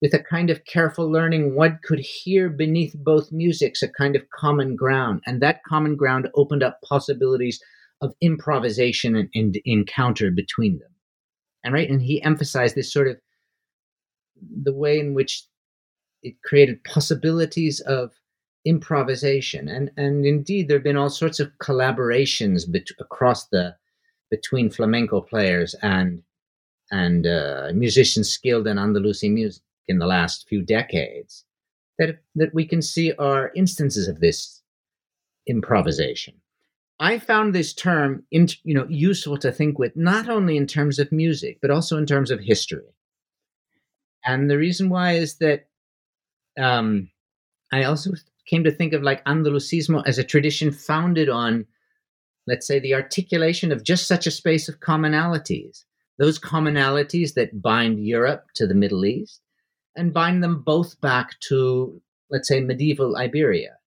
with 0.02 0.14
a 0.14 0.20
kind 0.20 0.50
of 0.50 0.66
careful 0.66 1.10
learning, 1.10 1.56
one 1.56 1.80
could 1.84 2.00
hear 2.00 2.50
beneath 2.50 2.96
both 2.96 3.32
musics 3.32 3.84
a 3.84 3.88
kind 3.88 4.16
of 4.16 4.30
common 4.32 4.76
ground. 4.76 5.22
And 5.28 5.42
that 5.42 5.64
common 5.64 5.96
ground 5.96 6.28
opened 6.36 6.64
up 6.64 6.80
possibilities 6.82 7.62
of 8.02 8.14
improvisation 8.20 9.16
and, 9.16 9.30
and 9.36 9.58
encounter 9.64 10.32
between 10.32 10.80
them. 10.80 10.90
And 11.64 11.74
right, 11.74 11.90
and 11.90 12.02
he 12.02 12.22
emphasized 12.24 12.76
this 12.76 12.92
sort 12.92 13.08
of 13.08 13.18
the 14.64 14.74
way 14.74 15.00
in 15.00 15.14
which 15.14 15.46
it 16.24 16.34
created 16.44 16.84
possibilities 16.84 17.80
of 17.82 18.12
improvisation, 18.66 19.68
and 19.68 19.92
and 19.96 20.26
indeed 20.26 20.68
there 20.68 20.78
have 20.78 20.84
been 20.84 20.98
all 20.98 21.12
sorts 21.12 21.40
of 21.40 21.52
collaborations 21.62 22.72
bet- 22.72 22.98
across 23.00 23.48
the 23.50 23.76
between 24.32 24.72
flamenco 24.72 25.22
players 25.22 25.76
and 25.84 26.24
and 26.90 27.28
uh, 27.28 27.72
musicians 27.76 28.32
skilled 28.32 28.66
in 28.66 28.80
Andalusian 28.80 29.36
music 29.36 29.62
in 29.88 30.00
the 30.00 30.06
last 30.06 30.48
few 30.48 30.62
decades 30.62 31.46
that 31.98 32.20
that 32.36 32.54
we 32.54 32.66
can 32.66 32.82
see 32.82 33.14
are 33.14 33.52
instances 33.56 34.08
of 34.08 34.20
this 34.20 34.62
improvisation. 35.48 36.36
I 37.00 37.18
found 37.18 37.56
this 37.56 37.74
term, 37.74 38.24
in, 38.30 38.48
you 38.64 38.76
know, 38.76 38.86
useful 38.88 39.38
to 39.38 39.52
think 39.52 39.80
with 39.80 39.96
not 39.96 40.30
only 40.30 40.56
in 40.56 40.68
terms 40.68 41.00
of 41.00 41.12
music 41.12 41.60
but 41.62 41.72
also 41.72 41.98
in 41.98 42.06
terms 42.06 42.32
of 42.32 42.40
history. 42.40 42.94
And 44.24 44.50
the 44.50 44.58
reason 44.58 44.90
why 44.90 45.14
is 45.14 45.38
that 45.38 45.68
um, 46.60 47.10
I 47.72 47.84
also 47.84 48.12
came 48.46 48.64
to 48.64 48.72
think 48.72 48.94
of 48.94 49.02
like 49.02 49.26
Andalusismo 49.26 50.04
as 50.06 50.18
a 50.18 50.24
tradition 50.24 50.72
founded 50.72 51.30
on, 51.30 51.66
let's 52.46 52.68
say, 52.68 52.80
the 52.80 52.94
articulation 52.94 53.72
of 53.72 53.84
just 53.84 54.08
such 54.08 54.28
a 54.28 54.32
space 54.32 54.70
of 54.70 54.80
commonalities. 54.80 55.86
Those 56.20 56.40
commonalities 56.40 57.34
that 57.34 57.62
bind 57.62 58.06
Europe 58.06 58.46
to 58.56 58.68
the 58.68 58.76
Middle 58.76 59.06
East 59.06 59.42
and 59.96 60.14
bind 60.14 60.44
them 60.44 60.64
both 60.66 61.00
back 61.02 61.40
to, 61.48 62.02
let's 62.30 62.48
say, 62.48 62.62
medieval 62.62 63.18
Iberia. 63.18 63.78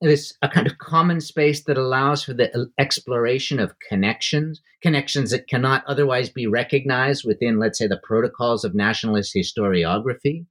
It's 0.00 0.34
a 0.42 0.48
kind 0.48 0.66
of 0.66 0.78
common 0.78 1.20
space 1.20 1.64
that 1.64 1.78
allows 1.78 2.24
for 2.24 2.34
the 2.34 2.70
exploration 2.78 3.60
of 3.60 3.78
connections, 3.88 4.60
connections 4.82 5.30
that 5.30 5.48
cannot 5.48 5.84
otherwise 5.86 6.30
be 6.30 6.46
recognized 6.48 7.24
within, 7.24 7.58
let's 7.58 7.78
say, 7.78 7.86
the 7.86 8.00
protocols 8.02 8.64
of 8.64 8.74
nationalist 8.74 9.34
historiography, 9.36 10.46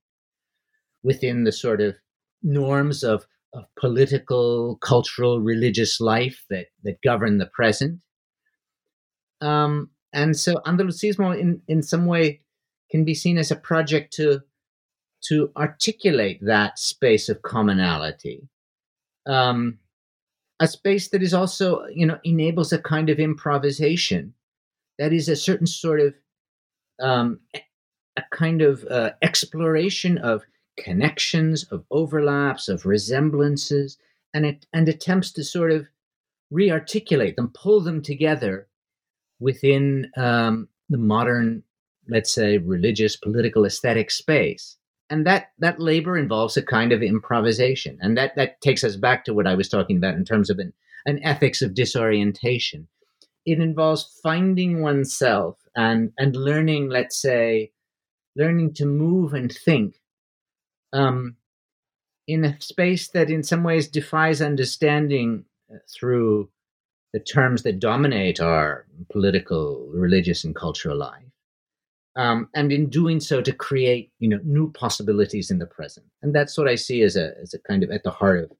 within 1.03 1.43
the 1.43 1.51
sort 1.51 1.81
of 1.81 1.95
norms 2.41 3.03
of, 3.03 3.25
of 3.53 3.65
political, 3.77 4.77
cultural, 4.77 5.41
religious 5.41 5.99
life 5.99 6.45
that, 6.49 6.67
that 6.83 7.01
govern 7.01 7.37
the 7.37 7.47
present. 7.47 7.99
Um, 9.41 9.89
and 10.13 10.37
so 10.37 10.55
Andalusismo, 10.65 11.37
in, 11.37 11.61
in 11.67 11.83
some 11.83 12.05
way, 12.05 12.41
can 12.89 13.03
be 13.03 13.13
seen 13.13 13.37
as 13.37 13.51
a 13.51 13.55
project 13.55 14.13
to, 14.13 14.41
to 15.27 15.51
articulate 15.57 16.39
that 16.41 16.79
space 16.79 17.29
of 17.29 17.41
commonality. 17.41 18.47
Um, 19.25 19.79
a 20.59 20.67
space 20.67 21.09
that 21.09 21.21
is 21.21 21.33
also, 21.33 21.85
you 21.87 22.05
know, 22.05 22.19
enables 22.23 22.73
a 22.73 22.79
kind 22.79 23.09
of 23.09 23.19
improvisation 23.19 24.33
that 24.97 25.13
is 25.13 25.29
a 25.29 25.35
certain 25.35 25.67
sort 25.67 25.99
of 25.99 26.13
um, 26.99 27.39
a 28.17 28.23
kind 28.31 28.61
of 28.61 28.83
uh, 28.85 29.11
exploration 29.21 30.17
of 30.17 30.43
connections, 30.77 31.65
of 31.71 31.83
overlaps, 31.91 32.67
of 32.67 32.85
resemblances, 32.85 33.97
and 34.33 34.45
it, 34.45 34.65
and 34.73 34.89
attempts 34.89 35.31
to 35.31 35.43
sort 35.43 35.71
of 35.71 35.87
rearticulate 36.51 37.35
them, 37.35 37.51
pull 37.53 37.81
them 37.81 38.01
together 38.01 38.67
within 39.39 40.11
um, 40.17 40.67
the 40.89 40.97
modern, 40.97 41.63
let's 42.09 42.33
say, 42.33 42.57
religious, 42.57 43.15
political, 43.15 43.65
aesthetic 43.65 44.11
space. 44.11 44.77
And 45.09 45.25
that 45.25 45.51
that 45.59 45.79
labor 45.79 46.17
involves 46.17 46.57
a 46.57 46.61
kind 46.61 46.91
of 46.91 47.01
improvisation, 47.01 47.97
and 48.01 48.17
that 48.17 48.35
that 48.35 48.59
takes 48.61 48.83
us 48.83 48.97
back 48.97 49.23
to 49.25 49.33
what 49.33 49.47
I 49.47 49.55
was 49.55 49.69
talking 49.69 49.97
about 49.97 50.15
in 50.15 50.25
terms 50.25 50.49
of 50.49 50.59
an, 50.59 50.73
an 51.05 51.23
ethics 51.23 51.61
of 51.61 51.73
disorientation. 51.73 52.87
It 53.45 53.59
involves 53.59 54.19
finding 54.21 54.81
oneself 54.81 55.57
and 55.75 56.11
and 56.17 56.35
learning, 56.35 56.89
let's 56.89 57.21
say, 57.21 57.71
learning 58.35 58.73
to 58.75 58.85
move 58.85 59.33
and 59.33 59.51
think 59.51 60.01
um, 60.91 61.37
in 62.27 62.43
a 62.43 62.59
space 62.61 63.07
that 63.09 63.29
in 63.29 63.43
some 63.43 63.63
ways 63.63 63.87
defies 63.87 64.41
understanding 64.41 65.45
uh, 65.73 65.77
through 65.89 66.49
the 67.13 67.19
terms 67.19 67.63
that 67.63 67.79
dominate 67.79 68.39
our 68.41 68.85
political, 69.11 69.87
religious, 69.93 70.43
and 70.43 70.55
cultural 70.55 70.97
life. 70.97 71.23
Um, 72.17 72.49
and 72.55 72.71
in 72.71 72.89
doing 72.89 73.19
so, 73.19 73.41
to 73.41 73.53
create 73.53 74.11
you 74.19 74.27
know 74.27 74.39
new 74.43 74.71
possibilities 74.71 75.51
in 75.51 75.59
the 75.59 75.67
present, 75.67 76.07
and 76.23 76.33
that's 76.33 76.57
what 76.57 76.67
I 76.67 76.75
see 76.75 77.03
as 77.03 77.15
a 77.15 77.33
as 77.41 77.53
a 77.53 77.59
kind 77.59 77.83
of 77.83 77.91
at 77.91 78.03
the 78.03 78.11
heart 78.11 78.43
of 78.43 78.51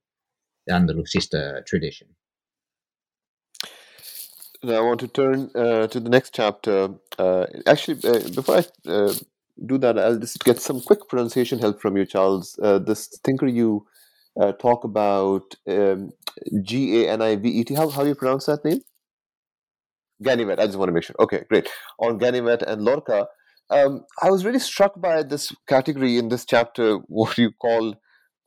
the 0.68 0.74
Andalusista 0.74 1.66
tradition. 1.66 2.08
Now 4.64 4.76
I 4.76 4.82
want 4.82 5.00
to 5.00 5.08
turn 5.08 5.50
uh, 5.56 5.88
to 5.88 6.00
the 6.00 6.10
next 6.10 6.36
chapter. 6.36 6.90
Uh, 7.18 7.46
actually, 7.66 8.00
uh, 8.04 8.30
before 8.30 8.58
I 8.58 8.90
uh, 8.90 9.14
do 9.66 9.78
that, 9.80 9.98
I'll 9.98 10.20
just 10.20 10.44
get 10.44 10.60
some 10.60 10.82
quick 10.82 11.08
pronunciation 11.10 11.58
help 11.58 11.82
from 11.82 11.98
you, 11.98 12.06
Charles. 12.06 12.60
Uh, 12.62 12.78
this 12.78 13.08
thinker 13.24 13.48
you 13.48 13.88
uh, 14.40 14.52
talk 14.54 14.84
about 14.84 15.56
um, 15.68 16.12
G 16.62 17.04
A 17.06 17.12
N 17.12 17.22
I 17.24 17.36
V 17.38 17.50
E 17.50 17.64
T. 17.64 17.74
How 17.74 17.90
how 17.90 18.04
do 18.04 18.10
you 18.10 18.16
pronounce 18.16 18.46
that 18.46 18.64
name? 18.64 18.82
Ganivet. 20.24 20.60
I 20.60 20.66
just 20.66 20.78
want 20.78 20.90
to 20.90 20.94
make 20.94 21.04
sure. 21.04 21.16
Okay, 21.20 21.44
great. 21.50 21.70
On 22.00 22.20
Ganivet 22.20 22.62
and 22.64 22.84
Lorca, 22.84 23.28
um, 23.70 24.06
I 24.22 24.30
was 24.30 24.46
really 24.46 24.60
struck 24.60 25.00
by 25.00 25.24
this 25.24 25.54
category 25.68 26.18
in 26.18 26.30
this 26.30 26.46
chapter. 26.46 26.98
What 27.08 27.38
you 27.38 27.52
call, 27.52 27.96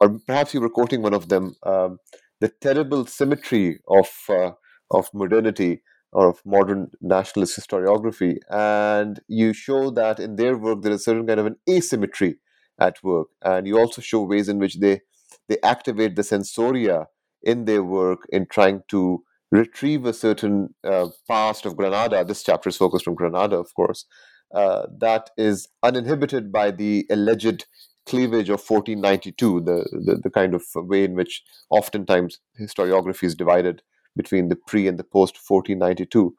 or 0.00 0.18
perhaps 0.26 0.54
you 0.54 0.60
were 0.60 0.70
quoting 0.70 1.02
one 1.02 1.14
of 1.14 1.28
them, 1.28 1.56
um, 1.64 1.98
the 2.40 2.48
terrible 2.60 3.06
symmetry 3.06 3.80
of 3.88 4.08
uh, 4.28 4.52
of 4.90 5.08
modernity 5.14 5.82
or 6.12 6.30
of 6.30 6.40
modern 6.44 6.90
nationalist 7.00 7.58
historiography. 7.58 8.38
And 8.50 9.20
you 9.28 9.52
show 9.52 9.90
that 9.90 10.18
in 10.18 10.36
their 10.36 10.56
work 10.56 10.82
there 10.82 10.92
is 10.92 11.02
a 11.02 11.04
certain 11.04 11.26
kind 11.26 11.40
of 11.40 11.46
an 11.46 11.56
asymmetry 11.68 12.38
at 12.80 13.02
work. 13.02 13.28
And 13.42 13.66
you 13.66 13.78
also 13.78 14.02
show 14.02 14.22
ways 14.22 14.48
in 14.48 14.58
which 14.58 14.80
they 14.80 15.00
they 15.48 15.58
activate 15.62 16.16
the 16.16 16.22
sensoria 16.22 17.06
in 17.42 17.64
their 17.64 17.84
work 17.84 18.20
in 18.30 18.46
trying 18.46 18.82
to 18.88 19.22
retrieve 19.52 20.04
a 20.04 20.12
certain 20.12 20.74
uh, 20.84 21.08
past 21.28 21.66
of 21.66 21.76
Granada. 21.76 22.24
This 22.24 22.42
chapter 22.42 22.68
is 22.68 22.76
focused 22.76 23.08
on 23.08 23.14
Granada, 23.14 23.56
of 23.56 23.74
course. 23.74 24.06
Uh, 24.55 24.86
that 24.98 25.30
is 25.36 25.68
uninhibited 25.82 26.51
by 26.51 26.70
the 26.70 27.07
alleged 27.11 27.66
cleavage 28.07 28.48
of 28.48 28.61
1492, 28.61 29.61
the, 29.61 30.01
the, 30.05 30.20
the 30.24 30.30
kind 30.30 30.55
of 30.55 30.64
way 30.74 31.05
in 31.05 31.14
which 31.14 31.42
oftentimes 31.70 32.40
historiography 32.61 33.24
is 33.24 33.34
divided 33.34 33.82
between 34.16 34.48
the 34.48 34.57
pre 34.57 34.88
and 34.88 34.98
the 34.98 35.05
post 35.05 35.38
1492. 35.46 36.34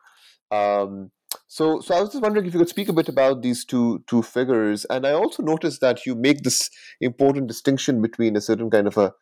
Um, 0.51 1.11
so, 1.47 1.79
so 1.79 1.95
I 1.95 2.01
was 2.01 2.09
just 2.09 2.21
wondering 2.21 2.45
if 2.45 2.53
you 2.53 2.59
could 2.59 2.69
speak 2.69 2.89
a 2.89 2.93
bit 2.93 3.07
about 3.07 3.41
these 3.41 3.63
two 3.63 4.03
two 4.07 4.21
figures, 4.21 4.85
and 4.85 5.07
I 5.07 5.13
also 5.13 5.43
noticed 5.43 5.79
that 5.81 6.05
you 6.05 6.15
make 6.15 6.43
this 6.43 6.69
important 6.99 7.47
distinction 7.47 8.01
between 8.01 8.35
a 8.35 8.41
certain 8.41 8.69
kind 8.69 8.87
of 8.87 8.97
a, 8.97 9.13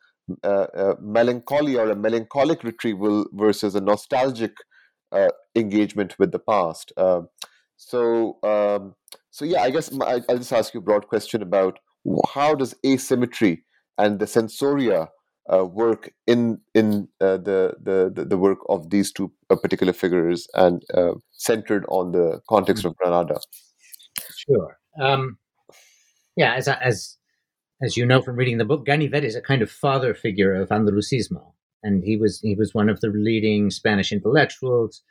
a, 0.42 0.50
a 0.50 1.00
melancholy 1.00 1.76
or 1.76 1.90
a 1.90 1.96
melancholic 1.96 2.64
retrieval 2.64 3.26
versus 3.32 3.74
a 3.74 3.80
nostalgic 3.80 4.52
uh, 5.12 5.28
engagement 5.54 6.18
with 6.18 6.32
the 6.32 6.38
past. 6.38 6.92
Uh, 6.96 7.22
so, 7.80 8.36
um, 8.42 8.94
so 9.30 9.46
yeah, 9.46 9.62
I 9.62 9.70
guess 9.70 9.90
my, 9.90 10.20
I'll 10.28 10.36
just 10.36 10.52
ask 10.52 10.74
you 10.74 10.80
a 10.80 10.82
broad 10.82 11.08
question 11.08 11.40
about 11.40 11.78
how 12.34 12.54
does 12.54 12.74
asymmetry 12.84 13.64
and 13.96 14.18
the 14.18 14.26
sensoria 14.26 15.08
uh, 15.50 15.64
work 15.64 16.12
in 16.26 16.60
in 16.74 17.08
uh, 17.22 17.38
the, 17.38 17.74
the 17.82 18.24
the 18.26 18.36
work 18.36 18.58
of 18.68 18.90
these 18.90 19.10
two 19.10 19.32
uh, 19.48 19.56
particular 19.56 19.94
figures 19.94 20.46
and 20.54 20.82
uh, 20.92 21.14
centered 21.32 21.86
on 21.88 22.12
the 22.12 22.40
context 22.50 22.84
of 22.84 22.94
Granada. 22.96 23.40
Sure. 24.36 24.76
Um, 25.00 25.38
yeah, 26.36 26.54
as 26.54 26.68
as 26.68 27.16
as 27.82 27.96
you 27.96 28.04
know 28.04 28.20
from 28.20 28.36
reading 28.36 28.58
the 28.58 28.66
book, 28.66 28.84
Ganivet 28.86 29.22
is 29.22 29.34
a 29.34 29.40
kind 29.40 29.62
of 29.62 29.70
father 29.70 30.12
figure 30.12 30.54
of 30.54 30.68
Andalusismo, 30.68 31.54
and 31.82 32.04
he 32.04 32.18
was 32.18 32.40
he 32.40 32.54
was 32.54 32.74
one 32.74 32.90
of 32.90 33.00
the 33.00 33.08
leading 33.08 33.70
Spanish 33.70 34.12
intellectuals, 34.12 35.02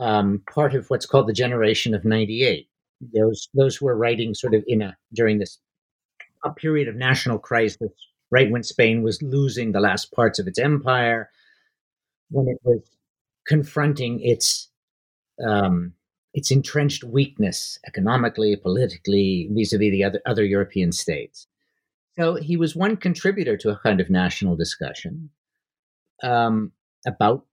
um, 0.00 0.42
part 0.52 0.74
of 0.74 0.88
what's 0.88 1.06
called 1.06 1.28
the 1.28 1.32
generation 1.32 1.94
of 1.94 2.04
'98. 2.04 2.68
Those 3.14 3.48
those 3.54 3.76
who 3.76 3.86
were 3.86 3.96
writing 3.96 4.34
sort 4.34 4.54
of 4.54 4.64
in 4.66 4.82
a 4.82 4.96
during 5.14 5.38
this 5.38 5.58
a 6.44 6.52
period 6.52 6.88
of 6.88 6.96
national 6.96 7.38
crisis 7.38 7.92
right 8.30 8.50
when 8.50 8.62
Spain 8.62 9.02
was 9.02 9.22
losing 9.22 9.72
the 9.72 9.80
last 9.80 10.12
parts 10.12 10.38
of 10.38 10.46
its 10.46 10.58
empire, 10.58 11.30
when 12.30 12.48
it 12.48 12.58
was 12.64 12.80
confronting 13.46 14.20
its 14.20 14.68
um, 15.46 15.92
its 16.32 16.50
entrenched 16.50 17.02
weakness 17.02 17.78
economically, 17.86 18.54
politically, 18.56 19.48
vis-a-vis 19.52 19.90
the 19.90 20.04
other 20.04 20.20
other 20.26 20.44
European 20.44 20.92
states. 20.92 21.46
So 22.18 22.36
he 22.36 22.56
was 22.56 22.76
one 22.76 22.96
contributor 22.96 23.56
to 23.58 23.70
a 23.70 23.78
kind 23.78 24.00
of 24.00 24.10
national 24.10 24.56
discussion 24.56 25.30
um, 26.22 26.72
about 27.06 27.46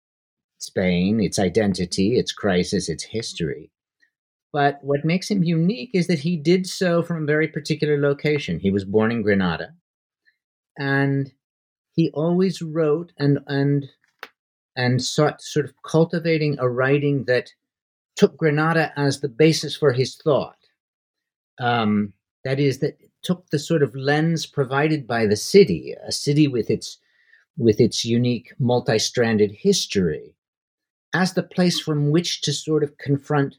Spain, 0.60 1.20
its 1.20 1.40
identity, 1.40 2.18
its 2.18 2.32
crisis, 2.32 2.90
its 2.90 3.04
history. 3.04 3.72
But 4.54 4.80
what 4.82 5.06
makes 5.06 5.30
him 5.30 5.44
unique 5.44 5.92
is 5.94 6.08
that 6.08 6.20
he 6.20 6.38
did 6.38 6.66
so 6.68 7.04
from 7.04 7.24
a 7.24 7.26
very 7.26 7.48
particular 7.48 8.00
location. 8.00 8.60
He 8.60 8.72
was 8.72 8.86
born 8.86 9.12
in 9.12 9.22
Granada 9.22 9.74
and 10.78 11.32
he 11.94 12.12
always 12.14 12.62
wrote 12.62 13.12
and 13.18 13.40
and 13.48 13.86
and 14.76 15.04
sought 15.04 15.42
sort 15.42 15.66
of 15.66 15.74
cultivating 15.84 16.56
a 16.60 16.70
writing 16.70 17.26
that 17.26 17.50
took 18.16 18.38
Granada 18.38 18.94
as 18.96 19.20
the 19.20 19.30
basis 19.30 19.76
for 19.76 19.92
his 19.92 20.16
thought. 20.16 20.58
Um, 21.60 22.14
that 22.44 22.60
is, 22.60 22.78
that 22.80 23.00
took 23.24 23.50
the 23.50 23.58
sort 23.58 23.82
of 23.82 23.96
lens 23.96 24.46
provided 24.46 25.08
by 25.08 25.26
the 25.26 25.36
city, 25.36 25.96
a 26.06 26.12
city 26.12 26.48
with 26.48 26.70
its 26.70 27.00
with 27.58 27.82
its 27.82 28.06
unique 28.06 28.54
multi 28.60 29.00
stranded 29.00 29.52
history 29.52 30.36
as 31.14 31.34
the 31.34 31.44
place 31.44 31.80
from 31.80 32.12
which 32.12 32.42
to 32.42 32.54
sort 32.54 32.84
of 32.84 32.98
confront 32.98 33.56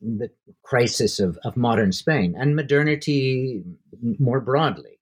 the 0.00 0.30
crisis 0.62 1.20
of, 1.20 1.38
of 1.44 1.56
modern 1.56 1.92
Spain 1.92 2.34
and 2.36 2.56
modernity 2.56 3.62
more 4.18 4.40
broadly, 4.40 4.98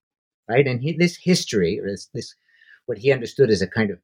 right? 0.47 0.67
And 0.67 0.81
he, 0.81 0.93
this 0.93 1.17
history, 1.17 1.79
or 1.79 1.89
this, 1.89 2.07
this, 2.13 2.35
what 2.85 2.99
he 2.99 3.11
understood 3.11 3.49
as 3.49 3.61
a 3.61 3.67
kind 3.67 3.89
of, 3.89 3.99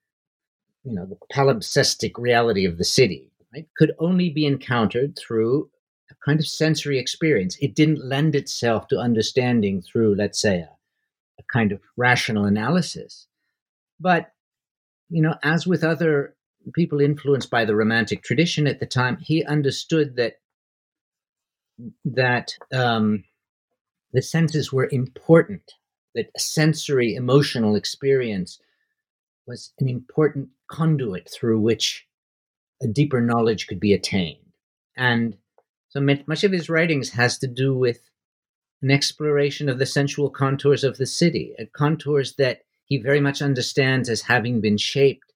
you 0.84 0.93
know, 0.93 1.05
the 1.05 1.18
palimpsestic 1.32 2.13
reality 2.18 2.65
of 2.65 2.78
the 2.78 2.86
city, 2.86 3.32
right, 3.53 3.68
could 3.78 3.91
only 3.99 4.30
be 4.30 4.45
encountered 4.45 5.18
through 5.18 5.70
a 6.09 6.15
kind 6.26 6.39
of 6.39 6.47
sensory 6.47 6.97
experience. 6.97 7.57
It 7.59 7.76
didn't 7.76 8.03
lend 8.03 8.34
itself 8.34 8.88
to 8.88 8.97
understanding 8.97 9.82
through, 9.82 10.15
let's 10.15 10.41
say, 10.41 10.59
a, 10.59 10.70
a 11.38 11.43
kind 11.51 11.72
of 11.72 11.82
rational 11.97 12.45
analysis. 12.45 13.28
But, 13.99 14.32
you 15.09 15.22
know, 15.22 15.36
as 15.43 15.68
with 15.68 15.84
other 15.84 16.36
people 16.74 17.01
influenced 17.01 17.49
by 17.49 17.65
the 17.65 17.76
romantic 17.76 18.24
tradition 18.24 18.68
at 18.68 18.80
the 18.80 18.86
time, 18.86 19.18
he 19.20 19.43
understood 19.45 20.15
that 20.15 20.34
that 22.05 22.53
um, 22.74 23.24
the 24.13 24.22
senses 24.22 24.74
were 24.74 24.89
important, 24.91 25.74
that 26.15 26.32
sensory 26.38 27.13
emotional 27.13 27.76
experience 27.76 28.59
was 29.45 29.74
an 29.80 29.88
important 29.88 30.49
conduit 30.70 31.30
through 31.30 31.59
which 31.59 32.05
a 32.82 32.88
deeper 32.88 33.22
knowledge 33.22 33.68
could 33.68 33.80
be 33.80 33.93
attained. 33.93 34.39
And 34.95 35.38
so 35.89 36.01
much 36.01 36.43
of 36.43 36.51
his 36.51 36.70
writings 36.70 37.09
has 37.11 37.38
to 37.39 37.47
do 37.47 37.76
with 37.76 38.09
an 38.82 38.91
exploration 38.91 39.70
of 39.70 39.80
the 39.80 39.86
sensual 39.86 40.30
contours 40.30 40.84
of 40.84 40.97
the 40.97 41.05
city, 41.05 41.53
uh, 41.59 41.65
contours 41.74 42.36
that 42.36 42.61
he 42.86 42.97
very 42.97 43.20
much 43.20 43.41
understands 43.41 44.09
as 44.09 44.22
having 44.22 44.61
been 44.61 44.78
shaped 44.78 45.26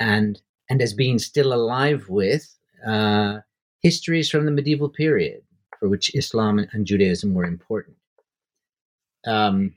and 0.00 0.40
and 0.68 0.82
as 0.82 0.92
being 0.92 1.18
still 1.18 1.52
alive 1.52 2.08
with 2.08 2.56
uh, 2.86 3.38
histories 3.80 4.28
from 4.30 4.44
the 4.44 4.50
medieval 4.50 4.88
period 4.88 5.42
for 5.78 5.88
which 5.88 6.14
Islam 6.14 6.58
and 6.72 6.86
Judaism 6.86 7.34
were 7.34 7.44
important. 7.44 7.96
Um, 9.26 9.74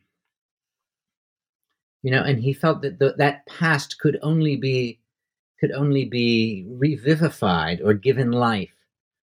you 2.01 2.11
know, 2.11 2.24
and 2.24 2.39
he 2.39 2.53
felt 2.53 2.82
that 2.82 2.99
the, 2.99 3.15
that 3.17 3.45
past 3.45 3.99
could 3.99 4.17
only 4.22 4.55
be 4.55 4.99
could 5.59 5.72
only 5.74 6.05
be 6.05 6.65
revivified 6.70 7.82
or 7.82 7.93
given 7.93 8.32
life 8.32 8.74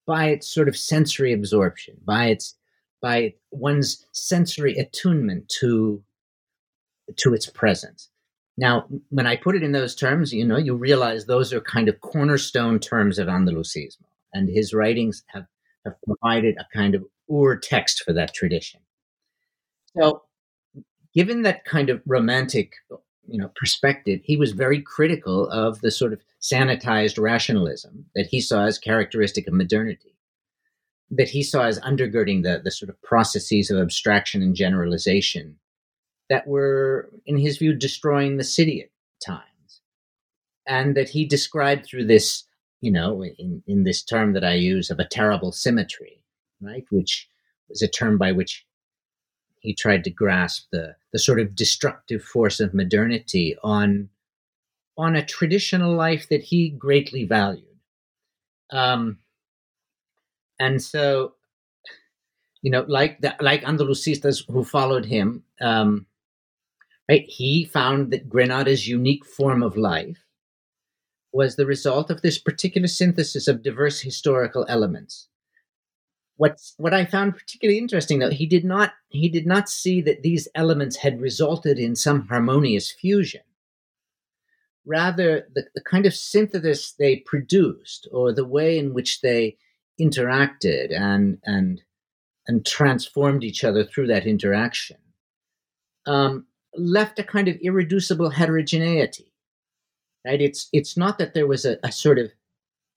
by 0.05 0.27
its 0.27 0.47
sort 0.47 0.67
of 0.67 0.77
sensory 0.77 1.33
absorption, 1.33 1.97
by 2.05 2.27
its 2.27 2.55
by 3.01 3.33
one's 3.49 4.05
sensory 4.11 4.77
attunement 4.77 5.49
to 5.59 6.03
to 7.17 7.33
its 7.33 7.47
presence. 7.47 8.10
Now, 8.61 8.85
when 9.09 9.25
I 9.25 9.37
put 9.37 9.55
it 9.55 9.63
in 9.63 9.71
those 9.71 9.95
terms, 9.95 10.31
you 10.31 10.45
know, 10.45 10.57
you 10.57 10.75
realize 10.75 11.25
those 11.25 11.51
are 11.51 11.61
kind 11.61 11.89
of 11.89 11.99
cornerstone 12.01 12.79
terms 12.79 13.17
of 13.17 13.27
Andalusismo, 13.27 14.05
and 14.33 14.47
his 14.47 14.71
writings 14.71 15.23
have 15.29 15.47
have 15.83 15.95
provided 16.05 16.55
a 16.59 16.67
kind 16.71 16.93
of 16.93 17.03
ur 17.27 17.57
text 17.57 18.03
for 18.03 18.13
that 18.13 18.35
tradition. 18.35 18.79
So, 19.97 20.21
given 21.11 21.41
that 21.41 21.65
kind 21.65 21.89
of 21.89 22.03
romantic, 22.05 22.73
you 23.27 23.39
know, 23.39 23.51
perspective, 23.55 24.21
he 24.23 24.37
was 24.37 24.51
very 24.51 24.79
critical 24.79 25.49
of 25.49 25.81
the 25.81 25.89
sort 25.89 26.13
of 26.13 26.21
sanitized 26.39 27.19
rationalism 27.19 28.05
that 28.13 28.27
he 28.27 28.39
saw 28.39 28.65
as 28.65 28.77
characteristic 28.77 29.47
of 29.47 29.55
modernity, 29.55 30.15
that 31.09 31.29
he 31.29 31.41
saw 31.41 31.63
as 31.65 31.79
undergirding 31.79 32.43
the 32.43 32.61
the 32.63 32.69
sort 32.69 32.91
of 32.91 33.01
processes 33.01 33.71
of 33.71 33.79
abstraction 33.79 34.43
and 34.43 34.55
generalization 34.55 35.57
that 36.31 36.47
were, 36.47 37.11
in 37.27 37.37
his 37.37 37.59
view, 37.59 37.75
destroying 37.75 38.37
the 38.37 38.43
city 38.43 38.81
at 38.81 38.89
times, 39.23 39.81
and 40.65 40.97
that 40.97 41.09
he 41.09 41.25
described 41.25 41.85
through 41.85 42.05
this 42.07 42.45
you 42.81 42.91
know, 42.91 43.23
in, 43.23 43.63
in 43.67 43.83
this 43.83 44.03
term 44.03 44.33
that 44.33 44.43
I 44.43 44.55
use 44.55 44.89
of 44.89 44.99
a 44.99 45.05
terrible 45.07 45.51
symmetry, 45.51 46.23
right? 46.59 46.83
Which 46.89 47.29
was 47.69 47.81
a 47.81 47.87
term 47.87 48.17
by 48.17 48.31
which 48.31 48.65
he 49.59 49.75
tried 49.75 50.03
to 50.05 50.09
grasp 50.09 50.67
the, 50.71 50.95
the 51.13 51.19
sort 51.19 51.39
of 51.39 51.55
destructive 51.55 52.23
force 52.23 52.59
of 52.59 52.73
modernity 52.73 53.55
on, 53.63 54.09
on 54.97 55.15
a 55.15 55.23
traditional 55.23 55.95
life 55.95 56.27
that 56.29 56.41
he 56.41 56.69
greatly 56.69 57.23
valued. 57.23 57.65
Um, 58.71 59.19
and 60.59 60.81
so, 60.81 61.33
you 62.63 62.71
know, 62.71 62.83
like 62.87 63.21
the, 63.21 63.35
like 63.39 63.61
Andalusistas 63.61 64.43
who 64.51 64.63
followed 64.63 65.05
him, 65.05 65.43
um, 65.61 66.07
right? 67.09 67.25
He 67.27 67.65
found 67.65 68.11
that 68.11 68.29
Granada's 68.29 68.87
unique 68.87 69.25
form 69.25 69.63
of 69.63 69.77
life 69.77 70.23
was 71.33 71.55
the 71.55 71.65
result 71.65 72.09
of 72.09 72.21
this 72.21 72.37
particular 72.37 72.87
synthesis 72.87 73.47
of 73.47 73.63
diverse 73.63 74.01
historical 74.01 74.65
elements. 74.67 75.27
What 76.37 76.59
what 76.77 76.93
I 76.93 77.05
found 77.05 77.35
particularly 77.35 77.77
interesting, 77.77 78.19
though, 78.19 78.31
he 78.31 78.45
did 78.45 78.65
not 78.65 78.93
he 79.09 79.29
did 79.29 79.45
not 79.45 79.69
see 79.69 80.01
that 80.01 80.23
these 80.23 80.47
elements 80.55 80.97
had 80.97 81.21
resulted 81.21 81.77
in 81.77 81.95
some 81.95 82.27
harmonious 82.27 82.91
fusion. 82.91 83.41
Rather, 84.83 85.47
the, 85.53 85.65
the 85.75 85.81
kind 85.81 86.07
of 86.07 86.15
synthesis 86.15 86.93
they 86.93 87.17
produced, 87.17 88.07
or 88.11 88.33
the 88.33 88.45
way 88.45 88.79
in 88.79 88.93
which 88.93 89.21
they 89.21 89.57
interacted 89.99 90.91
and 90.91 91.37
and 91.45 91.83
and 92.47 92.65
transformed 92.65 93.43
each 93.43 93.63
other 93.63 93.83
through 93.83 94.07
that 94.07 94.25
interaction, 94.25 94.97
um, 96.07 96.47
left 96.75 97.19
a 97.19 97.23
kind 97.23 97.47
of 97.47 97.57
irreducible 97.57 98.29
heterogeneity 98.29 99.31
right? 100.25 100.41
It's 100.41 100.69
it's 100.71 100.97
not 100.97 101.17
that 101.17 101.33
there 101.33 101.47
was 101.47 101.65
a, 101.65 101.77
a 101.83 101.91
sort 101.91 102.19
of 102.19 102.31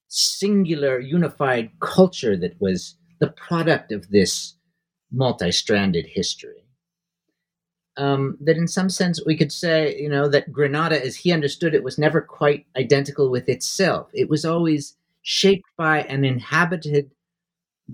singular 0.08 1.00
unified 1.00 1.70
culture 1.80 2.36
that 2.36 2.60
was 2.60 2.96
the 3.20 3.28
product 3.28 3.92
of 3.92 4.10
this 4.10 4.54
multi-stranded 5.10 6.06
history. 6.06 6.66
Um, 7.96 8.36
that 8.40 8.56
in 8.56 8.66
some 8.66 8.90
sense 8.90 9.24
we 9.24 9.36
could 9.36 9.52
say, 9.52 9.96
you 9.96 10.08
know, 10.08 10.28
that 10.28 10.52
Granada, 10.52 11.02
as 11.02 11.14
he 11.14 11.32
understood 11.32 11.74
it, 11.74 11.84
was 11.84 11.96
never 11.96 12.20
quite 12.20 12.66
identical 12.76 13.30
with 13.30 13.48
itself. 13.48 14.10
It 14.12 14.28
was 14.28 14.44
always 14.44 14.96
shaped 15.22 15.68
by 15.76 16.02
and 16.02 16.26
inhabited 16.26 17.12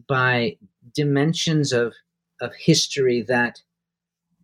by 0.09 0.57
dimensions 0.95 1.72
of 1.72 1.95
of 2.41 2.55
history 2.55 3.22
that 3.22 3.61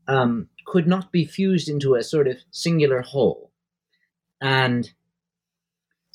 um, 0.06 0.48
could 0.66 0.86
not 0.86 1.12
be 1.12 1.24
fused 1.24 1.68
into 1.68 1.94
a 1.94 2.02
sort 2.02 2.28
of 2.28 2.36
singular 2.50 3.00
whole. 3.00 3.52
And 4.40 4.90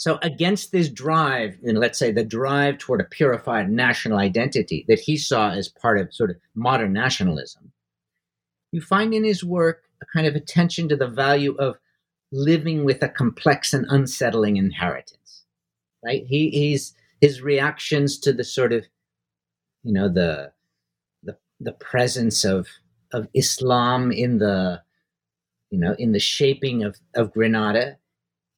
so, 0.02 0.18
against 0.22 0.72
this 0.72 0.90
drive, 0.90 1.58
and 1.64 1.78
let's 1.78 2.00
say 2.00 2.12
the 2.12 2.24
drive 2.24 2.80
toward 2.80 3.02
a 3.02 3.06
purified 3.06 3.70
national 3.70 4.18
identity 4.18 4.84
that 4.88 5.00
he 5.00 5.16
saw 5.16 5.52
as 5.52 5.70
part 5.70 6.00
of 6.00 6.14
sort 6.14 6.32
of 6.32 6.38
modern 6.56 6.92
nationalism, 6.92 7.72
you 8.72 8.82
find 8.82 9.14
in 9.14 9.24
his 9.24 9.44
work 9.44 9.84
a 10.02 10.06
kind 10.14 10.26
of 10.26 10.36
attention 10.36 10.90
to 10.90 10.96
the 10.96 11.08
value 11.08 11.56
of 11.60 11.78
living 12.32 12.84
with 12.84 13.04
a 13.04 13.10
complex 13.10 13.74
and 13.74 13.86
unsettling 13.90 14.58
inheritance. 14.58 15.46
Right? 16.04 16.24
He, 16.26 16.50
he's 16.50 16.96
his 17.20 17.42
reactions 17.42 18.18
to 18.20 18.34
the 18.34 18.44
sort 18.44 18.74
of, 18.74 18.86
you 19.84 19.94
know, 19.94 20.10
the 20.10 20.52
the 21.22 21.38
the 21.60 21.74
presence 21.74 22.44
of 22.44 22.68
of 23.14 23.28
Islam 23.34 24.12
in 24.12 24.38
the, 24.38 24.82
you 25.70 25.80
know, 25.80 25.96
in 25.98 26.12
the 26.12 26.20
shaping 26.20 26.84
of 26.84 26.98
of 27.16 27.34
Granada 27.34 27.98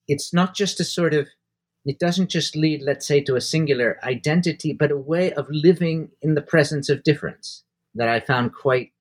it's 0.06 0.34
not 0.34 0.54
just 0.54 0.82
a 0.82 0.84
sort 0.84 1.14
of 1.14 1.28
it 1.86 1.98
doesn't 1.98 2.30
just 2.30 2.56
lead 2.58 2.82
let's 2.82 3.08
say 3.08 3.22
to 3.22 3.36
a 3.36 3.42
singular 3.42 3.98
identity 4.04 4.74
but 4.74 4.92
a 4.92 4.98
way 4.98 5.32
of 5.34 5.48
living 5.50 6.10
in 6.22 6.34
the 6.36 6.42
presence 6.42 6.90
of 6.90 7.04
difference 7.04 7.64
that 7.96 8.10
i 8.10 8.20
found 8.20 8.54
quite 8.54 8.92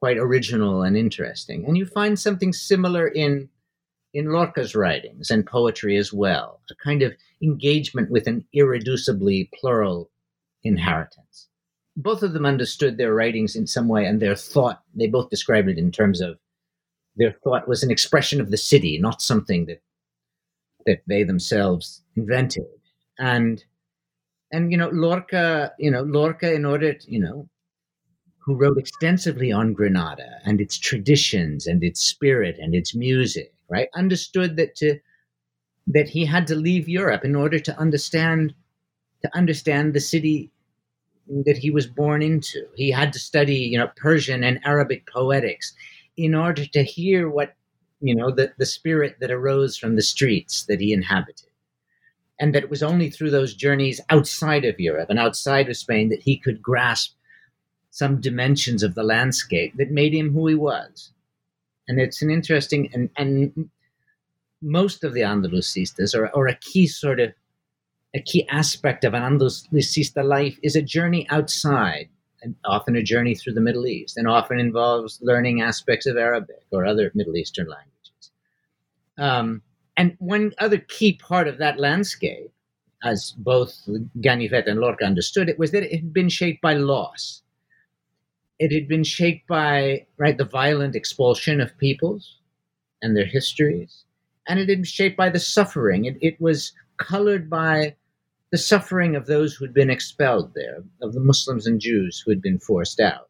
quite 0.00 0.16
original 0.16 0.82
and 0.82 0.96
interesting. 0.96 1.64
And 1.66 1.76
you 1.76 1.86
find 1.86 2.18
something 2.18 2.52
similar 2.52 3.06
in 3.08 3.48
in 4.14 4.24
lorca's 4.24 4.74
writings 4.74 5.30
and 5.30 5.44
poetry 5.46 5.94
as 5.98 6.14
well 6.14 6.62
a 6.70 6.74
kind 6.76 7.02
of 7.02 7.12
engagement 7.42 8.10
with 8.10 8.26
an 8.26 8.42
irreducibly 8.56 9.50
plural 9.52 10.10
inheritance 10.62 11.47
both 11.98 12.22
of 12.22 12.32
them 12.32 12.46
understood 12.46 12.96
their 12.96 13.12
writings 13.12 13.56
in 13.56 13.66
some 13.66 13.88
way 13.88 14.06
and 14.06 14.20
their 14.20 14.36
thought 14.36 14.82
they 14.94 15.06
both 15.06 15.28
described 15.28 15.68
it 15.68 15.78
in 15.78 15.92
terms 15.92 16.20
of 16.20 16.38
their 17.16 17.32
thought 17.44 17.68
was 17.68 17.82
an 17.82 17.90
expression 17.90 18.40
of 18.40 18.50
the 18.50 18.56
city 18.56 18.98
not 18.98 19.20
something 19.20 19.66
that 19.66 19.82
that 20.88 21.02
they 21.06 21.22
themselves 21.22 22.02
invented. 22.16 22.64
And 23.18 23.62
and 24.50 24.72
you 24.72 24.78
know 24.78 24.88
Lorca, 24.88 25.72
you 25.78 25.90
know 25.90 26.02
Lorca, 26.02 26.52
in 26.52 26.64
order, 26.64 26.94
to, 26.94 27.12
you 27.12 27.20
know, 27.20 27.48
who 28.38 28.54
wrote 28.54 28.78
extensively 28.78 29.52
on 29.52 29.74
Granada 29.74 30.40
and 30.44 30.60
its 30.60 30.78
traditions 30.78 31.66
and 31.66 31.84
its 31.84 32.00
spirit 32.00 32.56
and 32.58 32.74
its 32.74 32.94
music, 32.94 33.52
right? 33.68 33.88
Understood 33.94 34.56
that 34.56 34.74
to 34.76 34.98
that 35.88 36.08
he 36.08 36.24
had 36.24 36.46
to 36.46 36.54
leave 36.54 36.88
Europe 36.88 37.24
in 37.24 37.36
order 37.36 37.58
to 37.58 37.78
understand 37.78 38.54
to 39.22 39.36
understand 39.36 39.92
the 39.92 40.00
city 40.00 40.50
that 41.44 41.58
he 41.58 41.70
was 41.70 41.86
born 41.86 42.22
into. 42.22 42.66
He 42.74 42.90
had 42.90 43.12
to 43.12 43.18
study, 43.18 43.56
you 43.56 43.78
know, 43.78 43.90
Persian 43.96 44.44
and 44.44 44.60
Arabic 44.64 45.06
poetics 45.06 45.74
in 46.16 46.34
order 46.34 46.66
to 46.66 46.82
hear 46.82 47.28
what 47.28 47.54
you 48.00 48.14
know, 48.14 48.30
the, 48.30 48.52
the 48.58 48.66
spirit 48.66 49.16
that 49.20 49.30
arose 49.30 49.76
from 49.76 49.96
the 49.96 50.02
streets 50.02 50.64
that 50.64 50.80
he 50.80 50.92
inhabited. 50.92 51.48
And 52.40 52.54
that 52.54 52.64
it 52.64 52.70
was 52.70 52.82
only 52.82 53.10
through 53.10 53.30
those 53.30 53.54
journeys 53.54 54.00
outside 54.10 54.64
of 54.64 54.78
Europe 54.78 55.10
and 55.10 55.18
outside 55.18 55.68
of 55.68 55.76
Spain 55.76 56.08
that 56.10 56.22
he 56.22 56.38
could 56.38 56.62
grasp 56.62 57.14
some 57.90 58.20
dimensions 58.20 58.84
of 58.84 58.94
the 58.94 59.02
landscape 59.02 59.74
that 59.76 59.90
made 59.90 60.14
him 60.14 60.32
who 60.32 60.46
he 60.46 60.54
was. 60.54 61.10
And 61.88 62.00
it's 62.00 62.22
an 62.22 62.30
interesting, 62.30 62.90
and, 62.92 63.10
and 63.16 63.70
most 64.62 65.02
of 65.02 65.14
the 65.14 65.22
Andalusistas, 65.22 66.14
or, 66.14 66.28
or 66.28 66.46
a 66.46 66.54
key 66.54 66.86
sort 66.86 67.18
of, 67.18 67.32
a 68.14 68.22
key 68.22 68.46
aspect 68.48 69.04
of 69.04 69.14
an 69.14 69.22
Andalusista 69.22 70.24
life 70.24 70.58
is 70.62 70.76
a 70.76 70.82
journey 70.82 71.26
outside 71.30 72.08
and 72.42 72.54
often 72.64 72.96
a 72.96 73.02
journey 73.02 73.34
through 73.34 73.52
the 73.52 73.60
Middle 73.60 73.86
East, 73.86 74.16
and 74.16 74.28
often 74.28 74.60
involves 74.60 75.18
learning 75.22 75.60
aspects 75.60 76.06
of 76.06 76.16
Arabic 76.16 76.62
or 76.70 76.86
other 76.86 77.10
Middle 77.14 77.36
Eastern 77.36 77.66
languages. 77.66 78.30
Um, 79.18 79.62
and 79.96 80.14
one 80.20 80.52
other 80.58 80.78
key 80.78 81.14
part 81.14 81.48
of 81.48 81.58
that 81.58 81.80
landscape, 81.80 82.52
as 83.02 83.32
both 83.38 83.88
Ganivet 84.20 84.68
and 84.68 84.78
Lorca 84.78 85.04
understood 85.04 85.48
it, 85.48 85.58
was 85.58 85.72
that 85.72 85.82
it 85.82 85.92
had 85.92 86.12
been 86.12 86.28
shaped 86.28 86.62
by 86.62 86.74
loss. 86.74 87.42
It 88.60 88.72
had 88.72 88.86
been 88.86 89.04
shaped 89.04 89.48
by 89.48 90.06
right 90.16 90.38
the 90.38 90.44
violent 90.44 90.94
expulsion 90.94 91.60
of 91.60 91.76
peoples 91.78 92.38
and 93.02 93.16
their 93.16 93.26
histories, 93.26 94.04
and 94.46 94.60
it 94.60 94.68
had 94.68 94.78
been 94.78 94.84
shaped 94.84 95.16
by 95.16 95.28
the 95.28 95.40
suffering. 95.40 96.04
It, 96.04 96.16
it 96.20 96.40
was 96.40 96.72
colored 96.98 97.50
by 97.50 97.96
the 98.50 98.58
suffering 98.58 99.14
of 99.14 99.26
those 99.26 99.54
who 99.54 99.64
had 99.64 99.74
been 99.74 99.90
expelled 99.90 100.52
there, 100.54 100.82
of 101.02 101.12
the 101.12 101.20
Muslims 101.20 101.66
and 101.66 101.80
Jews 101.80 102.22
who 102.24 102.30
had 102.30 102.40
been 102.40 102.58
forced 102.58 103.00
out. 103.00 103.28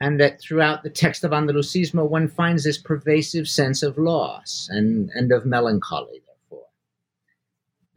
And 0.00 0.20
that 0.20 0.40
throughout 0.40 0.82
the 0.82 0.90
text 0.90 1.22
of 1.22 1.30
Andalusismo, 1.30 2.08
one 2.08 2.28
finds 2.28 2.64
this 2.64 2.76
pervasive 2.76 3.48
sense 3.48 3.82
of 3.82 3.96
loss 3.96 4.68
and, 4.70 5.10
and 5.14 5.30
of 5.32 5.46
melancholy, 5.46 6.22
therefore. 6.26 6.66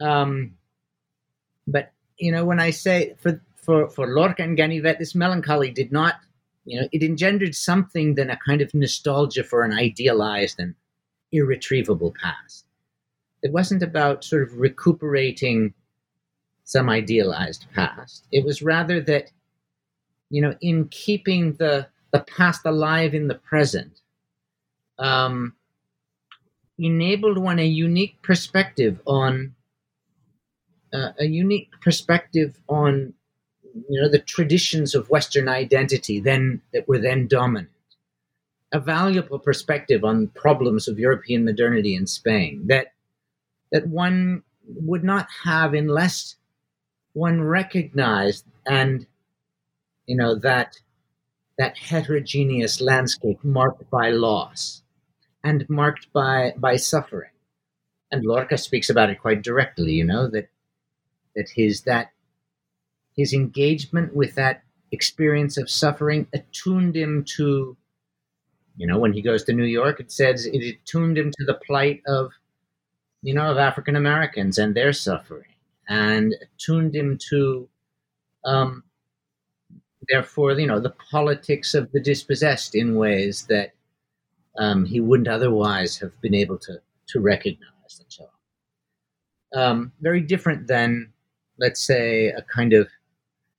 Um, 0.00 0.52
but, 1.66 1.92
you 2.16 2.30
know, 2.30 2.44
when 2.44 2.60
I 2.60 2.70
say 2.70 3.14
for, 3.18 3.42
for, 3.56 3.90
for 3.90 4.06
Lorca 4.06 4.44
and 4.44 4.56
Ganivet, 4.56 4.98
this 4.98 5.14
melancholy 5.14 5.70
did 5.70 5.90
not, 5.90 6.14
you 6.64 6.80
know, 6.80 6.88
it 6.92 7.02
engendered 7.02 7.54
something 7.54 8.14
than 8.14 8.30
a 8.30 8.38
kind 8.46 8.60
of 8.60 8.72
nostalgia 8.72 9.42
for 9.42 9.64
an 9.64 9.72
idealized 9.72 10.60
and 10.60 10.76
irretrievable 11.32 12.14
past. 12.22 12.64
It 13.42 13.52
wasn't 13.52 13.82
about 13.82 14.24
sort 14.24 14.42
of 14.42 14.56
recuperating 14.56 15.74
some 16.68 16.90
idealized 16.90 17.64
past. 17.74 18.26
It 18.30 18.44
was 18.44 18.60
rather 18.60 19.00
that, 19.00 19.30
you 20.28 20.42
know, 20.42 20.54
in 20.60 20.88
keeping 20.88 21.54
the 21.54 21.88
the 22.10 22.20
past 22.20 22.60
alive 22.66 23.14
in 23.14 23.28
the 23.28 23.34
present, 23.34 24.02
um, 24.98 25.54
enabled 26.78 27.38
one 27.38 27.58
a 27.58 27.64
unique 27.64 28.20
perspective 28.20 29.00
on 29.06 29.54
uh, 30.92 31.12
a 31.18 31.24
unique 31.24 31.70
perspective 31.80 32.58
on 32.68 33.14
you 33.88 34.02
know 34.02 34.10
the 34.10 34.18
traditions 34.18 34.94
of 34.94 35.08
Western 35.08 35.48
identity 35.48 36.20
then 36.20 36.60
that 36.74 36.86
were 36.86 36.98
then 36.98 37.26
dominant. 37.26 37.70
A 38.72 38.78
valuable 38.78 39.38
perspective 39.38 40.04
on 40.04 40.26
problems 40.28 40.86
of 40.86 40.98
European 40.98 41.46
modernity 41.46 41.94
in 41.94 42.06
Spain 42.06 42.66
that 42.66 42.92
that 43.72 43.86
one 43.88 44.42
would 44.66 45.02
not 45.02 45.28
have 45.44 45.72
unless 45.72 46.36
one 47.12 47.42
recognized 47.42 48.44
and 48.66 49.06
you 50.06 50.16
know 50.16 50.34
that 50.34 50.76
that 51.58 51.76
heterogeneous 51.76 52.80
landscape 52.80 53.42
marked 53.42 53.90
by 53.90 54.10
loss 54.10 54.82
and 55.42 55.68
marked 55.68 56.12
by 56.12 56.52
by 56.56 56.76
suffering. 56.76 57.30
And 58.10 58.24
lorca 58.24 58.56
speaks 58.56 58.88
about 58.88 59.10
it 59.10 59.20
quite 59.20 59.42
directly 59.42 59.92
you 59.92 60.04
know 60.04 60.28
that 60.28 60.48
that 61.36 61.50
his 61.50 61.82
that 61.82 62.10
his 63.16 63.32
engagement 63.32 64.14
with 64.14 64.34
that 64.36 64.62
experience 64.92 65.58
of 65.58 65.68
suffering 65.68 66.26
attuned 66.32 66.96
him 66.96 67.24
to 67.36 67.76
you 68.76 68.86
know 68.86 68.98
when 68.98 69.12
he 69.12 69.20
goes 69.20 69.44
to 69.44 69.52
new 69.52 69.64
york 69.64 70.00
it 70.00 70.10
says 70.10 70.46
it 70.46 70.62
attuned 70.64 71.18
him 71.18 71.30
to 71.30 71.44
the 71.44 71.60
plight 71.66 72.00
of 72.06 72.30
you 73.22 73.34
know 73.34 73.50
of 73.50 73.58
african 73.58 73.96
americans 73.96 74.56
and 74.56 74.74
their 74.74 74.92
suffering 74.92 75.52
and 75.88 76.34
tuned 76.58 76.94
him 76.94 77.18
to, 77.30 77.68
um, 78.44 78.84
therefore, 80.08 80.52
you 80.52 80.66
know, 80.66 80.80
the 80.80 80.94
politics 81.10 81.74
of 81.74 81.90
the 81.92 82.00
dispossessed 82.00 82.74
in 82.74 82.94
ways 82.94 83.46
that 83.48 83.72
um, 84.58 84.84
he 84.84 85.00
wouldn't 85.00 85.28
otherwise 85.28 85.96
have 85.98 86.18
been 86.20 86.34
able 86.34 86.58
to 86.58 86.80
to 87.08 87.20
recognize 87.20 87.98
and 87.98 88.06
so 88.08 88.24
on. 89.54 89.60
Um, 89.60 89.92
very 90.00 90.20
different 90.20 90.66
than, 90.66 91.12
let's 91.58 91.82
say, 91.82 92.28
a 92.28 92.42
kind 92.42 92.74
of 92.74 92.88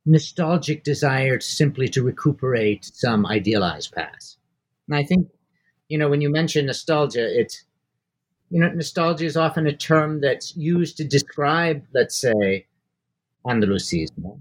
nostalgic 0.06 0.84
desire 0.84 1.40
simply 1.40 1.88
to 1.90 2.04
recuperate 2.04 2.86
some 2.86 3.26
idealized 3.26 3.92
past. 3.92 4.38
And 4.88 4.96
I 4.96 5.04
think, 5.04 5.28
you 5.88 5.98
know, 5.98 6.10
when 6.10 6.22
you 6.22 6.30
mention 6.30 6.68
nostalgia, 6.68 7.28
it's 7.40 7.64
you 8.50 8.60
know, 8.60 8.70
nostalgia 8.70 9.26
is 9.26 9.38
often 9.38 9.68
a 9.68 9.76
term 9.76 10.22
that's 10.22 10.56
used 10.56 10.98
to 10.98 11.04
describe, 11.04 11.84
let's 11.94 12.20
say, 12.20 12.66
Andalusismo. 13.46 14.40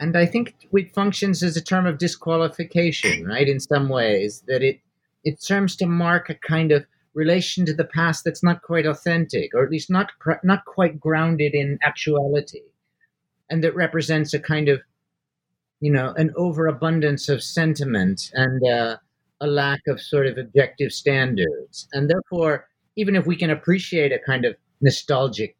And 0.00 0.16
I 0.16 0.26
think 0.26 0.54
it 0.72 0.94
functions 0.94 1.42
as 1.42 1.56
a 1.56 1.62
term 1.62 1.86
of 1.86 1.98
disqualification, 1.98 3.26
right? 3.26 3.48
In 3.48 3.58
some 3.58 3.88
ways, 3.88 4.44
that 4.46 4.62
it 4.62 4.80
it 5.24 5.42
serves 5.42 5.74
to 5.76 5.86
mark 5.86 6.30
a 6.30 6.34
kind 6.34 6.70
of 6.70 6.86
relation 7.14 7.66
to 7.66 7.74
the 7.74 7.84
past 7.84 8.24
that's 8.24 8.44
not 8.44 8.62
quite 8.62 8.86
authentic, 8.86 9.52
or 9.54 9.64
at 9.64 9.70
least 9.70 9.90
not 9.90 10.12
not 10.44 10.64
quite 10.66 11.00
grounded 11.00 11.54
in 11.54 11.78
actuality, 11.82 12.62
and 13.50 13.64
that 13.64 13.74
represents 13.74 14.32
a 14.34 14.38
kind 14.38 14.68
of, 14.68 14.80
you 15.80 15.90
know, 15.90 16.12
an 16.16 16.32
overabundance 16.36 17.28
of 17.28 17.42
sentiment 17.42 18.30
and 18.34 18.64
uh, 18.68 18.96
a 19.40 19.46
lack 19.48 19.80
of 19.88 20.00
sort 20.00 20.26
of 20.28 20.38
objective 20.38 20.92
standards, 20.92 21.88
and 21.92 22.08
therefore 22.08 22.67
even 22.98 23.14
if 23.14 23.26
we 23.26 23.36
can 23.36 23.48
appreciate 23.48 24.10
a 24.10 24.18
kind 24.18 24.44
of 24.44 24.56
nostalgic, 24.80 25.56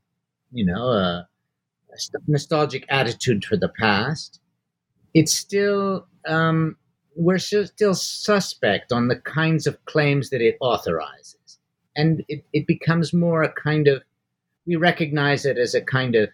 you 0.50 0.66
know, 0.66 0.88
uh, 0.88 1.22
nostalgic 2.26 2.84
attitude 2.88 3.44
for 3.44 3.56
the 3.56 3.68
past, 3.68 4.40
it's 5.14 5.32
still 5.32 6.08
um, 6.26 6.76
we're 7.14 7.38
still 7.38 7.94
suspect 7.94 8.92
on 8.92 9.06
the 9.06 9.20
kinds 9.20 9.68
of 9.68 9.82
claims 9.84 10.30
that 10.30 10.40
it 10.40 10.56
authorizes, 10.60 11.60
and 11.94 12.24
it, 12.26 12.44
it 12.52 12.66
becomes 12.66 13.14
more 13.14 13.44
a 13.44 13.52
kind 13.52 13.86
of 13.86 14.02
we 14.66 14.74
recognize 14.74 15.46
it 15.46 15.58
as 15.58 15.76
a 15.76 15.80
kind 15.80 16.16
of 16.16 16.28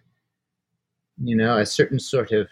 you 1.22 1.36
know 1.36 1.58
a 1.58 1.66
certain 1.66 1.98
sort 1.98 2.32
of 2.32 2.48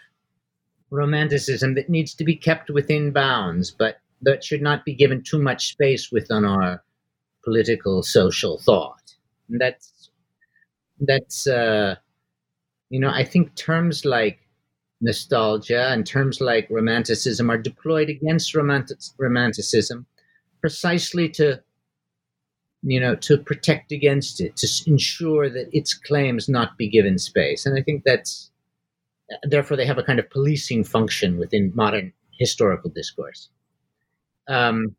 romanticism 0.91 1.73
that 1.73 1.89
needs 1.89 2.13
to 2.13 2.23
be 2.23 2.35
kept 2.35 2.69
within 2.69 3.11
bounds, 3.11 3.71
but 3.71 3.97
that 4.21 4.43
should 4.43 4.61
not 4.61 4.85
be 4.85 4.93
given 4.93 5.23
too 5.23 5.39
much 5.39 5.69
space 5.69 6.11
within 6.11 6.45
our 6.45 6.83
political 7.43 8.03
social 8.03 8.59
thought. 8.59 9.15
And 9.49 9.59
that's 9.59 10.09
that's 10.99 11.47
uh, 11.47 11.95
you 12.89 12.99
know 12.99 13.09
I 13.09 13.23
think 13.23 13.55
terms 13.55 14.05
like 14.05 14.39
nostalgia 15.01 15.89
and 15.89 16.05
terms 16.05 16.39
like 16.39 16.67
romanticism 16.69 17.49
are 17.51 17.57
deployed 17.57 18.09
against 18.09 18.55
romantic, 18.55 18.99
romanticism 19.19 20.05
precisely 20.61 21.27
to 21.27 21.61
you 22.83 22.99
know 22.99 23.15
to 23.15 23.37
protect 23.37 23.91
against 23.91 24.39
it 24.39 24.55
to 24.55 24.67
ensure 24.89 25.49
that 25.49 25.67
its 25.73 25.93
claims 25.93 26.47
not 26.47 26.77
be 26.77 26.87
given 26.87 27.17
space 27.17 27.65
and 27.65 27.77
i 27.77 27.81
think 27.81 28.03
that's 28.05 28.49
therefore 29.43 29.75
they 29.77 29.85
have 29.85 29.97
a 29.97 30.03
kind 30.03 30.19
of 30.19 30.29
policing 30.29 30.83
function 30.83 31.37
within 31.37 31.71
modern 31.75 32.13
historical 32.39 32.89
discourse 32.89 33.49
um, 34.47 34.95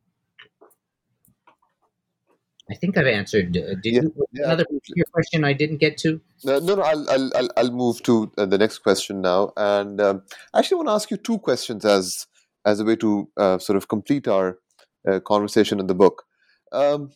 I 2.70 2.74
think 2.74 2.96
I've 2.96 3.06
answered. 3.06 3.56
Uh, 3.56 3.74
did 3.82 3.94
yeah, 3.94 4.02
you, 4.02 4.26
yeah, 4.32 4.44
another 4.46 4.64
your 4.94 5.06
question 5.12 5.44
I 5.44 5.52
didn't 5.52 5.78
get 5.78 5.98
to? 5.98 6.20
No, 6.44 6.58
no, 6.60 6.76
no 6.76 6.82
I'll, 6.82 7.10
I'll, 7.10 7.50
I'll 7.56 7.70
move 7.70 8.02
to 8.04 8.32
uh, 8.38 8.46
the 8.46 8.56
next 8.56 8.78
question 8.78 9.20
now, 9.20 9.52
and 9.56 10.00
um, 10.00 10.22
I 10.54 10.60
actually 10.60 10.76
want 10.76 10.88
to 10.88 10.92
ask 10.92 11.10
you 11.10 11.18
two 11.18 11.38
questions 11.38 11.84
as 11.84 12.26
as 12.64 12.80
a 12.80 12.84
way 12.84 12.96
to 12.96 13.28
uh, 13.36 13.58
sort 13.58 13.76
of 13.76 13.88
complete 13.88 14.26
our 14.28 14.58
uh, 15.06 15.20
conversation 15.20 15.78
in 15.78 15.86
the 15.86 15.94
book. 15.94 16.24
Um, 16.72 17.10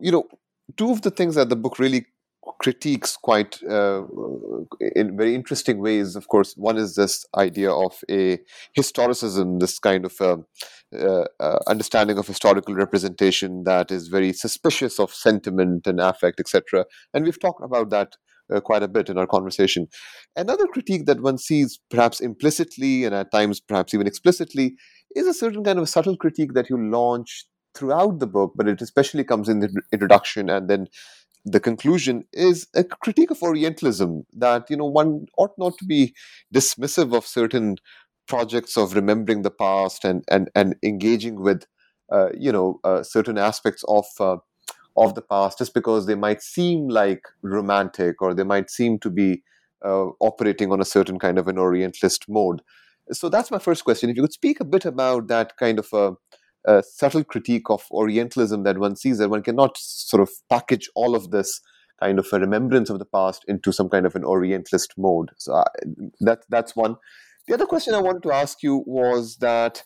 you 0.00 0.10
know, 0.10 0.26
two 0.76 0.90
of 0.90 1.02
the 1.02 1.10
things 1.10 1.34
that 1.34 1.50
the 1.50 1.56
book 1.56 1.78
really 1.78 2.06
critiques 2.58 3.16
quite 3.16 3.62
uh, 3.68 4.02
in 4.96 5.16
very 5.16 5.34
interesting 5.34 5.80
ways. 5.80 6.16
Of 6.16 6.28
course, 6.28 6.54
one 6.56 6.76
is 6.76 6.94
this 6.94 7.24
idea 7.36 7.70
of 7.70 7.98
a 8.10 8.38
historicism, 8.76 9.60
this 9.60 9.78
kind 9.78 10.04
of 10.04 10.20
uh, 10.20 10.36
uh, 10.96 11.24
uh, 11.38 11.58
understanding 11.66 12.18
of 12.18 12.26
historical 12.26 12.74
representation 12.74 13.64
that 13.64 13.90
is 13.90 14.08
very 14.08 14.32
suspicious 14.32 14.98
of 14.98 15.12
sentiment 15.12 15.86
and 15.86 16.00
affect, 16.00 16.40
etc. 16.40 16.84
And 17.14 17.24
we've 17.24 17.40
talked 17.40 17.64
about 17.64 17.90
that 17.90 18.16
uh, 18.52 18.60
quite 18.60 18.82
a 18.82 18.88
bit 18.88 19.08
in 19.08 19.16
our 19.16 19.26
conversation. 19.26 19.86
Another 20.36 20.66
critique 20.66 21.06
that 21.06 21.22
one 21.22 21.38
sees 21.38 21.78
perhaps 21.90 22.20
implicitly 22.20 23.04
and 23.04 23.14
at 23.14 23.30
times 23.30 23.60
perhaps 23.60 23.94
even 23.94 24.06
explicitly 24.06 24.74
is 25.14 25.26
a 25.26 25.34
certain 25.34 25.64
kind 25.64 25.78
of 25.78 25.88
subtle 25.88 26.16
critique 26.16 26.54
that 26.54 26.68
you 26.68 26.76
launch 26.90 27.46
throughout 27.74 28.18
the 28.18 28.26
book, 28.26 28.52
but 28.56 28.68
it 28.68 28.82
especially 28.82 29.24
comes 29.24 29.48
in 29.48 29.60
the 29.60 29.70
introduction 29.92 30.50
and 30.50 30.68
then 30.68 30.86
the 31.44 31.60
conclusion 31.60 32.24
is 32.32 32.66
a 32.74 32.84
critique 32.84 33.30
of 33.30 33.42
Orientalism 33.42 34.24
that 34.32 34.68
you 34.68 34.76
know 34.76 34.86
one 34.86 35.26
ought 35.38 35.52
not 35.58 35.76
to 35.78 35.84
be 35.84 36.14
dismissive 36.54 37.14
of 37.16 37.26
certain 37.26 37.76
projects 38.26 38.76
of 38.76 38.94
remembering 38.94 39.42
the 39.42 39.50
past 39.50 40.04
and 40.04 40.24
and 40.30 40.50
and 40.54 40.76
engaging 40.82 41.40
with 41.40 41.64
uh, 42.12 42.28
you 42.38 42.52
know 42.52 42.78
uh, 42.84 43.02
certain 43.02 43.38
aspects 43.38 43.84
of 43.88 44.04
uh, 44.20 44.36
of 44.96 45.14
the 45.14 45.22
past 45.22 45.58
just 45.58 45.74
because 45.74 46.06
they 46.06 46.14
might 46.14 46.42
seem 46.42 46.88
like 46.88 47.22
romantic 47.42 48.20
or 48.20 48.34
they 48.34 48.44
might 48.44 48.70
seem 48.70 48.98
to 48.98 49.10
be 49.10 49.42
uh, 49.84 50.06
operating 50.20 50.72
on 50.72 50.80
a 50.80 50.84
certain 50.84 51.18
kind 51.18 51.38
of 51.38 51.48
an 51.48 51.58
Orientalist 51.58 52.28
mode. 52.28 52.60
So 53.12 53.28
that's 53.28 53.50
my 53.50 53.58
first 53.58 53.84
question. 53.84 54.10
If 54.10 54.16
you 54.16 54.22
could 54.22 54.32
speak 54.32 54.60
a 54.60 54.64
bit 54.64 54.84
about 54.84 55.28
that 55.28 55.56
kind 55.56 55.78
of 55.78 55.88
a, 55.92 56.12
a 56.66 56.82
subtle 56.82 57.24
critique 57.24 57.70
of 57.70 57.84
Orientalism 57.90 58.62
that 58.64 58.78
one 58.78 58.96
sees, 58.96 59.18
that 59.18 59.30
one 59.30 59.42
cannot 59.42 59.76
sort 59.78 60.22
of 60.22 60.30
package 60.48 60.88
all 60.94 61.14
of 61.14 61.30
this 61.30 61.60
kind 62.00 62.18
of 62.18 62.26
a 62.32 62.38
remembrance 62.38 62.90
of 62.90 62.98
the 62.98 63.04
past 63.04 63.44
into 63.46 63.72
some 63.72 63.88
kind 63.88 64.06
of 64.06 64.14
an 64.14 64.24
Orientalist 64.24 64.94
mode. 64.96 65.30
So 65.36 65.54
uh, 65.54 65.64
that 66.20 66.44
that's 66.48 66.74
one. 66.74 66.96
The 67.46 67.54
other 67.54 67.66
question 67.66 67.94
I 67.94 68.00
wanted 68.00 68.22
to 68.24 68.32
ask 68.32 68.62
you 68.62 68.82
was 68.86 69.36
that 69.38 69.82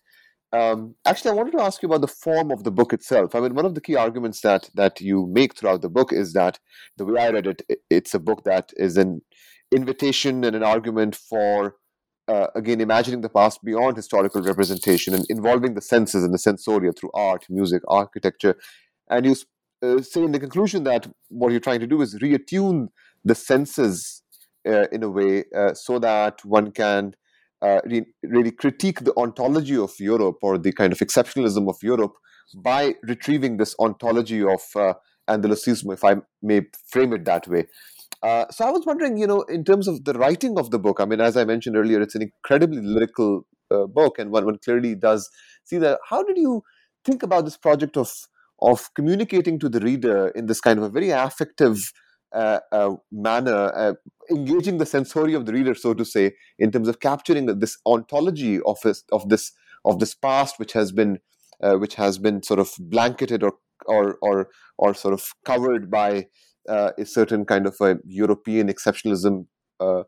um, 0.55 0.95
actually, 1.05 1.33
I 1.33 1.35
wanted 1.35 1.53
to 1.53 1.63
ask 1.63 1.83
you 1.83 1.89
about 1.89 2.03
the 2.03 2.07
form 2.07 2.53
of 2.53 2.63
the 2.63 2.71
book 2.71 2.93
itself. 2.93 3.35
I 3.35 3.41
mean, 3.41 3.55
one 3.55 3.67
of 3.67 3.75
the 3.75 3.81
key 3.81 3.97
arguments 3.97 4.41
that 4.43 4.71
that 4.75 5.01
you 5.01 5.27
make 5.27 5.57
throughout 5.57 5.83
the 5.83 5.89
book 5.89 6.13
is 6.13 6.33
that 6.35 6.61
the 6.97 7.05
way 7.05 7.21
I 7.21 7.31
read 7.31 7.49
it, 7.49 7.63
it's 7.91 8.15
a 8.15 8.21
book 8.21 8.45
that 8.45 8.73
is 8.77 8.97
an 8.97 9.23
invitation 9.73 10.45
and 10.45 10.55
an 10.55 10.63
argument 10.63 11.17
for 11.17 11.75
uh, 12.29 12.47
again 12.55 12.81
imagining 12.81 13.21
the 13.21 13.29
past 13.29 13.63
beyond 13.65 13.97
historical 13.97 14.43
representation 14.43 15.15
and 15.15 15.25
involving 15.29 15.75
the 15.75 15.81
senses 15.81 16.25
and 16.25 16.33
the 16.33 16.39
sensoria 16.39 16.97
through 16.97 17.11
art, 17.15 17.47
music, 17.49 17.83
architecture. 17.89 18.57
And 19.09 19.27
you 19.27 19.37
uh, 19.83 20.01
say 20.01 20.23
in 20.23 20.33
the 20.33 20.41
conclusion 20.41 20.85
that 20.85 21.07
what 21.29 21.51
you're 21.51 21.61
trying 21.61 21.81
to 21.81 21.87
do 21.87 22.01
is 22.01 22.15
reattune 22.17 22.89
the 23.25 23.35
senses 23.35 24.23
uh, 24.67 24.87
in 24.93 25.03
a 25.03 25.11
way 25.11 25.45
uh, 25.55 25.75
so 25.75 25.99
that 25.99 26.45
one 26.45 26.71
can 26.71 27.15
uh, 27.63 27.81
re- 27.85 28.07
really 28.23 28.51
critique 28.51 29.01
the 29.01 29.15
ontology 29.17 29.77
of 29.77 29.93
Europe 29.99 30.39
or 30.43 30.59
the 30.59 30.73
kind 30.73 30.93
of 30.93 30.99
exceptionalism 31.01 31.69
of 31.69 31.77
Europe 31.83 32.15
by 32.57 32.95
retrieving 33.03 33.57
this 33.57 33.75
ontology 33.79 34.43
of 34.43 34.61
uh, 34.77 34.95
Andalusismo, 35.29 35.95
if 35.95 36.05
I 36.05 36.17
may 36.43 36.63
frame 36.89 37.13
it 37.15 37.25
that 37.25 37.49
way. 37.49 37.67
Uh, 38.25 38.47
so 38.51 38.67
I 38.67 38.71
was 38.71 38.87
wondering, 38.87 39.19
you 39.19 39.27
know, 39.27 39.43
in 39.43 39.65
terms 39.65 39.87
of 39.87 40.05
the 40.05 40.15
writing 40.15 40.59
of 40.59 40.71
the 40.71 40.79
book, 40.79 40.99
I 40.99 41.05
mean, 41.05 41.21
as 41.21 41.37
I 41.37 41.45
mentioned 41.45 41.77
earlier, 41.77 42.01
it's 42.01 42.15
an 42.15 42.23
incredibly 42.23 42.81
lyrical 42.81 43.47
uh, 43.71 43.85
book, 43.85 44.19
and 44.19 44.31
one, 44.31 44.47
one 44.47 44.57
clearly 44.65 44.95
does 44.95 45.29
see 45.65 45.77
that. 45.79 45.99
How 46.09 46.23
did 46.23 46.39
you 46.39 46.63
think 47.05 47.23
about 47.23 47.45
this 47.45 47.59
project 47.59 47.99
of 47.99 48.11
of 48.63 48.89
communicating 48.95 49.59
to 49.59 49.69
the 49.69 49.81
reader 49.81 50.29
in 50.29 50.47
this 50.47 50.61
kind 50.61 50.79
of 50.79 50.85
a 50.85 50.89
very 50.89 51.11
affective 51.11 51.93
uh, 52.35 52.61
uh, 52.73 52.95
manner, 53.13 53.71
uh, 53.77 53.93
engaging 54.31 54.79
the 54.79 54.87
sensory 54.87 55.35
of 55.35 55.45
the 55.45 55.53
reader, 55.53 55.75
so 55.75 55.93
to 55.93 56.05
say, 56.05 56.33
in 56.59 56.71
terms 56.71 56.89
of 56.89 57.01
capturing 57.01 57.45
this 57.59 57.77
ontology 57.85 58.59
of 58.63 58.79
this 58.83 59.05
of 59.13 59.29
this 59.29 59.53
of 59.85 60.01
this 60.01 60.15
past, 60.15 60.59
which 60.59 60.73
has 60.73 60.93
been 60.93 61.19
which 61.61 61.97
has 61.97 62.17
been 62.17 62.43
sort 62.43 62.59
of 62.59 62.73
blanketed 62.79 63.43
or 63.43 63.53
or 63.85 64.17
or 64.23 64.49
or 64.79 64.95
sort 64.95 65.13
of 65.13 65.35
covered 65.45 65.91
by 65.91 66.27
a 66.69 67.05
certain 67.05 67.45
kind 67.45 67.67
of 67.67 67.77
a 67.81 67.99
European 68.07 68.69
exceptionalism. 68.69 69.47
Uh, 69.81 70.05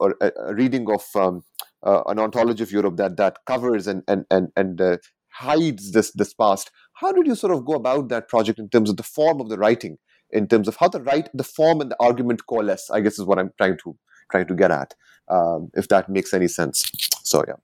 or 0.00 0.14
a, 0.20 0.30
a, 0.38 0.54
reading 0.54 0.86
of 0.92 1.02
um, 1.14 1.42
an 1.82 2.18
ontology 2.18 2.62
of 2.62 2.70
Europe 2.70 2.96
that 2.98 3.16
that 3.16 3.38
covers 3.46 3.86
and 3.86 4.02
and 4.06 4.26
and 4.30 4.48
and 4.54 4.98
hides 5.30 5.92
this 5.92 6.12
this 6.12 6.34
past. 6.34 6.70
How 6.94 7.10
did 7.10 7.26
you 7.26 7.34
sort 7.34 7.54
of 7.54 7.64
go 7.64 7.72
about 7.72 8.10
that 8.10 8.28
project 8.28 8.58
in 8.58 8.68
terms 8.68 8.90
of 8.90 8.98
the 8.98 9.02
form 9.02 9.40
of 9.40 9.48
the 9.48 9.56
writing? 9.56 9.96
in 10.34 10.48
terms 10.48 10.68
of 10.68 10.76
how 10.76 10.88
the 10.88 11.00
right, 11.00 11.28
the 11.32 11.44
form 11.44 11.80
and 11.80 11.90
the 11.90 11.96
argument 12.00 12.46
coalesce. 12.46 12.90
I 12.90 13.00
guess 13.00 13.18
is 13.18 13.24
what 13.24 13.38
I'm 13.38 13.52
trying 13.56 13.78
to 13.84 13.96
trying 14.30 14.46
to 14.48 14.54
get 14.54 14.70
at, 14.70 14.94
um, 15.28 15.70
if 15.74 15.88
that 15.88 16.08
makes 16.08 16.34
any 16.34 16.48
sense. 16.48 16.90
So 17.22 17.44
yeah. 17.46 17.54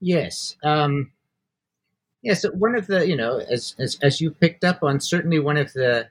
Yes. 0.00 0.56
Um, 0.62 1.10
yes. 2.22 2.44
One 2.54 2.76
of 2.76 2.86
the 2.86 3.06
you 3.06 3.16
know 3.16 3.38
as, 3.38 3.74
as 3.78 3.98
as 4.00 4.20
you 4.20 4.30
picked 4.30 4.64
up 4.64 4.82
on, 4.82 5.00
certainly 5.00 5.40
one 5.40 5.56
of 5.56 5.72
the 5.72 6.08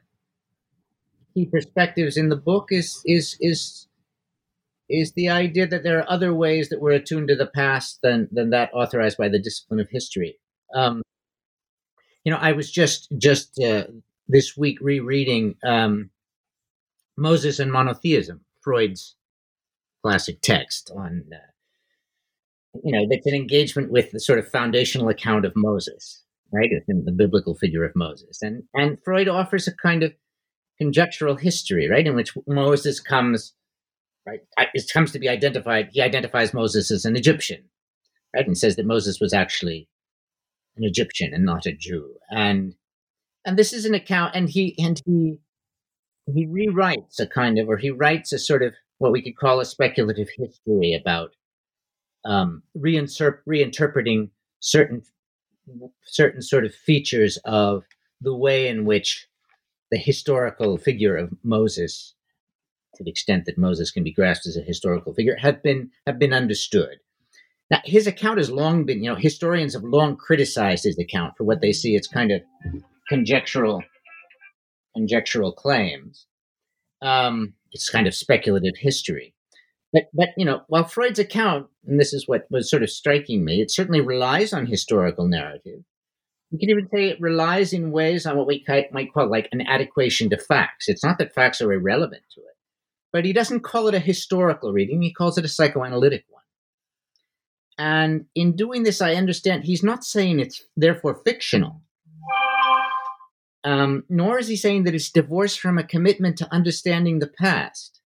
key 1.38 1.45
perspectives 1.45 2.18
in 2.18 2.30
the 2.30 2.35
book 2.35 2.69
is 2.72 3.01
is 3.05 3.38
is 3.39 3.88
is 4.89 5.11
the 5.14 5.30
idea 5.30 5.68
that 5.68 5.84
there 5.84 5.99
are 5.99 6.09
other 6.09 6.34
ways 6.34 6.69
that 6.69 6.81
we're 6.81 6.91
attuned 6.91 7.27
to 7.27 7.35
the 7.35 7.51
past 7.53 7.99
than 8.01 8.27
than 8.31 8.49
that 8.49 8.72
authorized 8.73 9.18
by 9.18 9.30
the 9.30 9.39
discipline 9.39 9.80
of 9.80 9.88
history. 9.89 10.39
Um, 10.73 11.03
you 12.23 12.31
know, 12.31 12.39
I 12.39 12.53
was 12.53 12.72
just 12.72 13.07
just 13.18 13.59
uh, 13.59 13.85
this 14.27 14.57
week 14.57 14.80
rereading 14.81 15.55
um, 15.64 16.09
Moses 17.18 17.59
and 17.59 17.72
Monotheism, 17.72 18.41
Freud's 18.61 19.15
classic 20.03 20.41
text 20.41 20.91
on, 20.95 21.23
uh, 21.31 22.80
you 22.84 22.93
know, 22.93 23.05
that's 23.09 23.27
an 23.27 23.35
engagement 23.35 23.91
with 23.91 24.11
the 24.11 24.19
sort 24.19 24.39
of 24.39 24.47
foundational 24.49 25.09
account 25.09 25.45
of 25.45 25.53
Moses, 25.55 26.23
right? 26.51 26.69
In 26.88 27.05
the 27.05 27.11
biblical 27.11 27.55
figure 27.55 27.84
of 27.84 27.95
Moses. 27.95 28.41
And, 28.41 28.64
and 28.73 28.97
Freud 29.03 29.27
offers 29.27 29.68
a 29.68 29.76
kind 29.76 30.03
of 30.03 30.14
conjectural 30.79 31.35
history, 31.35 31.89
right? 31.89 32.05
In 32.05 32.15
which 32.15 32.33
Moses 32.47 32.99
comes, 32.99 33.53
right? 34.25 34.41
It 34.73 34.91
comes 34.91 35.11
to 35.11 35.19
be 35.19 35.29
identified. 35.29 35.89
He 35.91 36.01
identifies 36.01 36.53
Moses 36.53 36.91
as 36.91 37.05
an 37.05 37.15
Egyptian, 37.15 37.63
right? 38.35 38.45
And 38.45 38.57
says 38.57 38.75
that 38.75 38.85
Moses 38.85 39.19
was 39.19 39.33
actually 39.33 39.87
an 40.77 40.83
Egyptian 40.83 41.33
and 41.33 41.45
not 41.45 41.65
a 41.65 41.73
Jew. 41.73 42.15
And 42.29 42.75
and 43.45 43.57
this 43.57 43.73
is 43.73 43.85
an 43.85 43.93
account 43.93 44.35
and 44.35 44.49
he 44.49 44.75
and 44.77 45.01
he 45.05 45.37
he 46.33 46.45
rewrites 46.45 47.19
a 47.19 47.27
kind 47.27 47.57
of 47.57 47.69
or 47.69 47.77
he 47.77 47.89
writes 47.89 48.33
a 48.33 48.39
sort 48.39 48.61
of 48.61 48.73
what 48.97 49.11
we 49.11 49.21
could 49.21 49.37
call 49.37 49.59
a 49.59 49.65
speculative 49.65 50.27
history 50.35 50.93
about 50.93 51.35
um, 52.25 52.63
reinterp- 52.77 53.39
reinterpreting 53.47 54.29
certain 54.59 55.01
certain 56.03 56.41
sort 56.41 56.65
of 56.65 56.73
features 56.73 57.37
of 57.45 57.83
the 58.21 58.35
way 58.35 58.67
in 58.67 58.85
which 58.85 59.27
the 59.91 59.97
historical 59.97 60.77
figure 60.77 61.15
of 61.15 61.34
Moses, 61.43 62.14
to 62.95 63.03
the 63.03 63.09
extent 63.09 63.45
that 63.45 63.57
Moses 63.57 63.91
can 63.91 64.03
be 64.03 64.11
grasped 64.11 64.47
as 64.47 64.57
a 64.57 64.61
historical 64.61 65.14
figure, 65.14 65.38
have 65.39 65.64
been 65.64 65.91
have 66.05 66.19
been 66.19 66.34
understood. 66.34 66.97
Now, 67.69 67.81
his 67.84 68.07
account 68.07 68.38
has 68.38 68.49
long 68.49 68.85
been, 68.85 69.03
you 69.03 69.09
know, 69.09 69.18
historians 69.18 69.73
have 69.73 69.84
long 69.84 70.15
criticized 70.15 70.85
his 70.85 70.97
account 70.97 71.34
for 71.38 71.43
what 71.43 71.61
they 71.61 71.73
see 71.73 71.95
as 71.95 72.07
kind 72.07 72.31
of 72.31 72.41
conjectural 73.09 73.84
conjectural 74.95 75.51
claims. 75.51 76.26
Um, 77.01 77.53
it's 77.72 77.89
kind 77.89 78.07
of 78.07 78.15
speculative 78.15 78.77
history. 78.77 79.34
But, 79.93 80.03
but 80.14 80.30
you 80.35 80.45
know, 80.45 80.61
while 80.68 80.84
Freud's 80.84 81.19
account, 81.19 81.68
and 81.85 81.99
this 81.99 82.14
is 82.14 82.27
what 82.27 82.45
was 82.49 82.69
sort 82.69 82.84
of 82.84 82.89
striking 82.89 83.45
me, 83.45 83.61
it 83.61 83.72
certainly 83.72 84.01
relies 84.01 84.53
on 84.53 84.65
historical 84.65 85.27
narrative. 85.27 85.84
We 86.52 86.60
can 86.60 86.69
even 86.69 86.88
say 86.90 87.10
it 87.10 87.22
relies 87.22 87.74
in 87.74 87.91
ways 87.91 88.26
on 88.26 88.38
what 88.38 88.48
we 88.48 88.64
might 88.91 89.14
call 89.14 89.30
like 89.30 89.49
an 89.52 89.61
adequation 89.61 90.30
to 90.30 90.38
facts. 90.38 90.88
It's 90.88 91.03
not 91.03 91.18
that 91.18 91.34
facts 91.34 91.61
are 91.61 91.74
irrelevant 91.74 92.24
to 92.36 92.41
it, 92.41 92.56
but 93.11 93.26
he 93.26 93.34
doesn't 93.34 93.61
call 93.61 93.88
it 93.88 93.94
a 93.94 93.99
historical 93.99 94.72
reading. 94.72 95.02
He 95.02 95.14
calls 95.14 95.38
it 95.38 95.45
a 95.45 95.49
psychoanalytic 95.49 96.24
one. 96.30 96.44
And 97.78 98.26
in 98.34 98.56
doing 98.56 98.84
this, 98.84 99.02
I 99.02 99.15
understand 99.15 99.64
he's 99.64 99.84
not 99.84 100.03
saying 100.03 100.40
it's 100.40 100.64
therefore 100.76 101.22
fictional. 101.26 101.82
Um, 103.64 104.06
nor 104.07 104.40
is 104.40 104.48
he 104.48 104.56
saying 104.56 104.86
that 104.86 104.95
it's 104.95 105.11
divorced 105.11 105.60
from 105.60 105.78
a 105.78 105.84
commitment 105.84 106.38
to 106.38 106.53
understanding 106.53 107.19
the 107.19 107.28
past. 107.28 107.99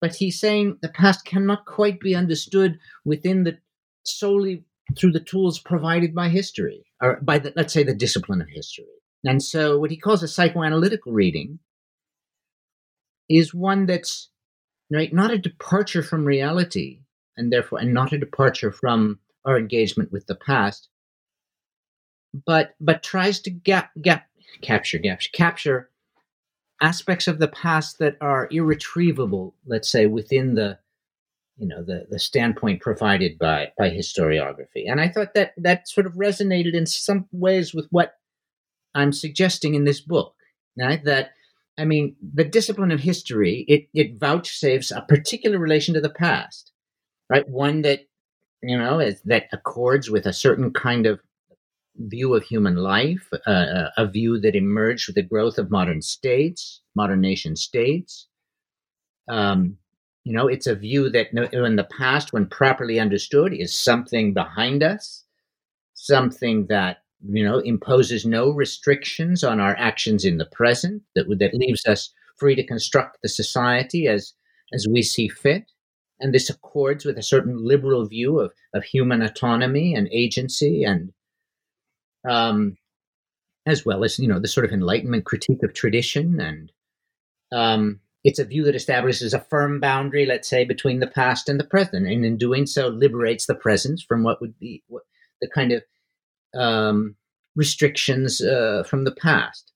But 0.00 0.14
he's 0.14 0.38
saying 0.38 0.78
the 0.80 0.88
past 0.88 1.24
cannot 1.24 1.66
quite 1.66 1.98
be 1.98 2.14
understood 2.14 2.78
within 3.04 3.42
the 3.42 3.58
solely 4.04 4.64
through 4.96 5.12
the 5.12 5.20
tools 5.20 5.58
provided 5.58 6.14
by 6.14 6.28
history, 6.28 6.84
or 7.00 7.18
by 7.22 7.38
the, 7.38 7.52
let's 7.56 7.72
say 7.72 7.82
the 7.82 7.94
discipline 7.94 8.40
of 8.40 8.48
history. 8.48 8.86
And 9.24 9.42
so, 9.42 9.78
what 9.78 9.90
he 9.90 9.96
calls 9.96 10.22
a 10.22 10.26
psychoanalytical 10.26 11.12
reading 11.12 11.58
is 13.28 13.52
one 13.52 13.86
that's 13.86 14.30
right, 14.90 15.12
not 15.12 15.30
a 15.30 15.38
departure 15.38 16.02
from 16.02 16.24
reality, 16.24 17.00
and 17.36 17.52
therefore, 17.52 17.80
and 17.80 17.92
not 17.92 18.12
a 18.12 18.18
departure 18.18 18.72
from 18.72 19.18
our 19.44 19.58
engagement 19.58 20.12
with 20.12 20.26
the 20.26 20.34
past, 20.34 20.88
but 22.46 22.74
but 22.80 23.02
tries 23.02 23.40
to 23.40 23.50
gap 23.50 23.90
gap 24.00 24.26
capture 24.62 24.98
gaps, 24.98 25.26
capture 25.32 25.90
aspects 26.80 27.26
of 27.26 27.38
the 27.38 27.48
past 27.48 27.98
that 27.98 28.16
are 28.20 28.48
irretrievable, 28.50 29.54
let's 29.66 29.90
say, 29.90 30.06
within 30.06 30.54
the 30.54 30.78
you 31.58 31.66
know 31.66 31.82
the 31.82 32.06
the 32.10 32.18
standpoint 32.18 32.80
provided 32.80 33.38
by 33.38 33.72
by 33.76 33.90
historiography. 33.90 34.84
And 34.86 35.00
I 35.00 35.08
thought 35.08 35.34
that 35.34 35.52
that 35.56 35.88
sort 35.88 36.06
of 36.06 36.14
resonated 36.14 36.74
in 36.74 36.86
some 36.86 37.26
ways 37.32 37.74
with 37.74 37.86
what 37.90 38.14
I'm 38.94 39.12
suggesting 39.12 39.74
in 39.74 39.84
this 39.84 40.00
book. 40.00 40.34
Right? 40.78 41.04
That 41.04 41.30
I 41.76 41.84
mean, 41.84 42.16
the 42.34 42.44
discipline 42.44 42.92
of 42.92 43.00
history 43.00 43.64
it 43.68 43.88
it 43.92 44.18
vouchsafes 44.18 44.90
a 44.90 45.02
particular 45.02 45.58
relation 45.58 45.94
to 45.94 46.00
the 46.00 46.10
past, 46.10 46.72
right? 47.28 47.48
One 47.48 47.82
that 47.82 48.06
you 48.62 48.78
know 48.78 49.00
is, 49.00 49.20
that 49.22 49.48
accords 49.52 50.10
with 50.10 50.26
a 50.26 50.32
certain 50.32 50.72
kind 50.72 51.06
of 51.06 51.20
view 51.96 52.34
of 52.34 52.44
human 52.44 52.76
life, 52.76 53.28
uh, 53.46 53.50
uh, 53.50 53.90
a 53.96 54.06
view 54.06 54.40
that 54.40 54.54
emerged 54.54 55.08
with 55.08 55.16
the 55.16 55.22
growth 55.22 55.58
of 55.58 55.70
modern 55.70 56.00
states, 56.02 56.82
modern 56.94 57.20
nation 57.20 57.56
states. 57.56 58.28
Um, 59.28 59.78
you 60.28 60.34
know, 60.34 60.46
it's 60.46 60.66
a 60.66 60.74
view 60.74 61.08
that 61.08 61.28
in 61.54 61.76
the 61.76 61.88
past, 61.96 62.34
when 62.34 62.44
properly 62.44 63.00
understood, 63.00 63.54
is 63.54 63.74
something 63.74 64.34
behind 64.34 64.82
us, 64.82 65.24
something 65.94 66.66
that 66.66 66.98
you 67.26 67.42
know 67.42 67.60
imposes 67.60 68.26
no 68.26 68.50
restrictions 68.50 69.42
on 69.42 69.58
our 69.58 69.74
actions 69.78 70.26
in 70.26 70.36
the 70.36 70.44
present, 70.44 71.02
that 71.14 71.24
that 71.38 71.54
leaves 71.54 71.86
us 71.86 72.12
free 72.36 72.54
to 72.54 72.66
construct 72.66 73.16
the 73.22 73.28
society 73.30 74.06
as 74.06 74.34
as 74.74 74.86
we 74.92 75.00
see 75.00 75.28
fit. 75.28 75.64
And 76.20 76.34
this 76.34 76.50
accords 76.50 77.06
with 77.06 77.16
a 77.16 77.22
certain 77.22 77.64
liberal 77.64 78.04
view 78.06 78.38
of, 78.38 78.52
of 78.74 78.84
human 78.84 79.22
autonomy 79.22 79.94
and 79.94 80.10
agency 80.12 80.84
and 80.84 81.10
um, 82.28 82.76
as 83.64 83.86
well 83.86 84.04
as 84.04 84.18
you 84.18 84.28
know 84.28 84.40
the 84.40 84.46
sort 84.46 84.66
of 84.66 84.72
enlightenment 84.72 85.24
critique 85.24 85.62
of 85.62 85.72
tradition 85.72 86.38
and 86.38 86.70
um, 87.50 88.00
it's 88.28 88.38
a 88.38 88.44
view 88.44 88.62
that 88.64 88.74
establishes 88.74 89.32
a 89.32 89.40
firm 89.40 89.80
boundary 89.80 90.26
let's 90.26 90.48
say 90.48 90.62
between 90.64 91.00
the 91.00 91.06
past 91.06 91.48
and 91.48 91.58
the 91.58 91.64
present 91.64 92.06
and 92.06 92.24
in 92.26 92.36
doing 92.36 92.66
so 92.66 92.88
liberates 92.88 93.46
the 93.46 93.54
present 93.54 94.02
from 94.06 94.22
what 94.22 94.38
would 94.40 94.58
be 94.58 94.82
what, 94.88 95.04
the 95.40 95.48
kind 95.48 95.72
of 95.72 95.82
um, 96.54 97.16
restrictions 97.56 98.42
uh, 98.42 98.82
from 98.86 99.04
the 99.04 99.14
past 99.14 99.72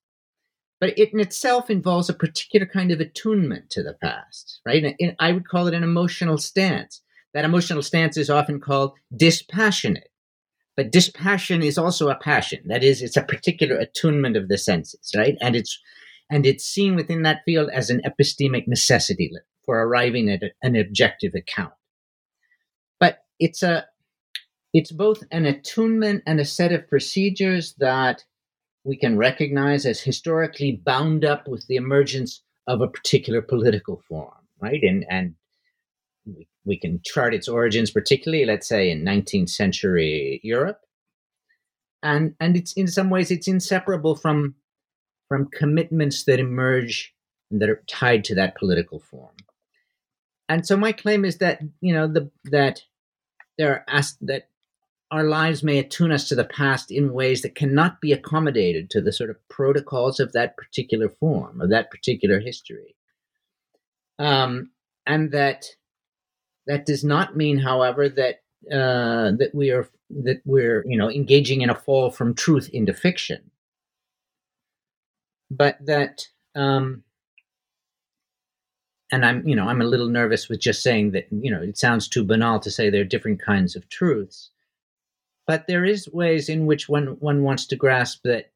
but 0.81 0.99
it 0.99 1.15
in 1.15 1.21
itself 1.21 1.71
involves 1.71 2.11
a 2.11 2.15
particular 2.15 2.67
kind 2.67 2.91
of 2.91 3.01
attunement 3.01 3.71
to 3.71 3.83
the 3.83 3.97
past 4.03 4.61
right 4.67 4.85
and 5.01 5.17
i 5.19 5.33
would 5.33 5.49
call 5.49 5.67
it 5.67 5.75
an 5.75 5.83
emotional 5.83 6.37
stance 6.37 7.01
that 7.33 7.47
emotional 7.47 7.83
stance 7.83 8.19
is 8.19 8.29
often 8.29 8.61
called 8.61 8.93
dispassionate 9.17 10.11
but 10.77 10.91
dispassion 10.91 11.63
is 11.63 11.77
also 11.77 12.09
a 12.09 12.17
passion. 12.17 12.61
That 12.67 12.83
is, 12.83 13.03
it's 13.03 13.17
a 13.17 13.23
particular 13.23 13.77
attunement 13.77 14.37
of 14.37 14.49
the 14.49 14.57
senses, 14.57 15.13
right? 15.15 15.37
And 15.43 15.55
it's 15.55 15.79
and 16.33 16.47
it's 16.47 16.65
seen 16.65 16.97
within 16.97 17.23
that 17.23 17.43
field 17.45 17.69
as 17.73 17.91
an 17.91 18.01
epistemic 18.07 18.67
necessity 18.67 19.31
for 19.67 19.81
arriving 19.83 20.31
at 20.31 20.43
an 20.63 20.75
objective 20.75 21.35
account. 21.35 21.75
But 22.99 23.19
it's 23.39 23.63
a 23.63 23.87
it's 24.73 24.91
both 24.91 25.23
an 25.31 25.45
attunement 25.45 26.23
and 26.27 26.41
a 26.41 26.47
set 26.47 26.73
of 26.73 26.89
procedures 26.89 27.75
that 27.75 28.25
we 28.85 28.97
can 28.97 29.19
recognize 29.19 29.85
as 29.85 30.01
historically 30.01 30.81
bound 30.83 31.23
up 31.23 31.47
with 31.47 31.67
the 31.67 31.77
emergence 31.77 32.43
of 32.67 32.81
a 32.81 32.89
particular 32.89 33.43
political 33.43 34.03
form, 34.09 34.33
right? 34.59 34.83
And 34.83 35.05
and 35.11 35.35
we 36.25 36.49
we 36.65 36.79
can 36.79 37.03
chart 37.05 37.35
its 37.35 37.47
origins, 37.47 37.91
particularly, 37.91 38.47
let's 38.47 38.67
say, 38.67 38.91
in 38.91 39.05
19th 39.05 39.51
century 39.51 40.41
Europe. 40.43 40.81
And, 42.03 42.35
and 42.41 42.57
it's 42.57 42.73
in 42.73 42.89
some 42.89 43.11
ways 43.11 43.31
it's 43.31 43.49
inseparable 43.49 44.17
from, 44.17 44.55
from 45.33 45.47
commitments 45.47 46.25
that 46.25 46.39
emerge 46.39 47.15
and 47.51 47.63
that 47.63 47.71
are 47.71 47.83
tied 47.87 48.23
to 48.23 48.35
that 48.35 48.55
political 48.55 48.99
form. 48.99 49.35
And 50.47 50.67
so 50.67 50.77
my 50.77 50.93
claim 50.93 51.25
is 51.25 51.39
that, 51.39 51.63
you 51.81 51.95
know, 51.95 52.07
the, 52.07 52.31
that 52.51 52.83
there 53.57 53.83
are 53.89 54.03
that 54.21 54.49
our 55.11 55.25
lives 55.25 55.63
may 55.63 55.79
attune 55.79 56.13
us 56.13 56.29
to 56.29 56.35
the 56.35 56.45
past 56.45 56.91
in 56.91 57.15
ways 57.15 57.41
that 57.41 57.55
cannot 57.55 57.99
be 58.03 58.13
accommodated 58.13 58.91
to 58.91 59.01
the 59.01 59.11
sort 59.11 59.31
of 59.31 59.49
protocols 59.49 60.21
of 60.21 60.33
that 60.33 60.59
particular 60.59 61.09
form, 61.09 61.63
of 61.63 61.71
that 61.71 61.91
particular 61.91 62.39
history. 62.39 62.95
Um, 64.19 64.73
and 65.07 65.33
that 65.33 65.65
that 66.67 66.85
does 66.85 67.05
not 67.05 67.39
mean, 67.39 67.57
however, 67.57 68.11
that 68.11 68.43
uh, 68.71 69.33
that 69.39 69.53
we 69.55 69.71
are 69.71 69.89
that 70.11 70.43
we're 70.45 70.85
you 70.87 70.99
know 70.99 71.11
engaging 71.11 71.63
in 71.63 71.71
a 71.71 71.75
fall 71.75 72.11
from 72.11 72.35
truth 72.35 72.69
into 72.75 72.93
fiction, 72.93 73.51
but 75.53 75.77
that 75.85 76.27
um, 76.55 77.05
and 79.13 79.25
I'm 79.25 79.47
you 79.47 79.55
know 79.55 79.69
I'm 79.69 79.83
a 79.83 79.87
little 79.87 80.09
nervous 80.09 80.49
with 80.49 80.61
just 80.61 80.83
saying 80.83 81.13
that 81.13 81.27
you 81.31 81.51
know 81.51 81.63
it 81.63 81.77
sounds 81.77 82.09
too 82.09 82.25
banal 82.25 82.59
to 82.61 82.71
say 82.71 82.89
there 82.89 83.03
are 83.03 83.05
different 83.05 83.41
kinds 83.41 83.77
of 83.77 83.89
truths, 83.89 84.51
but 85.47 85.67
there 85.67 85.85
is 85.85 86.09
ways 86.13 86.49
in 86.49 86.67
which 86.67 86.89
one 86.89 87.19
one 87.21 87.43
wants 87.43 87.67
to 87.67 87.77
grasp 87.77 88.23
that 88.25 88.51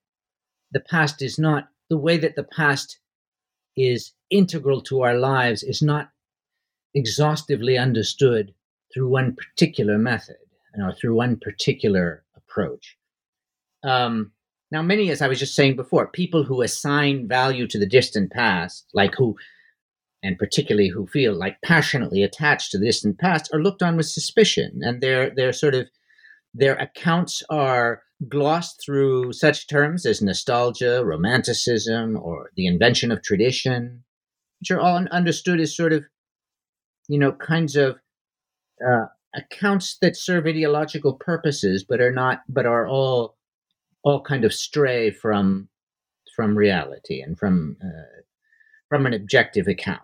the 0.73 0.81
past 0.81 1.23
is 1.23 1.39
not 1.39 1.69
the 1.91 1.99
way 1.99 2.17
that 2.17 2.35
the 2.35 2.43
past 2.43 2.99
is 3.77 4.13
integral 4.31 4.81
to 4.81 5.03
our 5.03 5.19
lives 5.19 5.63
is 5.63 5.83
not 5.83 6.11
exhaustively 6.95 7.77
understood 7.77 8.55
through 8.93 9.09
one 9.09 9.37
particular 9.37 9.99
method 9.99 10.37
or 10.79 10.95
through 10.95 11.15
one 11.15 11.37
particular 11.37 12.25
approach. 12.37 12.97
Um, 13.85 14.33
now, 14.71 14.83
many, 14.83 15.11
as 15.11 15.23
I 15.23 15.29
was 15.29 15.39
just 15.39 15.55
saying 15.55 15.77
before, 15.77 16.09
people 16.09 16.45
who 16.45 16.63
assign 16.63 17.29
value 17.29 17.67
to 17.69 17.79
the 17.79 17.87
distant 17.87 18.33
past, 18.33 18.87
like 18.95 19.15
who, 19.17 19.37
and 20.23 20.39
particularly 20.39 20.89
who 20.89 21.07
feel 21.07 21.35
like 21.35 21.63
passionately 21.65 22.23
attached 22.23 22.73
to 22.73 22.79
the 22.79 22.87
distant 22.87 23.19
past, 23.19 23.51
are 23.53 23.63
looked 23.63 23.83
on 23.83 23.97
with 23.97 24.07
suspicion, 24.07 24.81
and 24.83 25.01
their 25.01 25.31
their 25.31 25.53
sort 25.53 25.75
of 25.75 25.87
their 26.55 26.75
accounts 26.77 27.43
are 27.51 28.03
glossed 28.29 28.83
through 28.85 29.33
such 29.33 29.69
terms 29.69 30.07
as 30.07 30.23
nostalgia, 30.23 31.05
romanticism, 31.05 32.17
or 32.17 32.51
the 32.57 32.67
invention 32.67 33.13
of 33.13 33.23
tradition, 33.23 34.05
which 34.61 34.71
are 34.71 34.81
all 34.81 35.07
understood 35.11 35.61
as 35.61 35.77
sort 35.77 35.93
of 35.93 36.05
you 37.09 37.19
know, 37.19 37.33
kinds 37.33 37.77
of 37.77 37.97
uh, 38.87 39.07
accounts 39.35 39.99
that 40.01 40.17
serve 40.17 40.47
ideological 40.47 41.15
purposes, 41.15 41.85
but 41.89 42.01
are 42.01 42.13
not, 42.13 42.43
but 42.49 42.67
are 42.67 42.87
all, 42.87 43.36
all 44.07 44.23
kind 44.23 44.45
of 44.45 44.55
stray 44.55 45.11
from, 45.11 45.69
from 46.35 46.57
reality 46.57 47.21
and 47.21 47.39
from, 47.39 47.77
uh, 47.85 48.23
from 48.89 49.05
an 49.05 49.13
objective 49.13 49.67
account. 49.67 50.01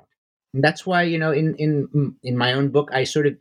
And 0.54 0.62
that's 0.62 0.84
why, 0.84 1.02
you 1.02 1.18
know, 1.18 1.32
in 1.32 1.54
in 1.56 2.16
in 2.22 2.36
my 2.36 2.52
own 2.52 2.68
book, 2.68 2.90
I 2.92 3.04
sort 3.04 3.26
of 3.26 3.36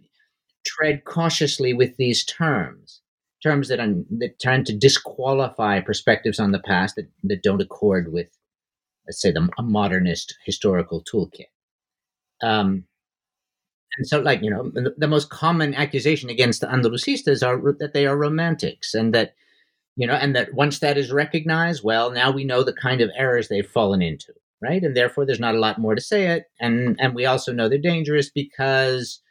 tread 0.65 1.03
cautiously 1.03 1.73
with 1.73 1.97
these 1.97 2.23
terms, 2.23 3.01
terms 3.43 3.67
that 3.67 3.81
I'm, 3.81 4.05
that 4.19 4.39
tend 4.39 4.67
to 4.67 4.77
disqualify 4.77 5.81
perspectives 5.81 6.39
on 6.39 6.51
the 6.51 6.59
past 6.59 6.95
that, 6.95 7.09
that 7.23 7.43
don't 7.43 7.61
accord 7.61 8.13
with, 8.13 8.27
let's 9.07 9.21
say, 9.21 9.31
the 9.31 9.49
a 9.57 9.63
modernist 9.63 10.35
historical 10.45 11.03
toolkit. 11.03 11.49
Um, 12.41 12.85
and 13.97 14.07
so, 14.07 14.19
like, 14.19 14.41
you 14.41 14.49
know, 14.49 14.71
the, 14.73 14.93
the, 14.97 15.07
most 15.07 15.29
common 15.29 15.75
accusation 15.75 16.29
against 16.29 16.61
the 16.61 16.67
Andalusistas 16.67 17.45
are 17.45 17.73
that 17.73 17.93
they 17.93 18.05
are 18.05 18.15
romantics 18.15 18.93
and 18.93 19.13
that, 19.13 19.35
you 19.95 20.07
know, 20.07 20.13
and 20.13 20.35
that 20.35 20.53
once 20.53 20.80
that 20.80 20.97
is 20.97 21.11
recognized, 21.11 21.84
well, 21.84 22.11
now 22.11 22.31
we 22.31 22.43
know 22.43 22.63
the 22.63 22.73
kind 22.73 23.01
of 23.01 23.09
errors 23.15 23.47
they've 23.47 23.68
fallen 23.68 24.01
into, 24.01 24.34
right? 24.61 24.84
And 24.84 24.95
therefore, 24.95 25.26
there's 25.26 25.39
not 25.39 25.55
a 25.55 25.59
lot 25.59 25.80
more 25.80 25.95
to 25.95 26.01
say 26.01 26.27
it. 26.27 26.45
And, 26.59 26.97
and 26.99 27.13
we 27.13 27.26
also 27.26 27.51
know 27.51 27.68
they're 27.68 27.77
dangerous 27.77 28.30
because 28.30 29.22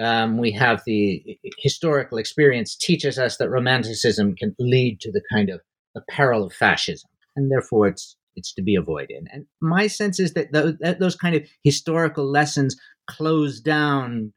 um, 0.00 0.38
we 0.38 0.52
have 0.52 0.82
the 0.86 1.38
historical 1.58 2.18
experience 2.18 2.76
teaches 2.76 3.18
us 3.18 3.36
that 3.38 3.50
romanticism 3.50 4.36
can 4.36 4.54
lead 4.58 5.00
to 5.00 5.10
the 5.10 5.22
kind 5.32 5.50
of 5.50 5.60
peril 6.08 6.44
of 6.44 6.52
fascism. 6.52 7.10
And 7.34 7.50
therefore, 7.50 7.88
it's 7.88 8.16
it's 8.38 8.54
to 8.54 8.62
be 8.62 8.76
avoided. 8.76 9.26
And 9.32 9.46
my 9.60 9.88
sense 9.88 10.20
is 10.20 10.32
that 10.34 10.52
those, 10.52 10.74
that 10.78 11.00
those 11.00 11.16
kind 11.16 11.34
of 11.34 11.42
historical 11.64 12.24
lessons 12.24 12.76
close 13.08 13.60
down 13.60 14.32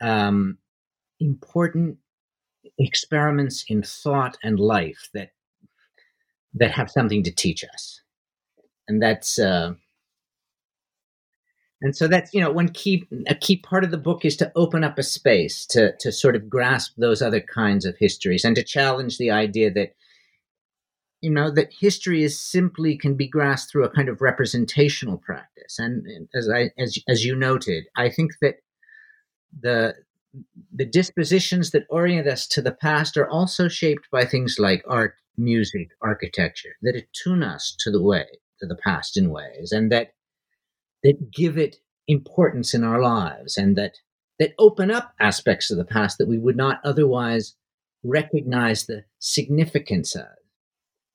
um, 0.00 0.58
important 1.20 1.98
experiments 2.78 3.64
in 3.68 3.82
thought 3.82 4.36
and 4.42 4.58
life 4.58 5.08
that 5.14 5.30
that 6.54 6.70
have 6.70 6.90
something 6.90 7.22
to 7.24 7.32
teach 7.32 7.64
us, 7.64 8.00
and 8.88 9.02
that's 9.02 9.38
uh, 9.38 9.74
and 11.84 11.94
so 11.94 12.08
that's 12.08 12.32
you 12.32 12.40
know 12.40 12.50
one 12.50 12.68
key 12.68 13.06
a 13.26 13.34
key 13.34 13.56
part 13.56 13.84
of 13.84 13.90
the 13.90 13.98
book 13.98 14.24
is 14.24 14.36
to 14.38 14.50
open 14.56 14.82
up 14.82 14.98
a 14.98 15.02
space 15.02 15.66
to 15.66 15.94
to 15.98 16.10
sort 16.10 16.34
of 16.34 16.48
grasp 16.48 16.94
those 16.96 17.20
other 17.20 17.40
kinds 17.40 17.84
of 17.84 17.96
histories 17.98 18.44
and 18.44 18.56
to 18.56 18.62
challenge 18.62 19.18
the 19.18 19.30
idea 19.30 19.70
that 19.70 19.94
you 21.20 21.30
know 21.30 21.50
that 21.50 21.72
history 21.78 22.22
is 22.22 22.40
simply 22.40 22.96
can 22.96 23.14
be 23.14 23.28
grasped 23.28 23.70
through 23.70 23.84
a 23.84 23.90
kind 23.90 24.08
of 24.08 24.20
representational 24.20 25.18
practice. 25.18 25.78
And, 25.78 26.28
as 26.34 26.48
i 26.48 26.70
as, 26.78 26.98
as 27.08 27.24
you 27.24 27.34
noted 27.34 27.84
i 27.96 28.08
think 28.08 28.32
that 28.40 28.56
the 29.60 29.94
the 30.74 30.84
dispositions 30.84 31.70
that 31.70 31.86
orient 31.88 32.26
us 32.26 32.46
to 32.48 32.62
the 32.62 32.72
past 32.72 33.16
are 33.16 33.28
also 33.28 33.68
shaped 33.68 34.08
by 34.10 34.24
things 34.24 34.56
like 34.58 34.84
art 34.88 35.14
music 35.36 35.88
architecture 36.00 36.76
that 36.82 36.94
attune 36.94 37.42
us 37.42 37.74
to 37.80 37.90
the 37.90 38.02
way 38.02 38.24
to 38.60 38.66
the 38.66 38.76
past 38.76 39.16
in 39.16 39.30
ways 39.30 39.72
and 39.72 39.90
that 39.90 40.12
that 41.02 41.30
give 41.32 41.58
it 41.58 41.76
importance 42.06 42.74
in 42.74 42.84
our 42.84 43.00
lives 43.00 43.56
and 43.56 43.76
that 43.76 43.94
that 44.38 44.52
open 44.58 44.90
up 44.90 45.14
aspects 45.20 45.70
of 45.70 45.78
the 45.78 45.84
past 45.84 46.18
that 46.18 46.28
we 46.28 46.38
would 46.38 46.56
not 46.56 46.80
otherwise 46.84 47.54
recognize 48.02 48.84
the 48.84 49.04
significance 49.18 50.14
of. 50.14 50.26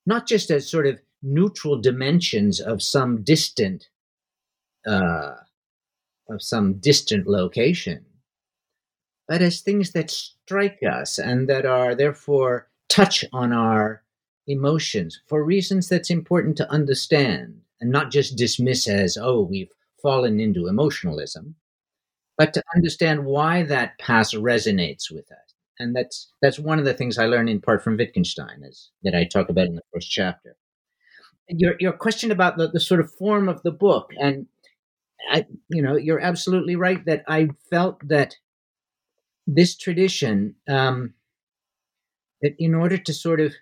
Not 0.05 0.27
just 0.27 0.49
as 0.49 0.69
sort 0.69 0.87
of 0.87 0.99
neutral 1.21 1.79
dimensions 1.79 2.59
of 2.59 2.81
some 2.81 3.23
distant 3.23 3.89
uh, 4.87 5.35
of 6.29 6.41
some 6.41 6.79
distant 6.79 7.27
location, 7.27 8.05
but 9.29 9.43
as 9.43 9.61
things 9.61 9.91
that 9.91 10.09
strike 10.09 10.79
us 10.81 11.19
and 11.19 11.47
that 11.47 11.63
are 11.65 11.93
therefore 11.93 12.67
touch 12.89 13.23
on 13.31 13.53
our 13.53 14.03
emotions 14.47 15.21
for 15.27 15.43
reasons 15.43 15.87
that's 15.87 16.09
important 16.09 16.57
to 16.57 16.71
understand 16.71 17.61
and 17.79 17.91
not 17.91 18.09
just 18.11 18.35
dismiss 18.35 18.89
as, 18.89 19.17
oh, 19.21 19.41
we've 19.41 19.71
fallen 20.01 20.39
into 20.39 20.67
emotionalism, 20.67 21.53
but 22.39 22.55
to 22.55 22.63
understand 22.75 23.23
why 23.23 23.61
that 23.61 23.99
past 23.99 24.33
resonates 24.33 25.11
with 25.11 25.31
us. 25.31 25.53
And 25.77 25.95
that's 25.95 26.31
that's 26.41 26.57
one 26.57 26.79
of 26.79 26.85
the 26.85 26.95
things 26.95 27.19
I 27.19 27.27
learned 27.27 27.49
in 27.49 27.61
part 27.61 27.83
from 27.83 27.97
Wittgenstein, 27.97 28.63
is 28.63 28.89
that 29.03 29.13
I 29.13 29.25
talk 29.25 29.49
about 29.49 29.67
in 29.67 29.75
the 29.75 29.83
first 29.93 30.09
chapter. 30.09 30.57
Your 31.47 31.75
your 31.79 31.93
question 31.93 32.31
about 32.31 32.57
the, 32.57 32.67
the 32.67 32.79
sort 32.79 32.99
of 32.99 33.13
form 33.13 33.47
of 33.47 33.61
the 33.61 33.71
book, 33.71 34.11
and 34.19 34.47
I, 35.31 35.45
you 35.69 35.81
know, 35.81 35.95
you're 35.95 36.19
absolutely 36.19 36.75
right 36.75 37.05
that 37.05 37.23
I 37.27 37.49
felt 37.69 38.05
that 38.09 38.35
this 39.55 39.75
tradition, 39.75 40.55
um, 40.67 41.13
that 42.41 42.55
in 42.59 42.75
order 42.75 42.97
to 42.97 43.13
sort 43.13 43.39
of 43.39 43.53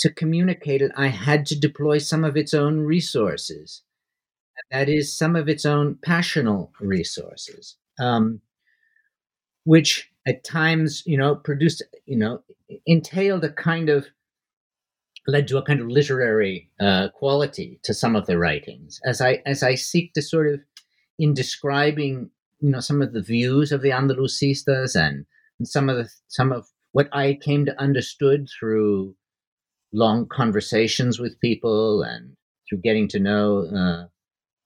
to 0.00 0.10
communicate 0.10 0.82
it, 0.82 0.92
I 0.96 1.08
had 1.08 1.46
to 1.46 1.58
deploy 1.58 1.98
some 1.98 2.24
of 2.24 2.36
its 2.36 2.54
own 2.54 2.80
resources. 2.80 3.82
That 4.70 4.88
is, 4.88 5.16
some 5.16 5.36
of 5.36 5.48
its 5.48 5.64
own 5.64 5.98
passional 6.04 6.72
resources, 6.80 7.76
um, 7.98 8.40
which 9.64 10.10
at 10.26 10.44
times, 10.44 11.02
you 11.06 11.16
know, 11.16 11.34
produced, 11.34 11.82
you 12.06 12.16
know, 12.16 12.42
entailed 12.86 13.44
a 13.44 13.52
kind 13.52 13.88
of 13.88 14.06
led 15.26 15.48
to 15.48 15.58
a 15.58 15.62
kind 15.62 15.80
of 15.80 15.88
literary 15.88 16.70
uh, 16.80 17.08
quality 17.14 17.80
to 17.84 17.94
some 17.94 18.16
of 18.16 18.26
the 18.26 18.38
writings. 18.38 19.00
As 19.04 19.20
I 19.20 19.42
as 19.46 19.62
I 19.62 19.74
seek 19.74 20.14
to 20.14 20.22
sort 20.22 20.52
of 20.52 20.60
in 21.18 21.34
describing, 21.34 22.30
you 22.62 22.70
know, 22.70 22.80
some 22.80 23.02
of 23.02 23.12
the 23.12 23.22
views 23.22 23.72
of 23.72 23.82
the 23.82 23.90
Andalusistas 23.90 24.94
and, 24.94 25.26
and 25.58 25.68
some 25.68 25.88
of 25.88 25.96
the 25.96 26.08
some 26.28 26.52
of 26.52 26.68
what 26.92 27.08
I 27.12 27.38
came 27.42 27.66
to 27.66 27.80
understood 27.80 28.48
through 28.48 29.16
long 29.92 30.26
conversations 30.28 31.18
with 31.18 31.40
people 31.40 32.02
and 32.02 32.36
through 32.68 32.78
getting 32.78 33.08
to 33.08 33.18
know 33.18 33.66
uh, 33.66 34.06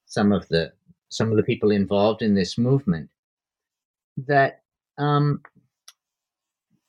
some 0.05 0.31
of 0.31 0.47
the 0.49 0.73
some 1.09 1.31
of 1.31 1.37
the 1.37 1.43
people 1.43 1.71
involved 1.71 2.21
in 2.21 2.35
this 2.35 2.59
movement 2.59 3.09
that 4.27 4.61
um, 4.99 5.41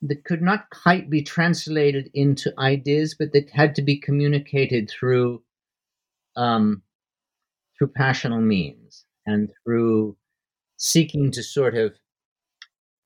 that 0.02 0.26
could 0.26 0.42
not 0.42 0.70
quite 0.72 1.10
be 1.10 1.22
translated 1.22 2.10
into 2.14 2.54
ideas, 2.60 3.16
but 3.18 3.32
that 3.32 3.50
had 3.52 3.76
to 3.76 3.82
be 3.82 3.98
communicated 3.98 4.90
through 4.90 5.42
um, 6.36 6.82
through 7.78 7.94
passional 7.96 8.42
means 8.42 9.06
and 9.26 9.50
through 9.64 10.17
seeking 10.78 11.32
to 11.32 11.44
sort 11.44 11.76
of 11.76 11.94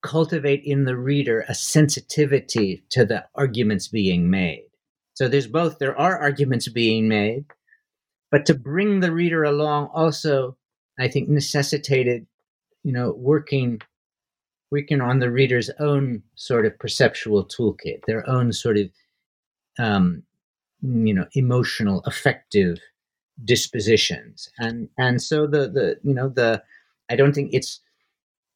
cultivate 0.03 0.61
in 0.64 0.85
the 0.85 0.98
reader 0.98 1.45
a 1.48 1.56
sensitivity 1.56 2.84
to 2.89 3.06
the 3.06 3.26
arguments 3.35 3.88
being 3.88 4.30
made. 4.30 4.65
So 5.14 5.27
there's 5.27 5.48
both, 5.48 5.80
there 5.80 5.98
are 5.98 6.18
arguments 6.18 6.68
being 6.68 7.07
made, 7.07 7.45
but 8.31 8.45
to 8.48 8.53
bring 8.53 8.99
the 8.99 9.11
reader 9.11 9.43
along 9.43 9.89
also, 9.93 10.57
I 10.99 11.07
think, 11.07 11.30
necessitated, 11.30 12.26
you 12.84 12.91
know, 12.91 13.11
working 13.11 13.81
working 14.72 15.02
on 15.02 15.19
the 15.19 15.30
reader's 15.30 15.69
own 15.80 16.23
sort 16.35 16.65
of 16.65 16.80
perceptual 16.80 17.45
toolkit, 17.45 17.99
their 18.07 18.27
own 18.27 18.53
sort 18.53 18.77
of, 18.77 18.89
um, 19.77 20.23
you 20.81 21.14
know, 21.14 21.27
emotional, 21.34 22.02
affective 22.06 22.77
dispositions, 23.43 24.49
and 24.57 24.89
and 24.98 25.22
so 25.22 25.45
the 25.45 25.69
the 25.69 25.99
you 26.03 26.14
know 26.14 26.30
the, 26.30 26.64
I 27.11 27.15
don't 27.15 27.33
think 27.33 27.49
it's, 27.53 27.81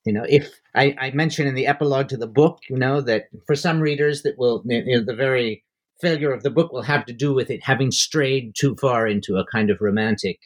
you 0.06 0.14
know, 0.14 0.26
if 0.27 0.60
I, 0.76 0.95
I 0.99 1.11
mentioned 1.11 1.48
in 1.48 1.56
the 1.56 1.68
epilogue 1.68 2.10
to 2.10 2.18
the 2.18 2.27
book, 2.27 2.60
you 2.69 2.77
know, 2.77 3.02
that 3.02 3.26
for 3.45 3.56
some 3.56 3.82
readers 3.82 4.22
that 4.23 4.38
will, 4.38 4.64
you 4.65 4.98
know, 4.98 5.03
the 5.06 5.15
very 5.15 5.64
failure 6.02 6.32
of 6.32 6.44
the 6.44 6.52
book 6.52 6.72
will 6.72 6.84
have 6.84 7.06
to 7.06 7.14
do 7.14 7.34
with 7.34 7.49
it 7.49 7.64
having 7.64 7.91
strayed 7.91 8.53
too 8.56 8.76
far 8.76 9.07
into 9.07 9.38
a 9.38 9.45
kind 9.45 9.69
of 9.69 9.82
romantic, 9.82 10.40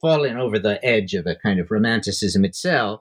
fallen 0.00 0.36
over 0.36 0.58
the 0.58 0.84
edge 0.84 1.14
of 1.14 1.26
a 1.26 1.36
kind 1.36 1.60
of 1.60 1.70
romanticism 1.70 2.44
itself. 2.44 3.00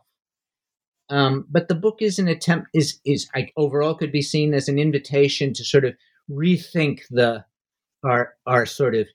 Um, 1.10 1.46
but 1.50 1.68
the 1.68 1.76
book 1.76 1.98
is 2.02 2.18
an 2.18 2.28
attempt 2.28 2.70
is 2.74 3.00
is 3.06 3.30
I, 3.36 3.50
overall 3.58 3.94
could 3.94 4.12
be 4.12 4.22
seen 4.22 4.54
as 4.54 4.70
an 4.70 4.80
invitation 4.80 5.54
to 5.54 5.64
sort 5.64 5.86
of 5.86 5.94
rethink 6.30 7.02
the 7.10 7.46
our 8.04 8.36
our 8.46 8.66
sort 8.66 8.96
of 8.96 9.08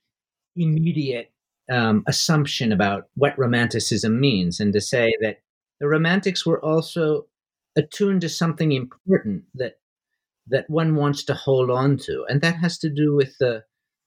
immediate 0.54 1.32
um, 1.70 2.04
assumption 2.06 2.72
about 2.72 3.08
what 3.14 3.38
romanticism 3.38 4.20
means, 4.20 4.60
and 4.60 4.72
to 4.72 4.80
say 4.80 5.14
that 5.20 5.38
the 5.80 5.88
romantics 5.88 6.44
were 6.46 6.64
also 6.64 7.26
attuned 7.76 8.20
to 8.22 8.28
something 8.28 8.72
important 8.72 9.44
that 9.54 9.74
that 10.50 10.68
one 10.70 10.96
wants 10.96 11.24
to 11.24 11.34
hold 11.34 11.70
on 11.70 11.96
to, 11.98 12.24
and 12.28 12.40
that 12.40 12.56
has 12.56 12.78
to 12.78 12.90
do 12.90 13.14
with 13.14 13.36
the 13.38 13.64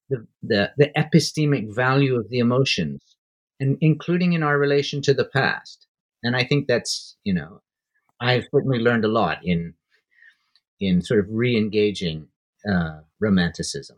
the, 0.09 0.27
the, 0.43 0.71
the 0.77 0.91
epistemic 0.97 1.73
value 1.73 2.15
of 2.19 2.29
the 2.29 2.39
emotions, 2.39 3.15
and 3.59 3.77
including 3.79 4.33
in 4.33 4.43
our 4.43 4.57
relation 4.57 5.01
to 5.03 5.13
the 5.13 5.23
past. 5.23 5.87
And 6.23 6.35
I 6.35 6.43
think 6.43 6.67
that's 6.67 7.15
you 7.23 7.33
know, 7.33 7.61
I've 8.19 8.45
certainly 8.53 8.79
learned 8.79 9.05
a 9.05 9.09
lot 9.09 9.39
in 9.43 9.75
in 10.79 11.01
sort 11.01 11.19
of 11.19 11.27
re-engaging 11.29 12.27
uh, 12.69 13.01
romanticism. 13.19 13.97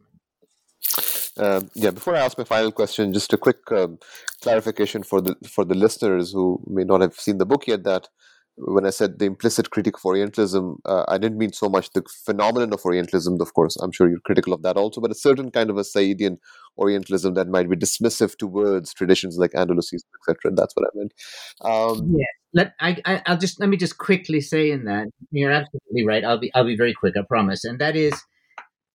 Uh, 1.38 1.61
yeah, 1.73 1.91
before 1.91 2.15
I 2.15 2.19
ask 2.19 2.38
my 2.38 2.43
final 2.43 2.72
question, 2.72 3.14
just 3.14 3.34
a 3.34 3.38
quick 3.38 3.60
um, 3.72 3.97
clarification 4.41 5.03
for 5.03 5.19
the 5.22 5.35
for 5.49 5.65
the 5.65 5.76
listeners 5.76 6.31
who 6.31 6.64
may 6.68 6.84
not 6.84 7.01
have 7.01 7.15
seen 7.15 7.39
the 7.39 7.45
book 7.45 7.68
yet. 7.68 7.84
That 7.84 8.07
when 8.55 8.85
I 8.85 8.91
said 8.91 9.18
the 9.18 9.26
implicit 9.26 9.72
critique 9.72 9.97
of 9.97 10.05
Orientalism, 10.05 10.77
uh, 10.85 11.05
I 11.07 11.18
didn't 11.18 11.39
mean 11.39 11.53
so 11.53 11.69
much 11.69 11.89
the 11.93 12.03
phenomenon 12.23 12.72
of 12.72 12.85
Orientalism. 12.85 13.41
Of 13.41 13.53
course, 13.53 13.76
I'm 13.77 13.91
sure 13.91 14.07
you're 14.07 14.19
critical 14.19 14.53
of 14.53 14.61
that 14.61 14.77
also, 14.77 15.01
but 15.01 15.10
a 15.10 15.15
certain 15.15 15.49
kind 15.49 15.72
of 15.72 15.77
a 15.77 15.81
Saidian 15.81 16.38
Orientalism 16.77 17.34
that 17.34 17.47
might 17.47 17.68
be 17.68 17.76
dismissive 17.76 18.38
towards 18.38 18.93
traditions 18.93 19.38
like 19.39 19.55
Andalusia, 19.55 19.97
etc. 20.30 20.51
That's 20.55 20.76
what 20.76 20.85
I 20.85 20.97
meant. 20.97 21.14
Um, 21.61 22.15
yeah. 22.15 22.26
Let 22.55 22.73
I, 22.80 23.01
I 23.03 23.31
will 23.31 23.39
just 23.39 23.60
let 23.60 23.69
me 23.69 23.77
just 23.77 23.97
quickly 23.97 24.39
say 24.39 24.69
in 24.69 24.85
that 24.85 25.07
you're 25.31 25.51
absolutely 25.51 26.05
right. 26.05 26.23
I'll 26.23 26.38
be 26.38 26.53
I'll 26.53 26.65
be 26.65 26.77
very 26.77 26.93
quick. 26.93 27.15
I 27.18 27.23
promise. 27.27 27.64
And 27.64 27.80
that 27.80 27.95
is, 27.95 28.14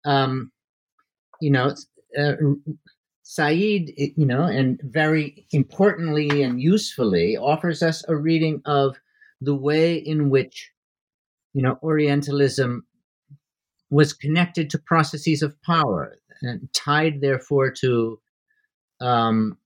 um, 0.05 0.51
you 1.41 1.49
know, 1.49 1.73
uh, 2.17 2.33
Said, 3.29 3.89
you 3.97 4.25
know, 4.25 4.43
and 4.43 4.79
very 4.83 5.45
importantly 5.51 6.43
and 6.43 6.61
usefully 6.61 7.35
offers 7.35 7.83
us 7.83 8.01
a 8.07 8.15
reading 8.15 8.61
of 8.63 8.95
the 9.41 9.53
way 9.53 9.95
in 9.95 10.29
which 10.29 10.71
you 11.53 11.61
know 11.61 11.77
Orientalism 11.83 12.85
was 13.89 14.13
connected 14.13 14.69
to 14.69 14.79
processes 14.79 15.41
of 15.41 15.61
power 15.61 16.15
and 16.41 16.69
tied, 16.73 17.19
therefore, 17.19 17.69
to 17.81 18.17
um, 19.01 19.57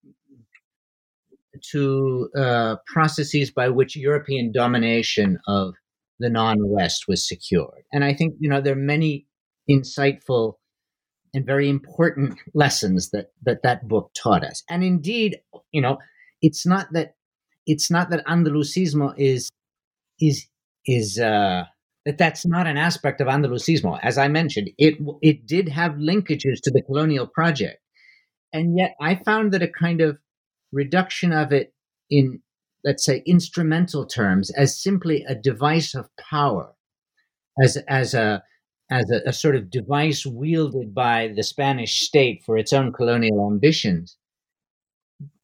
to 1.72 2.30
uh, 2.36 2.78
processes 2.88 3.52
by 3.52 3.70
which 3.70 3.96
European 3.96 4.52
domination 4.52 5.38
of 5.46 5.76
the 6.20 6.32
non-West 6.32 7.08
was 7.08 7.28
secured. 7.28 7.84
And 7.94 8.04
I 8.04 8.16
think 8.16 8.34
you 8.40 8.50
know 8.50 8.60
there 8.60 8.74
are 8.74 8.88
many 8.96 9.28
insightful 9.70 10.56
and 11.34 11.46
very 11.46 11.70
important 11.70 12.38
lessons 12.54 13.10
that 13.12 13.32
that 13.44 13.64
that 13.64 13.88
book 13.88 14.12
taught 14.14 14.44
us. 14.44 14.64
And 14.70 14.84
indeed, 14.84 15.40
you 15.72 15.82
know, 15.82 15.98
it's 16.42 16.66
not 16.66 16.88
that 16.94 17.16
it's 17.66 17.92
not 17.92 18.10
that 18.10 18.26
Andalusismo 18.26 19.14
is 19.18 19.50
is 20.20 20.48
is 20.86 21.20
uh, 21.20 21.66
that 22.06 22.18
that's 22.18 22.46
not 22.46 22.68
an 22.68 22.78
aspect 22.78 23.22
of 23.22 23.28
Andalusismo. 23.28 24.00
As 24.02 24.18
I 24.18 24.28
mentioned, 24.28 24.70
it 24.78 24.96
it 25.22 25.46
did 25.46 25.70
have 25.70 25.94
linkages 25.94 26.60
to 26.64 26.72
the 26.72 26.82
colonial 26.82 27.28
project, 27.28 27.80
and 28.54 28.78
yet 28.78 28.96
I 29.00 29.16
found 29.16 29.52
that 29.54 29.62
a 29.62 29.68
kind 29.68 30.02
of 30.02 30.18
reduction 30.72 31.32
of 31.32 31.52
it 31.52 31.74
in 32.10 32.42
let's 32.84 33.06
say 33.06 33.22
instrumental 33.28 34.08
terms 34.08 34.50
as 34.52 34.82
simply 34.82 35.24
a 35.28 35.36
device 35.36 35.94
of 35.94 36.10
power, 36.18 36.74
as 37.64 37.78
as 37.88 38.14
a 38.14 38.44
as 38.92 39.10
a, 39.10 39.30
a 39.30 39.34
sort 39.34 39.56
of 39.56 39.72
device 39.72 40.26
wielded 40.26 40.94
by 40.94 41.32
the 41.36 41.44
Spanish 41.44 42.02
state 42.02 42.44
for 42.46 42.58
its 42.58 42.74
own 42.74 42.92
colonial 42.92 43.48
ambitions, 43.50 44.18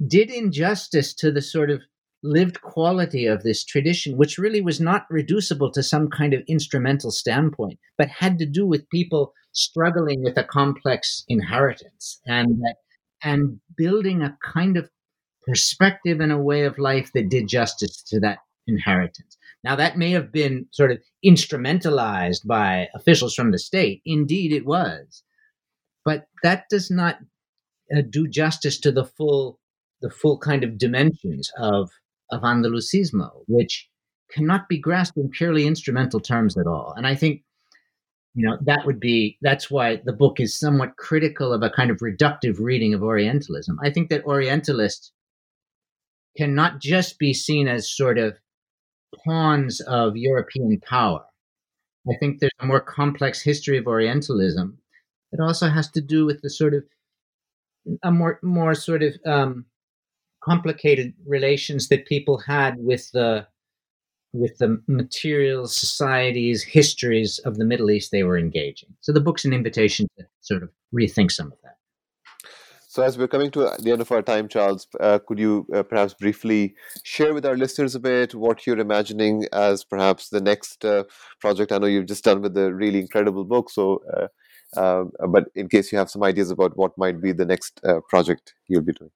did 0.05 0.29
injustice 0.29 1.13
to 1.15 1.31
the 1.31 1.41
sort 1.41 1.71
of 1.71 1.81
lived 2.23 2.61
quality 2.61 3.25
of 3.25 3.43
this 3.43 3.63
tradition, 3.63 4.17
which 4.17 4.37
really 4.37 4.59
was 4.59 4.81
not 4.81 5.05
reducible 5.09 5.71
to 5.71 5.81
some 5.81 6.09
kind 6.09 6.33
of 6.33 6.43
instrumental 6.47 7.11
standpoint, 7.11 7.79
but 7.97 8.09
had 8.09 8.37
to 8.39 8.45
do 8.45 8.65
with 8.65 8.89
people 8.89 9.33
struggling 9.53 10.23
with 10.23 10.37
a 10.37 10.43
complex 10.43 11.23
inheritance 11.27 12.19
and 12.25 12.61
and 13.23 13.59
building 13.75 14.21
a 14.21 14.37
kind 14.43 14.77
of 14.77 14.89
perspective 15.47 16.19
and 16.19 16.31
a 16.31 16.37
way 16.37 16.65
of 16.65 16.77
life 16.77 17.11
that 17.13 17.29
did 17.29 17.47
justice 17.47 18.03
to 18.03 18.19
that 18.19 18.37
inheritance. 18.67 19.37
Now, 19.63 19.75
that 19.75 19.97
may 19.97 20.11
have 20.11 20.31
been 20.31 20.67
sort 20.71 20.91
of 20.91 20.99
instrumentalized 21.25 22.45
by 22.45 22.87
officials 22.95 23.33
from 23.33 23.51
the 23.51 23.59
state. 23.59 24.01
Indeed, 24.05 24.53
it 24.53 24.65
was. 24.65 25.23
But 26.05 26.27
that 26.43 26.65
does 26.69 26.89
not 26.89 27.17
uh, 27.95 28.01
do 28.09 28.27
justice 28.27 28.79
to 28.81 28.91
the 28.91 29.05
full 29.05 29.59
the 29.99 30.09
full 30.11 30.37
kind 30.37 30.63
of 30.63 30.77
dimensions 30.77 31.51
of 31.57 31.89
of 32.31 32.41
Andalusismo, 32.41 33.31
which 33.47 33.89
cannot 34.31 34.69
be 34.69 34.77
grasped 34.77 35.17
in 35.17 35.29
purely 35.29 35.65
instrumental 35.65 36.19
terms 36.19 36.57
at 36.57 36.67
all. 36.67 36.93
And 36.95 37.07
I 37.07 37.15
think 37.15 37.43
you 38.37 38.47
know 38.47 38.57
that 38.61 38.85
would 38.85 38.99
be 38.99 39.37
that's 39.41 39.71
why 39.71 39.99
the 40.05 40.13
book 40.13 40.39
is 40.39 40.57
somewhat 40.57 40.95
critical 40.97 41.51
of 41.51 41.63
a 41.63 41.71
kind 41.71 41.89
of 41.89 41.97
reductive 41.97 42.59
reading 42.59 42.93
of 42.93 43.01
orientalism 43.01 43.79
i 43.83 43.89
think 43.89 44.09
that 44.09 44.23
orientalists 44.25 45.11
cannot 46.37 46.79
just 46.79 47.17
be 47.17 47.33
seen 47.33 47.67
as 47.67 47.89
sort 47.89 48.19
of 48.19 48.37
pawns 49.25 49.81
of 49.81 50.15
european 50.15 50.79
power 50.81 51.23
i 52.09 52.15
think 52.19 52.39
there's 52.39 52.51
a 52.59 52.65
more 52.65 52.81
complex 52.81 53.41
history 53.41 53.77
of 53.77 53.87
orientalism 53.87 54.77
that 55.31 55.41
also 55.41 55.67
has 55.67 55.89
to 55.89 56.01
do 56.01 56.25
with 56.25 56.41
the 56.41 56.49
sort 56.49 56.73
of 56.73 56.83
a 58.03 58.11
more 58.11 58.39
more 58.41 58.75
sort 58.75 59.03
of 59.03 59.15
um, 59.25 59.65
complicated 60.43 61.13
relations 61.25 61.87
that 61.89 62.05
people 62.05 62.37
had 62.37 62.75
with 62.77 63.11
the 63.11 63.47
with 64.33 64.57
the 64.57 64.81
material 64.87 65.67
societies, 65.67 66.63
histories 66.63 67.39
of 67.39 67.57
the 67.57 67.65
Middle 67.65 67.89
East 67.89 68.11
they 68.11 68.23
were 68.23 68.37
engaging. 68.37 68.89
So 69.01 69.11
the 69.11 69.21
book's 69.21 69.45
an 69.45 69.53
invitation 69.53 70.07
to 70.17 70.25
sort 70.41 70.63
of 70.63 70.69
rethink 70.93 71.31
some 71.31 71.51
of 71.51 71.57
that. 71.63 71.66
So, 72.97 73.03
as 73.03 73.15
we're 73.15 73.27
coming 73.27 73.51
to 73.51 73.69
the 73.77 73.91
end 73.91 74.01
of 74.01 74.11
our 74.11 74.23
time, 74.23 74.47
Charles, 74.47 74.87
uh, 74.99 75.19
could 75.19 75.37
you 75.37 75.67
uh, 75.71 75.83
perhaps 75.83 76.15
briefly 76.15 76.73
share 77.03 77.31
with 77.31 77.45
our 77.45 77.55
listeners 77.55 77.93
a 77.93 77.99
bit 77.99 78.33
what 78.33 78.65
you're 78.65 78.79
imagining 78.79 79.45
as 79.53 79.83
perhaps 79.83 80.29
the 80.29 80.41
next 80.41 80.83
uh, 80.83 81.03
project? 81.39 81.71
I 81.71 81.77
know 81.77 81.85
you've 81.85 82.07
just 82.07 82.23
done 82.23 82.41
with 82.41 82.55
the 82.55 82.73
really 82.73 82.99
incredible 82.99 83.43
book, 83.43 83.69
so 83.69 84.01
uh, 84.15 84.81
um, 84.81 85.11
but 85.29 85.43
in 85.53 85.69
case 85.69 85.91
you 85.91 85.99
have 85.99 86.09
some 86.09 86.23
ideas 86.23 86.49
about 86.49 86.75
what 86.75 86.97
might 86.97 87.21
be 87.21 87.31
the 87.33 87.45
next 87.45 87.79
uh, 87.85 87.99
project 88.09 88.55
you'll 88.67 88.81
be 88.81 88.93
doing. 88.93 89.11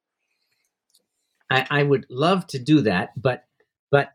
I, 1.49 1.65
I 1.71 1.81
would 1.81 2.05
love 2.07 2.45
to 2.49 2.59
do 2.59 2.81
that, 2.81 3.19
but 3.19 3.45
but 3.89 4.09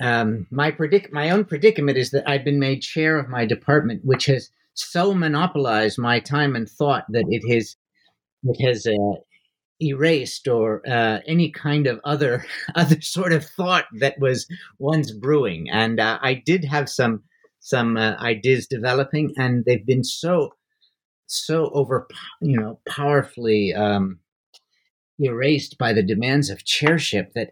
um, 0.00 0.46
my 0.50 0.70
predic- 0.70 1.12
my 1.12 1.28
own 1.28 1.44
predicament 1.44 1.98
is 1.98 2.12
that 2.12 2.26
I've 2.26 2.46
been 2.46 2.58
made 2.58 2.80
chair 2.80 3.18
of 3.18 3.28
my 3.28 3.44
department, 3.44 4.06
which 4.06 4.24
has 4.24 4.48
so 4.72 5.12
monopolized 5.12 5.98
my 5.98 6.18
time 6.18 6.56
and 6.56 6.66
thought 6.66 7.04
that 7.10 7.26
it 7.28 7.42
has 7.54 7.76
it 8.48 8.64
has 8.64 8.86
uh, 8.86 9.20
erased 9.80 10.48
or 10.48 10.82
uh, 10.88 11.20
any 11.26 11.50
kind 11.50 11.86
of 11.86 12.00
other 12.04 12.44
other 12.74 13.00
sort 13.00 13.32
of 13.32 13.44
thought 13.44 13.86
that 13.98 14.18
was 14.18 14.46
once 14.78 15.10
brewing. 15.10 15.68
And 15.70 16.00
uh, 16.00 16.18
I 16.20 16.34
did 16.34 16.64
have 16.64 16.88
some 16.88 17.22
some 17.60 17.96
uh, 17.96 18.14
ideas 18.20 18.66
developing, 18.66 19.32
and 19.36 19.64
they've 19.64 19.86
been 19.86 20.04
so 20.04 20.50
so 21.26 21.70
over 21.70 22.06
you 22.40 22.58
know 22.58 22.80
powerfully 22.88 23.74
um, 23.74 24.20
erased 25.18 25.78
by 25.78 25.92
the 25.92 26.02
demands 26.02 26.50
of 26.50 26.64
chairship 26.64 27.32
that 27.34 27.50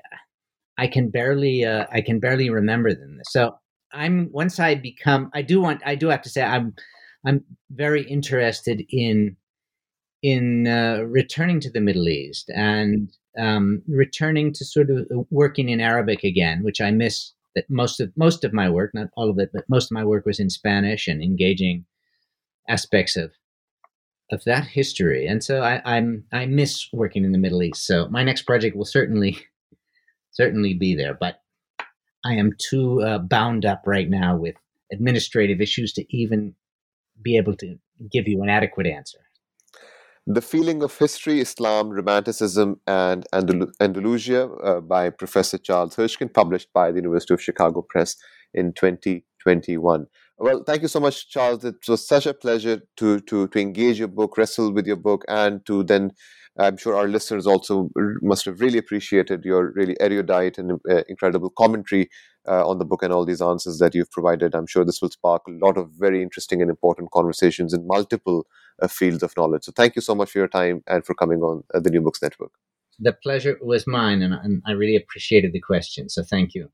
I 0.78 0.86
can 0.86 1.10
barely 1.10 1.64
uh, 1.64 1.86
I 1.92 2.00
can 2.00 2.20
barely 2.20 2.50
remember 2.50 2.94
them. 2.94 3.20
So 3.24 3.58
I'm 3.92 4.30
once 4.32 4.58
I 4.58 4.74
become 4.74 5.30
I 5.34 5.42
do 5.42 5.60
want 5.60 5.82
I 5.84 5.94
do 5.94 6.08
have 6.08 6.22
to 6.22 6.28
say 6.28 6.42
I'm 6.42 6.74
I'm 7.26 7.44
very 7.70 8.02
interested 8.02 8.84
in 8.90 9.36
in 10.24 10.66
uh, 10.66 11.02
returning 11.06 11.60
to 11.60 11.70
the 11.70 11.82
Middle 11.82 12.08
East 12.08 12.50
and 12.56 13.12
um, 13.38 13.82
returning 13.86 14.54
to 14.54 14.64
sort 14.64 14.88
of 14.88 15.06
working 15.30 15.68
in 15.68 15.82
Arabic 15.82 16.24
again, 16.24 16.64
which 16.64 16.80
I 16.80 16.90
miss. 16.90 17.32
That 17.54 17.70
most 17.70 18.00
of 18.00 18.10
most 18.16 18.42
of 18.42 18.52
my 18.52 18.68
work, 18.68 18.92
not 18.94 19.10
all 19.16 19.30
of 19.30 19.38
it, 19.38 19.50
but 19.52 19.68
most 19.68 19.84
of 19.84 19.92
my 19.92 20.02
work 20.04 20.26
was 20.26 20.40
in 20.40 20.50
Spanish 20.50 21.06
and 21.06 21.22
engaging 21.22 21.84
aspects 22.68 23.16
of 23.16 23.30
of 24.32 24.42
that 24.44 24.64
history. 24.64 25.26
And 25.26 25.44
so 25.44 25.62
I, 25.62 25.80
I'm 25.84 26.24
I 26.32 26.46
miss 26.46 26.88
working 26.92 27.24
in 27.24 27.30
the 27.30 27.38
Middle 27.38 27.62
East. 27.62 27.86
So 27.86 28.08
my 28.08 28.24
next 28.24 28.42
project 28.42 28.74
will 28.74 28.84
certainly 28.84 29.38
certainly 30.32 30.74
be 30.74 30.96
there. 30.96 31.14
But 31.14 31.42
I 32.24 32.32
am 32.32 32.50
too 32.58 33.02
uh, 33.02 33.18
bound 33.18 33.64
up 33.64 33.82
right 33.86 34.08
now 34.10 34.36
with 34.36 34.56
administrative 34.90 35.60
issues 35.60 35.92
to 35.92 36.16
even 36.16 36.54
be 37.22 37.36
able 37.36 37.54
to 37.58 37.78
give 38.10 38.26
you 38.26 38.42
an 38.42 38.48
adequate 38.48 38.88
answer. 38.88 39.20
The 40.26 40.40
Feeling 40.40 40.82
of 40.82 40.96
History, 40.96 41.40
Islam, 41.40 41.90
Romanticism, 41.90 42.80
and 42.86 43.26
Andal- 43.34 43.70
Andalusia 43.78 44.46
uh, 44.46 44.80
by 44.80 45.10
Professor 45.10 45.58
Charles 45.58 45.96
Hirschkind, 45.96 46.32
published 46.32 46.72
by 46.72 46.90
the 46.90 46.96
University 46.96 47.34
of 47.34 47.42
Chicago 47.42 47.82
Press 47.82 48.16
in 48.54 48.72
2021. 48.72 50.06
Well, 50.38 50.64
thank 50.64 50.80
you 50.80 50.88
so 50.88 50.98
much, 50.98 51.28
Charles. 51.28 51.62
It 51.64 51.76
was 51.86 52.08
such 52.08 52.24
a 52.24 52.32
pleasure 52.32 52.80
to, 52.96 53.20
to, 53.20 53.48
to 53.48 53.58
engage 53.58 53.98
your 53.98 54.08
book, 54.08 54.38
wrestle 54.38 54.72
with 54.72 54.86
your 54.86 54.96
book, 54.96 55.26
and 55.28 55.64
to 55.66 55.82
then 55.84 56.12
I'm 56.56 56.76
sure 56.76 56.94
our 56.94 57.08
listeners 57.08 57.46
also 57.46 57.90
must 58.22 58.44
have 58.44 58.60
really 58.60 58.78
appreciated 58.78 59.44
your 59.44 59.72
really 59.72 59.96
erudite 60.00 60.56
and 60.56 60.80
uh, 60.88 61.02
incredible 61.08 61.50
commentary 61.50 62.08
uh, 62.46 62.68
on 62.68 62.78
the 62.78 62.84
book 62.84 63.02
and 63.02 63.12
all 63.12 63.24
these 63.24 63.42
answers 63.42 63.78
that 63.78 63.94
you've 63.94 64.10
provided. 64.10 64.54
I'm 64.54 64.66
sure 64.66 64.84
this 64.84 65.02
will 65.02 65.10
spark 65.10 65.42
a 65.48 65.50
lot 65.50 65.76
of 65.76 65.90
very 65.90 66.22
interesting 66.22 66.62
and 66.62 66.70
important 66.70 67.10
conversations 67.10 67.74
in 67.74 67.86
multiple 67.86 68.46
uh, 68.80 68.86
fields 68.86 69.22
of 69.24 69.36
knowledge. 69.36 69.64
So 69.64 69.72
thank 69.72 69.96
you 69.96 70.02
so 70.02 70.14
much 70.14 70.30
for 70.30 70.38
your 70.38 70.48
time 70.48 70.82
and 70.86 71.04
for 71.04 71.14
coming 71.14 71.40
on 71.40 71.64
uh, 71.74 71.80
the 71.80 71.90
New 71.90 72.02
Books 72.02 72.22
Network. 72.22 72.52
The 73.00 73.12
pleasure 73.12 73.58
was 73.60 73.88
mine, 73.88 74.22
and, 74.22 74.34
and 74.34 74.62
I 74.64 74.72
really 74.72 74.94
appreciated 74.94 75.52
the 75.52 75.60
question. 75.60 76.08
So 76.08 76.22
thank 76.22 76.54
you. 76.54 76.70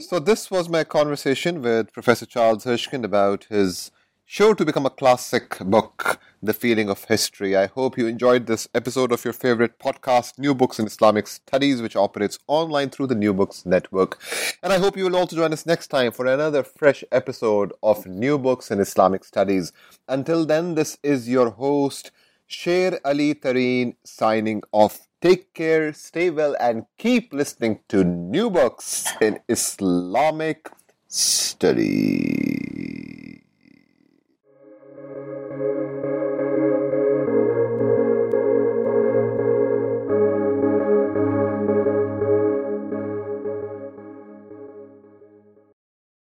So 0.00 0.18
this 0.18 0.50
was 0.50 0.68
my 0.68 0.82
conversation 0.84 1.62
with 1.62 1.92
Professor 1.92 2.26
Charles 2.26 2.64
Hirschkind 2.64 3.04
about 3.04 3.44
his 3.44 3.90
sure 4.30 4.54
to 4.54 4.62
become 4.62 4.84
a 4.84 4.90
classic 4.90 5.58
book, 5.58 6.20
The 6.42 6.52
Feeling 6.52 6.90
of 6.90 7.04
History. 7.04 7.56
I 7.56 7.64
hope 7.64 7.96
you 7.96 8.06
enjoyed 8.06 8.44
this 8.44 8.68
episode 8.74 9.10
of 9.10 9.24
your 9.24 9.32
favorite 9.32 9.78
podcast, 9.78 10.38
New 10.38 10.54
Books 10.54 10.78
in 10.78 10.84
Islamic 10.84 11.26
Studies, 11.26 11.80
which 11.80 11.96
operates 11.96 12.38
online 12.46 12.90
through 12.90 13.06
the 13.06 13.14
New 13.14 13.32
Books 13.32 13.64
Network. 13.64 14.20
And 14.62 14.70
I 14.70 14.78
hope 14.80 14.98
you 14.98 15.04
will 15.04 15.16
also 15.16 15.34
join 15.34 15.54
us 15.54 15.64
next 15.64 15.86
time 15.86 16.12
for 16.12 16.26
another 16.26 16.62
fresh 16.62 17.02
episode 17.10 17.72
of 17.82 18.04
New 18.04 18.36
Books 18.36 18.70
in 18.70 18.80
Islamic 18.80 19.24
Studies. 19.24 19.72
Until 20.08 20.44
then, 20.44 20.74
this 20.74 20.98
is 21.02 21.26
your 21.26 21.48
host, 21.48 22.10
Sher 22.46 23.00
Ali 23.06 23.34
Tareen, 23.34 23.96
signing 24.04 24.62
off. 24.72 25.08
Take 25.22 25.54
care, 25.54 25.94
stay 25.94 26.28
well, 26.28 26.54
and 26.60 26.84
keep 26.98 27.32
listening 27.32 27.80
to 27.88 28.04
New 28.04 28.50
Books 28.50 29.06
in 29.22 29.40
Islamic 29.48 30.68
Studies. 31.08 32.57